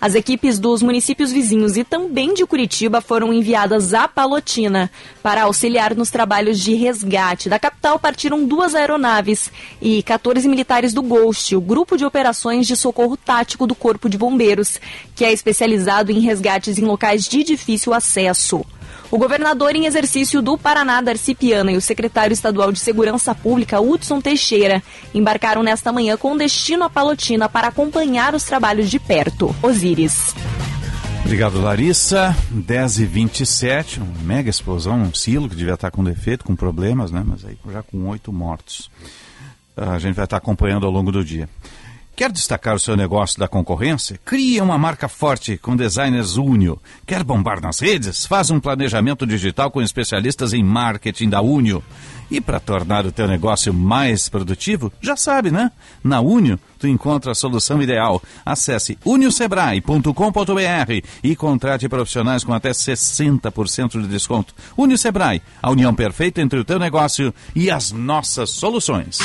As 0.00 0.14
equipes 0.14 0.58
dos 0.58 0.82
municípios 0.82 1.32
vizinhos 1.32 1.76
e 1.76 1.84
também 1.84 2.34
de 2.34 2.44
Curitiba 2.44 3.00
foram 3.00 3.32
enviadas 3.32 3.94
à 3.94 4.08
Palotina 4.08 4.90
para 5.22 5.44
auxiliar 5.44 5.94
nos 5.94 6.10
trabalhos 6.10 6.58
de 6.58 6.74
resgate. 6.74 7.48
Da 7.48 7.58
capital 7.58 7.98
partiram 7.98 8.44
duas 8.44 8.74
aeronaves 8.74 9.50
e 9.80 10.02
14 10.02 10.48
militares 10.48 10.92
do 10.92 11.02
Ghost, 11.02 11.54
o 11.54 11.60
grupo 11.60 11.96
de 11.96 12.04
operações 12.04 12.65
de 12.66 12.76
socorro 12.76 13.16
tático 13.16 13.66
do 13.66 13.74
Corpo 13.74 14.08
de 14.08 14.18
Bombeiros, 14.18 14.80
que 15.14 15.24
é 15.24 15.32
especializado 15.32 16.10
em 16.10 16.20
resgates 16.20 16.78
em 16.78 16.84
locais 16.84 17.28
de 17.28 17.44
difícil 17.44 17.94
acesso. 17.94 18.64
O 19.10 19.18
governador 19.18 19.76
em 19.76 19.86
exercício 19.86 20.42
do 20.42 20.58
Paraná, 20.58 21.00
Darcy 21.00 21.34
Piana, 21.34 21.70
e 21.70 21.76
o 21.76 21.80
secretário 21.80 22.34
estadual 22.34 22.72
de 22.72 22.80
Segurança 22.80 23.34
Pública, 23.34 23.80
Hudson 23.80 24.20
Teixeira, 24.20 24.82
embarcaram 25.14 25.62
nesta 25.62 25.92
manhã 25.92 26.16
com 26.16 26.36
destino 26.36 26.84
a 26.84 26.90
Palotina 26.90 27.48
para 27.48 27.68
acompanhar 27.68 28.34
os 28.34 28.42
trabalhos 28.42 28.90
de 28.90 28.98
perto. 28.98 29.54
Osíris. 29.62 30.34
Obrigado, 31.24 31.60
Larissa. 31.60 32.36
10 32.50 33.00
e 33.00 33.04
27 33.04 34.00
uma 34.00 34.22
mega 34.22 34.50
explosão, 34.50 35.02
um 35.02 35.14
silo 35.14 35.48
que 35.48 35.56
devia 35.56 35.74
estar 35.74 35.90
com 35.90 36.02
defeito, 36.02 36.44
com 36.44 36.54
problemas, 36.54 37.10
né? 37.10 37.22
Mas 37.24 37.44
aí 37.44 37.56
já 37.72 37.82
com 37.82 38.08
oito 38.08 38.32
mortos. 38.32 38.90
A 39.76 39.98
gente 39.98 40.14
vai 40.14 40.24
estar 40.24 40.36
acompanhando 40.36 40.86
ao 40.86 40.92
longo 40.92 41.12
do 41.12 41.24
dia. 41.24 41.48
Quer 42.16 42.32
destacar 42.32 42.74
o 42.74 42.80
seu 42.80 42.96
negócio 42.96 43.38
da 43.38 43.46
concorrência? 43.46 44.18
Crie 44.24 44.58
uma 44.62 44.78
marca 44.78 45.06
forte 45.06 45.58
com 45.58 45.76
designers 45.76 46.38
Unio. 46.38 46.80
Quer 47.04 47.22
bombar 47.22 47.60
nas 47.60 47.78
redes? 47.78 48.24
Faz 48.24 48.50
um 48.50 48.58
planejamento 48.58 49.26
digital 49.26 49.70
com 49.70 49.82
especialistas 49.82 50.54
em 50.54 50.64
marketing 50.64 51.28
da 51.28 51.42
Unio. 51.42 51.84
E 52.30 52.40
para 52.40 52.58
tornar 52.58 53.06
o 53.06 53.12
teu 53.12 53.28
negócio 53.28 53.72
mais 53.72 54.28
produtivo, 54.28 54.92
já 55.00 55.16
sabe, 55.16 55.50
né? 55.50 55.70
Na 56.02 56.20
Unio, 56.20 56.58
tu 56.78 56.88
encontra 56.88 57.32
a 57.32 57.34
solução 57.34 57.80
ideal. 57.80 58.20
Acesse 58.44 58.98
uniosebrae.com.br 59.04 61.06
e 61.22 61.36
contrate 61.36 61.88
profissionais 61.88 62.42
com 62.42 62.52
até 62.52 62.70
60% 62.70 64.02
de 64.02 64.08
desconto. 64.08 64.54
Unio 64.76 64.98
Sebrae, 64.98 65.42
a 65.62 65.70
união 65.70 65.94
perfeita 65.94 66.40
entre 66.40 66.58
o 66.58 66.64
teu 66.64 66.78
negócio 66.78 67.32
e 67.54 67.70
as 67.70 67.92
nossas 67.92 68.50
soluções. 68.50 69.18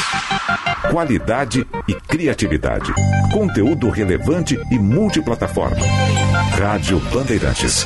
Qualidade 0.91 1.65
e 1.87 1.93
criatividade. 1.93 2.93
Conteúdo 3.31 3.89
relevante 3.89 4.59
e 4.71 4.77
multiplataforma. 4.77 5.77
Rádio 6.57 6.99
Bandeirantes. 7.11 7.85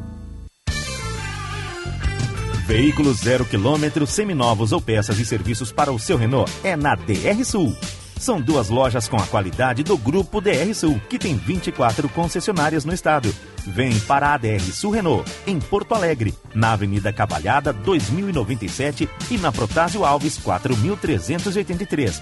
Veículos 2.65 3.17
zero 3.17 3.43
quilômetro, 3.43 4.05
seminovos 4.05 4.71
ou 4.71 4.81
peças 4.81 5.19
e 5.19 5.25
serviços 5.25 5.71
para 5.71 5.91
o 5.91 5.99
seu 5.99 6.17
Renault 6.17 6.51
é 6.63 6.75
na 6.75 6.95
DR 6.95 7.43
Sul. 7.43 7.75
São 8.17 8.39
duas 8.39 8.69
lojas 8.69 9.09
com 9.09 9.17
a 9.17 9.25
qualidade 9.25 9.81
do 9.81 9.97
Grupo 9.97 10.39
DR 10.39 10.71
Sul, 10.75 11.01
que 11.09 11.17
tem 11.17 11.35
24 11.35 12.07
concessionárias 12.09 12.85
no 12.85 12.93
estado. 12.93 13.33
Vem 13.65 13.99
para 14.01 14.33
a 14.33 14.37
DR 14.37 14.61
Sul 14.71 14.91
Renault, 14.91 15.29
em 15.47 15.59
Porto 15.59 15.95
Alegre, 15.95 16.35
na 16.53 16.73
Avenida 16.73 17.11
Cavalhada 17.11 17.73
2097 17.73 19.09
e 19.31 19.37
na 19.39 19.51
Protásio 19.51 20.05
Alves 20.05 20.37
4383. 20.37 22.21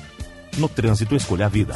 No 0.57 0.70
trânsito, 0.70 1.16
escolha 1.16 1.48
a 1.48 1.49
vida. 1.49 1.76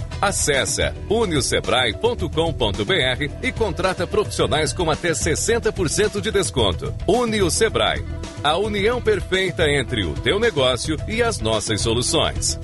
Acesse 0.21 0.93
uniosebrae.com.br 1.09 2.29
e 3.41 3.51
contrata 3.51 4.05
profissionais 4.05 4.71
com 4.71 4.91
até 4.91 5.11
60% 5.11 6.21
de 6.21 6.29
desconto. 6.29 6.93
Unio 7.07 7.49
Sebrae, 7.49 8.05
a 8.43 8.55
união 8.55 9.01
perfeita 9.01 9.67
entre 9.67 10.05
o 10.05 10.13
teu 10.13 10.39
negócio 10.39 10.95
e 11.07 11.23
as 11.23 11.39
nossas 11.39 11.81
soluções. 11.81 12.59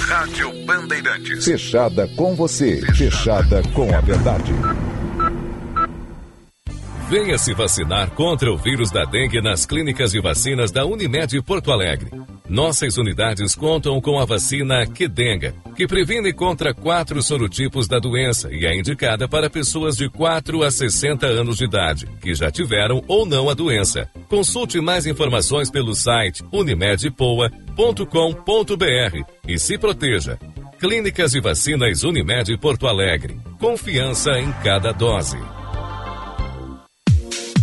Rádio 0.00 0.52
Bandeirantes. 0.64 1.44
Fechada 1.44 2.08
com 2.16 2.34
você. 2.34 2.80
Fechada 2.94 3.62
com 3.74 3.92
a 3.94 4.00
verdade. 4.00 4.52
Venha 7.08 7.38
se 7.38 7.54
vacinar 7.54 8.10
contra 8.10 8.52
o 8.52 8.56
vírus 8.56 8.90
da 8.90 9.04
dengue 9.04 9.40
nas 9.40 9.64
clínicas 9.64 10.12
de 10.12 10.20
vacinas 10.20 10.70
da 10.70 10.84
Unimed 10.84 11.40
Porto 11.42 11.72
Alegre. 11.72 12.10
Nossas 12.48 12.96
unidades 12.96 13.56
contam 13.56 14.00
com 14.00 14.20
a 14.20 14.24
vacina 14.24 14.86
Quedenga, 14.86 15.54
que 15.74 15.86
previne 15.86 16.32
contra 16.32 16.72
quatro 16.72 17.20
sorotipos 17.20 17.88
da 17.88 17.98
doença 17.98 18.52
e 18.52 18.64
é 18.64 18.78
indicada 18.78 19.28
para 19.28 19.50
pessoas 19.50 19.96
de 19.96 20.08
4 20.08 20.62
a 20.62 20.70
60 20.70 21.26
anos 21.26 21.56
de 21.56 21.64
idade, 21.64 22.06
que 22.20 22.34
já 22.34 22.50
tiveram 22.50 23.02
ou 23.08 23.26
não 23.26 23.50
a 23.50 23.54
doença. 23.54 24.08
Consulte 24.28 24.80
mais 24.80 25.06
informações 25.06 25.70
pelo 25.70 25.94
site 25.94 26.44
unimedpoa.com.br 27.76 29.24
e 29.46 29.58
se 29.58 29.78
proteja. 29.78 30.38
Clínicas 30.78 31.32
de 31.32 31.40
Vacinas 31.40 32.02
Unimed 32.02 32.56
Porto 32.58 32.86
Alegre. 32.86 33.38
Confiança 33.58 34.38
em 34.38 34.50
cada 34.62 34.92
dose. 34.92 35.55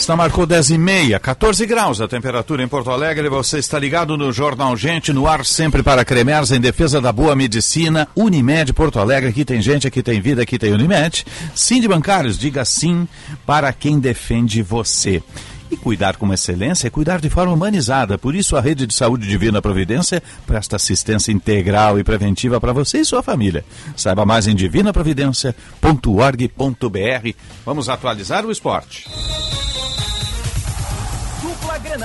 Está 0.00 0.16
marcou 0.16 0.46
10 0.46 0.70
e 0.70 0.78
meia, 0.78 1.20
14 1.20 1.66
graus 1.66 2.00
a 2.00 2.08
temperatura 2.08 2.62
em 2.62 2.66
Porto 2.66 2.90
Alegre. 2.90 3.28
Você 3.28 3.58
está 3.58 3.78
ligado 3.78 4.16
no 4.16 4.32
Jornal 4.32 4.74
Gente, 4.74 5.12
no 5.12 5.26
ar 5.26 5.44
sempre 5.44 5.82
para 5.82 6.06
Cremers, 6.06 6.52
em 6.52 6.58
defesa 6.58 7.02
da 7.02 7.12
boa 7.12 7.36
medicina. 7.36 8.08
Unimed 8.16 8.72
Porto 8.72 8.98
Alegre, 8.98 9.28
aqui 9.28 9.44
tem 9.44 9.60
gente, 9.60 9.86
aqui 9.86 10.02
tem 10.02 10.18
vida, 10.18 10.40
aqui 10.40 10.58
tem 10.58 10.72
Unimed. 10.72 11.26
Sim 11.54 11.82
de 11.82 11.86
bancários, 11.86 12.38
diga 12.38 12.64
sim 12.64 13.06
para 13.44 13.70
quem 13.74 14.00
defende 14.00 14.62
você. 14.62 15.22
E 15.70 15.76
cuidar 15.76 16.16
com 16.16 16.32
excelência 16.32 16.86
é 16.86 16.90
cuidar 16.90 17.20
de 17.20 17.28
forma 17.28 17.52
humanizada. 17.52 18.16
Por 18.16 18.34
isso, 18.34 18.56
a 18.56 18.60
Rede 18.62 18.86
de 18.86 18.94
Saúde 18.94 19.28
Divina 19.28 19.60
Providência 19.60 20.22
presta 20.46 20.76
assistência 20.76 21.30
integral 21.30 21.98
e 21.98 22.04
preventiva 22.04 22.58
para 22.58 22.72
você 22.72 23.00
e 23.00 23.04
sua 23.04 23.22
família. 23.22 23.66
Saiba 23.94 24.24
mais 24.24 24.48
em 24.48 24.54
divinaprovidência.org.br. 24.54 27.34
Vamos 27.66 27.90
atualizar 27.90 28.46
o 28.46 28.50
esporte. 28.50 29.06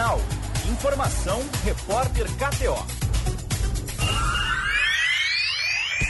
Grenal. 0.05 0.21
Informação, 0.71 1.41
repórter 1.63 2.27
KTO. 2.33 2.85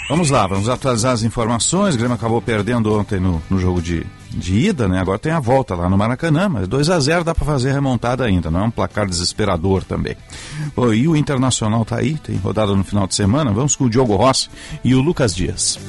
Vamos 0.09 0.29
lá, 0.29 0.45
vamos 0.45 0.67
atualizar 0.67 1.13
as 1.13 1.23
informações. 1.23 1.95
O 1.95 1.97
Grêmio 1.97 2.15
acabou 2.15 2.41
perdendo 2.41 2.93
ontem 2.93 3.19
no, 3.21 3.41
no 3.49 3.57
jogo 3.57 3.81
de, 3.81 4.05
de 4.29 4.67
ida, 4.67 4.87
né? 4.87 4.99
Agora 4.99 5.17
tem 5.17 5.31
a 5.31 5.39
volta 5.39 5.75
lá 5.75 5.89
no 5.89 5.97
Maracanã, 5.97 6.49
mas 6.49 6.67
2 6.67 6.89
a 6.89 6.99
0 6.99 7.23
dá 7.23 7.33
para 7.33 7.45
fazer 7.45 7.71
remontada 7.71 8.25
ainda, 8.25 8.51
não 8.51 8.59
é 8.59 8.63
um 8.63 8.71
placar 8.71 9.07
desesperador 9.07 9.83
também. 9.85 10.17
Bom, 10.75 10.93
e 10.93 11.07
o 11.07 11.15
Internacional 11.15 11.85
tá 11.85 11.97
aí, 11.97 12.15
tem 12.17 12.35
rodada 12.35 12.75
no 12.75 12.83
final 12.83 13.07
de 13.07 13.15
semana. 13.15 13.53
Vamos 13.53 13.77
com 13.77 13.85
o 13.85 13.89
Diogo 13.89 14.15
Rossi 14.15 14.49
e 14.83 14.93
o 14.93 15.01
Lucas 15.01 15.33
Dias. 15.33 15.79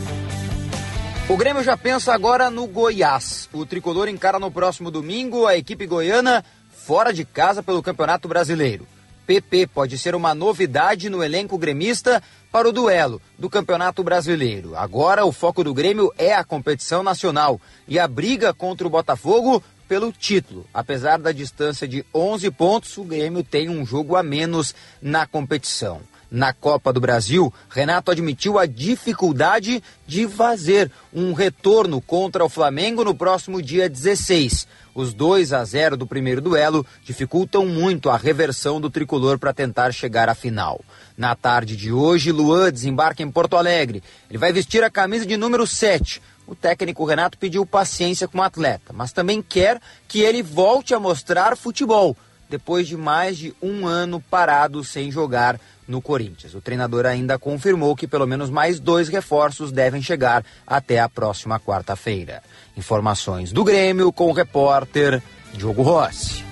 O 1.28 1.36
Grêmio 1.36 1.64
já 1.64 1.76
pensa 1.76 2.14
agora 2.14 2.48
no 2.50 2.68
Goiás. 2.68 3.48
O 3.52 3.66
tricolor 3.66 4.08
encara 4.08 4.38
no 4.38 4.48
próximo 4.48 4.92
domingo 4.92 5.44
a 5.44 5.56
equipe 5.56 5.84
goiana 5.84 6.44
fora 6.86 7.12
de 7.12 7.24
casa 7.24 7.64
pelo 7.64 7.82
Campeonato 7.82 8.28
Brasileiro. 8.28 8.86
PP 9.26 9.66
pode 9.66 9.98
ser 9.98 10.14
uma 10.14 10.36
novidade 10.36 11.10
no 11.10 11.20
elenco 11.20 11.58
gremista 11.58 12.22
para 12.52 12.68
o 12.68 12.72
duelo 12.72 13.20
do 13.36 13.50
Campeonato 13.50 14.04
Brasileiro. 14.04 14.76
Agora 14.76 15.26
o 15.26 15.32
foco 15.32 15.64
do 15.64 15.74
Grêmio 15.74 16.12
é 16.16 16.32
a 16.32 16.44
competição 16.44 17.02
nacional 17.02 17.60
e 17.88 17.98
a 17.98 18.06
briga 18.06 18.54
contra 18.54 18.86
o 18.86 18.90
Botafogo 18.90 19.60
pelo 19.88 20.12
título. 20.12 20.64
Apesar 20.72 21.18
da 21.18 21.32
distância 21.32 21.88
de 21.88 22.06
11 22.14 22.52
pontos, 22.52 22.96
o 22.96 23.02
Grêmio 23.02 23.42
tem 23.42 23.68
um 23.68 23.84
jogo 23.84 24.14
a 24.14 24.22
menos 24.22 24.72
na 25.02 25.26
competição. 25.26 26.00
Na 26.30 26.52
Copa 26.52 26.92
do 26.92 27.00
Brasil, 27.00 27.52
Renato 27.68 28.10
admitiu 28.10 28.58
a 28.58 28.66
dificuldade 28.66 29.82
de 30.06 30.26
fazer 30.26 30.90
um 31.12 31.32
retorno 31.32 32.00
contra 32.00 32.44
o 32.44 32.48
Flamengo 32.48 33.04
no 33.04 33.14
próximo 33.14 33.62
dia 33.62 33.88
16. 33.88 34.66
Os 34.92 35.14
2 35.14 35.52
a 35.52 35.62
0 35.62 35.96
do 35.96 36.06
primeiro 36.06 36.40
duelo 36.40 36.84
dificultam 37.04 37.66
muito 37.66 38.10
a 38.10 38.16
reversão 38.16 38.80
do 38.80 38.90
tricolor 38.90 39.38
para 39.38 39.52
tentar 39.52 39.92
chegar 39.92 40.28
à 40.28 40.34
final. 40.34 40.80
Na 41.16 41.34
tarde 41.36 41.76
de 41.76 41.92
hoje, 41.92 42.32
Luan 42.32 42.72
desembarca 42.72 43.22
em 43.22 43.30
Porto 43.30 43.56
Alegre. 43.56 44.02
Ele 44.28 44.38
vai 44.38 44.52
vestir 44.52 44.82
a 44.82 44.90
camisa 44.90 45.24
de 45.24 45.36
número 45.36 45.66
7. 45.66 46.20
O 46.46 46.54
técnico 46.54 47.04
Renato 47.04 47.36
pediu 47.36 47.66
paciência 47.66 48.26
com 48.26 48.38
o 48.38 48.42
atleta, 48.42 48.92
mas 48.92 49.12
também 49.12 49.42
quer 49.42 49.80
que 50.08 50.20
ele 50.20 50.42
volte 50.42 50.94
a 50.94 51.00
mostrar 51.00 51.56
futebol, 51.56 52.16
depois 52.48 52.86
de 52.86 52.96
mais 52.96 53.36
de 53.36 53.54
um 53.62 53.86
ano 53.86 54.20
parado 54.20 54.82
sem 54.84 55.10
jogar 55.10 55.60
no 55.86 56.02
Corinthians. 56.02 56.54
O 56.54 56.60
treinador 56.60 57.06
ainda 57.06 57.38
confirmou 57.38 57.94
que 57.94 58.08
pelo 58.08 58.26
menos 58.26 58.50
mais 58.50 58.80
dois 58.80 59.08
reforços 59.08 59.70
devem 59.70 60.02
chegar 60.02 60.44
até 60.66 60.98
a 60.98 61.08
próxima 61.08 61.60
quarta-feira. 61.60 62.42
Informações 62.76 63.52
do 63.52 63.64
Grêmio 63.64 64.12
com 64.12 64.28
o 64.28 64.32
repórter 64.32 65.22
Diogo 65.52 65.82
Rossi. 65.82 66.44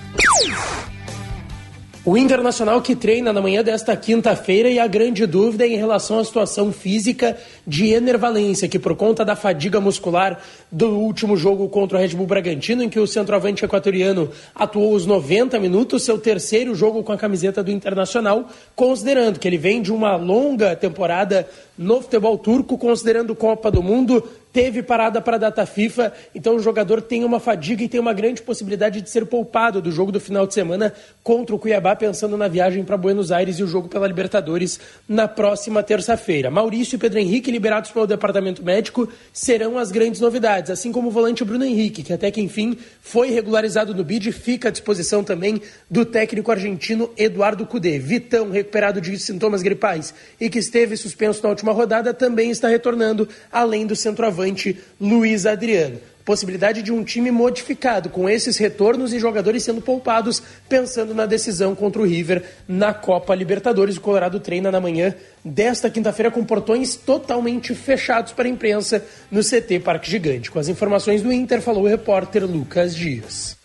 O 2.05 2.15
Internacional 2.15 2.83
que 2.83 2.95
treina 2.95 3.33
na 3.33 3.41
manhã 3.41 3.63
desta 3.63 3.97
quinta-feira 3.97 4.69
e 4.69 4.77
a 4.77 4.85
grande 4.85 5.25
dúvida 5.25 5.65
é 5.65 5.69
em 5.69 5.75
relação 5.75 6.19
à 6.19 6.23
situação 6.23 6.71
física 6.71 7.35
de 7.65 7.87
Ener 7.93 8.17
Valência, 8.17 8.67
que 8.67 8.79
por 8.79 8.95
conta 8.95 9.25
da 9.25 9.35
fadiga 9.35 9.79
muscular 9.79 10.39
do 10.71 10.89
último 10.89 11.35
jogo 11.35 11.67
contra 11.69 11.97
o 11.97 12.01
Red 12.01 12.09
Bull 12.09 12.27
Bragantino, 12.27 12.83
em 12.83 12.89
que 12.89 12.99
o 12.99 13.07
centroavante 13.07 13.63
equatoriano 13.63 14.29
atuou 14.53 14.93
os 14.93 15.05
90 15.05 15.59
minutos, 15.59 16.03
seu 16.03 16.17
terceiro 16.17 16.75
jogo 16.75 17.03
com 17.03 17.11
a 17.11 17.17
camiseta 17.17 17.63
do 17.63 17.71
Internacional, 17.71 18.47
considerando 18.75 19.39
que 19.39 19.47
ele 19.47 19.57
vem 19.57 19.81
de 19.81 19.91
uma 19.91 20.15
longa 20.15 20.75
temporada 20.75 21.47
no 21.77 22.01
futebol 22.01 22.37
turco, 22.37 22.77
considerando 22.77 23.35
Copa 23.35 23.69
do 23.69 23.83
Mundo, 23.83 24.23
teve 24.55 24.81
parada 24.81 25.19
para 25.19 25.35
a 25.35 25.39
data 25.39 25.65
FIFA, 25.65 26.13
então 26.33 26.55
o 26.55 26.59
jogador 26.59 27.01
tem 27.01 27.25
uma 27.25 27.41
fadiga 27.41 27.83
e 27.83 27.89
tem 27.89 27.99
uma 27.99 28.13
grande 28.13 28.41
possibilidade 28.41 29.01
de 29.01 29.09
ser 29.09 29.25
poupado 29.25 29.81
do 29.81 29.91
jogo 29.91 30.13
do 30.13 30.19
final 30.21 30.47
de 30.47 30.53
semana 30.53 30.93
contra 31.21 31.53
o 31.53 31.59
Cuiabá, 31.59 31.93
pensando 31.93 32.37
na 32.37 32.47
viagem 32.47 32.81
para 32.85 32.95
Buenos 32.95 33.33
Aires 33.33 33.59
e 33.59 33.63
o 33.63 33.67
jogo 33.67 33.89
pela 33.89 34.07
Libertadores 34.07 34.79
na 35.09 35.27
próxima 35.27 35.83
terça-feira. 35.83 36.49
Maurício 36.49 36.95
e 36.95 36.99
Pedro 36.99 37.19
Henrique, 37.19 37.51
liberados 37.55 37.89
pelo 37.89 38.05
departamento 38.05 38.63
médico, 38.63 39.07
serão 39.31 39.77
as 39.77 39.91
grandes 39.91 40.19
novidades, 40.19 40.69
assim 40.69 40.91
como 40.91 41.07
o 41.07 41.11
volante 41.11 41.43
Bruno 41.43 41.63
Henrique, 41.63 42.03
que 42.03 42.11
até 42.11 42.29
que 42.29 42.41
enfim 42.41 42.77
foi 43.01 43.29
regularizado 43.31 43.95
no 43.95 44.03
BID, 44.03 44.31
fica 44.31 44.67
à 44.67 44.71
disposição 44.71 45.23
também 45.23 45.61
do 45.89 46.05
técnico 46.05 46.51
argentino 46.51 47.09
Eduardo 47.17 47.65
Cudê. 47.65 47.97
Vitão, 47.97 48.51
recuperado 48.51 48.99
de 48.99 49.17
sintomas 49.17 49.61
gripais 49.61 50.13
e 50.39 50.49
que 50.49 50.59
esteve 50.59 50.97
suspenso 50.97 51.41
na 51.41 51.49
última 51.49 51.71
rodada, 51.71 52.13
também 52.13 52.51
está 52.51 52.67
retornando, 52.67 53.27
além 53.51 53.87
do 53.87 53.95
centroavante 53.95 54.77
Luiz 54.99 55.45
Adriano. 55.45 55.99
Possibilidade 56.25 56.81
de 56.81 56.91
um 56.91 57.03
time 57.03 57.29
modificado, 57.29 58.09
com 58.09 58.27
esses 58.27 58.57
retornos 58.57 59.13
e 59.13 59.19
jogadores 59.19 59.63
sendo 59.63 59.79
poupados, 59.79 60.41
pensando 60.67 61.13
na 61.13 61.27
decisão 61.27 61.75
contra 61.75 62.01
o 62.01 62.05
River 62.05 62.43
na 62.67 62.93
Copa 62.93 63.35
Libertadores. 63.35 63.97
O 63.97 64.01
Colorado 64.01 64.39
treina 64.39 64.71
na 64.71 64.81
manhã 64.81 65.13
desta 65.43 65.89
quinta-feira 65.89 66.31
com 66.31 66.43
portões 66.43 66.95
totalmente 66.95 67.75
fechados 67.75 68.33
para 68.33 68.47
a 68.47 68.51
imprensa 68.51 69.05
no 69.29 69.41
CT 69.41 69.79
Parque 69.81 70.09
Gigante. 70.09 70.49
Com 70.49 70.57
as 70.57 70.67
informações 70.67 71.21
do 71.21 71.31
Inter, 71.31 71.61
falou 71.61 71.83
o 71.83 71.87
repórter 71.87 72.43
Lucas 72.43 72.95
Dias. 72.95 73.55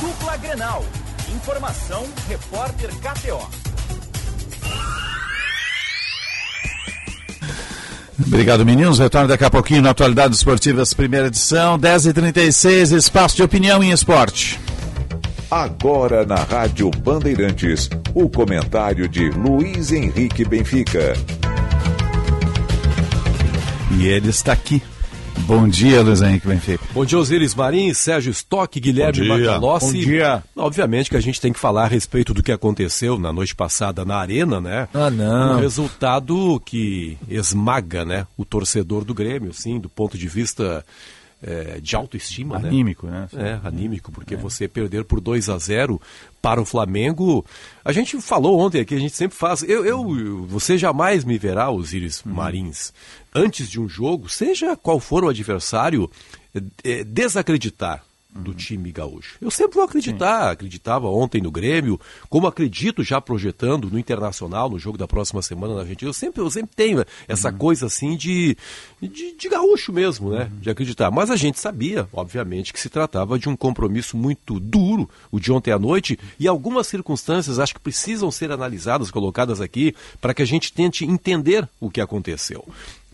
Dupla 0.00 0.36
Grenal. 0.38 0.82
Informação, 1.34 2.06
repórter 2.28 2.90
KTO. 2.96 3.65
Obrigado, 8.18 8.64
meninos. 8.64 8.98
Retorno 8.98 9.28
daqui 9.28 9.44
a 9.44 9.50
pouquinho 9.50 9.82
na 9.82 9.90
Atualidades 9.90 10.38
Esportivas, 10.38 10.94
primeira 10.94 11.26
edição, 11.26 11.78
10h36, 11.78 12.96
espaço 12.96 13.36
de 13.36 13.42
opinião 13.42 13.82
em 13.82 13.90
esporte. 13.90 14.58
Agora 15.50 16.24
na 16.26 16.42
Rádio 16.42 16.90
Bandeirantes, 16.90 17.88
o 18.14 18.28
comentário 18.28 19.08
de 19.08 19.30
Luiz 19.30 19.92
Henrique 19.92 20.44
Benfica. 20.44 21.14
E 23.98 24.06
ele 24.06 24.30
está 24.30 24.52
aqui. 24.52 24.82
Bom 25.40 25.68
dia, 25.68 26.02
Luiz 26.02 26.22
Henrique 26.22 26.46
Benfica. 26.46 26.84
Bom 26.92 27.04
dia, 27.04 27.18
Osiris 27.18 27.54
Marins, 27.54 27.98
Sérgio 27.98 28.30
Stock, 28.30 28.80
Guilherme 28.80 29.28
Bom 29.28 29.36
dia. 29.36 29.46
Macalossi. 29.46 29.86
Bom 29.86 30.04
dia. 30.04 30.44
Obviamente 30.56 31.10
que 31.10 31.16
a 31.16 31.20
gente 31.20 31.40
tem 31.40 31.52
que 31.52 31.58
falar 31.58 31.84
a 31.84 31.88
respeito 31.88 32.34
do 32.34 32.42
que 32.42 32.50
aconteceu 32.50 33.18
na 33.18 33.32
noite 33.32 33.54
passada 33.54 34.04
na 34.04 34.16
Arena, 34.16 34.60
né? 34.60 34.88
Ah, 34.92 35.10
não. 35.10 35.56
Um 35.56 35.60
resultado 35.60 36.60
que 36.64 37.16
esmaga, 37.28 38.04
né, 38.04 38.26
o 38.36 38.44
torcedor 38.44 39.04
do 39.04 39.14
Grêmio, 39.14 39.52
sim, 39.52 39.78
do 39.78 39.88
ponto 39.88 40.18
de 40.18 40.26
vista 40.26 40.84
é, 41.46 41.80
de 41.80 41.94
autoestima, 41.94 42.58
né? 42.58 42.68
Anímico, 42.68 43.06
né? 43.06 43.28
É, 43.32 43.60
anímico, 43.62 44.10
porque 44.10 44.34
você 44.34 44.66
perder 44.66 45.04
por 45.04 45.20
2 45.20 45.48
a 45.48 45.56
0 45.56 46.00
para 46.42 46.60
o 46.60 46.64
Flamengo. 46.64 47.46
A 47.84 47.92
gente 47.92 48.20
falou 48.20 48.58
ontem 48.58 48.80
aqui, 48.80 48.94
a 48.96 48.98
gente 48.98 49.14
sempre 49.14 49.38
faz. 49.38 49.62
Eu, 49.62 49.86
eu 49.86 50.44
você 50.46 50.76
jamais 50.76 51.24
me 51.24 51.38
verá, 51.38 51.70
Osiris 51.70 52.22
Marins, 52.24 52.92
antes 53.32 53.70
de 53.70 53.80
um 53.80 53.88
jogo, 53.88 54.28
seja 54.28 54.76
qual 54.76 54.98
for 54.98 55.22
o 55.22 55.28
adversário, 55.28 56.10
é, 56.82 57.04
desacreditar 57.04 58.02
do 58.36 58.54
time 58.54 58.92
gaúcho. 58.92 59.36
Eu 59.40 59.50
sempre 59.50 59.74
vou 59.74 59.84
acreditar, 59.84 60.50
acreditava 60.50 61.08
ontem 61.08 61.40
no 61.40 61.50
Grêmio, 61.50 62.00
como 62.28 62.46
acredito 62.46 63.02
já 63.02 63.20
projetando 63.20 63.90
no 63.90 63.98
Internacional, 63.98 64.70
no 64.70 64.78
jogo 64.78 64.98
da 64.98 65.06
próxima 65.06 65.42
semana 65.42 65.74
na 65.74 65.80
Argentina. 65.80 66.08
Eu 66.08 66.14
sempre, 66.14 66.40
eu 66.40 66.50
sempre 66.50 66.74
tenho 66.74 67.04
essa 67.26 67.52
coisa 67.52 67.86
assim 67.86 68.16
de, 68.16 68.56
de, 69.00 69.36
de 69.36 69.48
gaúcho 69.48 69.92
mesmo, 69.92 70.30
né? 70.30 70.50
De 70.60 70.70
acreditar. 70.70 71.10
Mas 71.10 71.30
a 71.30 71.36
gente 71.36 71.58
sabia, 71.58 72.08
obviamente, 72.12 72.72
que 72.72 72.80
se 72.80 72.88
tratava 72.88 73.38
de 73.38 73.48
um 73.48 73.56
compromisso 73.56 74.16
muito 74.16 74.60
duro, 74.60 75.08
o 75.30 75.40
de 75.40 75.52
ontem 75.52 75.72
à 75.72 75.78
noite, 75.78 76.18
e 76.38 76.46
algumas 76.46 76.86
circunstâncias 76.86 77.58
acho 77.58 77.74
que 77.74 77.80
precisam 77.80 78.30
ser 78.30 78.50
analisadas, 78.52 79.10
colocadas 79.10 79.60
aqui, 79.60 79.94
para 80.20 80.34
que 80.34 80.42
a 80.42 80.46
gente 80.46 80.72
tente 80.72 81.04
entender 81.04 81.68
o 81.80 81.90
que 81.90 82.00
aconteceu. 82.00 82.64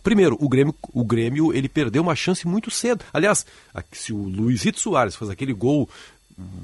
Primeiro, 0.02 0.36
o 0.40 0.48
Grêmio, 0.48 0.74
o 0.92 1.04
Grêmio 1.04 1.52
ele 1.52 1.68
perdeu 1.68 2.02
uma 2.02 2.14
chance 2.16 2.46
muito 2.46 2.70
cedo. 2.70 3.04
Aliás, 3.12 3.46
se 3.92 4.12
o 4.12 4.16
Luizito 4.28 4.80
Soares 4.80 5.14
faz 5.14 5.30
aquele 5.30 5.52
gol 5.52 5.88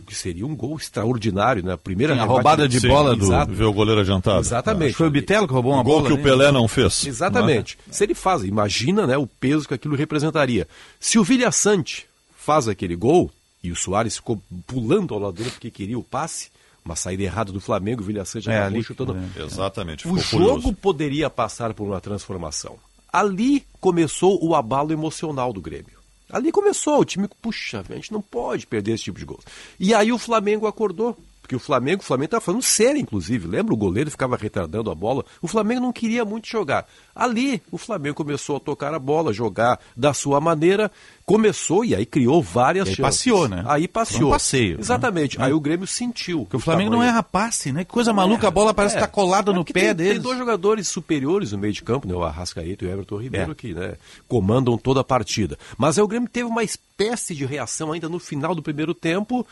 que 0.06 0.14
seria 0.14 0.46
um 0.46 0.56
gol 0.56 0.76
extraordinário, 0.76 1.62
né? 1.62 1.74
A 1.74 1.78
primeira 1.78 2.14
Sim, 2.14 2.20
a 2.20 2.24
roubada 2.24 2.66
de 2.68 2.80
bola 2.88 3.14
do- 3.14 3.26
Exato. 3.26 3.52
Ver 3.52 3.64
o 3.64 3.72
goleiro 3.72 4.00
adiantado. 4.00 4.40
Exatamente. 4.40 4.94
Foi 4.94 5.06
o 5.06 5.10
Bitelo 5.10 5.46
que 5.46 5.52
roubou 5.52 5.72
uma 5.72 5.82
O 5.82 5.84
gol 5.84 5.94
bola 5.96 6.06
que 6.06 6.12
o 6.14 6.16
ali? 6.16 6.24
Pelé 6.24 6.50
não 6.50 6.66
fez. 6.66 7.06
Exatamente. 7.06 7.78
Se 7.90 8.02
ele 8.02 8.14
faz, 8.14 8.42
imagina 8.44 9.06
né, 9.06 9.16
o 9.18 9.26
peso 9.26 9.68
que 9.68 9.74
aquilo 9.74 9.94
representaria. 9.94 10.66
Se 10.98 11.18
o 11.18 11.22
Vilha 11.22 11.52
Sante 11.52 12.06
faz 12.36 12.66
aquele 12.66 12.96
gol 12.96 13.30
e 13.62 13.70
o 13.70 13.76
Soares 13.76 14.16
ficou 14.16 14.42
pulando 14.66 15.12
ao 15.14 15.20
lado 15.20 15.34
dele 15.34 15.50
porque 15.50 15.70
queria 15.70 15.98
o 15.98 16.02
passe, 16.02 16.48
uma 16.84 16.96
saída 16.96 17.22
errada 17.22 17.52
do 17.52 17.60
Flamengo, 17.60 18.00
o 18.02 18.04
Vilha 18.06 18.24
Sante 18.24 18.48
É, 18.50 18.56
acabou 18.56 18.74
ali- 18.78 18.82
chutando. 18.84 19.16
é. 19.36 19.42
Exatamente, 19.44 20.08
O 20.08 20.16
jogo 20.18 20.52
curioso. 20.54 20.72
poderia 20.72 21.28
passar 21.28 21.74
por 21.74 21.84
uma 21.86 22.00
transformação. 22.00 22.76
Ali 23.12 23.64
começou 23.80 24.38
o 24.44 24.54
abalo 24.54 24.92
emocional 24.92 25.52
do 25.52 25.60
Grêmio. 25.60 25.98
Ali 26.30 26.52
começou, 26.52 27.00
o 27.00 27.04
time, 27.04 27.26
puxa, 27.40 27.82
a 27.88 27.94
gente 27.94 28.12
não 28.12 28.20
pode 28.20 28.66
perder 28.66 28.92
esse 28.92 29.04
tipo 29.04 29.18
de 29.18 29.24
gol. 29.24 29.40
E 29.80 29.94
aí 29.94 30.12
o 30.12 30.18
Flamengo 30.18 30.66
acordou. 30.66 31.16
Porque 31.48 31.56
o 31.56 31.58
Flamengo, 31.58 32.02
o 32.02 32.04
Flamengo 32.04 32.26
estava 32.26 32.42
falando 32.42 32.60
sério, 32.62 33.00
inclusive. 33.00 33.48
Lembra 33.48 33.72
o 33.72 33.76
goleiro 33.76 34.10
ficava 34.10 34.36
retardando 34.36 34.90
a 34.90 34.94
bola? 34.94 35.24
O 35.40 35.48
Flamengo 35.48 35.80
não 35.80 35.94
queria 35.94 36.22
muito 36.22 36.46
jogar. 36.46 36.86
Ali, 37.16 37.62
o 37.72 37.78
Flamengo 37.78 38.14
começou 38.16 38.58
a 38.58 38.60
tocar 38.60 38.92
a 38.92 38.98
bola, 38.98 39.32
jogar 39.32 39.80
da 39.96 40.12
sua 40.12 40.42
maneira. 40.42 40.92
Começou 41.24 41.86
e 41.86 41.94
aí 41.94 42.04
criou 42.04 42.42
várias 42.42 42.86
E 42.86 42.90
aí 42.90 42.96
chances. 42.96 43.16
passeou, 43.16 43.48
né? 43.48 43.64
Aí 43.66 43.88
passeou. 43.88 44.28
um 44.28 44.32
passeio, 44.32 44.74
né? 44.74 44.80
Exatamente. 44.82 45.40
Aí 45.40 45.50
o 45.54 45.58
Grêmio 45.58 45.86
sentiu. 45.86 46.40
Porque 46.40 46.56
o 46.58 46.60
Flamengo 46.60 46.90
não 46.90 47.02
erra 47.02 47.22
passe, 47.22 47.72
né? 47.72 47.82
Que 47.82 47.90
coisa 47.92 48.12
maluca, 48.12 48.46
a 48.46 48.50
bola 48.50 48.74
parece 48.74 48.96
É. 48.96 48.98
estar 48.98 49.08
colada 49.08 49.50
É 49.50 49.54
no 49.54 49.64
pé 49.64 49.72
tem, 49.72 49.94
deles. 49.94 50.12
Tem 50.12 50.20
dois 50.22 50.36
jogadores 50.38 50.86
superiores 50.86 51.52
no 51.52 51.58
meio 51.58 51.72
de 51.72 51.82
campo, 51.82 52.06
né? 52.06 52.12
O 52.14 52.22
Arrascaeta 52.22 52.84
e 52.84 52.88
o 52.88 52.90
Everton 52.90 53.16
Ribeiro, 53.16 53.52
É. 53.52 53.54
que 53.54 53.72
né, 53.72 53.94
comandam 54.28 54.76
toda 54.76 55.00
a 55.00 55.04
partida. 55.04 55.58
Mas 55.78 55.96
aí 55.96 56.04
o 56.04 56.08
Grêmio 56.08 56.28
teve 56.28 56.46
uma 56.46 56.62
espécie 56.62 57.34
de 57.34 57.46
reação 57.46 57.90
ainda 57.92 58.06
no 58.06 58.18
final 58.18 58.54
do 58.54 58.62
primeiro 58.62 58.92
tempo 58.92 59.46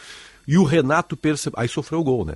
e 0.46 0.56
o 0.58 0.64
Renato 0.64 1.16
percebeu. 1.16 1.58
Aí 1.60 1.68
sofreu 1.68 2.00
o 2.00 2.04
gol, 2.04 2.24
né? 2.24 2.34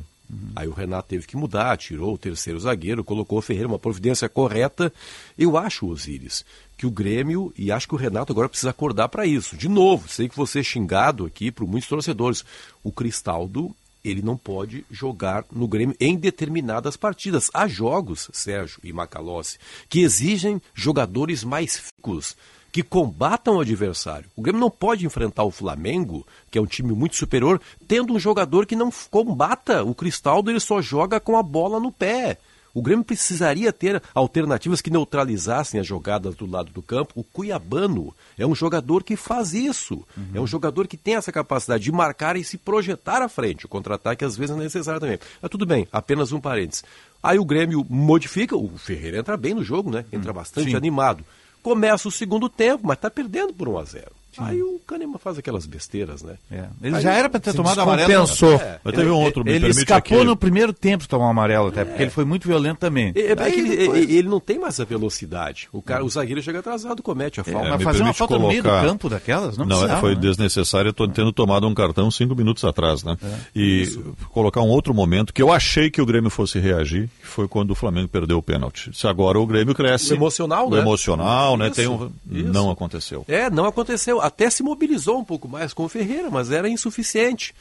Aí 0.55 0.69
o 0.69 0.73
Renato 0.73 1.09
teve 1.09 1.27
que 1.27 1.37
mudar, 1.37 1.77
tirou 1.77 2.15
o 2.15 2.19
terceiro 2.19 2.61
zagueiro, 2.61 3.03
colocou 3.03 3.39
o 3.39 3.43
Ferreira, 3.43 3.69
uma 3.69 3.79
providência 3.79 4.29
correta. 4.29 4.93
Eu 5.37 5.57
acho, 5.57 5.89
Osíris, 5.89 6.45
que 6.77 6.87
o 6.87 6.91
Grêmio, 6.91 7.53
e 7.57 7.73
acho 7.73 7.89
que 7.89 7.95
o 7.95 7.99
Renato 7.99 8.33
agora 8.33 8.49
precisa 8.49 8.71
acordar 8.71 9.09
para 9.09 9.27
isso. 9.27 9.57
De 9.57 9.69
novo, 9.69 10.09
sei 10.09 10.29
que 10.29 10.37
você 10.37 10.61
é 10.61 10.63
xingado 10.63 11.27
aqui 11.27 11.51
por 11.51 11.67
muitos 11.67 11.89
torcedores. 11.89 12.45
O 12.85 12.93
Cristaldo, 12.93 13.75
ele 14.05 14.23
não 14.23 14.37
pode 14.37 14.85
jogar 14.91 15.45
no 15.51 15.67
Grêmio 15.67 15.97
em 15.99 16.17
determinadas 16.17 16.97
partidas. 16.97 17.51
Há 17.53 17.67
jogos, 17.67 18.31
Sérgio 18.33 18.79
e 18.85 18.93
Macalossi, 18.93 19.59
que 19.89 20.01
exigem 20.01 20.63
jogadores 20.75 21.43
mais 21.43 21.77
ficos, 21.79 22.37
que 22.73 22.83
combatam 22.83 23.57
o 23.57 23.61
adversário. 23.61 24.31
O 24.37 24.43
Grêmio 24.43 24.61
não 24.61 24.71
pode 24.71 25.05
enfrentar 25.07 25.45
o 25.45 25.51
Flamengo, 25.51 26.27
que 26.51 26.59
é 26.59 26.63
um 26.63 26.67
time 26.67 26.93
muito 26.93 27.17
superior, 27.17 27.61
tendo 27.87 28.13
um 28.13 28.19
jogador 28.19 28.67
que 28.67 28.77
não 28.77 28.91
combata. 29.11 29.83
O 29.85 29.95
Cristaldo 29.95 30.51
ele 30.51 30.61
só 30.61 30.81
joga 30.81 31.19
com 31.21 31.37
a 31.37 31.43
bola 31.43 31.81
no 31.81 31.91
pé. 31.93 32.39
O 32.73 32.83
Grêmio 32.83 33.05
precisaria 33.05 33.73
ter 33.73 34.01
alternativas 34.15 34.81
que 34.81 34.91
neutralizassem 34.91 35.81
as 35.81 35.87
jogadas 35.87 36.37
do 36.37 36.47
lado 36.47 36.71
do 36.71 36.81
campo. 36.81 37.13
O 37.17 37.25
Cuiabano 37.25 38.15
é 38.39 38.47
um 38.47 38.55
jogador 38.55 39.03
que 39.03 39.17
faz 39.17 39.53
isso. 39.53 40.07
É 40.33 40.41
um 40.41 40.47
jogador 40.47 40.87
que 40.87 40.97
tem 40.97 41.17
essa 41.17 41.33
capacidade 41.33 41.83
de 41.83 41.93
marcar 41.93 42.37
e 42.37 42.45
se 42.45 42.57
projetar 42.57 43.23
à 43.23 43.29
frente. 43.29 43.67
O 43.67 43.69
contra-ataque 43.69 44.25
às 44.25 44.37
vezes 44.37 44.55
é 44.55 44.59
necessário 44.59 45.01
também. 45.01 45.19
Mas 45.43 45.51
tudo 45.51 45.67
bem, 45.67 45.89
apenas 45.91 46.31
um 46.33 46.41
parênteses. 46.41 46.85
Aí 47.23 47.39
o 47.39 47.45
Grêmio 47.45 47.85
modifica, 47.89 48.57
o 48.57 48.79
Ferreira 48.79 49.19
entra 49.19 49.37
bem 49.37 49.53
no 49.53 49.65
jogo, 49.65 49.91
né? 49.91 50.05
Entra 50.13 50.33
bastante 50.33 50.71
sim. 50.71 50.77
animado. 50.77 51.25
Começa 51.63 52.09
o 52.09 52.13
segundo 52.13 52.49
tempo, 52.49 52.87
mas 52.87 52.97
está 52.97 53.11
perdendo 53.11 53.53
por 53.53 53.69
1 53.69 53.79
a 53.79 53.85
0 53.85 54.20
Aí 54.39 54.63
o 54.63 54.81
Kahneman 54.87 55.19
faz 55.19 55.39
aquelas 55.39 55.67
besteiras, 55.67 56.23
né? 56.23 56.35
Ele 56.83 56.97
Aí 56.97 57.03
já 57.03 57.13
era 57.13 57.29
para 57.29 57.41
ter 57.41 57.53
tomado 57.55 57.81
amarelo. 57.81 58.09
descompensou. 58.09 58.55
É. 58.55 58.79
Mas 58.85 58.95
teve 58.95 59.11
um 59.11 59.17
outro, 59.21 59.45
me 59.45 59.51
Ele 59.51 59.61
permite 59.61 59.79
escapou 59.81 60.19
aqui. 60.19 60.27
no 60.27 60.37
primeiro 60.37 60.73
tempo 60.73 61.03
de 61.03 61.09
tomar 61.09 61.27
um 61.27 61.31
amarelo, 61.31 61.69
até, 61.69 61.85
porque 61.85 62.03
ele 62.03 62.11
foi 62.11 62.25
muito 62.25 62.47
violento 62.47 62.79
também. 62.79 63.13
É, 63.15 63.33
é 63.33 63.43
Aí 63.43 63.59
ele, 63.59 63.77
depois- 63.77 64.03
ele- 64.03 64.17
ele 64.19 64.29
não 64.29 64.41
tem 64.41 64.59
mais 64.59 64.79
a 64.81 64.85
velocidade. 64.85 65.69
O, 65.73 65.83
cara, 65.83 66.05
o 66.05 66.09
zagueiro 66.09 66.43
chega 66.43 66.61
atrasado, 66.61 67.03
comete 67.03 67.41
a 67.41 67.45
falta. 67.45 67.67
É, 67.67 67.71
mas 67.71 67.83
fazer 67.83 68.03
uma 68.03 68.13
falta 68.13 68.39
no 68.39 68.49
meio 68.49 68.63
do 68.63 68.69
colocar- 68.69 68.87
campo 68.87 69.09
daquelas, 69.09 69.57
não 69.59 69.65
Não, 69.67 69.77
é, 69.77 69.79
precisava, 69.81 70.01
foi 70.01 70.15
né? 70.15 70.21
desnecessário, 70.21 70.89
eu 70.89 70.93
tô 70.93 71.09
tendo 71.09 71.33
tomado 71.33 71.67
um 71.67 71.75
cartão 71.75 72.11
cinco 72.11 72.35
minutos 72.37 72.65
atrás, 72.65 73.03
né? 73.05 73.17
É. 73.23 73.35
E 73.55 73.87
colocar 74.31 74.61
um 74.63 74.69
outro 74.69 74.95
momento 74.95 75.33
que 75.33 75.43
eu 75.43 75.53
achei 75.53 75.91
que 75.91 76.01
o 76.01 76.07
Grêmio 76.07 76.31
fosse 76.31 76.59
reagir, 76.59 77.09
que 77.21 77.27
foi 77.27 77.49
quando 77.49 77.71
o 77.73 77.75
Flamengo 77.75 78.09
perdeu 78.09 78.39
o 78.39 78.43
pênalti. 78.43 78.91
Se 78.95 79.07
agora 79.07 79.39
o 79.39 79.47
Grêmio 79.47 79.75
cresce. 79.75 80.13
O 80.13 80.17
emocional, 80.17 80.67
o 80.69 80.71
né? 80.71 80.79
emocional, 80.81 81.57
né? 81.57 81.67
Isso, 81.67 81.75
Tem 81.75 81.89
um... 81.89 82.11
isso. 82.31 82.49
Não 82.53 82.71
aconteceu. 82.71 83.25
É, 83.29 83.51
não 83.51 83.65
aconteceu. 83.67 84.20
Até 84.21 84.49
se 84.51 84.63
mobilizou 84.63 85.19
um 85.19 85.25
pouco 85.25 85.49
mais 85.49 85.73
com 85.73 85.85
o 85.85 85.89
Ferreira, 85.89 86.31
mas 86.31 86.51
era 86.51 86.69
insuficiente. 86.69 87.55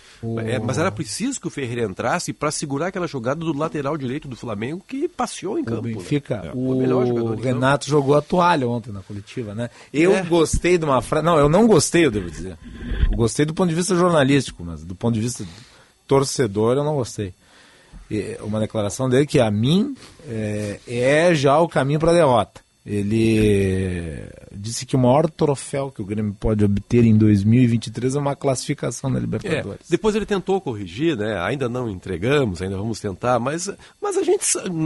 É, 0.46 0.60
mas 0.60 0.78
era 0.78 0.92
preciso 0.92 1.40
que 1.40 1.48
o 1.48 1.50
Ferreira 1.50 1.84
entrasse 1.90 2.34
para 2.34 2.52
segurar 2.52 2.88
aquela 2.88 3.08
jogada 3.08 3.40
do 3.40 3.58
lateral 3.58 3.98
direito 3.98 4.28
do 4.28 4.36
Flamengo 4.36 4.84
que 4.88 5.08
passeou 5.08 5.58
em 5.60 5.64
campo. 5.64 5.88
né? 5.88 5.94
Benfica, 5.94 6.36
É, 6.46 6.52
o 6.54 6.76
melhor 6.76 7.06
jogador 7.06 7.26
o 7.28 7.36
campo. 7.36 7.44
Renato 7.44 7.88
jogou 7.90 8.16
a 8.16 8.22
toalha 8.22 8.68
ontem 8.68 8.92
na 8.92 9.02
coletiva, 9.02 9.54
né? 9.56 9.70
Eu 9.94 10.14
É. 10.16 10.22
gostei 10.24 10.78
de 10.78 10.86
uma 10.86 11.02
frase. 11.02 11.26
Não, 11.26 11.38
eu 11.38 11.50
não 11.50 11.66
gostei, 11.68 12.06
eu 12.06 12.12
devo 12.12 12.30
dizer. 12.30 12.58
Eu 13.12 13.18
gostei 13.18 13.46
do 13.46 13.54
ponto 13.54 13.70
de 13.70 13.76
vista 13.76 13.96
jornalístico, 13.96 14.64
mas 14.64 14.84
do 14.84 14.96
ponto 14.96 15.14
de 15.16 15.22
vista 15.22 15.46
torcedor, 16.08 16.78
eu 16.78 16.84
não 16.84 16.96
gostei. 16.96 17.34
E 18.10 18.38
uma 18.42 18.60
declaração 18.60 19.08
dele 19.08 19.26
que 19.28 19.40
a 19.40 19.52
mim 19.52 19.96
é, 20.28 20.80
é 20.88 21.36
já 21.36 21.60
o 21.60 21.68
caminho 21.70 22.00
para 22.00 22.12
a 22.12 22.16
derrota. 22.16 22.62
Ele 22.90 24.28
disse 24.52 24.84
que 24.84 24.96
o 24.96 25.00
maior 25.00 25.30
troféu 25.30 25.92
que 25.92 26.02
o 26.02 26.06
Grêmio 26.06 26.36
pode 26.40 26.66
obter 26.66 27.06
em 27.06 27.16
2023 27.16 28.16
é 28.16 28.20
uma 28.20 28.36
classificação 28.36 29.12
na 29.12 29.20
É, 29.20 29.22
Libertadores. 29.22 29.86
depois 29.88 30.16
ele 30.16 30.26
tentou 30.26 30.60
corrigir, 30.60 31.16
né? 31.16 31.40
Ainda 31.40 31.70
não 31.70 31.88
entregamos, 31.88 32.64
ainda 32.64 32.76
vamos 32.76 33.00
tentar, 33.00 33.40
mas, 33.40 33.70
mas 34.02 34.18
a 34.18 34.24
gente. 34.24 34.44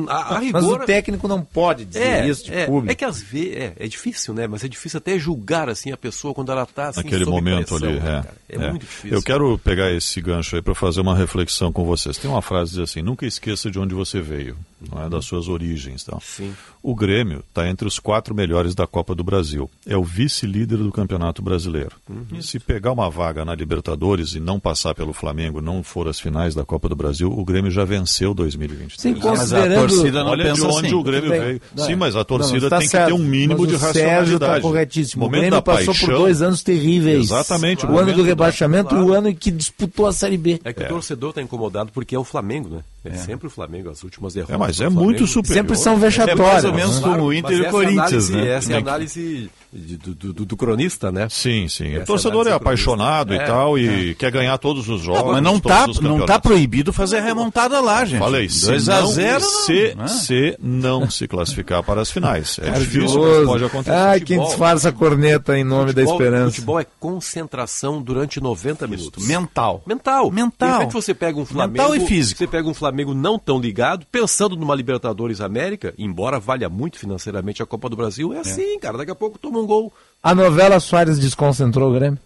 A, 0.09 0.15
a 0.17 0.33
Mas 0.33 0.43
rigor, 0.43 0.81
o 0.81 0.85
técnico 0.85 1.27
não 1.29 1.41
pode 1.41 1.85
dizer 1.85 2.03
é, 2.03 2.27
isso 2.27 2.43
de 2.43 2.53
é, 2.53 2.65
público. 2.65 2.91
É 2.91 2.95
que 2.95 3.05
às 3.05 3.21
vezes 3.21 3.53
é, 3.55 3.73
é 3.79 3.87
difícil, 3.87 4.33
né? 4.33 4.47
Mas 4.47 4.65
é 4.65 4.67
difícil 4.67 4.97
até 4.97 5.17
julgar 5.17 5.69
assim 5.69 5.91
a 5.91 5.97
pessoa 5.97 6.33
quando 6.33 6.51
ela 6.51 6.63
está 6.63 6.89
assim, 6.89 7.03
Naquele 7.03 7.25
momento 7.25 7.69
pressão, 7.69 7.87
ali, 7.87 7.99
né, 8.01 8.23
é. 8.49 8.55
é, 8.55 8.65
é. 8.65 8.69
muito 8.69 8.81
difícil. 8.81 9.17
Eu 9.17 9.23
quero 9.23 9.57
pegar 9.59 9.91
esse 9.93 10.19
gancho 10.19 10.57
aí 10.57 10.61
para 10.61 10.75
fazer 10.75 10.99
uma 10.99 11.15
reflexão 11.15 11.71
com 11.71 11.85
vocês. 11.85 12.17
Tem 12.17 12.29
uma 12.29 12.41
frase 12.41 12.71
que 12.71 12.77
diz 12.81 12.89
assim: 12.89 13.01
nunca 13.01 13.25
esqueça 13.25 13.71
de 13.71 13.79
onde 13.79 13.95
você 13.95 14.19
veio, 14.19 14.57
não 14.91 15.03
é? 15.05 15.09
das 15.09 15.25
suas 15.25 15.47
origens. 15.47 16.03
Então. 16.07 16.19
Sim. 16.21 16.53
O 16.81 16.95
Grêmio 16.95 17.43
está 17.47 17.67
entre 17.69 17.87
os 17.87 17.99
quatro 17.99 18.33
melhores 18.35 18.73
da 18.75 18.85
Copa 18.87 19.13
do 19.15 19.23
Brasil. 19.23 19.69
É 19.85 19.95
o 19.95 20.03
vice-líder 20.03 20.77
do 20.77 20.91
Campeonato 20.91 21.41
Brasileiro. 21.41 21.91
Uhum. 22.09 22.41
Se 22.41 22.59
pegar 22.59 22.91
uma 22.91 23.09
vaga 23.09 23.45
na 23.45 23.55
Libertadores 23.55 24.33
e 24.35 24.39
não 24.39 24.59
passar 24.59 24.93
pelo 24.95 25.13
Flamengo, 25.13 25.61
não 25.61 25.81
for 25.83 26.07
às 26.07 26.19
finais 26.19 26.53
da 26.55 26.63
Copa 26.65 26.89
do 26.89 26.95
Brasil, 26.95 27.31
o 27.31 27.43
Grêmio 27.45 27.71
já 27.71 27.85
venceu 27.85 28.33
2023. 28.33 29.01
Sim, 29.01 29.13
Mas 29.13 29.39
considerando- 29.39 29.73
a 29.85 29.87
torcida 29.87 30.23
não 30.23 30.31
Olha 30.31 30.43
pensa 30.45 30.61
de 30.61 30.67
onde 30.67 30.87
assim. 30.87 30.95
o 30.95 31.03
Grêmio 31.03 31.29
veio. 31.29 31.61
Sim, 31.77 31.95
mas 31.95 32.15
a 32.15 32.23
torcida 32.23 32.59
não, 32.61 32.69
tá 32.69 32.79
tem 32.79 32.87
certo. 32.87 33.09
que 33.11 33.15
ter 33.15 33.21
um 33.21 33.25
mínimo 33.25 33.59
Mas 33.61 33.69
de 33.69 33.75
o 33.75 33.79
Sérgio 33.79 34.01
racionalidade. 34.03 34.35
está 34.57 34.61
corretíssimo. 34.61 35.23
O 35.23 35.25
Momento 35.27 35.41
Grêmio 35.41 35.61
passou 35.61 35.93
por 35.93 35.99
paixão- 36.01 36.17
dois 36.19 36.41
anos 36.41 36.61
terríveis. 36.63 37.23
Exatamente. 37.25 37.85
O 37.85 37.89
ano 37.89 37.97
momento 37.99 38.15
do 38.17 38.23
rebaixamento 38.23 38.95
e 38.95 38.99
o 38.99 39.13
ano 39.13 39.29
em 39.29 39.35
que 39.35 39.51
disputou 39.51 40.05
a 40.07 40.13
Série 40.13 40.37
B. 40.37 40.59
É 40.63 40.73
que 40.73 40.83
o 40.83 40.87
torcedor 40.87 41.29
está 41.29 41.41
incomodado 41.41 41.91
porque 41.93 42.15
é 42.15 42.19
o 42.19 42.23
Flamengo, 42.23 42.69
né? 42.69 42.83
É, 43.05 43.13
sempre 43.17 43.47
o 43.47 43.49
Flamengo, 43.49 43.89
as 43.89 44.01
últimas 44.03 44.33
derrotas. 44.33 44.55
É, 44.55 44.57
mas 44.57 44.75
é 44.79 44.83
Flamengo- 44.85 45.03
muito 45.03 45.27
superior. 45.27 45.55
Sempre 45.61 45.75
são 45.75 45.93
É 45.93 45.97
vexatórias. 45.97 46.39
mais 46.39 46.65
ou 46.65 46.73
menos 46.73 46.95
né? 47.01 47.01
como 47.09 47.23
o 47.25 47.33
Inter 47.33 47.51
Mas 47.51 47.59
e 47.59 47.61
o 47.67 47.71
Corinthians, 47.71 47.99
análise- 47.99 48.31
né? 48.33 48.47
Essa 48.49 48.71
é 48.71 48.75
a 48.75 48.77
É 48.77 48.81
análise 48.81 49.49
de- 49.73 49.97
do, 49.97 50.15
do- 50.33 50.45
do- 50.45 50.57
cronista, 50.57 51.11
né? 51.11 51.27
Sim, 51.29 51.67
sim. 51.67 51.93
O 51.93 51.97
Essa 51.97 52.05
torcedor 52.05 52.47
é 52.47 52.51
apaixonado 52.53 53.33
e 53.33 53.37
É, 53.37 53.45
tal 53.45 53.77
é. 53.77 53.81
e 53.81 54.15
quer 54.15 54.31
ganhar 54.31 54.57
todos 54.57 54.87
os 54.87 55.01
jogos. 55.01 55.33
Mas 55.33 55.43
não 55.43 55.59
todos 55.59 55.77
tá, 55.77 55.89
os 55.89 55.99
não 55.99 56.25
tá 56.25 56.39
proibido 56.39 56.93
fazer 56.93 57.17
a 57.17 57.21
remontada 57.21 57.81
lá, 57.81 58.05
gente. 58.05 58.19
Falei, 58.19 58.47
2 58.47 58.83
se 58.83 58.89
a 58.91 59.01
não- 59.01 59.07
0 59.07 59.41
se, 59.43 59.93
não, 59.95 60.03
né? 60.03 60.07
se 60.07 60.57
não 60.61 61.09
se 61.09 61.27
classificar 61.27 61.83
para 61.83 62.01
as 62.01 62.09
finais. 62.11 62.57
É 62.61 62.71
difícil, 62.71 63.21
mas 63.21 63.45
pode 63.45 63.65
acontecer. 63.65 63.97
Ai, 63.97 64.19
quem 64.21 64.39
disfarça 64.41 64.89
a 64.89 64.91
corneta 64.93 65.57
em 65.57 65.63
nome 65.65 65.91
da 65.91 66.01
Futebol- 66.03 66.13
esperança. 66.21 66.51
Futebol 66.51 66.79
é 66.79 66.85
concentração 66.99 68.01
durante 68.01 68.39
90 68.39 68.87
minutos. 68.87 69.25
Mental. 69.27 69.81
Mental. 69.85 70.31
Mental. 70.31 70.69
De 70.69 70.77
repente 70.77 70.93
você 70.93 71.13
pega 71.13 71.39
um 71.39 71.45
Flamengo. 71.45 71.89
Mental 71.89 71.95
e 71.95 72.07
físico. 72.07 72.37
Você 72.37 72.47
pega 72.47 72.67
um 72.69 72.73
Flamengo 72.73 72.92
não 73.13 73.39
tão 73.39 73.59
ligado, 73.59 74.05
pensando 74.11 74.55
numa 74.55 74.75
Libertadores 74.75 75.41
América, 75.41 75.93
embora 75.97 76.39
valha 76.39 76.69
muito 76.69 76.99
financeiramente 76.99 77.61
a 77.63 77.65
Copa 77.65 77.89
do 77.89 77.95
Brasil, 77.95 78.33
é 78.33 78.39
assim, 78.39 78.77
cara. 78.79 78.97
Daqui 78.97 79.11
a 79.11 79.15
pouco 79.15 79.37
toma 79.39 79.59
um 79.59 79.65
gol. 79.65 79.91
A 80.21 80.33
novela 80.33 80.79
Soares 80.79 81.19
desconcentrou 81.19 81.89
o 81.89 81.93
Grêmio? 81.93 82.19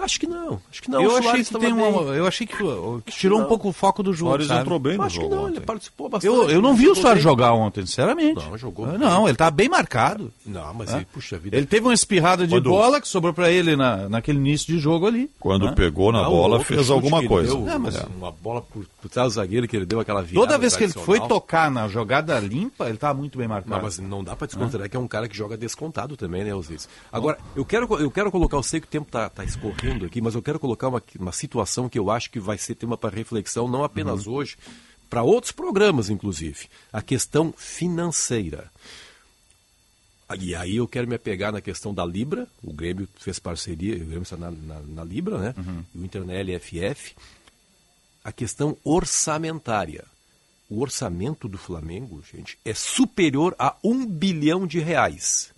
Acho 0.00 0.18
que 0.18 0.26
não. 0.26 0.60
Acho 0.70 0.82
que 0.82 0.90
não. 0.90 1.02
eu, 1.02 1.10
O 1.10 1.12
achei 1.12 1.22
Soares 1.24 1.48
que 1.50 1.58
tem 1.58 1.72
uma, 1.72 1.84
eu 2.14 2.26
achei 2.26 2.46
que, 2.46 2.62
uh, 2.62 3.02
que 3.04 3.12
tirou 3.12 3.40
um 3.40 3.44
pouco 3.44 3.68
o 3.68 3.72
foco 3.72 4.02
do 4.02 4.12
jogo. 4.12 4.30
Soares 4.30 4.46
sabe? 4.46 4.60
entrou 4.62 4.78
bem 4.78 4.96
no 4.96 5.02
Acho 5.04 5.16
que 5.16 5.22
jogo 5.22 5.34
não, 5.34 5.42
ele 5.48 5.56
ontem. 5.56 5.66
participou 5.66 6.08
bastante. 6.08 6.34
Eu, 6.34 6.48
eu 6.50 6.62
não 6.62 6.74
vi 6.74 6.88
o 6.88 6.94
Soares 6.94 7.22
jogar 7.22 7.52
ontem, 7.52 7.84
sinceramente. 7.84 8.44
Não, 8.44 8.56
jogou 8.56 8.86
Ah. 8.86 8.96
Não, 8.98 9.28
ele 9.28 9.36
tá 9.36 9.50
bem 9.50 9.68
marcado. 9.68 10.32
Não, 10.46 10.72
mas 10.74 10.90
Hã? 10.92 10.96
ele, 10.96 11.06
puxa 11.12 11.38
vida. 11.38 11.56
Ele 11.56 11.66
teve 11.66 11.86
uma 11.86 11.92
espirrada 11.94 12.46
de 12.46 12.54
Quando- 12.54 12.70
bola 12.70 13.00
que 13.00 13.08
sobrou 13.08 13.32
pra 13.34 13.50
ele 13.50 13.76
na, 13.76 14.08
naquele 14.08 14.38
início 14.38 14.72
de 14.74 14.78
jogo 14.80 15.06
ali. 15.06 15.30
Quando 15.38 15.66
Hã? 15.68 15.74
pegou 15.74 16.10
na 16.12 16.20
Ah, 16.20 16.28
o 16.28 16.32
bola, 16.32 16.64
fez 16.64 16.88
alguma 16.90 17.18
que 17.18 17.24
ele 17.24 17.28
coisa. 17.28 17.54
deu, 17.56 17.68
É, 17.68 17.78
mas- 17.78 17.96
Uma 18.16 18.32
bola 18.32 18.62
por, 18.62 18.84
por 19.02 19.08
trás 19.10 19.28
do 19.32 19.34
zagueiro 19.34 19.68
que 19.68 19.76
ele 19.76 19.86
deu 19.86 20.00
aquela 20.00 20.22
virada. 20.22 20.46
Toda 20.46 20.58
vez 20.58 20.76
que 20.76 20.84
ele 20.84 20.92
foi 20.92 21.20
tocar 21.20 21.70
na 21.70 21.88
jogada 21.88 22.38
limpa, 22.40 22.88
ele 22.88 22.96
tá 22.98 23.12
muito 23.12 23.36
bem 23.38 23.46
Não, 23.46 23.54
marcado. 23.54 23.82
mas 23.82 23.98
não 23.98 24.24
dá 24.24 24.34
pra 24.34 24.46
desconsiderar 24.46 24.88
que 24.88 24.96
é 24.96 25.00
um 25.00 25.08
cara 25.08 25.28
que 25.28 25.36
joga 25.36 25.56
descontado 25.56 26.16
também, 26.16 26.44
né, 26.44 26.54
Osiris? 26.54 26.88
Agora, 27.12 27.38
eu 27.56 27.64
quero, 27.64 27.86
eu 28.00 28.10
quero 28.10 28.30
colocar, 28.30 28.56
eu 28.56 28.62
sei 28.62 28.80
que 28.80 28.86
o 28.86 28.90
tempo 28.90 29.10
tá, 29.10 29.28
tá 29.28 29.44
escorrendo 29.44 29.89
aqui, 30.06 30.20
mas 30.20 30.34
eu 30.34 30.42
quero 30.42 30.58
colocar 30.58 30.88
uma, 30.88 31.02
uma 31.18 31.32
situação 31.32 31.88
que 31.88 31.98
eu 31.98 32.10
acho 32.10 32.30
que 32.30 32.40
vai 32.40 32.58
ser 32.58 32.74
tema 32.74 32.96
para 32.96 33.14
reflexão, 33.14 33.68
não 33.68 33.84
apenas 33.84 34.26
hoje, 34.26 34.56
para 35.08 35.22
outros 35.22 35.52
programas, 35.52 36.08
inclusive. 36.08 36.68
A 36.92 37.02
questão 37.02 37.52
financeira. 37.56 38.70
E 40.38 40.54
aí 40.54 40.76
eu 40.76 40.86
quero 40.86 41.08
me 41.08 41.16
apegar 41.16 41.52
na 41.52 41.60
questão 41.60 41.92
da 41.92 42.04
Libra, 42.04 42.46
o 42.62 42.72
Grêmio 42.72 43.08
fez 43.16 43.40
parceria, 43.40 43.96
o 43.96 43.98
Grêmio 43.98 44.22
está 44.22 44.36
na, 44.36 44.50
na, 44.50 44.80
na 44.80 45.04
Libra, 45.04 45.38
né? 45.38 45.54
E 45.92 45.98
o 45.98 46.04
Inter 46.04 46.24
na 46.24 46.34
LFF. 46.34 47.16
A 48.22 48.30
questão 48.30 48.76
orçamentária. 48.84 50.04
O 50.68 50.80
orçamento 50.80 51.48
do 51.48 51.58
Flamengo, 51.58 52.22
gente, 52.32 52.56
é 52.64 52.72
superior 52.72 53.56
a 53.58 53.74
um 53.82 54.06
bilhão 54.06 54.68
de 54.68 54.78
reais. 54.78 55.52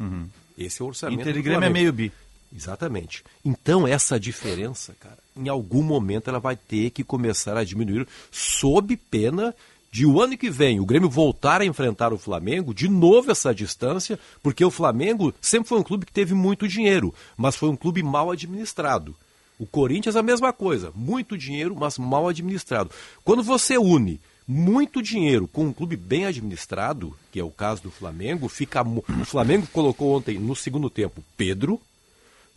Esse 0.56 0.80
é 0.80 0.84
o 0.84 0.88
orçamento 0.88 1.20
Inter 1.20 1.36
e 1.36 1.42
Grêmio 1.42 1.64
é 1.66 1.70
meio 1.70 1.92
bi. 1.92 2.10
Exatamente. 2.54 3.24
Então, 3.44 3.86
essa 3.86 4.20
diferença, 4.20 4.94
cara, 5.00 5.18
em 5.36 5.48
algum 5.48 5.82
momento 5.82 6.28
ela 6.28 6.38
vai 6.38 6.56
ter 6.56 6.90
que 6.90 7.02
começar 7.02 7.56
a 7.56 7.64
diminuir, 7.64 8.06
sob 8.30 8.96
pena 8.96 9.54
de 9.90 10.06
o 10.06 10.20
ano 10.22 10.38
que 10.38 10.48
vem 10.48 10.80
o 10.80 10.86
Grêmio 10.86 11.08
voltar 11.08 11.60
a 11.60 11.66
enfrentar 11.66 12.12
o 12.12 12.18
Flamengo, 12.18 12.72
de 12.72 12.88
novo 12.88 13.30
essa 13.30 13.54
distância, 13.54 14.18
porque 14.42 14.64
o 14.64 14.70
Flamengo 14.70 15.34
sempre 15.40 15.68
foi 15.68 15.78
um 15.78 15.82
clube 15.82 16.06
que 16.06 16.12
teve 16.12 16.34
muito 16.34 16.66
dinheiro, 16.66 17.14
mas 17.36 17.56
foi 17.56 17.68
um 17.68 17.76
clube 17.76 18.02
mal 18.02 18.30
administrado. 18.30 19.14
O 19.58 19.66
Corinthians 19.66 20.16
a 20.16 20.22
mesma 20.22 20.52
coisa, 20.52 20.90
muito 20.94 21.36
dinheiro, 21.36 21.76
mas 21.78 21.98
mal 21.98 22.26
administrado. 22.26 22.90
Quando 23.22 23.42
você 23.42 23.76
une 23.76 24.18
muito 24.48 25.02
dinheiro 25.02 25.46
com 25.46 25.66
um 25.66 25.72
clube 25.72 25.96
bem 25.96 26.24
administrado, 26.24 27.14
que 27.30 27.38
é 27.38 27.44
o 27.44 27.50
caso 27.50 27.82
do 27.82 27.90
Flamengo, 27.90 28.48
fica 28.48 28.82
o 28.82 29.24
Flamengo 29.24 29.66
colocou 29.72 30.16
ontem 30.16 30.38
no 30.38 30.56
segundo 30.56 30.90
tempo 30.90 31.22
Pedro, 31.36 31.80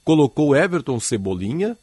colocou 0.06 0.50
o 0.50 0.56
Everton 0.56 1.00
Cebolinha, 1.00 1.76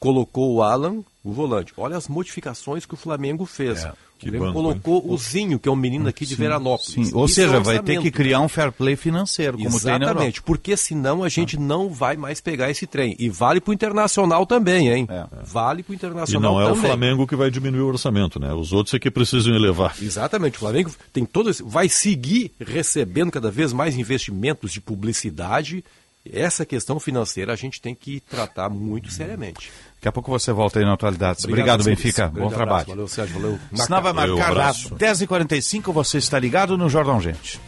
colocou 0.00 0.54
o 0.54 0.62
Alan, 0.62 1.04
o 1.22 1.32
volante. 1.32 1.72
Olha 1.76 1.96
as 1.96 2.08
modificações 2.08 2.84
que 2.84 2.94
o 2.94 2.96
Flamengo 2.96 3.46
fez. 3.46 3.84
o 3.84 3.92
que 4.18 4.30
Grêmio 4.30 4.48
banco, 4.48 4.62
colocou 4.62 5.12
o 5.12 5.18
Zinho, 5.18 5.58
que 5.58 5.68
é 5.68 5.72
um 5.72 5.76
menino 5.76 6.08
aqui 6.08 6.24
de 6.24 6.36
Veranópolis. 6.36 7.08
Sim, 7.08 7.10
ou 7.12 7.26
Isso 7.26 7.34
seja, 7.34 7.56
é 7.56 7.60
vai 7.60 7.80
ter 7.80 8.00
que 8.00 8.10
criar 8.10 8.40
um 8.40 8.48
fair 8.48 8.70
play 8.70 8.94
financeiro, 8.94 9.58
como 9.58 9.68
tem. 9.68 9.94
Exatamente, 9.94 10.40
porque 10.42 10.76
senão 10.76 11.24
a 11.24 11.28
gente 11.28 11.58
não 11.58 11.90
vai 11.90 12.16
mais 12.16 12.40
pegar 12.40 12.70
esse 12.70 12.86
trem. 12.86 13.16
E 13.18 13.28
vale 13.28 13.60
pro 13.60 13.72
Internacional 13.72 14.46
também, 14.46 14.88
hein? 14.88 15.08
Vale 15.44 15.82
pro 15.82 15.92
E 15.92 15.96
Internacional 15.96 16.54
não 16.54 16.60
é 16.60 16.64
o 16.64 16.68
também. 16.68 16.82
Flamengo 16.82 17.26
que 17.26 17.34
vai 17.34 17.50
diminuir 17.50 17.82
o 17.82 17.88
orçamento, 17.88 18.38
né? 18.38 18.54
Os 18.54 18.72
outros 18.72 18.94
é 18.94 18.98
que 18.98 19.10
precisam 19.10 19.54
elevar. 19.54 19.96
Exatamente, 20.00 20.56
o 20.56 20.60
Flamengo 20.60 20.92
tem 21.12 21.24
todo 21.24 21.50
esse, 21.50 21.62
vai 21.62 21.88
seguir 21.88 22.52
recebendo 22.60 23.30
cada 23.32 23.50
vez 23.50 23.72
mais 23.72 23.96
investimentos 23.96 24.72
de 24.72 24.80
publicidade. 24.80 25.84
Essa 26.30 26.64
questão 26.64 27.00
financeira 27.00 27.52
a 27.52 27.56
gente 27.56 27.80
tem 27.80 27.94
que 27.94 28.20
tratar 28.20 28.68
muito 28.68 29.10
seriamente. 29.10 29.72
Daqui 29.96 30.08
a 30.08 30.12
pouco 30.12 30.30
você 30.30 30.52
volta 30.52 30.78
aí 30.78 30.84
na 30.84 30.94
atualidade. 30.94 31.44
Obrigado, 31.46 31.82
Silvio. 31.82 31.96
Benfica. 31.96 32.28
Bom 32.28 32.46
abraço. 32.46 32.54
trabalho. 32.54 32.86
Valeu, 32.88 33.08
Sérgio. 33.08 33.40
Valeu. 33.40 33.58
Sinal 33.74 34.02
vai 34.02 34.12
marcar 34.12 34.50
abraço. 34.50 34.94
às 34.94 35.00
10h45. 35.00 35.92
Você 35.92 36.18
está 36.18 36.38
ligado 36.38 36.76
no 36.78 36.88
Jordão 36.88 37.20
Gente. 37.20 37.60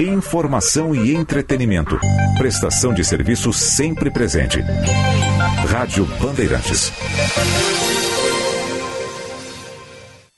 Informação 0.00 0.94
e 0.94 1.14
entretenimento. 1.14 1.98
Prestação 2.38 2.92
de 2.92 3.04
serviço 3.04 3.52
sempre 3.52 4.10
presente. 4.10 4.60
Rádio 5.68 6.04
Bandeirantes. 6.20 6.92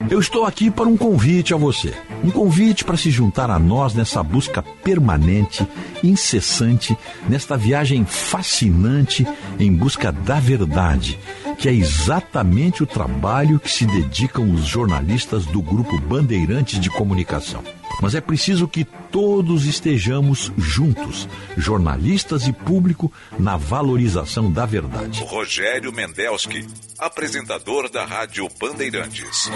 Eu 0.09 0.21
estou 0.21 0.45
aqui 0.45 0.71
para 0.71 0.89
um 0.89 0.97
convite 0.97 1.53
a 1.53 1.57
você. 1.57 1.93
Um 2.23 2.31
convite 2.31 2.85
para 2.85 2.97
se 2.97 3.11
juntar 3.11 3.51
a 3.51 3.59
nós 3.59 3.95
nessa 3.95 4.23
busca 4.23 4.63
permanente, 4.63 5.67
incessante, 6.05 6.97
nesta 7.29 7.57
viagem 7.57 8.07
fascinante 8.07 9.27
em 9.59 9.75
busca 9.75 10.13
da 10.13 10.39
verdade, 10.39 11.19
que 11.59 11.69
é 11.69 11.75
exatamente 11.75 12.83
o 12.83 12.87
trabalho 12.87 13.59
que 13.59 13.71
se 13.71 13.85
dedicam 13.87 14.51
os 14.51 14.65
jornalistas 14.65 15.45
do 15.45 15.61
grupo 15.61 15.99
Bandeirantes 15.99 16.79
de 16.79 16.89
Comunicação. 16.89 17.63
Mas 18.01 18.15
é 18.15 18.21
preciso 18.21 18.69
que 18.69 18.85
todos 18.85 19.65
estejamos 19.65 20.53
juntos, 20.57 21.29
jornalistas 21.57 22.47
e 22.47 22.53
público, 22.53 23.13
na 23.39 23.57
valorização 23.57 24.51
da 24.51 24.65
verdade. 24.65 25.23
Rogério 25.25 25.93
Mendelski, 25.93 26.67
apresentador 26.99 27.91
da 27.91 28.05
Rádio 28.05 28.49
Bandeirantes. 28.61 29.51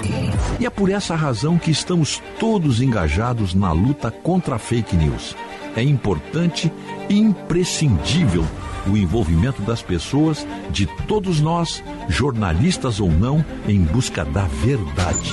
E 0.58 0.66
é 0.66 0.70
por 0.70 0.90
essa 0.90 1.14
razão 1.14 1.56
que 1.56 1.70
estamos 1.70 2.20
todos 2.40 2.80
engajados 2.80 3.54
na 3.54 3.72
luta 3.72 4.10
contra 4.10 4.56
a 4.56 4.58
fake 4.58 4.96
news. 4.96 5.36
É 5.76 5.82
importante 5.82 6.70
e 7.08 7.18
imprescindível 7.18 8.44
o 8.86 8.96
envolvimento 8.96 9.62
das 9.62 9.82
pessoas, 9.82 10.46
de 10.70 10.86
todos 11.06 11.40
nós, 11.40 11.82
jornalistas 12.08 13.00
ou 13.00 13.10
não, 13.10 13.44
em 13.68 13.80
busca 13.80 14.24
da 14.24 14.44
verdade. 14.44 15.32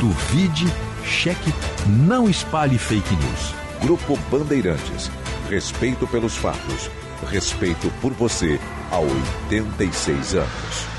Duvide, 0.00 0.66
cheque, 1.04 1.52
não 1.86 2.28
espalhe 2.28 2.78
fake 2.78 3.14
news. 3.16 3.54
Grupo 3.80 4.16
Bandeirantes. 4.30 5.10
Respeito 5.48 6.06
pelos 6.06 6.36
fatos. 6.36 6.90
Respeito 7.30 7.90
por 8.00 8.12
você 8.12 8.58
há 8.90 8.98
86 8.98 10.34
anos. 10.34 10.94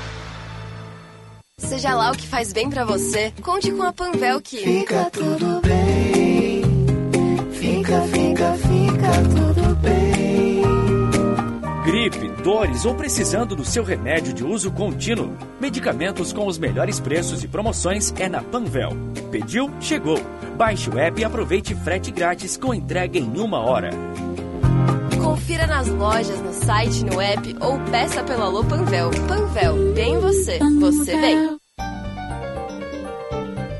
Seja 1.58 1.94
lá 1.94 2.12
o 2.12 2.16
que 2.16 2.26
faz 2.26 2.52
bem 2.52 2.68
pra 2.68 2.84
você, 2.84 3.32
conte 3.42 3.72
com 3.72 3.82
a 3.82 3.92
Panvel 3.92 4.40
que 4.40 4.58
Fica 4.58 5.10
tudo 5.10 5.60
bem, 5.62 6.62
Fica, 7.52 8.02
fica, 8.02 8.52
fica 8.54 9.12
tudo 9.34 9.55
dores 12.46 12.84
ou 12.84 12.94
precisando 12.94 13.56
do 13.56 13.64
seu 13.64 13.82
remédio 13.82 14.32
de 14.32 14.44
uso 14.44 14.70
contínuo. 14.70 15.36
Medicamentos 15.60 16.32
com 16.32 16.46
os 16.46 16.58
melhores 16.58 17.00
preços 17.00 17.42
e 17.42 17.48
promoções 17.48 18.14
é 18.20 18.28
na 18.28 18.40
Panvel. 18.40 18.90
Pediu? 19.32 19.68
Chegou. 19.80 20.20
Baixe 20.56 20.88
o 20.88 20.96
app 20.96 21.20
e 21.20 21.24
aproveite 21.24 21.74
frete 21.74 22.12
grátis 22.12 22.56
com 22.56 22.72
entrega 22.72 23.18
em 23.18 23.40
uma 23.40 23.58
hora. 23.58 23.90
Confira 25.20 25.66
nas 25.66 25.88
lojas, 25.88 26.40
no 26.40 26.52
site, 26.52 27.04
no 27.04 27.20
app 27.20 27.56
ou 27.60 27.80
peça 27.90 28.22
pelo 28.22 28.44
Alô 28.44 28.62
Panvel. 28.62 29.10
Panvel, 29.26 29.92
bem 29.92 30.16
você, 30.20 30.60
você 30.78 31.16
bem. 31.20 31.65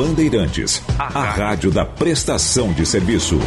Bandeirantes, 0.00 0.82
a 0.98 1.24
rádio 1.24 1.70
da 1.70 1.84
prestação 1.84 2.72
de 2.72 2.86
serviço. 2.86 3.38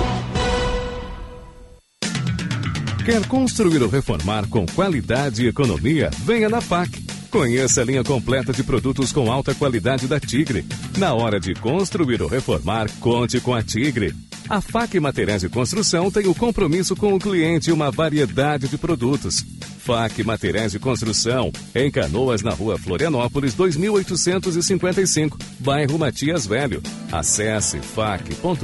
Quer 3.03 3.25
construir 3.25 3.81
ou 3.81 3.89
reformar 3.89 4.47
com 4.47 4.63
qualidade 4.63 5.43
e 5.43 5.47
economia? 5.47 6.11
Venha 6.19 6.47
na 6.49 6.61
FAC. 6.61 6.91
Conheça 7.31 7.81
a 7.81 7.83
linha 7.83 8.03
completa 8.03 8.53
de 8.53 8.63
produtos 8.63 9.11
com 9.11 9.31
alta 9.31 9.55
qualidade 9.55 10.05
da 10.05 10.19
Tigre. 10.19 10.63
Na 10.95 11.15
hora 11.15 11.39
de 11.39 11.55
construir 11.55 12.21
ou 12.21 12.27
reformar, 12.27 12.87
conte 12.99 13.39
com 13.39 13.55
a 13.55 13.63
Tigre. 13.63 14.13
A 14.47 14.61
FAC 14.61 14.99
Materiais 14.99 15.41
de 15.41 15.49
Construção 15.49 16.11
tem 16.11 16.27
o 16.27 16.35
compromisso 16.35 16.95
com 16.95 17.15
o 17.15 17.19
cliente 17.19 17.71
e 17.71 17.73
uma 17.73 17.89
variedade 17.89 18.67
de 18.67 18.77
produtos. 18.77 19.43
FAC 19.83 20.23
Materiais 20.23 20.71
de 20.71 20.79
Construção, 20.79 21.51
em 21.75 21.91
Canoas, 21.91 22.41
na 22.41 22.51
rua 22.51 22.77
Florianópolis, 22.77 23.53
2855, 23.53 25.37
bairro 25.59 25.99
Matias 25.99 26.47
Velho. 26.47 26.81
Acesse 27.11 27.79
fac.com.br. 27.79 28.63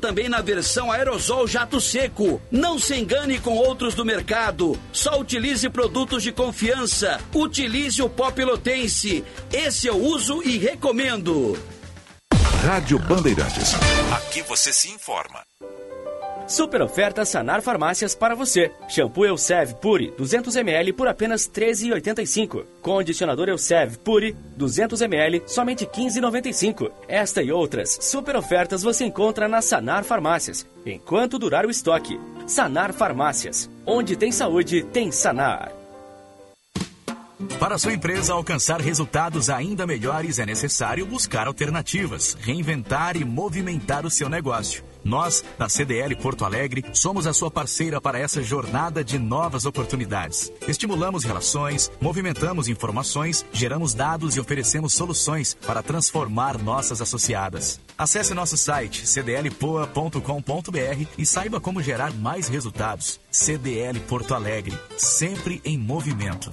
também 0.01 0.27
na 0.27 0.41
versão 0.41 0.91
aerosol 0.91 1.47
jato 1.47 1.79
seco. 1.79 2.41
Não 2.51 2.79
se 2.79 2.95
engane 2.95 3.39
com 3.39 3.55
outros 3.55 3.93
do 3.93 4.03
mercado. 4.03 4.77
Só 4.91 5.19
utilize 5.19 5.69
produtos 5.69 6.23
de 6.23 6.31
confiança. 6.31 7.21
Utilize 7.33 8.01
o 8.01 8.09
pó 8.09 8.31
pelotense. 8.31 9.23
Esse 9.53 9.87
eu 9.87 9.97
uso 9.97 10.41
e 10.43 10.57
recomendo. 10.57 11.57
Rádio 12.63 12.99
Bandeirantes. 12.99 13.73
Aqui 14.13 14.41
você 14.41 14.73
se 14.73 14.89
informa. 14.89 15.43
Super 16.51 16.81
oferta 16.81 17.23
Sanar 17.23 17.61
Farmácias 17.61 18.13
para 18.13 18.35
você. 18.35 18.73
Shampoo 18.89 19.25
Elsev 19.25 19.73
Pure 19.75 20.13
200ml 20.19 20.91
por 20.91 21.07
apenas 21.07 21.45
R$ 21.45 21.71
13,85. 21.71 22.65
Condicionador 22.81 23.47
Elsev 23.47 23.97
Pure 23.99 24.35
200ml 24.59 25.43
somente 25.47 25.85
R$ 25.85 25.91
15,95. 25.91 26.91
Esta 27.07 27.41
e 27.41 27.53
outras 27.53 27.97
super 28.01 28.35
ofertas 28.35 28.83
você 28.83 29.05
encontra 29.05 29.47
na 29.47 29.61
Sanar 29.61 30.03
Farmácias, 30.03 30.67
enquanto 30.85 31.39
durar 31.39 31.65
o 31.65 31.71
estoque. 31.71 32.19
Sanar 32.45 32.91
Farmácias. 32.91 33.69
Onde 33.85 34.17
tem 34.17 34.29
saúde, 34.29 34.83
tem 34.83 35.09
Sanar. 35.09 35.71
Para 37.57 37.77
sua 37.77 37.93
empresa 37.93 38.33
alcançar 38.33 38.81
resultados 38.81 39.49
ainda 39.49 39.87
melhores, 39.87 40.37
é 40.37 40.45
necessário 40.45 41.05
buscar 41.05 41.47
alternativas, 41.47 42.35
reinventar 42.41 43.15
e 43.15 43.23
movimentar 43.23 44.05
o 44.05 44.09
seu 44.09 44.27
negócio. 44.27 44.90
Nós, 45.03 45.43
da 45.57 45.67
CDL 45.67 46.15
Porto 46.15 46.45
Alegre, 46.45 46.83
somos 46.93 47.27
a 47.27 47.33
sua 47.33 47.49
parceira 47.49 47.99
para 47.99 48.19
essa 48.19 48.41
jornada 48.41 49.03
de 49.03 49.17
novas 49.17 49.65
oportunidades. 49.65 50.51
Estimulamos 50.67 51.23
relações, 51.23 51.91
movimentamos 51.99 52.67
informações, 52.67 53.45
geramos 53.51 53.93
dados 53.93 54.35
e 54.35 54.39
oferecemos 54.39 54.93
soluções 54.93 55.53
para 55.65 55.81
transformar 55.83 56.57
nossas 56.57 57.01
associadas. 57.01 57.79
Acesse 57.97 58.33
nosso 58.33 58.57
site 58.57 59.05
cdlpoa.com.br 59.07 61.05
e 61.17 61.25
saiba 61.25 61.59
como 61.59 61.81
gerar 61.81 62.13
mais 62.13 62.47
resultados. 62.47 63.19
CDL 63.31 63.99
Porto 64.01 64.33
Alegre, 64.33 64.77
sempre 64.97 65.61
em 65.63 65.77
movimento. 65.77 66.49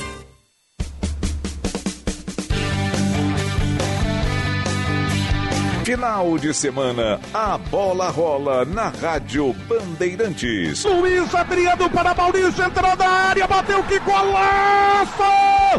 Final 5.89 6.36
de 6.36 6.52
semana, 6.52 7.19
a 7.32 7.56
bola 7.56 8.10
rola 8.10 8.62
na 8.66 8.90
Rádio 8.90 9.55
Bandeirantes. 9.66 10.85
Luiz 10.85 11.35
Adriano 11.35 11.89
para 11.89 12.15
Maurício, 12.15 12.62
entrou 12.62 12.94
na 12.94 13.09
área, 13.09 13.47
bateu 13.47 13.82
que 13.85 13.98
golaço! 14.01 15.23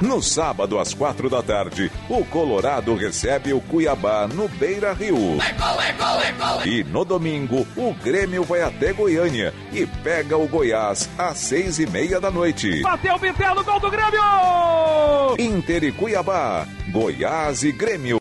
No 0.01 0.19
sábado, 0.19 0.79
às 0.79 0.95
quatro 0.95 1.29
da 1.29 1.43
tarde, 1.43 1.91
o 2.09 2.25
Colorado 2.25 2.95
recebe 2.95 3.53
o 3.53 3.61
Cuiabá 3.61 4.27
no 4.27 4.47
Beira 4.47 4.93
Rio. 4.93 5.37
E 6.65 6.83
no 6.85 7.05
domingo, 7.05 7.67
o 7.77 7.93
Grêmio 7.93 8.43
vai 8.43 8.63
até 8.63 8.91
Goiânia 8.91 9.53
e 9.71 9.85
pega 9.85 10.35
o 10.35 10.47
Goiás 10.47 11.07
às 11.19 11.37
seis 11.37 11.77
e 11.77 11.85
meia 11.85 12.19
da 12.19 12.31
noite. 12.31 12.81
Bateu 12.81 13.13
o 13.13 13.19
Bitelo, 13.19 13.63
gol 13.63 13.79
do 13.79 13.91
Grêmio! 13.91 14.19
Inter 15.37 15.83
e 15.83 15.91
Cuiabá, 15.91 16.65
Goiás 16.91 17.61
e 17.63 17.71
Grêmio. 17.71 18.19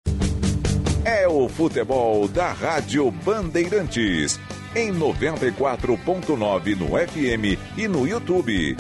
É 1.09 1.27
o 1.27 1.49
futebol 1.49 2.29
da 2.29 2.53
Rádio 2.53 3.11
Bandeirantes. 3.11 4.39
Em 4.77 4.93
94.9 4.93 6.77
no 6.77 6.89
FM 6.89 7.59
e 7.79 7.89
no 7.89 8.07
YouTube. 8.07 8.77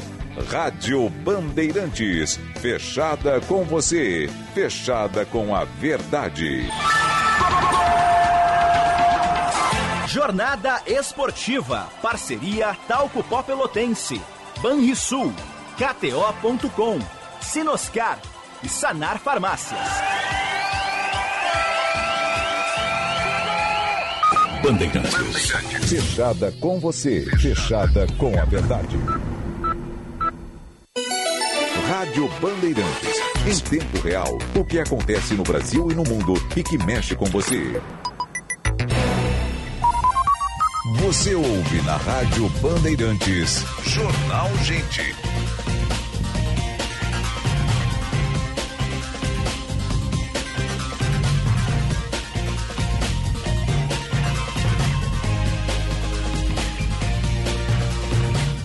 Rádio 0.50 1.08
Bandeirantes. 1.08 2.38
Fechada 2.60 3.40
com 3.40 3.64
você. 3.64 4.28
Fechada 4.52 5.24
com 5.24 5.56
a 5.56 5.64
verdade. 5.64 6.68
Jornada 10.06 10.82
Esportiva. 10.86 11.88
Parceria 12.02 12.76
Talco 12.86 13.24
Pó 13.24 13.42
Pelotense. 13.42 14.20
Banrisul. 14.60 15.32
KTO.com. 15.78 16.98
Sinoscar. 17.40 18.18
E 18.62 18.68
Sanar 18.68 19.18
Farmácias. 19.18 20.37
Bandeirantes. 24.62 25.50
Fechada 25.88 26.52
com 26.60 26.80
você. 26.80 27.24
Fechada 27.38 28.06
com 28.18 28.38
a 28.38 28.44
verdade. 28.44 28.96
Rádio 31.88 32.28
Bandeirantes. 32.40 33.18
Em 33.46 33.58
tempo 33.70 34.00
real, 34.00 34.38
o 34.54 34.64
que 34.64 34.78
acontece 34.78 35.34
no 35.34 35.42
Brasil 35.42 35.90
e 35.90 35.94
no 35.94 36.04
mundo 36.04 36.34
e 36.56 36.62
que 36.62 36.76
mexe 36.84 37.14
com 37.14 37.24
você. 37.26 37.80
Você 40.96 41.34
ouve 41.34 41.82
na 41.82 41.96
Rádio 41.96 42.48
Bandeirantes. 42.60 43.64
Jornal 43.84 44.50
Gente. 44.64 45.14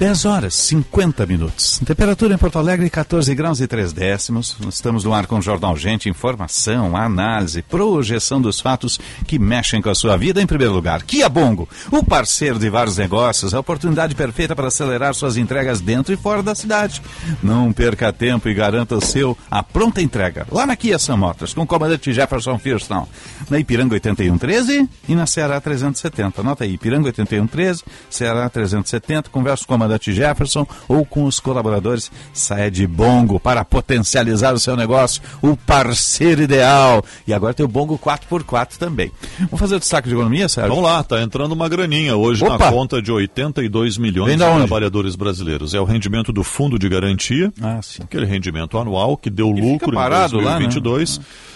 10 0.03 0.25
horas 0.25 0.53
50 0.55 1.25
minutos. 1.25 1.79
Temperatura 1.79 2.33
em 2.33 2.37
Porto 2.37 2.59
Alegre 2.59 2.89
14 2.89 3.33
graus 3.33 3.61
e 3.61 3.67
3 3.67 3.93
décimos. 3.93 4.57
Estamos 4.67 5.05
no 5.05 5.13
ar 5.13 5.25
com 5.27 5.37
o 5.37 5.41
Jornal 5.41 5.77
Gente, 5.77 6.09
informação, 6.09 6.97
análise, 6.97 7.61
projeção 7.61 8.41
dos 8.41 8.59
fatos 8.59 8.99
que 9.25 9.39
mexem 9.39 9.81
com 9.81 9.89
a 9.89 9.95
sua 9.95 10.17
vida 10.17 10.41
em 10.41 10.45
primeiro 10.45 10.73
lugar. 10.73 11.03
Kia 11.03 11.29
Bongo, 11.29 11.69
o 11.89 12.03
parceiro 12.03 12.59
de 12.59 12.69
vários 12.69 12.97
negócios, 12.97 13.53
a 13.53 13.61
oportunidade 13.61 14.13
perfeita 14.13 14.53
para 14.53 14.67
acelerar 14.67 15.13
suas 15.13 15.37
entregas 15.37 15.79
dentro 15.79 16.13
e 16.13 16.17
fora 16.17 16.43
da 16.43 16.53
cidade. 16.53 17.01
Não 17.41 17.71
perca 17.71 18.11
tempo 18.11 18.49
e 18.49 18.53
garanta 18.53 18.97
o 18.97 19.01
seu 19.01 19.37
a 19.49 19.63
pronta 19.63 20.01
entrega. 20.01 20.45
Lá 20.51 20.65
na 20.65 20.75
Kia 20.75 20.99
São 20.99 21.15
Motors, 21.15 21.53
com 21.53 21.61
o 21.61 21.67
comandante 21.67 22.11
Jefferson 22.11 22.59
Firstone. 22.59 23.07
Na 23.49 23.57
Ipiranga 23.57 23.93
8113 23.93 24.89
e 25.07 25.15
na 25.15 25.25
Ceará 25.25 25.61
370. 25.61 26.41
Anota 26.41 26.65
aí, 26.65 26.73
Ipiranga 26.73 27.05
8113, 27.05 27.85
Ceará 28.09 28.49
370. 28.49 29.29
Converso 29.29 29.65
com 29.65 29.75
o 29.75 29.77
comandante 29.77 29.92
Jefferson 30.01 30.65
ou 30.87 31.05
com 31.05 31.25
os 31.25 31.39
colaboradores 31.39 32.11
Saia 32.33 32.69
de 32.71 32.85
Bongo 32.87 33.39
para 33.39 33.63
potencializar 33.65 34.53
o 34.53 34.59
seu 34.59 34.75
negócio, 34.75 35.21
o 35.41 35.55
parceiro 35.55 36.41
ideal. 36.41 37.03
E 37.27 37.33
agora 37.33 37.53
tem 37.53 37.65
o 37.65 37.69
Bongo 37.69 37.97
4x4 37.97 38.77
também. 38.77 39.11
Vamos 39.39 39.59
fazer 39.59 39.75
o 39.75 39.79
destaque 39.79 40.07
de 40.07 40.13
economia, 40.15 40.47
Sérgio? 40.49 40.73
Vamos 40.75 40.89
lá, 40.89 41.03
tá 41.03 41.21
entrando 41.21 41.51
uma 41.51 41.67
graninha 41.69 42.15
hoje 42.15 42.43
Opa! 42.43 42.57
na 42.57 42.71
conta 42.71 43.01
de 43.01 43.11
82 43.11 43.97
milhões 43.97 44.31
de 44.31 44.37
trabalhadores 44.37 45.15
brasileiros. 45.15 45.73
É 45.73 45.79
o 45.79 45.83
rendimento 45.85 46.31
do 46.31 46.43
fundo 46.43 46.77
de 46.79 46.87
garantia, 46.89 47.51
Ah, 47.61 47.79
sim. 47.81 48.01
aquele 48.03 48.25
rendimento 48.25 48.77
anual 48.77 49.17
que 49.17 49.29
deu 49.29 49.49
lucro 49.49 49.91
em 49.91 49.93
parado 49.93 50.39
lá, 50.39 50.59
né? 50.59 50.65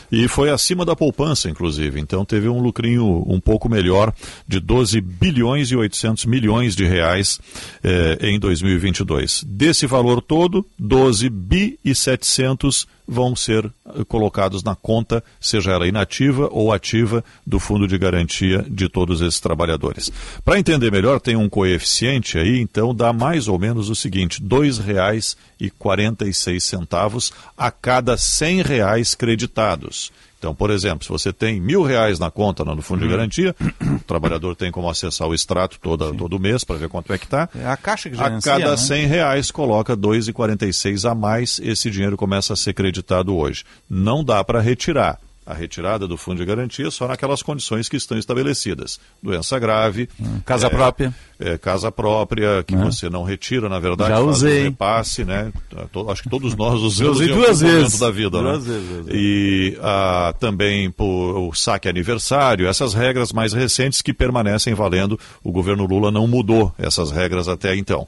2022. 0.10 0.12
E 0.12 0.28
foi 0.28 0.50
acima 0.50 0.86
da 0.86 0.96
poupança, 0.96 1.50
inclusive. 1.50 2.00
Então 2.00 2.24
teve 2.24 2.48
um 2.48 2.62
lucrinho 2.62 3.24
um 3.28 3.40
pouco 3.40 3.70
melhor 3.70 4.14
de 4.48 4.60
12 4.60 5.02
bilhões 5.02 5.72
e 5.72 5.76
800 5.76 6.26
milhões 6.26 6.76
de 6.76 6.86
reais 6.86 7.40
eh, 7.84 8.18
em 8.22 8.40
2022. 8.40 9.44
Desse 9.46 9.86
valor 9.86 10.22
todo, 10.22 10.66
12 10.80 11.30
bi 11.30 11.80
e 11.84 11.94
700 11.94 12.88
vão 13.08 13.36
ser 13.36 13.66
eh, 13.66 13.70
colocados 14.08 14.64
na 14.64 14.76
conta, 14.76 15.24
seja 15.40 15.72
ela 15.72 15.88
inativa 15.88 16.50
ou 16.52 16.74
ativa, 16.74 17.24
do 17.46 17.60
fundo 17.60 17.88
de 17.88 17.96
garantia 17.98 18.66
de 18.70 18.90
todos 18.90 19.22
esses 19.22 19.40
trabalhadores. 19.40 20.12
Para 20.44 20.60
entender 20.60 20.92
melhor, 20.92 21.22
tem 21.22 21.36
um 21.36 21.48
coeficiente 21.48 22.38
aí, 22.38 22.60
então 22.60 22.94
dá 22.94 23.14
mais 23.14 23.48
ou 23.48 23.58
menos 23.58 23.90
o 23.90 23.96
seguinte: 23.96 24.42
R$ 24.42 24.50
2,46 24.50 27.32
a 27.58 27.72
cada 27.72 28.18
100 28.18 28.62
reais 28.62 29.16
creditados. 29.16 30.12
Então, 30.38 30.54
por 30.54 30.70
exemplo, 30.70 31.04
se 31.04 31.10
você 31.10 31.34
tem 31.34 31.60
mil 31.60 31.82
reais 31.82 32.20
na 32.20 32.30
conta 32.30 32.64
no 32.64 32.82
fundo 32.82 33.02
de 33.02 33.08
garantia, 33.08 33.56
o 33.82 34.00
trabalhador 34.06 34.56
tem 34.56 34.72
como 34.72 34.90
acessar 34.90 35.28
o 35.28 35.34
extrato 35.34 35.80
toda, 35.80 36.14
todo 36.14 36.40
mês 36.40 36.64
para 36.64 36.76
ver 36.78 36.90
quanto 36.90 37.12
é 37.12 37.18
que 37.18 37.26
está. 37.26 37.50
É 37.56 37.68
a 37.68 37.76
caixa 37.76 38.10
que 38.10 38.16
A 38.16 38.26
gerencia, 38.26 38.52
cada 38.52 38.72
né? 38.72 38.78
100 38.78 39.06
reais 39.08 39.52
coloca 39.52 39.98
2,46 39.98 41.10
a 41.10 41.16
mais, 41.16 41.60
esse 41.64 41.90
dinheiro 41.90 42.16
começa 42.16 42.54
a 42.54 42.56
ser 42.56 42.74
creditado 42.74 43.36
hoje. 43.36 43.64
Não 43.90 44.24
dá 44.24 44.44
para 44.44 44.62
retirar. 44.62 45.20
A 45.50 45.54
retirada 45.54 46.06
do 46.06 46.18
fundo 46.18 46.40
de 46.40 46.46
garantia 46.46 46.92
só 46.92 47.08
naquelas 47.08 47.42
condições 47.42 47.88
que 47.88 47.96
estão 47.96 48.18
estabelecidas. 48.18 49.00
Doença 49.24 49.58
grave. 49.58 50.10
casa 50.46 50.68
é, 50.68 50.70
própria. 50.70 51.16
é, 51.40 51.58
casa 51.58 51.90
própria, 51.90 52.64
que 52.68 52.76
É. 52.76 52.78
você 52.78 53.10
não 53.10 53.24
retira, 53.24 53.70
na 53.70 53.80
verdade, 53.80 54.10
Já 54.10 54.20
usei. 54.20 54.62
um 54.62 54.64
repasse, 54.66 55.24
né? 55.24 55.54
To- 55.94 56.12
Acho 56.12 56.24
que 56.24 56.30
todos 56.30 56.54
nós 56.54 56.80
usamos 56.84 57.18
usei 57.18 57.30
algum 57.30 57.42
duas 57.44 57.62
vezes. 57.62 57.98
da 57.98 58.12
vida, 58.12 58.30
Duas 58.42 58.66
né? 58.68 58.74
vezes. 58.74 59.06
E 59.10 59.78
ah, 59.82 60.34
também 60.38 60.92
por 60.92 61.06
o 61.38 61.54
saque 61.54 61.88
aniversário, 61.88 62.68
essas 62.68 62.94
regras 62.94 63.32
mais 63.32 63.54
recentes 63.54 64.02
que 64.02 64.14
permanecem 64.14 64.74
valendo. 64.74 65.18
O 65.42 65.52
governo 65.54 65.86
Lula 65.86 66.12
não 66.12 66.28
mudou 66.28 66.76
essas 66.78 67.10
regras 67.10 67.48
até 67.48 67.74
então. 67.74 68.06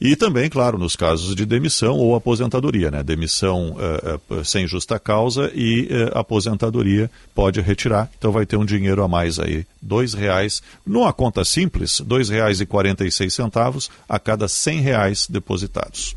E 0.00 0.16
também, 0.16 0.48
claro, 0.48 0.78
nos 0.78 0.96
casos 0.96 1.36
de 1.36 1.44
demissão 1.44 1.98
ou 1.98 2.14
aposentadoria, 2.14 2.90
né? 2.90 3.02
Demissão 3.02 3.76
eh, 3.78 4.18
eh, 4.30 4.44
sem 4.44 4.66
justa 4.66 4.98
causa 4.98 5.50
e 5.54 5.88
eh, 5.90 6.10
aposentadoria 6.14 7.10
pode 7.34 7.60
retirar. 7.60 8.10
Então 8.16 8.32
vai 8.32 8.46
ter 8.46 8.56
um 8.56 8.64
dinheiro 8.64 9.02
a 9.02 9.08
mais 9.08 9.38
aí, 9.38 9.66
dois 9.80 10.14
reais, 10.14 10.62
numa 10.86 11.12
conta 11.12 11.44
simples, 11.44 12.00
dois 12.00 12.30
reais 12.30 12.62
e 12.62 12.66
quarenta 12.66 13.04
e 13.04 13.12
seis 13.12 13.34
centavos 13.34 13.90
a 14.08 14.18
cada 14.18 14.48
cem 14.48 14.80
reais 14.80 15.26
depositados. 15.28 16.16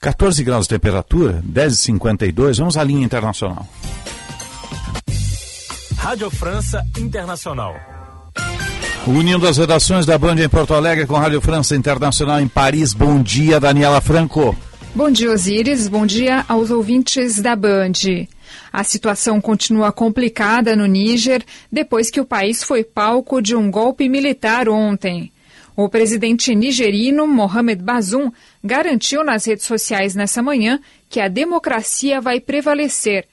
14 0.00 0.42
graus 0.42 0.66
de 0.66 0.70
temperatura, 0.70 1.42
10h52. 1.48 2.58
Vamos 2.58 2.76
à 2.76 2.82
linha 2.82 3.04
internacional. 3.04 3.66
Rádio 5.96 6.30
França 6.30 6.84
Internacional. 6.98 7.95
Unindo 9.06 9.46
as 9.46 9.56
redações 9.56 10.04
da 10.04 10.18
Band 10.18 10.34
em 10.42 10.48
Porto 10.48 10.74
Alegre 10.74 11.06
com 11.06 11.14
Rádio 11.14 11.40
França 11.40 11.76
Internacional 11.76 12.40
em 12.40 12.48
Paris. 12.48 12.92
Bom 12.92 13.22
dia, 13.22 13.60
Daniela 13.60 14.00
Franco. 14.00 14.56
Bom 14.92 15.08
dia, 15.12 15.30
Osíris. 15.30 15.86
Bom 15.86 16.04
dia 16.04 16.44
aos 16.48 16.72
ouvintes 16.72 17.40
da 17.40 17.54
Band. 17.54 17.92
A 18.72 18.82
situação 18.82 19.40
continua 19.40 19.92
complicada 19.92 20.74
no 20.74 20.86
Níger 20.86 21.44
depois 21.70 22.10
que 22.10 22.20
o 22.20 22.24
país 22.24 22.64
foi 22.64 22.82
palco 22.82 23.40
de 23.40 23.54
um 23.54 23.70
golpe 23.70 24.08
militar 24.08 24.68
ontem. 24.68 25.32
O 25.76 25.88
presidente 25.88 26.52
nigerino 26.52 27.28
Mohamed 27.28 27.84
Bazoum 27.84 28.32
garantiu 28.64 29.22
nas 29.22 29.44
redes 29.44 29.66
sociais 29.66 30.16
nessa 30.16 30.42
manhã 30.42 30.80
que 31.08 31.20
a 31.20 31.28
democracia 31.28 32.20
vai 32.20 32.40
prevalecer. 32.40 33.28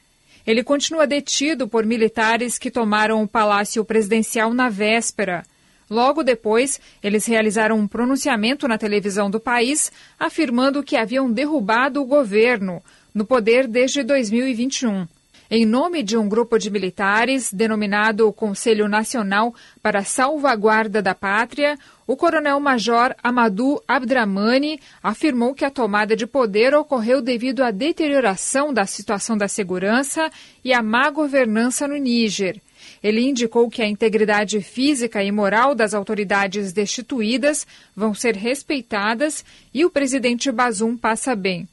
Ele 0.45 0.64
continua 0.64 1.08
detido 1.08 1.68
por 1.68 1.84
militares 1.84 2.60
que 2.60 2.70
tomaram 2.70 3.24
o 3.24 3.28
palácio 3.28 3.84
presidencial 3.84 4.54
na 4.54 4.70
véspera. 4.70 5.44
Logo 5.89 6.23
depois, 6.23 6.80
eles 7.01 7.26
realizaram 7.26 7.77
um 7.77 7.88
pronunciamento 7.88 8.68
na 8.68 8.77
televisão 8.77 9.30
do 9.30 9.39
país, 9.39 9.91
afirmando 10.19 10.84
que 10.84 10.95
haviam 10.95 11.31
derrubado 11.31 12.01
o 12.01 12.05
governo, 12.05 12.81
no 13.14 13.26
poder 13.26 13.68
desde 13.68 14.03
2021. 14.03 15.07
Em 15.55 15.68
nome 15.68 16.01
de 16.01 16.18
um 16.18 16.27
grupo 16.27 16.57
de 16.57 16.72
militares, 16.72 17.53
denominado 17.53 18.34
Conselho 18.34 18.88
Nacional 18.88 19.53
para 19.84 19.99
a 19.99 20.03
Salvaguarda 20.03 20.99
da 20.99 21.14
Pátria, 21.14 21.77
o 22.07 22.15
coronel-major 22.18 23.14
Amadou 23.22 23.80
Abdramani 23.88 24.80
afirmou 25.03 25.53
que 25.53 25.64
a 25.64 25.69
tomada 25.69 26.15
de 26.15 26.26
poder 26.26 26.73
ocorreu 26.73 27.22
devido 27.22 27.61
à 27.61 27.69
deterioração 27.69 28.73
da 28.73 28.88
situação 28.88 29.38
da 29.38 29.47
segurança 29.47 30.27
e 30.64 30.73
à 30.73 30.81
má 30.81 31.10
governança 31.11 31.88
no 31.88 31.97
Níger. 31.97 32.60
Ele 33.04 33.22
indicou 33.22 33.70
que 33.70 33.82
a 33.82 33.88
integridade 33.88 34.62
física 34.62 35.22
e 35.22 35.32
moral 35.32 35.76
das 35.76 35.94
autoridades 35.94 36.72
destituídas 36.72 37.68
vão 37.94 38.14
ser 38.14 38.36
respeitadas 38.36 39.44
e 39.74 39.84
o 39.84 39.90
presidente 39.90 40.50
Bazoum 40.52 40.96
passa 40.96 41.36
bem. 41.36 41.68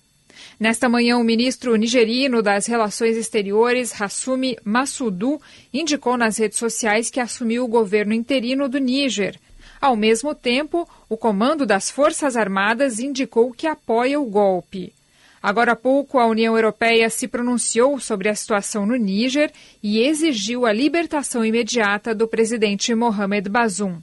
Nesta 0.58 0.88
manhã, 0.88 1.16
o 1.16 1.24
ministro 1.24 1.76
nigerino 1.76 2.42
das 2.42 2.66
Relações 2.66 3.16
Exteriores, 3.16 3.98
Hassumi 4.00 4.58
Massudu, 4.64 5.40
indicou 5.72 6.16
nas 6.16 6.36
redes 6.38 6.58
sociais 6.58 7.08
que 7.08 7.20
assumiu 7.20 7.64
o 7.64 7.68
governo 7.68 8.12
interino 8.12 8.68
do 8.68 8.78
Níger. 8.78 9.38
Ao 9.80 9.96
mesmo 9.96 10.34
tempo, 10.34 10.88
o 11.08 11.16
comando 11.16 11.64
das 11.64 11.90
Forças 11.90 12.36
Armadas 12.36 12.98
indicou 12.98 13.52
que 13.52 13.66
apoia 13.66 14.20
o 14.20 14.26
golpe. 14.26 14.92
Agora 15.42 15.72
há 15.72 15.76
pouco, 15.76 16.18
a 16.18 16.26
União 16.26 16.54
Europeia 16.54 17.08
se 17.08 17.26
pronunciou 17.26 17.98
sobre 17.98 18.28
a 18.28 18.34
situação 18.34 18.84
no 18.84 18.94
Níger 18.94 19.50
e 19.82 20.00
exigiu 20.00 20.66
a 20.66 20.72
libertação 20.72 21.42
imediata 21.44 22.14
do 22.14 22.28
presidente 22.28 22.94
Mohamed 22.94 23.48
Bazoum. 23.48 24.00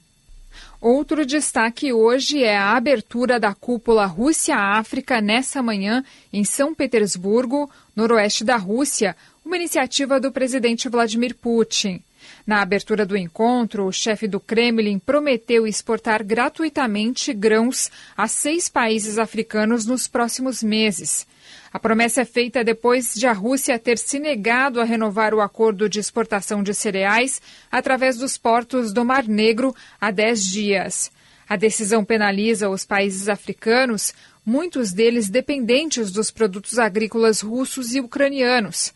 Outro 0.82 1.26
destaque 1.26 1.94
hoje 1.94 2.44
é 2.44 2.58
a 2.58 2.76
abertura 2.76 3.40
da 3.40 3.54
cúpula 3.54 4.06
Rússia-África 4.06 5.22
nessa 5.22 5.62
manhã 5.62 6.04
em 6.34 6.44
São 6.44 6.74
Petersburgo, 6.74 7.70
noroeste 7.96 8.44
da 8.44 8.58
Rússia, 8.58 9.16
uma 9.46 9.56
iniciativa 9.56 10.20
do 10.20 10.32
presidente 10.32 10.90
Vladimir 10.90 11.36
Putin. 11.36 12.02
Na 12.48 12.62
abertura 12.62 13.06
do 13.06 13.18
encontro, 13.18 13.86
o 13.86 13.92
chefe 13.92 14.26
do 14.26 14.40
Kremlin 14.40 15.00
prometeu 15.00 15.68
exportar 15.68 16.24
gratuitamente 16.24 17.34
grãos 17.34 17.92
a 18.16 18.26
seis 18.26 18.70
países 18.70 19.18
africanos 19.18 19.86
nos 19.86 20.08
próximos 20.08 20.64
meses. 20.64 21.28
A 21.74 21.78
promessa 21.78 22.22
é 22.22 22.26
feita 22.26 22.64
depois 22.64 23.14
de 23.16 23.28
a 23.28 23.34
Rússia 23.34 23.78
ter 23.78 23.98
se 23.98 24.18
negado 24.18 24.80
a 24.80 24.86
renovar 24.86 25.34
o 25.34 25.42
acordo 25.42 25.90
de 25.90 26.00
exportação 26.00 26.64
de 26.64 26.74
cereais 26.74 27.42
através 27.70 28.16
dos 28.16 28.38
portos 28.38 28.94
do 28.94 29.04
Mar 29.04 29.28
Negro 29.28 29.76
há 30.00 30.10
dez 30.10 30.46
dias. 30.46 31.12
A 31.50 31.58
decisão 31.58 32.06
penaliza 32.06 32.70
os 32.70 32.86
países 32.86 33.28
africanos, 33.28 34.14
muitos 34.46 34.94
deles 34.94 35.28
dependentes 35.28 36.12
dos 36.12 36.32
produtos 36.32 36.80
agrícolas 36.80 37.42
russos 37.42 37.94
e 37.94 38.00
ucranianos. 38.00 38.94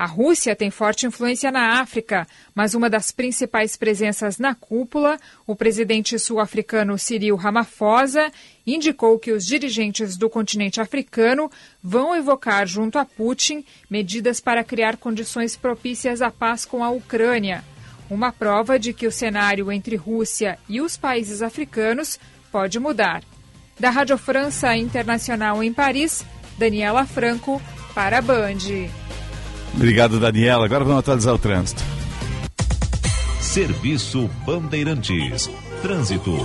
A 0.00 0.06
Rússia 0.06 0.56
tem 0.56 0.70
forte 0.70 1.04
influência 1.04 1.52
na 1.52 1.78
África, 1.78 2.26
mas 2.54 2.74
uma 2.74 2.88
das 2.88 3.12
principais 3.12 3.76
presenças 3.76 4.38
na 4.38 4.54
cúpula, 4.54 5.18
o 5.46 5.54
presidente 5.54 6.18
sul-africano 6.18 6.98
Cyril 6.98 7.36
Ramaphosa, 7.36 8.32
indicou 8.66 9.18
que 9.18 9.30
os 9.30 9.44
dirigentes 9.44 10.16
do 10.16 10.30
continente 10.30 10.80
africano 10.80 11.50
vão 11.82 12.16
evocar 12.16 12.66
junto 12.66 12.98
a 12.98 13.04
Putin 13.04 13.62
medidas 13.90 14.40
para 14.40 14.64
criar 14.64 14.96
condições 14.96 15.54
propícias 15.54 16.22
à 16.22 16.30
paz 16.30 16.64
com 16.64 16.82
a 16.82 16.88
Ucrânia, 16.88 17.62
uma 18.08 18.32
prova 18.32 18.78
de 18.78 18.94
que 18.94 19.06
o 19.06 19.12
cenário 19.12 19.70
entre 19.70 19.96
Rússia 19.96 20.58
e 20.66 20.80
os 20.80 20.96
países 20.96 21.42
africanos 21.42 22.18
pode 22.50 22.80
mudar. 22.80 23.22
Da 23.78 23.90
Rádio 23.90 24.16
França 24.16 24.74
Internacional 24.74 25.62
em 25.62 25.74
Paris, 25.74 26.24
Daniela 26.56 27.04
Franco 27.04 27.60
para 27.94 28.16
a 28.16 28.22
Band. 28.22 29.09
Obrigado, 29.74 30.18
Daniela. 30.20 30.64
Agora 30.64 30.84
vamos 30.84 31.00
atualizar 31.00 31.34
o 31.34 31.38
trânsito. 31.38 31.82
Serviço 33.40 34.28
Bandeirantes. 34.44 35.50
Trânsito. 35.82 36.36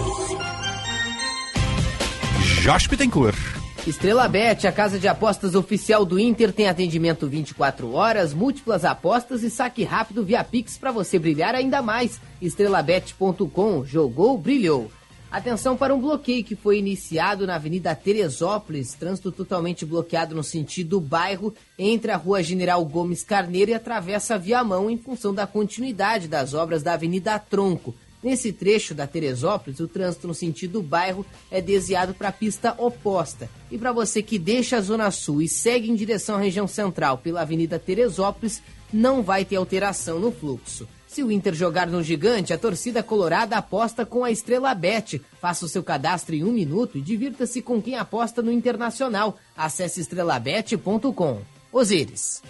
Josh 2.63 2.87
Bittencourt. 2.87 3.37
Estrela 3.85 4.27
Bet, 4.27 4.65
a 4.65 4.71
casa 4.71 4.97
de 4.97 5.07
apostas 5.07 5.53
oficial 5.53 6.03
do 6.03 6.17
Inter, 6.19 6.51
tem 6.51 6.67
atendimento 6.67 7.27
24 7.27 7.93
horas, 7.93 8.33
múltiplas 8.33 8.83
apostas 8.83 9.43
e 9.43 9.49
saque 9.51 9.83
rápido 9.83 10.23
via 10.23 10.43
Pix 10.43 10.75
para 10.75 10.91
você 10.91 11.19
brilhar 11.19 11.53
ainda 11.53 11.83
mais. 11.83 12.19
Estrelabet.com, 12.41 13.85
jogou, 13.85 14.39
brilhou. 14.39 14.89
Atenção 15.35 15.75
para 15.75 15.93
um 15.93 15.99
bloqueio 15.99 16.45
que 16.45 16.55
foi 16.55 16.79
iniciado 16.79 17.45
na 17.45 17.55
Avenida 17.55 17.93
Teresópolis, 17.93 18.93
trânsito 18.93 19.33
totalmente 19.33 19.85
bloqueado 19.85 20.33
no 20.33 20.41
sentido 20.41 20.97
bairro, 20.97 21.53
entre 21.77 22.09
a 22.09 22.15
Rua 22.15 22.41
General 22.41 22.83
Gomes 22.85 23.21
Carneiro 23.21 23.69
e 23.69 23.73
atravessa 23.73 24.37
Viamão 24.37 24.89
em 24.89 24.97
função 24.97 25.33
da 25.33 25.45
continuidade 25.45 26.29
das 26.29 26.53
obras 26.53 26.81
da 26.81 26.93
Avenida 26.93 27.37
Tronco. 27.37 27.93
Nesse 28.23 28.53
trecho 28.53 28.95
da 28.95 29.05
Teresópolis, 29.05 29.81
o 29.81 29.89
trânsito 29.89 30.25
no 30.25 30.33
sentido 30.33 30.81
bairro 30.81 31.25
é 31.51 31.59
desviado 31.59 32.13
para 32.13 32.29
a 32.29 32.31
pista 32.31 32.73
oposta. 32.77 33.49
E 33.69 33.77
para 33.77 33.91
você 33.91 34.23
que 34.23 34.39
deixa 34.39 34.77
a 34.77 34.81
Zona 34.81 35.11
Sul 35.11 35.41
e 35.41 35.49
segue 35.49 35.91
em 35.91 35.95
direção 35.95 36.37
à 36.37 36.39
região 36.39 36.65
central 36.65 37.17
pela 37.17 37.41
Avenida 37.41 37.77
Teresópolis, 37.77 38.63
não 38.91 39.21
vai 39.21 39.43
ter 39.43 39.57
alteração 39.57 40.17
no 40.17 40.31
fluxo. 40.31 40.87
Se 41.15 41.23
o 41.23 41.31
Inter 41.31 41.53
jogar 41.53 41.87
no 41.87 42.03
gigante, 42.03 42.51
a 42.51 42.57
torcida 42.57 43.01
colorada 43.01 43.55
aposta 43.55 44.05
com 44.05 44.25
a 44.25 44.31
Estrela 44.31 44.75
Bet. 44.75 45.21
Faça 45.39 45.65
o 45.65 45.69
seu 45.69 45.81
cadastro 45.81 46.35
em 46.35 46.43
um 46.43 46.51
minuto 46.51 46.97
e 46.97 47.01
divirta-se 47.01 47.61
com 47.61 47.81
quem 47.81 47.95
aposta 47.95 48.41
no 48.41 48.51
Internacional. 48.51 49.37
Acesse 49.55 50.01
estrelabet.com. 50.01 51.39
Osíris. 51.71 52.41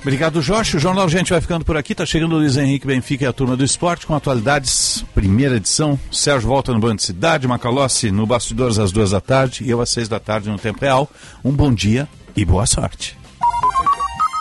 Obrigado, 0.00 0.40
Jorge. 0.40 0.76
O 0.76 0.78
Jornal 0.78 1.08
Gente 1.08 1.32
vai 1.32 1.40
ficando 1.40 1.64
por 1.64 1.76
aqui. 1.76 1.92
Tá 1.92 2.06
chegando 2.06 2.36
o 2.36 2.38
Luiz 2.38 2.56
Henrique 2.56 2.86
Benfica 2.86 3.24
e 3.24 3.26
a 3.26 3.32
turma 3.32 3.56
do 3.56 3.64
esporte 3.64 4.06
com 4.06 4.14
atualidades. 4.14 5.04
Primeira 5.12 5.56
edição. 5.56 5.98
Sérgio 6.12 6.48
volta 6.48 6.72
no 6.72 6.78
Bando 6.78 7.02
Cidade, 7.02 7.48
Macalossi 7.48 8.12
no 8.12 8.26
Bastidores 8.26 8.78
às 8.78 8.92
duas 8.92 9.10
da 9.10 9.20
tarde 9.20 9.64
e 9.64 9.70
eu 9.70 9.80
às 9.80 9.90
seis 9.90 10.08
da 10.08 10.20
tarde 10.20 10.48
no 10.48 10.56
Tempo 10.56 10.82
Real. 10.82 11.10
Um 11.44 11.50
bom 11.50 11.74
dia 11.74 12.08
e 12.36 12.44
boa 12.44 12.64
sorte. 12.64 13.19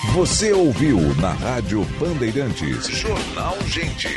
Você 0.07 0.53
ouviu 0.53 0.97
na 1.15 1.33
Rádio 1.33 1.83
Bandeirantes. 1.99 2.87
Jornal 2.87 3.57
Gente. 3.67 4.07